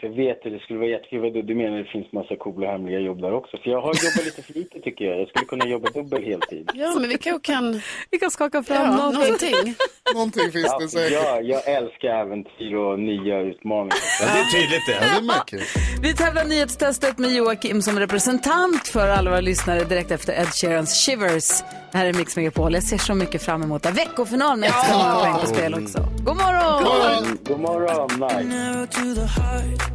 För 0.01 0.07
jag 0.07 0.14
vet 0.14 0.46
att 0.46 0.53
det 0.53 0.59
skulle 0.59 0.78
vara 0.78 0.88
jättekul. 0.88 1.32
Du 1.32 1.42
du 1.42 1.55
menar 1.55 1.78
det 1.78 1.84
finns 1.84 2.12
massa 2.12 2.36
coola 2.36 2.70
hemliga 2.72 2.99
jobb 2.99 3.20
där 3.20 3.32
också? 3.32 3.57
För 3.57 3.70
jag 3.70 3.80
har 3.80 3.88
jobbat 3.88 4.24
lite 4.24 4.42
för 4.42 4.55
lite 4.55 4.80
tycker 4.80 5.05
jag. 5.05 5.20
Jag 5.20 5.28
skulle 5.28 5.44
kunna 5.44 5.66
jobba 5.66 5.90
dubbel 5.90 6.24
heltid. 6.24 6.70
Ja, 6.74 6.94
men 7.01 7.09
vi 7.09 7.18
kan, 7.18 7.40
kan... 7.40 7.80
vi 8.11 8.18
kan 8.18 8.30
skaka 8.30 8.62
fram 8.62 8.76
ja, 8.76 9.11
någonting. 9.11 9.74
någonting. 10.14 10.53
finns 10.53 10.66
ja, 10.66 10.78
det 10.80 10.88
säkert. 10.88 11.12
Ja, 11.12 11.40
jag 11.40 11.68
älskar 11.68 12.09
äventyr 12.09 12.74
och 12.74 12.99
nya 13.01 13.40
utmaningar. 13.40 13.96
Ja, 14.20 14.26
det 14.34 14.40
är 14.40 14.61
tydligt 14.61 14.86
det. 14.86 15.07
Ja, 15.07 15.20
det 15.20 15.26
märker 15.26 15.57
vi. 15.57 15.64
Vi 16.09 16.14
tävlar 16.14 16.44
nyhetstestet 16.44 17.18
med 17.18 17.30
Joakim 17.30 17.82
som 17.82 17.99
representant 17.99 18.88
för 18.88 19.09
alla 19.09 19.30
våra 19.30 19.40
lyssnare 19.40 19.84
direkt 19.84 20.11
efter 20.11 20.32
Ed 20.40 20.49
Sheerans 20.49 21.07
Shivers. 21.07 21.62
Det 21.92 21.99
här 21.99 22.07
är 22.07 22.12
Mix 22.12 22.36
Megapol. 22.36 22.74
Jag 22.74 22.82
ser 22.82 22.99
så 22.99 23.14
mycket 23.14 23.42
fram 23.42 23.62
emot 23.62 23.82
det. 23.82 23.90
Veckofinal 23.90 24.59
med 24.59 24.68
extra 24.68 24.99
många 24.99 25.14
poäng 25.14 25.34
på 25.40 25.46
spel 25.46 25.74
också. 25.74 25.99
God 25.99 26.36
morgon! 26.36 26.82
God 26.84 26.92
morgon! 26.92 27.38
God 27.44 27.61
morgon, 27.61 28.09
nice. 28.46 29.88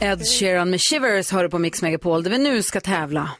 Ed 0.00 0.26
Sheeran 0.26 0.70
med 0.70 0.80
Shivers 0.80 1.30
hör 1.32 1.42
du 1.42 1.48
på 1.50 1.58
Mix 1.58 1.82
Megapol 1.82 2.22
där 2.22 2.30
vi 2.30 2.38
nu 2.38 2.62
ska 2.62 2.80
tävla. 2.80 3.30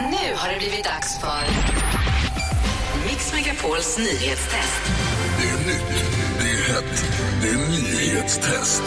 Nu 0.00 0.34
har 0.34 0.52
det 0.52 0.58
blivit 0.58 0.84
dags 0.84 1.20
för 1.20 1.40
Mix 3.08 3.32
Megapols 3.32 3.98
nyhetstest. 3.98 4.82
Det 5.40 5.48
är 5.48 5.66
nytt, 5.66 6.08
det 6.38 6.48
är 6.50 6.74
hett, 6.74 7.04
det 7.42 7.48
är 7.48 7.56
nyhetstest. 7.70 8.82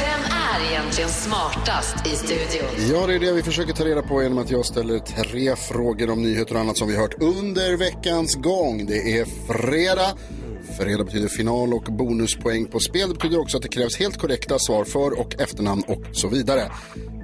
Vem 0.00 0.20
är 0.32 0.70
egentligen 0.70 1.10
smartast 1.10 2.06
i 2.06 2.10
studion? 2.10 2.90
Ja, 2.92 3.06
det 3.06 3.14
är 3.14 3.18
det 3.18 3.32
vi 3.32 3.42
försöker 3.42 3.72
ta 3.72 3.84
reda 3.84 4.02
på 4.02 4.22
genom 4.22 4.38
att 4.38 4.50
jag 4.50 4.66
ställer 4.66 4.98
tre 4.98 5.56
frågor 5.56 6.10
om 6.10 6.22
nyheter 6.22 6.54
och 6.54 6.60
annat 6.60 6.76
som 6.76 6.88
vi 6.88 6.96
hört 6.96 7.22
under 7.22 7.76
veckans 7.76 8.34
gång. 8.34 8.86
Det 8.86 9.18
är 9.18 9.26
fredag. 9.46 10.16
Fredag 10.78 11.04
betyder 11.04 11.28
final 11.28 11.74
och 11.74 11.82
bonuspoäng 11.82 12.66
på 12.66 12.80
spel. 12.80 13.08
Det 13.08 13.14
betyder 13.14 13.40
också 13.40 13.56
att 13.56 13.62
det 13.62 13.68
krävs 13.68 13.96
helt 13.96 14.18
korrekta 14.18 14.58
svar 14.58 14.84
för 14.84 15.20
och 15.20 15.40
efternamn 15.40 15.82
och 15.88 16.02
så 16.12 16.28
vidare. 16.28 16.62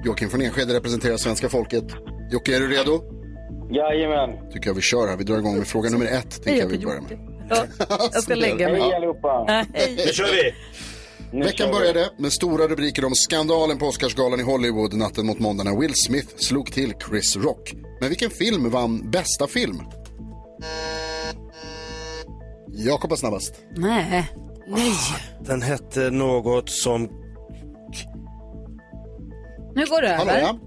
Joakim 0.04 0.30
från 0.30 0.40
Enskede 0.40 0.74
representerar 0.74 1.16
svenska 1.16 1.48
folket. 1.48 1.84
Jocke, 2.32 2.56
är 2.56 2.60
du 2.60 2.68
redo? 2.68 3.02
Jajamän. 3.70 4.50
Tycker 4.52 4.66
jag 4.66 4.74
vi 4.74 4.80
kör 4.82 5.08
här. 5.08 5.16
Vi 5.16 5.24
drar 5.24 5.38
igång 5.38 5.56
med 5.56 5.66
fråga 5.66 5.90
nummer 5.90 6.06
ett. 6.06 6.42
Tycker 6.44 6.58
jag 6.58 6.66
vi 6.66 6.78
börjar 6.78 7.00
med. 7.00 7.18
Ja, 7.50 7.66
jag 8.12 8.22
ska 8.22 8.34
lägga 8.34 8.68
mig. 8.68 8.80
Hej 8.80 8.94
allihopa. 8.94 9.44
Hej. 9.48 9.94
Nu 9.96 10.12
kör 10.12 10.24
vi! 10.32 10.54
Veckan 11.44 11.70
började 11.70 12.10
med 12.18 12.32
stora 12.32 12.68
rubriker 12.68 13.04
om 13.04 13.14
skandalen 13.14 13.78
på 13.78 13.86
Oscarsgalan 13.86 14.40
i 14.40 14.42
Hollywood 14.42 14.94
natten 14.94 15.26
mot 15.26 15.38
måndag 15.38 15.64
när 15.64 15.80
Will 15.80 15.94
Smith 15.94 16.28
slog 16.36 16.72
till 16.72 16.92
Chris 17.08 17.36
Rock. 17.36 17.74
Men 18.00 18.08
vilken 18.08 18.30
film 18.30 18.70
vann 18.70 19.10
bästa 19.10 19.46
film? 19.46 19.80
Jakob 22.76 23.10
var 23.10 23.16
snabbast. 23.16 23.54
Nej. 23.76 24.30
Nej. 24.68 24.92
Den 25.40 25.62
hette 25.62 26.10
något 26.10 26.70
som 26.70 27.02
Nu 29.74 29.86
går 29.86 30.02
det 30.02 30.08
Hallå, 30.14 30.30
över. 30.30 30.40
ja. 30.40 30.58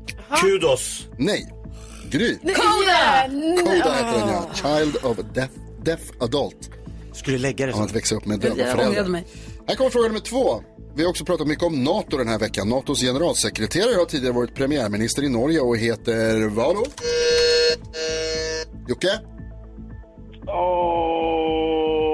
Kudos. 0.41 1.07
Nej. 1.17 1.53
Gry. 2.09 2.37
Koda! 2.37 3.29
Koda 3.63 3.93
heter 3.95 4.19
den 4.19 4.27
ja. 4.29 4.49
Child 4.53 4.97
of 5.03 5.17
Deaf, 5.33 5.49
deaf 5.83 5.99
Adult. 6.19 6.69
Skulle 7.13 7.37
lägga 7.37 7.65
det 7.65 7.73
Om 7.73 7.81
att 7.81 7.95
växa 7.95 8.15
upp 8.15 8.25
med 8.25 8.39
döva 8.39 8.55
Jag 8.57 8.67
ångrade 8.67 8.83
föräldrar. 8.83 9.11
mig. 9.11 9.25
Här 9.67 9.75
kommer 9.75 9.89
fråga 9.89 10.07
nummer 10.07 10.19
två. 10.19 10.63
Vi 10.95 11.03
har 11.03 11.09
också 11.09 11.25
pratat 11.25 11.47
mycket 11.47 11.63
om 11.63 11.83
NATO 11.83 12.17
den 12.17 12.27
här 12.27 12.39
veckan. 12.39 12.69
NATOs 12.69 13.01
generalsekreterare 13.01 13.95
har 13.95 14.05
tidigare 14.05 14.33
varit 14.33 14.55
premiärminister 14.55 15.23
i 15.23 15.29
Norge 15.29 15.59
och 15.59 15.77
heter 15.77 16.47
vad 16.47 16.75
då? 16.75 16.85
Jocke? 18.87 19.07
Åh, 20.47 22.07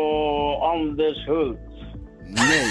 Anders 0.71 1.27
Hult. 1.27 1.59
Nej. 2.27 2.67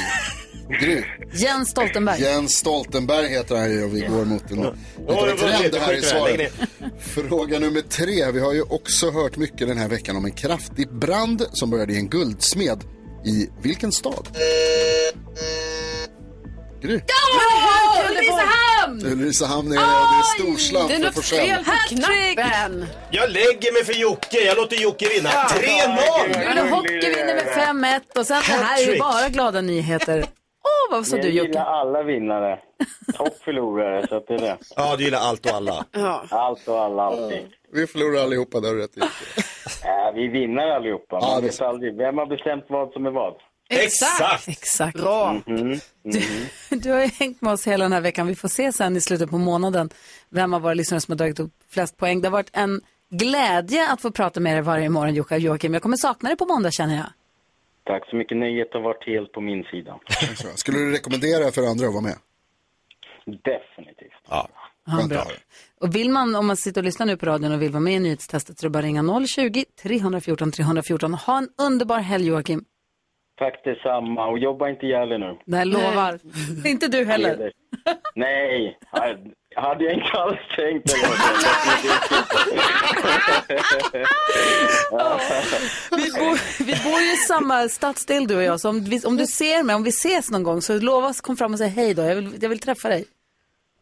Gry. 0.81 1.05
Jens 1.35 1.69
Stoltenberg. 1.71 2.21
Jens 2.23 2.53
Stoltenberg 2.53 3.29
heter 3.29 3.57
han 3.57 3.71
ju 3.73 3.85
och 3.85 3.97
vi 3.97 4.01
går 4.01 4.25
mot 4.25 4.51
en, 4.51 4.57
lite 4.57 4.69
av 4.69 5.29
en 5.29 5.37
det 5.37 5.43
var 5.43 5.59
trend 5.59 5.75
här 5.75 5.95
i 5.95 6.03
svaret. 6.03 6.53
Fråga 6.99 7.59
nummer 7.59 7.81
tre. 7.81 8.31
Vi 8.33 8.41
har 8.41 8.53
ju 8.53 8.63
också 8.63 9.11
hört 9.11 9.37
mycket 9.37 9.69
den 9.69 9.79
här 9.79 9.89
veckan 9.89 10.17
om 10.17 10.25
en 10.25 10.33
kraftig 10.33 10.93
brand 10.93 11.47
som 11.53 11.71
började 11.71 11.93
i 11.93 11.97
en 11.97 12.09
guldsmed. 12.09 12.85
I 13.25 13.49
vilken 13.63 13.93
stad? 13.93 14.29
Gry. 16.83 17.01
Ja! 17.07 18.11
Ulricehamn! 18.11 19.13
Ulricehamn 19.13 19.73
är 19.73 19.77
det 19.77 19.83
och 19.83 20.09
det 20.13 20.19
är 20.19 20.23
storslam 20.39 20.89
Det 20.89 20.95
är 20.95 20.99
för 20.99 21.05
något 21.05 21.15
Forsell. 21.15 21.39
fel 21.47 21.65
på 21.65 21.73
knappen. 21.89 22.87
Jag 23.11 23.31
lägger 23.31 23.73
mig 23.73 23.85
för 23.85 23.93
Jocke, 23.93 24.39
jag 24.47 24.57
låter 24.57 24.77
Jocke 24.77 25.09
vinna. 25.09 25.29
3-0! 25.29 26.49
Luleå 26.49 26.75
Hockey 26.75 27.09
vinner 27.17 27.35
med 27.35 27.45
5-1 27.47 28.19
och 28.19 28.27
sen 28.27 28.37
det 28.47 28.53
här 28.53 28.77
är 28.77 28.81
ju 28.81 28.85
Hattrick. 28.85 29.01
bara 29.01 29.29
glada 29.29 29.61
nyheter. 29.61 30.25
Åh, 30.65 30.97
vad 30.97 31.07
sa 31.07 31.17
Jag 31.17 31.25
du 31.25 31.29
gillar 31.31 31.47
Jocke? 31.47 31.61
alla 31.61 32.03
vinnare. 32.03 32.59
Och 33.19 33.29
förlorare, 33.45 34.07
så 34.09 34.17
att 34.17 34.27
det 34.29 34.35
är 34.35 34.39
det. 34.39 34.57
Ja, 34.77 34.97
du 34.97 35.05
gillar 35.05 35.19
allt 35.19 35.47
och 35.47 35.53
alla. 35.57 35.85
Ja. 35.93 36.25
Allt 36.31 36.69
och 36.69 36.81
alla, 36.81 37.03
alltid. 37.03 37.47
Vi 37.73 37.87
förlorar 37.87 38.23
allihopa, 38.23 38.61
det 38.61 38.69
har 38.69 38.75
du 38.75 38.81
rätt 38.83 38.97
i. 38.97 39.01
Äh, 39.01 39.09
vi 40.15 40.29
vinner 40.29 40.67
allihopa. 40.77 41.19
Ja, 41.21 41.21
Man 41.21 41.41
det 41.43 41.47
är 41.49 41.51
vet 41.51 41.61
aldrig. 41.61 41.97
Vem 41.97 42.19
har 42.19 42.27
bestämt 42.27 42.65
vad 42.69 42.93
som 42.93 43.07
är 43.07 43.11
vad? 43.11 43.35
Exakt! 43.73 44.49
Exakt. 44.49 44.99
Bra. 44.99 45.41
Mm. 45.47 45.79
Du 46.71 46.91
har 46.91 47.01
ju 47.01 47.07
hängt 47.07 47.41
med 47.41 47.53
oss 47.53 47.67
hela 47.67 47.85
den 47.85 47.93
här 47.93 48.01
veckan. 48.01 48.27
Vi 48.27 48.35
får 48.35 48.49
se 48.49 48.73
sen 48.73 48.97
i 48.97 49.01
slutet 49.01 49.31
på 49.31 49.39
månaden 49.39 49.91
vem 50.29 50.55
av 50.55 50.63
våra 50.63 50.75
lyssnare 50.75 51.01
som 51.01 51.13
har 51.13 51.17
dragit 51.17 51.41
upp 51.41 51.53
flest 51.71 51.97
poäng. 51.97 52.21
Det 52.21 52.29
har 52.29 52.33
varit 52.33 52.51
en 52.53 52.81
glädje 53.11 53.93
att 53.93 54.01
få 54.01 54.11
prata 54.11 54.41
med 54.41 54.55
dig 54.55 54.63
varje 54.63 54.89
morgon 54.89 55.15
Jocke 55.15 55.35
och 55.35 55.41
Joakim. 55.41 55.73
Jag 55.75 55.83
kommer 55.83 55.97
sakna 55.97 56.29
dig 56.29 56.39
på 56.39 56.47
måndag 56.47 56.71
känner 56.71 56.97
jag. 56.97 57.07
Tack 57.85 58.11
så 58.11 58.17
mycket. 58.17 58.37
Nöjet 58.37 58.69
har 58.73 58.81
varit 58.81 59.07
helt 59.07 59.33
på 59.33 59.41
min 59.41 59.65
sida. 59.65 60.01
Skulle 60.55 60.79
du 60.79 60.93
rekommendera 60.93 61.53
för 61.53 61.63
andra 61.63 61.87
att 61.87 61.93
vara 61.93 62.03
med? 62.03 62.17
Definitivt. 63.27 64.23
Ja. 64.29 64.49
Ja, 64.87 65.07
bra. 65.09 65.27
Och 65.81 65.95
vill 65.95 66.11
man, 66.11 66.35
om 66.35 66.47
man 66.47 66.57
sitter 66.57 66.81
och 66.81 66.85
lyssnar 66.85 67.07
nu 67.07 67.17
på 67.17 67.27
radion 67.27 67.53
och 67.53 67.63
vill 67.63 67.73
vara 67.73 67.81
med 67.81 67.95
i 67.95 67.99
nyhetstestet 67.99 68.59
så 68.59 68.67
är 68.67 68.69
det 68.69 68.73
bara 68.73 68.83
ringa 68.83 69.03
020-314 69.03 70.51
314. 70.53 71.15
Ha 71.15 71.39
en 71.39 71.49
underbar 71.59 71.99
helg 71.99 72.27
Joakim. 72.27 72.65
Tack 73.43 73.65
detsamma. 73.65 74.27
Och 74.27 74.39
jobba 74.39 74.69
inte 74.69 74.87
ihjäl 74.87 75.13
er 75.13 75.19
nu. 75.19 75.57
Här 75.57 75.65
lovar. 75.65 76.19
Inte 76.65 76.89
du 76.89 77.05
heller. 77.05 77.53
Nej, 78.15 78.79
hade 79.57 79.85
jag 79.85 79.95
inte 79.95 80.11
alls 80.13 80.39
tänkt 80.57 80.87
det. 80.87 80.97
Vi 85.91 86.11
bor, 86.11 86.65
vi 86.65 86.73
bor 86.85 87.01
ju 87.01 87.13
i 87.13 87.17
samma 87.17 87.69
stadsdel 87.69 88.27
du 88.27 88.37
och 88.37 88.43
jag, 88.43 88.61
så 88.61 88.69
om, 88.69 88.85
vi, 88.85 89.01
om 89.05 89.17
du 89.17 89.27
ser 89.27 89.63
mig, 89.63 89.77
om 89.77 89.83
vi 89.83 89.91
ses 89.91 90.31
någon 90.31 90.43
gång 90.43 90.63
så 90.63 90.79
lova 90.79 91.13
kom 91.23 91.37
fram 91.37 91.53
och 91.53 91.59
säg 91.59 91.69
hej 91.69 91.95
då. 91.95 92.03
Jag 92.03 92.15
vill, 92.15 92.39
jag 92.41 92.49
vill 92.49 92.61
träffa 92.61 92.89
dig. 92.89 93.05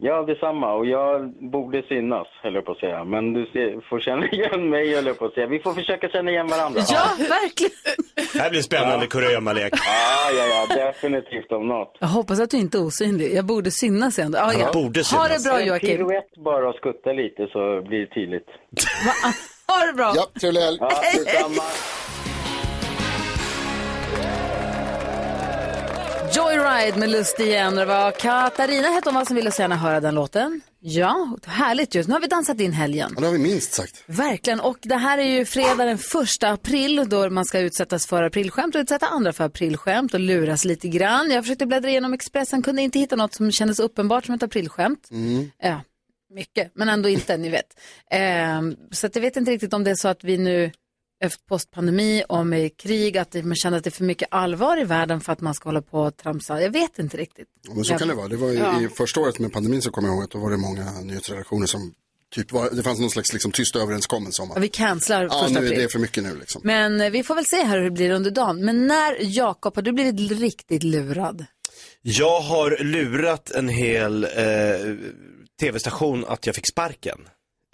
Ja, 0.02 0.22
detsamma. 0.22 0.72
Och 0.74 0.86
jag 0.86 1.30
borde 1.52 1.82
synas, 1.82 2.26
höll 2.42 2.54
jag 2.54 2.64
på 2.64 2.72
att 2.72 2.78
säga. 2.78 3.04
Men 3.04 3.32
du 3.32 3.46
ser, 3.46 3.88
får 3.88 4.00
känna 4.00 4.26
igen 4.28 4.70
mig, 4.70 4.94
höll 4.94 5.06
jag 5.06 5.18
på 5.18 5.24
att 5.24 5.34
säga. 5.34 5.46
Vi 5.46 5.58
får 5.58 5.74
försöka 5.74 6.08
känna 6.08 6.30
igen 6.30 6.46
varandra. 6.48 6.80
Ja, 6.88 7.02
verkligen. 7.18 7.72
Det 8.32 8.38
här 8.38 8.50
blir 8.50 8.62
spännande 8.62 9.06
kurragömmalek. 9.06 9.72
Ja, 9.72 10.30
ja, 10.38 10.66
ja, 10.68 10.74
definitivt 10.76 11.52
om 11.52 11.68
något. 11.68 11.96
Jag 12.00 12.08
hoppas 12.08 12.40
att 12.40 12.50
du 12.50 12.56
inte 12.56 12.78
är 12.78 12.82
osynlig. 12.86 13.34
Jag 13.34 13.44
borde 13.46 13.70
synas 13.70 14.18
ändå. 14.18 14.38
Ah, 14.38 14.52
ja. 14.52 14.70
borde 14.72 14.82
Ha 14.82 14.92
det 14.92 15.04
synas. 15.04 15.44
bra 15.44 15.60
En 15.60 15.66
Joakim. 15.66 15.88
piruett 15.96 16.36
bara 16.44 16.68
och 16.68 16.74
skutta 16.74 17.12
lite 17.12 17.46
så 17.52 17.82
blir 17.88 17.98
det 18.00 18.06
tydligt. 18.14 18.46
Ha 19.70 19.86
det 19.86 19.92
bra. 19.92 20.12
Ja, 20.16 20.26
trevlig 20.40 20.60
helg. 20.60 20.76
Ja, 20.80 20.90
detsamma. 21.24 21.62
Joyride 26.36 26.98
med 26.98 27.10
Lust 27.10 27.40
igen. 27.40 27.74
Det 27.74 27.84
var 27.84 28.12
Katarina 28.12 28.88
hette 28.88 29.08
hon 29.08 29.14
va, 29.14 29.24
som 29.24 29.36
ville 29.36 29.50
så 29.50 29.62
gärna 29.62 29.76
höra 29.76 30.00
den 30.00 30.14
låten. 30.14 30.60
Ja, 30.80 31.36
härligt 31.46 31.94
just. 31.94 32.08
Nu 32.08 32.12
har 32.12 32.20
vi 32.20 32.26
dansat 32.26 32.60
in 32.60 32.72
helgen. 32.72 33.12
Ja, 33.14 33.20
det 33.20 33.26
har 33.26 33.32
vi 33.32 33.38
minst 33.38 33.72
sagt. 33.72 34.04
Verkligen. 34.06 34.60
Och 34.60 34.78
det 34.82 34.96
här 34.96 35.18
är 35.18 35.22
ju 35.24 35.44
fredag 35.44 35.84
den 35.84 35.98
första 35.98 36.50
april 36.50 37.06
då 37.08 37.30
man 37.30 37.44
ska 37.44 37.58
utsättas 37.60 38.06
för 38.06 38.22
aprilskämt 38.22 38.74
och 38.74 38.78
utsätta 38.78 39.06
andra 39.06 39.32
för 39.32 39.44
aprilskämt 39.44 40.14
och 40.14 40.20
luras 40.20 40.64
lite 40.64 40.88
grann. 40.88 41.30
Jag 41.30 41.44
försökte 41.44 41.66
bläddra 41.66 41.90
igenom 41.90 42.12
Expressen, 42.12 42.62
kunde 42.62 42.82
inte 42.82 42.98
hitta 42.98 43.16
något 43.16 43.34
som 43.34 43.52
kändes 43.52 43.78
uppenbart 43.78 44.24
som 44.26 44.34
ett 44.34 44.42
aprilskämt. 44.42 45.08
Ja, 45.58 45.80
mycket, 46.34 46.72
men 46.74 46.88
ändå 46.88 47.08
inte, 47.08 47.36
ni 47.36 47.48
vet. 47.48 47.80
Ehm, 48.10 48.76
så 48.90 49.08
jag 49.12 49.20
vet 49.22 49.36
inte 49.36 49.50
riktigt 49.50 49.74
om 49.74 49.84
det 49.84 49.90
är 49.90 49.94
så 49.94 50.08
att 50.08 50.24
vi 50.24 50.38
nu 50.38 50.70
efter 51.24 51.44
postpandemi 51.48 52.24
och 52.28 52.46
med 52.46 52.76
krig, 52.76 53.18
att 53.18 53.34
man 53.34 53.54
känner 53.56 53.78
att 53.78 53.84
det 53.84 53.88
är 53.88 53.92
för 53.92 54.04
mycket 54.04 54.28
allvar 54.30 54.80
i 54.80 54.84
världen 54.84 55.20
för 55.20 55.32
att 55.32 55.40
man 55.40 55.54
ska 55.54 55.68
hålla 55.68 55.82
på 55.82 56.00
och 56.00 56.16
tramsa. 56.16 56.62
Jag 56.62 56.70
vet 56.70 56.98
inte 56.98 57.16
riktigt. 57.16 57.48
Ja, 57.68 57.74
Men 57.74 57.84
så 57.84 57.94
kan 57.98 58.08
det 58.08 58.14
vara. 58.14 58.28
Det 58.28 58.36
var 58.36 58.48
ju, 58.48 58.86
I 58.86 58.88
första 58.88 59.20
året 59.20 59.38
med 59.38 59.52
pandemin 59.52 59.82
så 59.82 59.90
kommer 59.90 60.08
jag 60.08 60.14
ihåg 60.14 60.24
att 60.24 60.30
då 60.30 60.38
var 60.38 60.50
det 60.50 60.56
många 60.56 61.00
nyhetsredaktioner 61.00 61.66
som 61.66 61.94
typ 62.34 62.52
var, 62.52 62.70
det 62.70 62.82
fanns 62.82 63.00
någon 63.00 63.10
slags 63.10 63.32
liksom, 63.32 63.52
tyst 63.52 63.76
överenskommelse 63.76 64.42
om 64.42 64.50
att 64.50 64.56
Ja, 64.56 64.60
Vi 64.60 64.68
cancelar 64.68 65.22
ja, 65.22 65.28
första 65.30 65.60
nu 65.60 65.66
är 65.66 65.70
april. 65.70 65.82
det 65.82 65.88
för 65.88 65.98
mycket 65.98 66.22
nu 66.22 66.36
liksom. 66.40 66.60
Men 66.64 67.00
eh, 67.00 67.10
vi 67.10 67.22
får 67.22 67.34
väl 67.34 67.46
se 67.46 67.62
här 67.62 67.76
hur 67.78 67.84
det 67.84 67.90
blir 67.90 68.10
under 68.10 68.30
dagen. 68.30 68.64
Men 68.64 68.86
när, 68.86 69.16
Jakob, 69.20 69.74
har 69.76 69.82
du 69.82 69.92
blivit 69.92 70.30
riktigt 70.40 70.82
lurad? 70.82 71.46
Jag 72.02 72.40
har 72.40 72.84
lurat 72.84 73.50
en 73.50 73.68
hel 73.68 74.24
eh, 74.24 74.30
tv-station 75.60 76.24
att 76.28 76.46
jag 76.46 76.54
fick 76.54 76.66
sparken. 76.68 77.18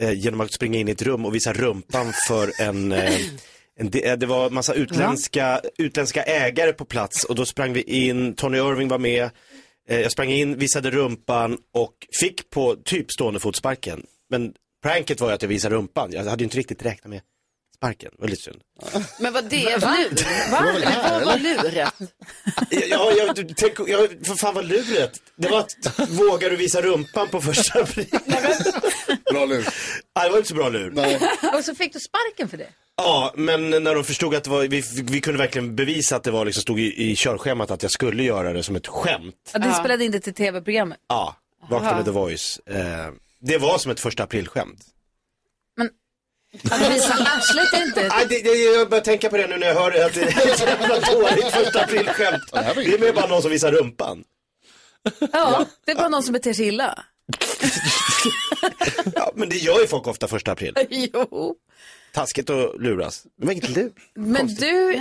Eh, 0.03 0.12
genom 0.12 0.40
att 0.40 0.53
springa 0.53 0.78
in 0.78 0.88
i 0.88 0.90
ett 0.90 1.03
rum 1.03 1.24
och 1.24 1.34
visa 1.34 1.53
rumpan 1.53 2.12
för 2.28 2.61
en, 2.61 2.92
eh, 2.92 3.18
det, 3.80 4.09
eh, 4.09 4.16
det 4.16 4.26
var 4.26 4.51
massa 4.51 4.74
utländska, 4.74 5.61
utländska 5.78 6.22
ägare 6.22 6.72
på 6.72 6.84
plats 6.84 7.24
och 7.24 7.34
då 7.34 7.47
sprang 7.47 7.72
vi 7.72 7.82
in, 7.82 8.34
Tony 8.34 8.59
Irving 8.59 8.88
var 8.88 8.99
med, 8.99 9.30
eh, 9.88 10.01
jag 10.01 10.12
sprang 10.12 10.30
in, 10.30 10.59
visade 10.59 10.90
rumpan 10.90 11.59
och 11.74 11.94
fick 12.20 12.51
på 12.51 12.76
typ 12.84 13.12
stående 13.12 13.40
fotsparken. 13.40 14.07
Men 14.30 14.55
pranket 14.82 15.20
var 15.20 15.28
ju 15.28 15.34
att 15.34 15.42
jag 15.42 15.49
visade 15.49 15.74
rumpan, 15.74 16.11
jag 16.12 16.24
hade 16.24 16.42
ju 16.42 16.44
inte 16.44 16.59
riktigt 16.59 16.84
räknat 16.84 17.11
med 17.11 17.20
sparken, 17.77 18.12
väldigt 18.18 18.41
synd. 18.41 18.61
Men 19.20 19.33
vad 19.33 19.45
det 19.45 19.64
är 19.64 19.81
lur? 19.81 20.11
Det 20.11 20.51
var 20.53 20.72
väl 20.72 20.83
här, 20.85 21.12
Vad 21.12 21.24
var 21.24 21.39
luret? 21.39 21.95
Ja, 22.70 23.12
jag, 23.12 23.35
du, 23.35 23.55
tänk, 23.57 23.74
jag, 23.87 24.27
för 24.27 24.35
fan 24.35 24.55
vad 24.55 24.64
luret. 24.64 25.12
Det 25.37 25.49
var 25.49 25.59
att, 25.61 26.11
vågar 26.11 26.51
du 26.51 26.57
visa 26.57 26.83
rumpan 26.83 27.29
på 27.29 27.41
första 27.41 27.81
april? 27.81 28.07
Bra 29.33 29.45
lur. 29.45 29.68
Ja, 30.14 30.24
det 30.24 30.31
var 30.31 30.37
inte 30.37 30.49
så 30.49 30.55
bra 30.55 30.68
lur. 30.68 30.91
Nej. 30.91 31.20
Och 31.55 31.64
så 31.64 31.74
fick 31.74 31.93
du 31.93 32.01
sparken 32.01 32.49
för 32.49 32.57
det? 32.57 32.68
Ja, 32.97 33.33
men 33.37 33.70
när 33.70 33.95
de 33.95 34.05
förstod 34.05 34.35
att 34.35 34.45
det 34.45 34.51
var, 34.51 34.62
vi, 34.62 34.83
vi 35.03 35.20
kunde 35.20 35.39
verkligen 35.39 35.77
bevisa 35.77 36.16
att 36.16 36.24
det 36.24 36.31
var 36.31 36.45
liksom, 36.45 36.61
stod 36.62 36.81
i, 36.81 37.11
i 37.11 37.16
körschemat 37.16 37.70
att 37.70 37.83
jag 37.83 37.93
skulle 37.93 38.22
göra 38.22 38.53
det 38.53 38.62
som 38.62 38.77
ett 38.77 38.87
skämt. 38.87 39.35
Ja, 39.53 39.59
du 39.59 39.72
spelade 39.72 40.05
in 40.05 40.11
det 40.12 40.20
till 40.20 40.35
tv-programmet. 40.35 40.99
Ja, 41.09 41.37
vakna 41.70 41.97
med 41.97 42.05
The 42.05 42.11
Voice. 42.11 42.61
Eh, 42.66 42.77
det 43.41 43.59
var 43.59 43.79
som 43.79 43.91
ett 43.93 44.01
första 44.01 44.22
aprilskämt. 44.22 44.79
Att 46.64 46.94
visa 46.94 47.14
arslet 47.14 47.72
är 47.72 47.86
inte... 47.86 48.09
Nej, 48.09 48.26
det, 48.28 48.42
det, 48.42 48.50
jag 48.50 48.88
börjar 48.90 49.04
tänka 49.04 49.28
på 49.30 49.36
det 49.36 49.46
nu 49.46 49.57
när 49.57 49.66
jag 49.66 49.74
hör 49.74 50.07
att 50.07 50.14
det 50.14 50.22
är 50.22 50.52
ett 50.52 50.61
jävla 50.61 51.00
dåligt 51.00 51.52
första 51.52 51.80
aprilskämt. 51.80 52.42
det 52.52 52.72
Det 52.76 52.94
är 52.94 52.98
mer 52.98 53.12
bara 53.12 53.26
någon 53.26 53.42
som 53.42 53.50
visar 53.50 53.72
rumpan. 53.72 54.24
Ja, 55.32 55.66
det 55.84 55.92
är 55.92 55.96
bara 55.96 56.09
någon 56.09 56.22
som 56.22 56.32
beter 56.32 56.52
sig 56.52 56.66
illa. 56.66 57.04
Ja, 59.14 59.32
men 59.34 59.48
det 59.48 59.57
gör 59.57 59.80
ju 59.80 59.86
folk 59.86 60.07
ofta 60.07 60.28
första 60.28 60.52
april. 60.52 60.74
Jo. 60.90 61.54
Taskigt 62.12 62.50
att 62.50 62.80
luras. 62.80 63.22
Det 63.40 63.46
var 63.46 63.52
inget 63.52 63.68
lur. 63.68 63.92
Men 64.14 64.46
du, 64.46 64.92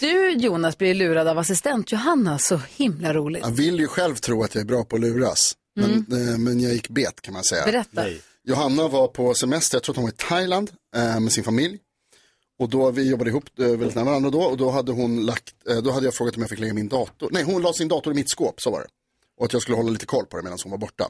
du 0.00 0.30
Jonas 0.30 0.78
blir 0.78 0.94
lurad 0.94 1.28
av 1.28 1.38
assistent 1.38 1.92
Johanna, 1.92 2.38
så 2.38 2.60
himla 2.76 3.14
roligt. 3.14 3.42
Jag 3.42 3.50
vill 3.50 3.78
ju 3.78 3.86
själv 3.86 4.14
tro 4.14 4.42
att 4.44 4.54
jag 4.54 4.62
är 4.62 4.66
bra 4.66 4.84
på 4.84 4.96
att 4.96 5.02
luras. 5.02 5.54
Men, 5.76 5.90
eh, 5.92 6.38
men 6.38 6.60
jag 6.60 6.72
gick 6.72 6.88
bet 6.88 7.20
kan 7.20 7.34
man 7.34 7.44
säga. 7.44 7.64
Berätta. 7.64 8.04
Johanna 8.50 8.88
var 8.88 9.08
på 9.08 9.34
semester, 9.34 9.76
jag 9.76 9.82
tror 9.82 9.92
att 9.92 9.96
hon 9.96 10.04
var 10.04 10.10
i 10.10 10.28
Thailand 10.28 10.70
eh, 10.96 11.20
med 11.20 11.32
sin 11.32 11.44
familj. 11.44 11.78
Och 12.58 12.68
då 12.68 12.90
vi 12.90 13.10
jobbade 13.10 13.30
ihop 13.30 13.44
eh, 13.58 13.66
väldigt 13.66 13.94
nära 13.94 14.04
varandra 14.04 14.30
då 14.30 14.42
och 14.42 14.56
då 14.56 14.70
hade 14.70 14.92
hon 14.92 15.26
lagt, 15.26 15.54
eh, 15.68 15.76
då 15.76 15.90
hade 15.90 16.06
jag 16.06 16.14
frågat 16.14 16.36
om 16.36 16.42
jag 16.42 16.50
fick 16.50 16.58
lägga 16.58 16.74
min 16.74 16.88
dator, 16.88 17.28
nej 17.32 17.42
hon 17.42 17.62
la 17.62 17.72
sin 17.72 17.88
dator 17.88 18.12
i 18.12 18.16
mitt 18.16 18.30
skåp, 18.30 18.60
så 18.60 18.70
var 18.70 18.80
det. 18.80 18.86
Och 19.38 19.44
att 19.44 19.52
jag 19.52 19.62
skulle 19.62 19.76
hålla 19.76 19.90
lite 19.90 20.06
koll 20.06 20.26
på 20.26 20.36
det 20.36 20.42
medan 20.42 20.58
hon 20.62 20.70
var 20.70 20.78
borta. 20.78 21.08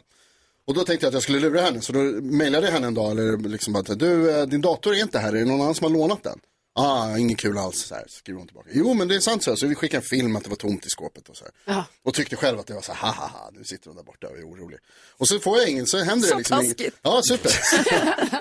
Och 0.67 0.75
då 0.75 0.85
tänkte 0.85 1.07
jag 1.07 1.09
att 1.11 1.15
jag 1.15 1.23
skulle 1.23 1.41
lura 1.41 1.61
henne, 1.61 1.81
så 1.81 1.93
då 1.93 1.99
mejlade 2.23 2.67
jag 2.67 2.73
henne 2.73 2.87
en 2.87 2.95
dag, 2.95 3.11
eller 3.11 3.49
liksom 3.49 3.73
bara, 3.73 3.95
du 3.95 4.31
eh, 4.31 4.47
din 4.47 4.61
dator 4.61 4.95
är 4.95 5.03
inte 5.03 5.19
här, 5.19 5.29
är 5.29 5.39
det 5.39 5.45
någon 5.45 5.61
annan 5.61 5.75
som 5.75 5.85
har 5.85 6.01
lånat 6.01 6.23
den? 6.23 6.41
Ah, 6.75 7.17
inget 7.17 7.39
kul 7.39 7.59
alls, 7.59 7.79
så 7.87 7.95
här, 7.95 8.05
skriver 8.09 8.39
hon 8.39 8.47
tillbaka. 8.47 8.69
Jo 8.73 8.95
men 8.95 9.09
det 9.09 9.15
är 9.17 9.21
sant 9.21 9.43
så, 9.45 9.51
här. 9.51 9.57
så 9.57 9.67
vi 9.67 9.75
skickade 9.75 9.99
en 9.99 10.09
film 10.09 10.37
att 10.37 10.45
det 10.45 10.51
var 10.51 10.57
tomt 10.57 10.87
i 10.87 10.91
skåpet 10.91 11.29
och 11.29 11.37
så 11.37 11.45
här. 11.67 11.85
Och 12.03 12.15
tyckte 12.15 12.37
själv 12.37 12.59
att 12.59 12.67
det 12.67 12.75
var 12.75 12.81
så 12.83 12.93
här, 12.93 13.13
ha 13.13 13.23
ha 13.23 13.29
ha, 13.29 13.51
nu 13.55 13.65
sitter 13.65 13.87
hon 13.89 13.97
där 13.97 14.03
borta 14.03 14.29
och 14.29 14.39
är 14.39 14.43
orolig. 14.43 14.79
Och 15.17 15.29
så 15.29 15.39
får 15.41 15.59
jag 15.59 15.69
ingen, 15.69 15.87
så 15.87 15.99
händer 15.99 16.29
Så 16.29 16.35
det 16.35 16.39
liksom 16.39 16.61
inget. 16.61 16.77
taskigt. 16.79 16.97
Ja, 17.03 17.21
super. 17.25 17.53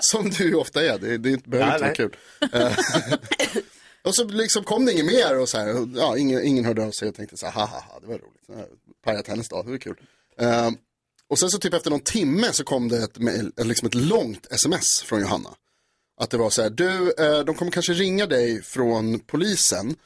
Som 0.00 0.30
du 0.30 0.44
ju 0.44 0.54
ofta 0.54 0.84
är, 0.84 0.98
det, 0.98 1.18
det 1.18 1.44
behöver 1.44 1.68
Ja, 1.70 1.74
inte 1.74 1.84
vara 1.84 1.94
kul. 1.94 2.16
Eh, 2.52 2.78
och 4.04 4.14
så 4.14 4.24
liksom 4.24 4.64
kom 4.64 4.84
det 4.86 4.92
inget 4.92 5.06
mer 5.06 5.38
och 5.38 5.48
så 5.48 5.58
här, 5.58 5.80
och, 5.80 5.88
ja, 5.94 6.16
ingen, 6.18 6.44
ingen 6.44 6.64
hörde 6.64 6.84
av 6.84 6.90
sig 6.90 7.08
och 7.08 7.14
tänkte 7.14 7.36
så 7.36 7.46
här, 7.46 7.52
ha 7.52 7.64
ha 7.66 7.80
ha, 7.80 8.00
det 8.00 8.06
var 8.06 8.14
roligt. 8.18 8.68
Pajat 9.04 9.26
hennes 9.26 9.48
dag, 9.48 9.64
det 9.64 9.70
var 9.70 9.78
kul. 9.78 9.96
Eh, 10.38 10.70
och 11.28 11.38
sen 11.38 11.50
så 11.50 11.58
typ 11.58 11.74
efter 11.74 11.90
någon 11.90 12.00
timme 12.00 12.52
så 12.52 12.64
kom 12.64 12.88
det 12.88 13.02
ett, 13.04 13.16
liksom 13.66 13.86
ett 13.88 13.94
långt 13.94 14.46
sms 14.52 15.02
från 15.02 15.20
Johanna. 15.20 15.50
Att 16.20 16.30
det 16.30 16.36
var 16.36 16.50
så 16.50 16.62
här, 16.62 16.70
du, 16.70 17.12
eh, 17.18 17.40
de 17.44 17.54
kommer 17.54 17.72
kanske 17.72 17.92
ringa 17.92 18.26
dig 18.26 18.62
från 18.62 19.20
polisen 19.20 19.96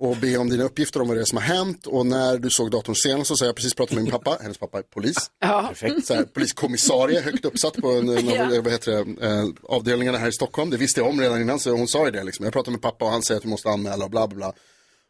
och 0.00 0.16
be 0.16 0.36
om 0.36 0.48
dina 0.50 0.64
uppgifter 0.64 1.00
om 1.02 1.08
vad 1.08 1.16
det 1.16 1.20
är 1.20 1.24
som 1.24 1.38
har 1.38 1.44
hänt. 1.44 1.86
Och 1.86 2.06
när 2.06 2.38
du 2.38 2.50
såg 2.50 2.70
datorn 2.70 2.94
senast 2.94 3.28
så 3.28 3.36
sa 3.36 3.44
jag 3.44 3.56
precis 3.56 3.74
pratat 3.74 3.94
med 3.94 4.02
min 4.04 4.12
pappa, 4.12 4.38
hennes 4.42 4.58
pappa 4.58 4.78
är 4.78 4.82
polis. 4.82 5.16
Ja. 5.40 5.66
Perfekt. 5.68 6.06
Så 6.06 6.14
här, 6.14 6.22
poliskommissarie, 6.24 7.20
högt 7.20 7.44
uppsatt 7.44 7.74
på 7.76 7.88
en, 7.90 8.08
en, 8.08 8.26
Ja. 8.26 8.60
vad 8.62 8.72
heter 8.72 8.92
det, 9.04 9.26
eh, 9.26 9.44
avdelningarna 9.62 10.18
här 10.18 10.28
i 10.28 10.32
Stockholm. 10.32 10.70
Det 10.70 10.76
visste 10.76 11.00
jag 11.00 11.08
om 11.08 11.20
redan 11.20 11.40
innan, 11.40 11.60
så 11.60 11.70
hon 11.70 11.88
sa 11.88 12.04
ju 12.04 12.10
det. 12.10 12.22
Liksom. 12.22 12.44
Jag 12.44 12.52
pratade 12.52 12.70
med 12.72 12.82
pappa 12.82 13.04
och 13.04 13.10
han 13.10 13.22
säger 13.22 13.38
att 13.38 13.44
vi 13.44 13.48
måste 13.50 13.68
anmäla 13.68 14.04
och 14.04 14.10
bla 14.10 14.28
bla 14.28 14.36
bla. 14.36 14.48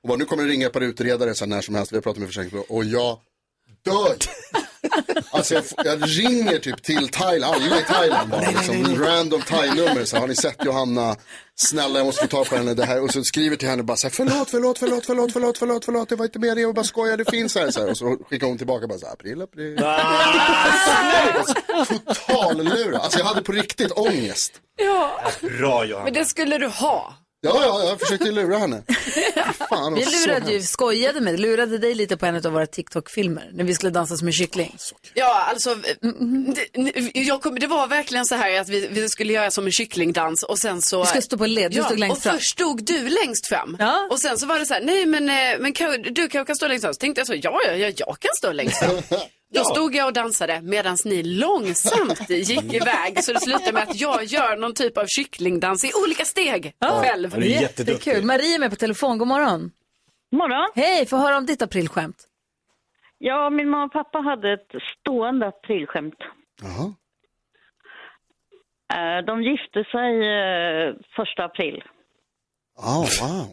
Och 0.02 0.08
bara, 0.08 0.18
nu 0.18 0.24
kommer 0.24 0.42
det 0.44 0.48
ringa 0.50 0.66
ett 0.66 0.72
par 0.72 0.80
utredare 0.80 1.34
så 1.34 1.44
här, 1.44 1.48
när 1.50 1.60
som 1.60 1.74
helst. 1.74 1.92
Vi 1.92 1.96
har 1.96 2.02
pratat 2.02 2.18
med 2.18 2.28
försäkringsbolag 2.28 2.64
och 2.68 2.84
jag 2.84 3.18
dör. 3.84 4.16
Alltså 5.30 5.54
jag, 5.54 5.64
jag 5.84 6.02
ringer 6.02 6.58
typ 6.58 6.82
till 6.82 7.08
Thailand, 7.08 7.54
alla 7.54 7.80
i 7.80 7.84
Thailand 7.84 8.30
bara, 8.30 8.40
liksom, 8.50 9.04
random 9.04 9.42
thai-nummer. 9.42 10.04
Så 10.04 10.16
har 10.16 10.26
ni 10.26 10.36
sett 10.36 10.64
Johanna? 10.64 11.16
Snälla 11.56 11.98
jag 11.98 12.06
måste 12.06 12.22
få 12.22 12.28
tag 12.28 12.48
på 12.48 12.56
henne. 12.56 12.74
Det 12.74 12.84
här. 12.84 13.02
Och 13.02 13.12
så 13.12 13.22
skriver 13.24 13.56
till 13.56 13.68
henne 13.68 13.82
bara 13.82 13.96
så 13.96 14.06
här, 14.06 14.14
förlåt, 14.14 14.50
förlåt, 14.50 14.78
förlåt, 14.78 15.06
förlåt, 15.06 15.32
förlåt, 15.32 15.58
förlåt, 15.58 15.84
förlåt, 15.84 16.08
det 16.08 16.16
var 16.16 16.24
inte 16.24 16.38
meningen, 16.38 16.62
jag 16.62 16.74
bara 16.74 16.84
skojar, 16.84 17.16
det 17.16 17.30
finns 17.30 17.54
här. 17.54 17.70
Så 17.70 17.80
här. 17.80 17.90
Och 17.90 17.96
så 17.96 18.16
skickar 18.30 18.46
hon 18.46 18.58
tillbaka 18.58 18.86
bara 18.86 18.98
så 18.98 19.06
här, 19.06 19.12
april, 19.12 19.42
april. 19.42 19.76
Total 22.04 22.64
lura. 22.64 22.98
Alltså 22.98 23.18
jag 23.18 23.26
hade 23.26 23.42
på 23.42 23.52
riktigt 23.52 23.92
ångest. 23.92 24.52
Ja. 24.76 25.20
Bra 25.40 25.84
Johanna. 25.84 26.04
Men 26.04 26.14
det 26.14 26.24
skulle 26.24 26.58
du 26.58 26.66
ha. 26.66 27.14
Ja, 27.40 27.60
ja, 27.64 27.84
jag 27.84 28.00
försökte 28.00 28.30
lura 28.30 28.58
henne. 28.58 28.82
Fan, 29.68 29.94
Vi 29.94 30.04
lurade 30.04 30.52
ju, 30.52 30.62
skojade 30.62 31.20
med 31.20 31.40
lurade 31.40 31.78
dig 31.78 31.94
lite 31.94 32.16
på 32.16 32.26
en 32.26 32.46
av 32.46 32.52
våra 32.52 32.66
TikTok-filmer 32.66 33.50
när 33.52 33.64
vi 33.64 33.74
skulle 33.74 33.90
dansa 33.90 34.16
som 34.16 34.26
en 34.26 34.32
kyckling. 34.32 34.76
Ja, 35.14 35.46
alltså, 35.50 35.74
det, 35.74 37.18
jag 37.18 37.42
kom, 37.42 37.58
det 37.58 37.66
var 37.66 37.86
verkligen 37.86 38.26
så 38.26 38.34
här 38.34 38.60
att 38.60 38.68
vi, 38.68 38.86
vi 38.86 39.08
skulle 39.08 39.32
göra 39.32 39.50
som 39.50 39.66
en 39.66 39.72
kycklingdans 39.72 40.42
och 40.42 40.58
sen 40.58 40.82
så... 40.82 41.00
Vi 41.00 41.06
skulle 41.06 41.22
stå 41.22 41.38
på 41.38 41.46
led, 41.46 41.70
du 41.70 41.76
ja, 41.76 41.84
stod 41.84 41.98
längst 41.98 42.16
och 42.16 42.22
fram. 42.22 42.34
först 42.34 42.50
stod 42.50 42.84
du 42.84 43.08
längst 43.08 43.46
fram. 43.46 43.76
Och 44.10 44.20
sen 44.20 44.38
så 44.38 44.46
var 44.46 44.58
det 44.58 44.66
så 44.66 44.74
här, 44.74 44.80
nej 44.80 45.06
men, 45.06 45.28
eh, 45.28 45.58
men 45.60 45.72
kan, 45.72 46.02
du 46.02 46.28
kanske 46.28 46.44
kan 46.44 46.56
stå 46.56 46.68
längst 46.68 46.84
fram. 46.84 46.94
Så 46.94 46.98
tänkte 46.98 47.20
jag 47.20 47.26
så, 47.26 47.34
ja, 47.34 47.60
ja, 47.66 47.72
ja 47.72 47.92
jag 47.96 48.16
kan 48.20 48.30
stå 48.38 48.52
längst 48.52 48.78
fram. 48.78 48.96
Då 49.54 49.64
stod 49.64 49.94
jag 49.94 50.06
och 50.06 50.12
dansade 50.12 50.60
medan 50.62 50.96
ni 51.04 51.22
långsamt 51.22 52.20
gick 52.30 52.74
iväg. 52.74 53.24
Så 53.24 53.32
det 53.32 53.40
slutade 53.40 53.72
med 53.72 53.82
att 53.82 54.00
jag 54.00 54.24
gör 54.24 54.56
någon 54.56 54.74
typ 54.74 54.98
av 54.98 55.04
kycklingdans 55.06 55.84
i 55.84 55.90
olika 56.04 56.24
steg 56.24 56.72
själv. 56.80 57.42
Jättekul. 57.44 58.24
Marie 58.24 58.54
är 58.54 58.58
med 58.58 58.70
på 58.70 58.76
telefon, 58.76 59.18
god 59.18 59.28
morgon. 59.28 59.70
morgon. 60.32 60.68
Hej, 60.74 61.06
få 61.06 61.16
höra 61.16 61.36
om 61.36 61.46
ditt 61.46 61.62
aprilskämt. 61.62 62.24
Ja, 63.18 63.50
min 63.50 63.68
mamma 63.70 63.84
och 63.84 63.92
pappa 63.92 64.18
hade 64.18 64.52
ett 64.52 64.70
stående 65.00 65.46
aprilskämt. 65.46 66.14
Jaha. 66.62 66.94
Eh, 68.94 69.24
De 69.24 69.42
gifte 69.42 69.84
sig 69.84 70.10
eh, 70.38 70.94
första 71.16 71.44
april. 71.44 71.82
Oh, 72.76 73.00
wow. 73.20 73.46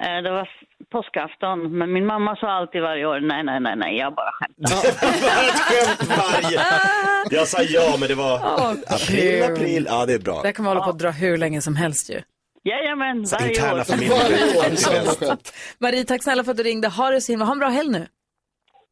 Eh, 0.00 0.22
Det 0.22 0.30
var 0.30 0.48
påskafton, 0.92 1.78
men 1.78 1.92
min 1.92 2.06
mamma 2.06 2.36
sa 2.36 2.46
alltid 2.50 2.82
varje 2.82 3.06
år, 3.06 3.20
nej, 3.20 3.44
nej, 3.44 3.60
nej, 3.60 3.76
nej, 3.76 3.96
jag 3.98 4.14
bara 4.14 4.30
skämtar. 4.32 4.76
Varje. 6.42 6.60
Jag 7.30 7.48
sa 7.48 7.62
ja 7.62 7.96
men 8.00 8.08
det 8.08 8.14
var 8.14 8.34
Åh, 8.44 8.70
april, 8.86 9.42
kul. 9.42 9.52
april. 9.52 9.86
Ja 9.90 10.06
det 10.06 10.12
är 10.12 10.18
bra. 10.18 10.42
Där 10.42 10.52
kan 10.52 10.64
man 10.64 10.70
hålla 10.76 10.84
på 10.84 10.90
att 10.90 10.98
dra 10.98 11.10
hur 11.10 11.36
länge 11.36 11.60
som 11.62 11.76
helst 11.76 12.10
ju. 12.10 12.20
Jajamän, 12.64 13.26
Så 13.26 13.36
varje 13.36 13.48
interna 13.48 13.80
år. 13.80 13.84
familjeskämt. 13.84 15.52
Marie, 15.78 16.04
tack 16.04 16.22
snälla 16.22 16.44
för 16.44 16.50
att 16.50 16.56
du 16.56 16.62
ringde. 16.62 16.88
Ha 16.88 17.10
det 17.10 17.20
så 17.20 17.32
himla, 17.32 17.44
ha 17.44 17.52
en 17.52 17.58
bra 17.58 17.68
helg 17.68 17.88
nu. 17.90 18.06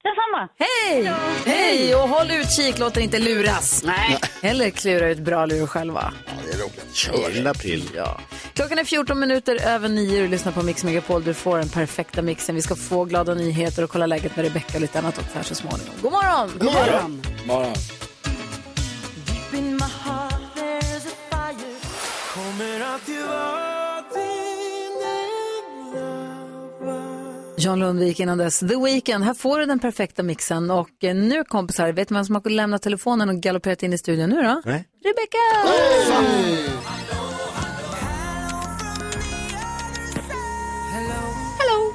Detsamma. 0.04 0.48
Hej! 0.58 1.12
Hej! 1.46 1.94
Och 1.94 2.08
håll 2.08 2.30
utkik, 2.30 2.78
låt 2.78 2.96
er 2.96 3.00
inte 3.00 3.18
luras. 3.18 3.82
Nej. 3.84 4.18
Eller 4.42 4.70
klura 4.70 5.08
ut 5.08 5.18
bra 5.18 5.46
lur 5.46 5.66
själva. 5.66 6.12
Ja, 6.26 6.32
det 6.46 6.52
är 6.52 6.58
roligt. 6.58 6.94
Kör 6.94 7.46
april. 7.46 7.90
Ja. 7.96 8.20
Klockan 8.54 8.78
är 8.78 8.84
14 8.84 9.20
minuter 9.20 9.66
över 9.66 9.88
9 9.88 10.22
och 10.22 10.28
lyssnar 10.28 10.52
på 10.52 10.62
Mix 10.62 10.84
Megapol. 10.84 11.24
Du 11.24 11.34
får 11.34 11.58
den 11.58 11.68
perfekta 11.68 12.22
mixen. 12.22 12.54
Vi 12.54 12.62
ska 12.62 12.76
få 12.76 13.04
glada 13.04 13.34
nyheter 13.34 13.84
och 13.84 13.90
kolla 13.90 14.06
läget 14.06 14.36
med 14.36 14.44
Rebecca 14.44 14.74
och 14.74 14.80
lite 14.80 14.98
annat 14.98 15.18
också 15.18 15.30
här 15.36 15.42
så 15.42 15.54
småningom. 15.54 15.94
God 16.02 16.12
morgon! 16.12 16.50
God 16.58 16.72
morgon. 16.72 17.22
Morgon. 17.46 17.74
John 27.64 27.78
Lundvik 27.78 28.20
innan 28.20 28.38
dess. 28.38 28.58
The 28.60 28.76
Weeknd. 28.84 29.24
Här 29.24 29.34
får 29.34 29.58
du 29.58 29.66
den 29.66 29.78
perfekta 29.78 30.22
mixen. 30.22 30.70
Och 30.70 31.04
eh, 31.04 31.14
nu 31.14 31.44
kompisar, 31.44 31.92
vet 31.92 32.10
ni 32.10 32.14
vem 32.14 32.24
som 32.24 32.34
har 32.34 32.50
lämnat 32.50 32.82
telefonen 32.82 33.28
och 33.28 33.34
galopperat 33.34 33.82
in 33.82 33.92
i 33.92 33.98
studion 33.98 34.30
nu 34.30 34.42
då? 34.42 34.62
Nej. 34.64 34.88
Rebecca! 35.04 35.38
Hello! 41.58 41.94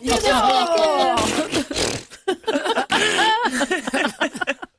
Ja, 0.00 1.18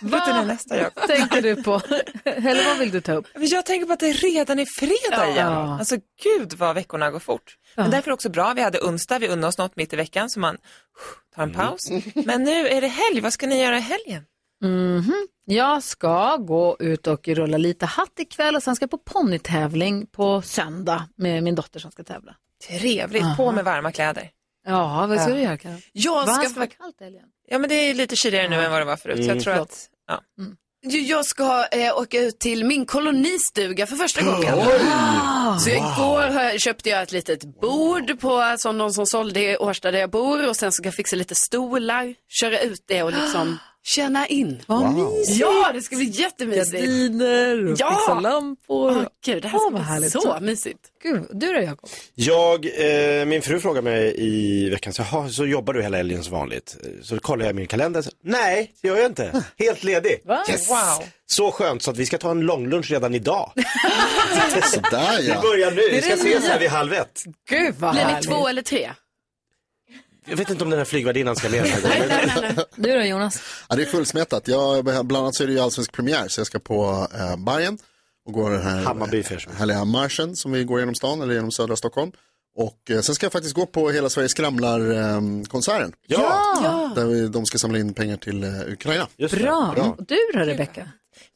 Vad 0.00 0.20
är 0.28 0.44
nästa 0.44 0.76
jag? 0.76 0.94
tänker 0.94 1.42
du 1.42 1.62
på? 1.62 1.80
Eller 2.24 2.64
vad 2.68 2.78
vill 2.78 2.90
du 2.90 3.00
ta 3.00 3.12
upp? 3.12 3.26
Jag 3.34 3.66
tänker 3.66 3.86
på 3.86 3.92
att 3.92 4.00
det 4.00 4.12
redan 4.12 4.58
är 4.58 4.66
fredag 4.78 5.26
Ja. 5.26 5.30
igen. 5.30 5.46
Alltså 5.48 5.96
gud 6.22 6.52
vad 6.54 6.74
veckorna 6.74 7.10
går 7.10 7.18
fort. 7.18 7.56
Men 7.76 7.84
därför 7.90 7.98
är 8.08 8.10
det 8.10 8.14
också 8.14 8.28
bra. 8.30 8.52
Vi 8.54 8.62
hade 8.62 8.80
onsdag, 8.80 9.18
vi 9.18 9.28
unnade 9.28 9.46
oss 9.48 9.58
något 9.58 9.76
mitt 9.76 9.92
i 9.92 9.96
veckan 9.96 10.30
så 10.30 10.40
man 10.40 10.56
tar 11.34 11.42
en 11.42 11.52
paus. 11.52 11.80
Men 12.14 12.42
nu 12.44 12.68
är 12.68 12.80
det 12.80 12.88
helg. 12.88 13.20
Vad 13.20 13.32
ska 13.32 13.46
ni 13.46 13.62
göra 13.62 13.78
i 13.78 13.80
helgen? 13.80 14.24
Mhm. 14.62 15.26
Jag 15.44 15.82
ska 15.82 16.36
gå 16.36 16.76
ut 16.80 17.06
och 17.06 17.28
rulla 17.28 17.58
lite 17.58 17.86
hatt 17.86 18.18
ikväll 18.20 18.56
och 18.56 18.62
sen 18.62 18.76
ska 18.76 18.82
jag 18.82 18.90
på 18.90 18.98
ponnytävling 18.98 20.06
på 20.06 20.42
söndag 20.42 21.08
med 21.16 21.42
min 21.42 21.54
dotter 21.54 21.80
som 21.80 21.90
ska 21.90 22.04
tävla. 22.04 22.34
Trevligt. 22.68 23.36
På 23.36 23.52
med 23.52 23.64
varma 23.64 23.92
kläder. 23.92 24.30
Ja, 24.68 25.06
vad 25.08 25.20
ska 25.20 25.30
Ja. 25.30 25.34
du 25.36 25.42
göra 25.42 25.56
Karin? 25.58 25.82
Jag 25.92 26.28
ska, 26.28 26.48
ska 26.48 26.58
vara 26.60 26.66
kallt 26.70 27.00
helgen? 27.00 27.24
Ja 27.48 27.58
men 27.58 27.68
det 27.68 27.74
är 27.74 27.94
lite 27.94 28.16
kyligare 28.16 28.48
nu 28.48 28.64
än 28.64 28.70
vad 28.70 28.80
det 28.80 28.84
var 28.84 28.96
förut. 28.96 29.16
Så 29.16 29.22
Mm. 29.22 29.36
jag 29.36 29.44
tror 29.44 29.54
att, 29.54 29.86
ja. 30.08 30.20
jag 30.90 31.24
ska 31.26 31.66
eh, 31.72 31.98
åka 31.98 32.20
ut 32.20 32.38
till 32.38 32.64
min 32.64 32.86
kolonistuga 32.86 33.86
för 33.86 33.96
första 33.96 34.22
gången. 34.22 34.54
Så 35.60 35.70
igår 35.70 36.58
köpte 36.58 36.88
jag 36.88 37.02
ett 37.02 37.12
litet 37.12 37.60
bord 37.60 38.20
på, 38.20 38.54
som 38.58 38.78
någon 38.78 38.92
som 38.92 39.06
sålde 39.06 39.40
i 39.40 39.56
Årsta 39.56 39.90
där 39.90 39.98
jag 39.98 40.10
bor 40.10 40.48
och 40.48 40.56
sen 40.56 40.72
ska 40.72 40.84
jag 40.84 40.94
fixa 40.94 41.16
lite 41.16 41.34
stolar, 41.34 42.14
köra 42.28 42.60
ut 42.60 42.84
det 42.88 43.02
och 43.02 43.12
liksom 43.12 43.58
känna 43.88 44.26
in. 44.26 44.62
Vad 44.66 44.94
mysigt! 44.94 45.40
Ja, 45.40 45.70
det 45.74 45.82
ska 45.82 45.96
bli 45.96 46.04
jättemysigt. 46.06 46.72
Gardiner 46.72 47.66
och 47.66 47.76
Ja! 47.78 47.90
fixa 47.98 48.20
lampor. 48.20 48.90
Åh, 48.90 49.02
gud, 49.24 49.42
det 49.42 49.48
här 49.48 49.56
Åh, 49.58 49.60
ska 49.60 49.70
vad 49.70 49.80
bli 49.80 49.82
härligt. 49.82 50.12
så 50.12 50.38
mysigt. 50.40 50.78
Gud, 51.02 51.22
du 51.32 51.52
då 51.52 51.60
Jakob? 51.60 51.88
Jag, 52.14 52.66
eh, 53.20 53.24
min 53.26 53.42
fru 53.42 53.60
frågade 53.60 53.84
mig 53.84 54.14
i 54.18 54.68
veckan, 54.70 54.92
så, 54.92 55.02
"Jaha, 55.12 55.28
så 55.28 55.46
jobbar 55.46 55.72
du 55.74 55.82
hela 55.82 55.96
helgen 55.96 56.24
som 56.24 56.32
vanligt? 56.38 56.76
Så 57.02 57.18
kollar 57.20 57.46
jag 57.46 57.54
min 57.54 57.66
kalender, 57.66 58.02
så, 58.02 58.10
nej 58.24 58.72
det 58.82 58.88
gör 58.88 58.96
jag 58.96 59.06
inte. 59.06 59.44
Helt 59.58 59.84
ledig. 59.84 60.22
Yes. 60.50 60.70
Wow. 60.70 60.76
Så 61.26 61.50
skönt 61.50 61.82
så 61.82 61.90
att 61.90 61.96
vi 61.96 62.06
ska 62.06 62.18
ta 62.18 62.30
en 62.30 62.40
långlunch 62.40 62.90
redan 62.90 63.14
idag. 63.14 63.52
Sådär 64.64 65.18
Vi 65.22 65.28
ja. 65.28 65.40
börjar 65.42 65.70
nu, 65.70 65.82
vi 65.92 66.02
ska 66.02 66.12
ses 66.14 66.48
här 66.48 66.58
vid 66.58 66.68
halv 66.70 66.92
ett. 66.92 67.22
Gud 67.50 67.74
vad 67.78 67.94
Blir 67.94 68.06
ni 68.16 68.22
två 68.22 68.48
eller 68.48 68.62
tre? 68.62 68.90
Jag 70.30 70.36
vet 70.36 70.50
inte 70.50 70.64
om 70.64 70.70
den 70.70 70.78
här 70.78 70.84
flygvärdinnan 70.84 71.36
ska 71.36 71.48
med 71.48 71.62
den 71.62 71.70
här 72.20 72.34
gången. 72.34 72.56
Du 72.76 72.92
då 72.92 73.04
Jonas? 73.04 73.42
Ja, 73.68 73.76
det 73.76 73.82
är 73.82 73.86
fullsmättat. 73.86 74.48
Jag, 74.48 74.84
bland 74.84 75.16
annat 75.16 75.34
så 75.34 75.42
är 75.42 75.46
det 75.46 75.52
ju 75.52 75.58
allsvensk 75.60 75.92
premiär 75.92 76.28
så 76.28 76.40
jag 76.40 76.46
ska 76.46 76.58
på 76.58 77.06
eh, 77.14 77.36
Bayern 77.36 77.78
och 78.26 78.32
gå 78.32 78.48
den 78.48 78.62
här 78.62 78.82
Hammarby 78.82 79.24
härliga 79.58 79.84
marschen 79.84 80.36
som 80.36 80.52
vi 80.52 80.64
går 80.64 80.80
genom 80.80 80.94
stan 80.94 81.22
eller 81.22 81.34
genom 81.34 81.50
södra 81.52 81.76
Stockholm. 81.76 82.12
Och 82.56 82.90
eh, 82.90 83.00
sen 83.00 83.14
ska 83.14 83.26
jag 83.26 83.32
faktiskt 83.32 83.54
gå 83.54 83.66
på 83.66 83.90
Hela 83.90 84.10
Sverige 84.10 84.28
skramlar-konserten. 84.28 85.92
Ja, 86.06 86.92
Där 86.96 87.04
vi, 87.04 87.28
de 87.28 87.46
ska 87.46 87.58
samla 87.58 87.78
in 87.78 87.94
pengar 87.94 88.16
till 88.16 88.44
eh, 88.44 88.50
Ukraina. 88.72 89.08
Bra. 89.16 89.72
Bra. 89.74 89.94
Och 89.98 90.04
du 90.06 90.16
då 90.34 90.38
Rebecca? 90.40 90.88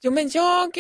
Jo 0.02 0.12
men 0.12 0.31
jag, 0.35 0.78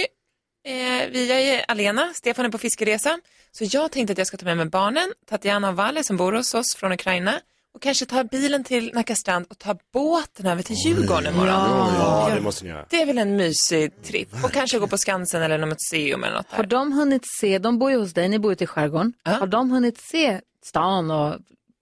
eh, 0.64 1.10
vi 1.12 1.50
är 1.50 1.64
alena, 1.68 2.12
Stefan 2.14 2.44
är 2.44 2.48
på 2.48 2.58
fiskeresa. 2.58 3.18
Så 3.52 3.64
jag 3.64 3.92
tänkte 3.92 4.12
att 4.12 4.18
jag 4.18 4.26
ska 4.26 4.36
ta 4.36 4.44
med 4.44 4.56
mig 4.56 4.66
barnen, 4.66 5.12
Tatjana 5.30 5.68
och 5.68 5.76
Valle 5.76 6.04
som 6.04 6.16
bor 6.16 6.32
hos 6.32 6.54
oss 6.54 6.74
från 6.74 6.92
Ukraina. 6.92 7.40
Och 7.74 7.82
kanske 7.82 8.06
ta 8.06 8.24
bilen 8.24 8.64
till 8.64 8.90
Nacka 8.94 9.16
strand 9.16 9.46
och 9.50 9.58
ta 9.58 9.76
båten 9.92 10.46
över 10.46 10.62
till 10.62 10.76
Djurgården 10.76 11.34
imorgon. 11.34 11.48
Ja, 11.48 12.30
det 12.34 12.40
måste 12.40 12.64
ni 12.64 12.70
göra. 12.70 12.86
Det 12.90 13.02
är 13.02 13.06
väl 13.06 13.18
en 13.18 13.36
mysig 13.36 14.02
tripp. 14.02 14.44
Och 14.44 14.52
kanske 14.52 14.78
gå 14.78 14.86
på 14.86 14.98
Skansen 14.98 15.42
eller 15.42 15.58
något 15.58 15.68
museum 15.68 16.24
eller 16.24 16.36
något 16.36 16.46
Har 16.50 16.62
där. 16.62 16.70
de 16.70 16.92
hunnit 16.92 17.22
se, 17.40 17.58
de 17.58 17.78
bor 17.78 17.90
ju 17.90 17.96
hos 17.98 18.12
dig, 18.12 18.28
ni 18.28 18.38
bor 18.38 18.52
ute 18.52 18.64
i 18.64 18.66
skärgården. 18.66 19.12
Ja. 19.24 19.30
Har 19.32 19.46
de 19.46 19.70
hunnit 19.70 19.98
se 20.00 20.40
stan 20.64 21.10
och, 21.10 21.34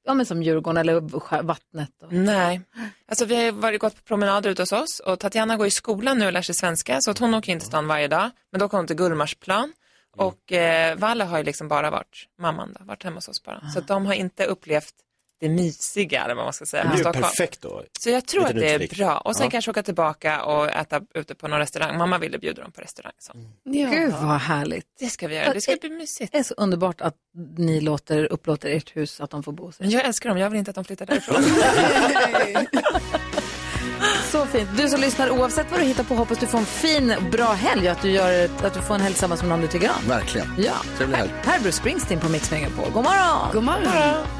ja 0.06 0.14
men 0.14 0.26
som 0.26 0.42
Djurgården 0.42 0.76
eller 0.76 1.00
vattnet? 1.42 1.90
Och... 2.02 2.12
Nej. 2.12 2.60
Alltså 3.08 3.24
vi 3.24 3.36
har 3.36 3.42
ju 3.42 3.50
varit 3.50 3.80
gått 3.80 3.96
på 3.96 4.02
promenader 4.02 4.50
ute 4.50 4.62
hos 4.62 4.72
oss 4.72 5.00
och 5.06 5.18
Tatjana 5.18 5.56
går 5.56 5.66
i 5.66 5.70
skolan 5.70 6.18
nu 6.18 6.26
och 6.26 6.32
lär 6.32 6.42
sig 6.42 6.54
svenska 6.54 6.98
så 7.00 7.10
att 7.10 7.18
hon 7.18 7.34
åker 7.34 7.52
inte 7.52 7.60
till 7.64 7.68
stan 7.68 7.86
varje 7.86 8.08
dag. 8.08 8.30
Men 8.50 8.60
då 8.60 8.68
kommer 8.68 8.78
hon 8.78 8.86
till 8.86 8.96
Gullmarsplan 8.96 9.72
och 10.16 10.52
eh, 10.52 10.96
Valle 10.96 11.24
har 11.24 11.38
ju 11.38 11.44
liksom 11.44 11.68
bara 11.68 11.90
varit, 11.90 12.26
mamman 12.38 12.76
då, 12.78 12.84
varit 12.84 13.04
hemma 13.04 13.16
hos 13.16 13.28
oss 13.28 13.42
bara. 13.42 13.60
Så 13.74 13.78
att 13.78 13.88
de 13.88 14.06
har 14.06 14.14
inte 14.14 14.44
upplevt 14.44 14.94
det 15.40 15.48
mysiga 15.48 16.24
eller 16.24 16.34
vad 16.34 16.44
man 16.44 16.52
ska 16.52 16.66
säga. 16.66 16.82
Det 16.82 16.88
blir 16.88 16.98
ju 16.98 17.04
Stockholm. 17.04 17.22
perfekt 17.22 17.60
då. 17.62 17.82
Så 18.00 18.10
jag 18.10 18.26
tror 18.26 18.42
Liten 18.42 18.56
att 18.56 18.62
det 18.62 18.84
är 18.94 18.96
bra. 18.96 19.18
Och 19.18 19.36
sen 19.36 19.44
Ja. 19.44 19.50
kanske 19.50 19.70
åka 19.70 19.82
tillbaka 19.82 20.42
och 20.42 20.68
äta 20.68 21.00
ute 21.14 21.34
på 21.34 21.48
någon 21.48 21.58
restaurang. 21.58 21.98
Mamma 21.98 22.18
ville 22.18 22.38
bjuda 22.38 22.62
dem 22.62 22.72
på 22.72 22.80
restaurang. 22.80 23.12
Så. 23.18 23.32
Gud 23.64 24.12
vad 24.12 24.40
härligt. 24.40 24.84
Det 25.00 25.06
ska 25.06 25.28
vi 25.28 25.34
göra. 25.36 25.52
Det 25.52 25.60
ska 25.60 25.76
bli 25.80 25.90
mysigt. 25.90 26.32
Det 26.32 26.38
är 26.38 26.42
så 26.42 26.54
underbart 26.54 27.00
att 27.00 27.14
ni 27.58 27.80
låter, 27.80 28.24
upplåter 28.32 28.68
ert 28.68 28.96
hus 28.96 29.10
så 29.12 29.24
att 29.24 29.30
de 29.30 29.42
får 29.42 29.52
bo 29.52 29.72
sig. 29.72 29.88
Jag 29.92 30.04
älskar 30.04 30.28
dem. 30.28 30.38
Jag 30.38 30.50
vill 30.50 30.58
inte 30.58 30.70
att 30.70 30.74
de 30.74 30.84
flyttar 30.84 31.06
därifrån. 31.06 31.44
Så 34.30 34.46
fint. 34.46 34.68
Du 34.76 34.88
som 34.88 35.00
lyssnar, 35.00 35.30
oavsett 35.30 35.66
vad 35.70 35.80
du 35.80 35.84
hittar 35.84 36.04
på, 36.04 36.14
hoppas 36.14 36.38
du 36.38 36.46
får 36.46 36.58
en 36.58 36.66
fin, 36.66 37.14
bra 37.32 37.52
helg 37.52 37.86
och 37.86 37.92
att 37.92 38.02
du, 38.02 38.10
gör, 38.10 38.44
att 38.62 38.74
du 38.74 38.80
får 38.80 38.94
en 38.94 39.00
helg 39.00 39.14
tillsammans 39.14 39.40
med 39.42 39.48
någon 39.50 39.60
du 39.60 39.66
tycker 39.68 39.88
om. 39.88 40.08
Verkligen. 40.08 40.46
Ja. 40.58 40.72
Trevlig 40.96 41.16
helg. 41.16 41.30
Här 41.44 41.58
är 41.58 41.62
Bruce 41.62 41.76
Springsteen 41.76 42.20
på 42.20 42.28
Mix 42.28 42.50
Megapol. 42.50 42.84
God 42.92 43.04
morgon! 43.04 43.52
God 43.52 43.62
morgon. 43.64 44.39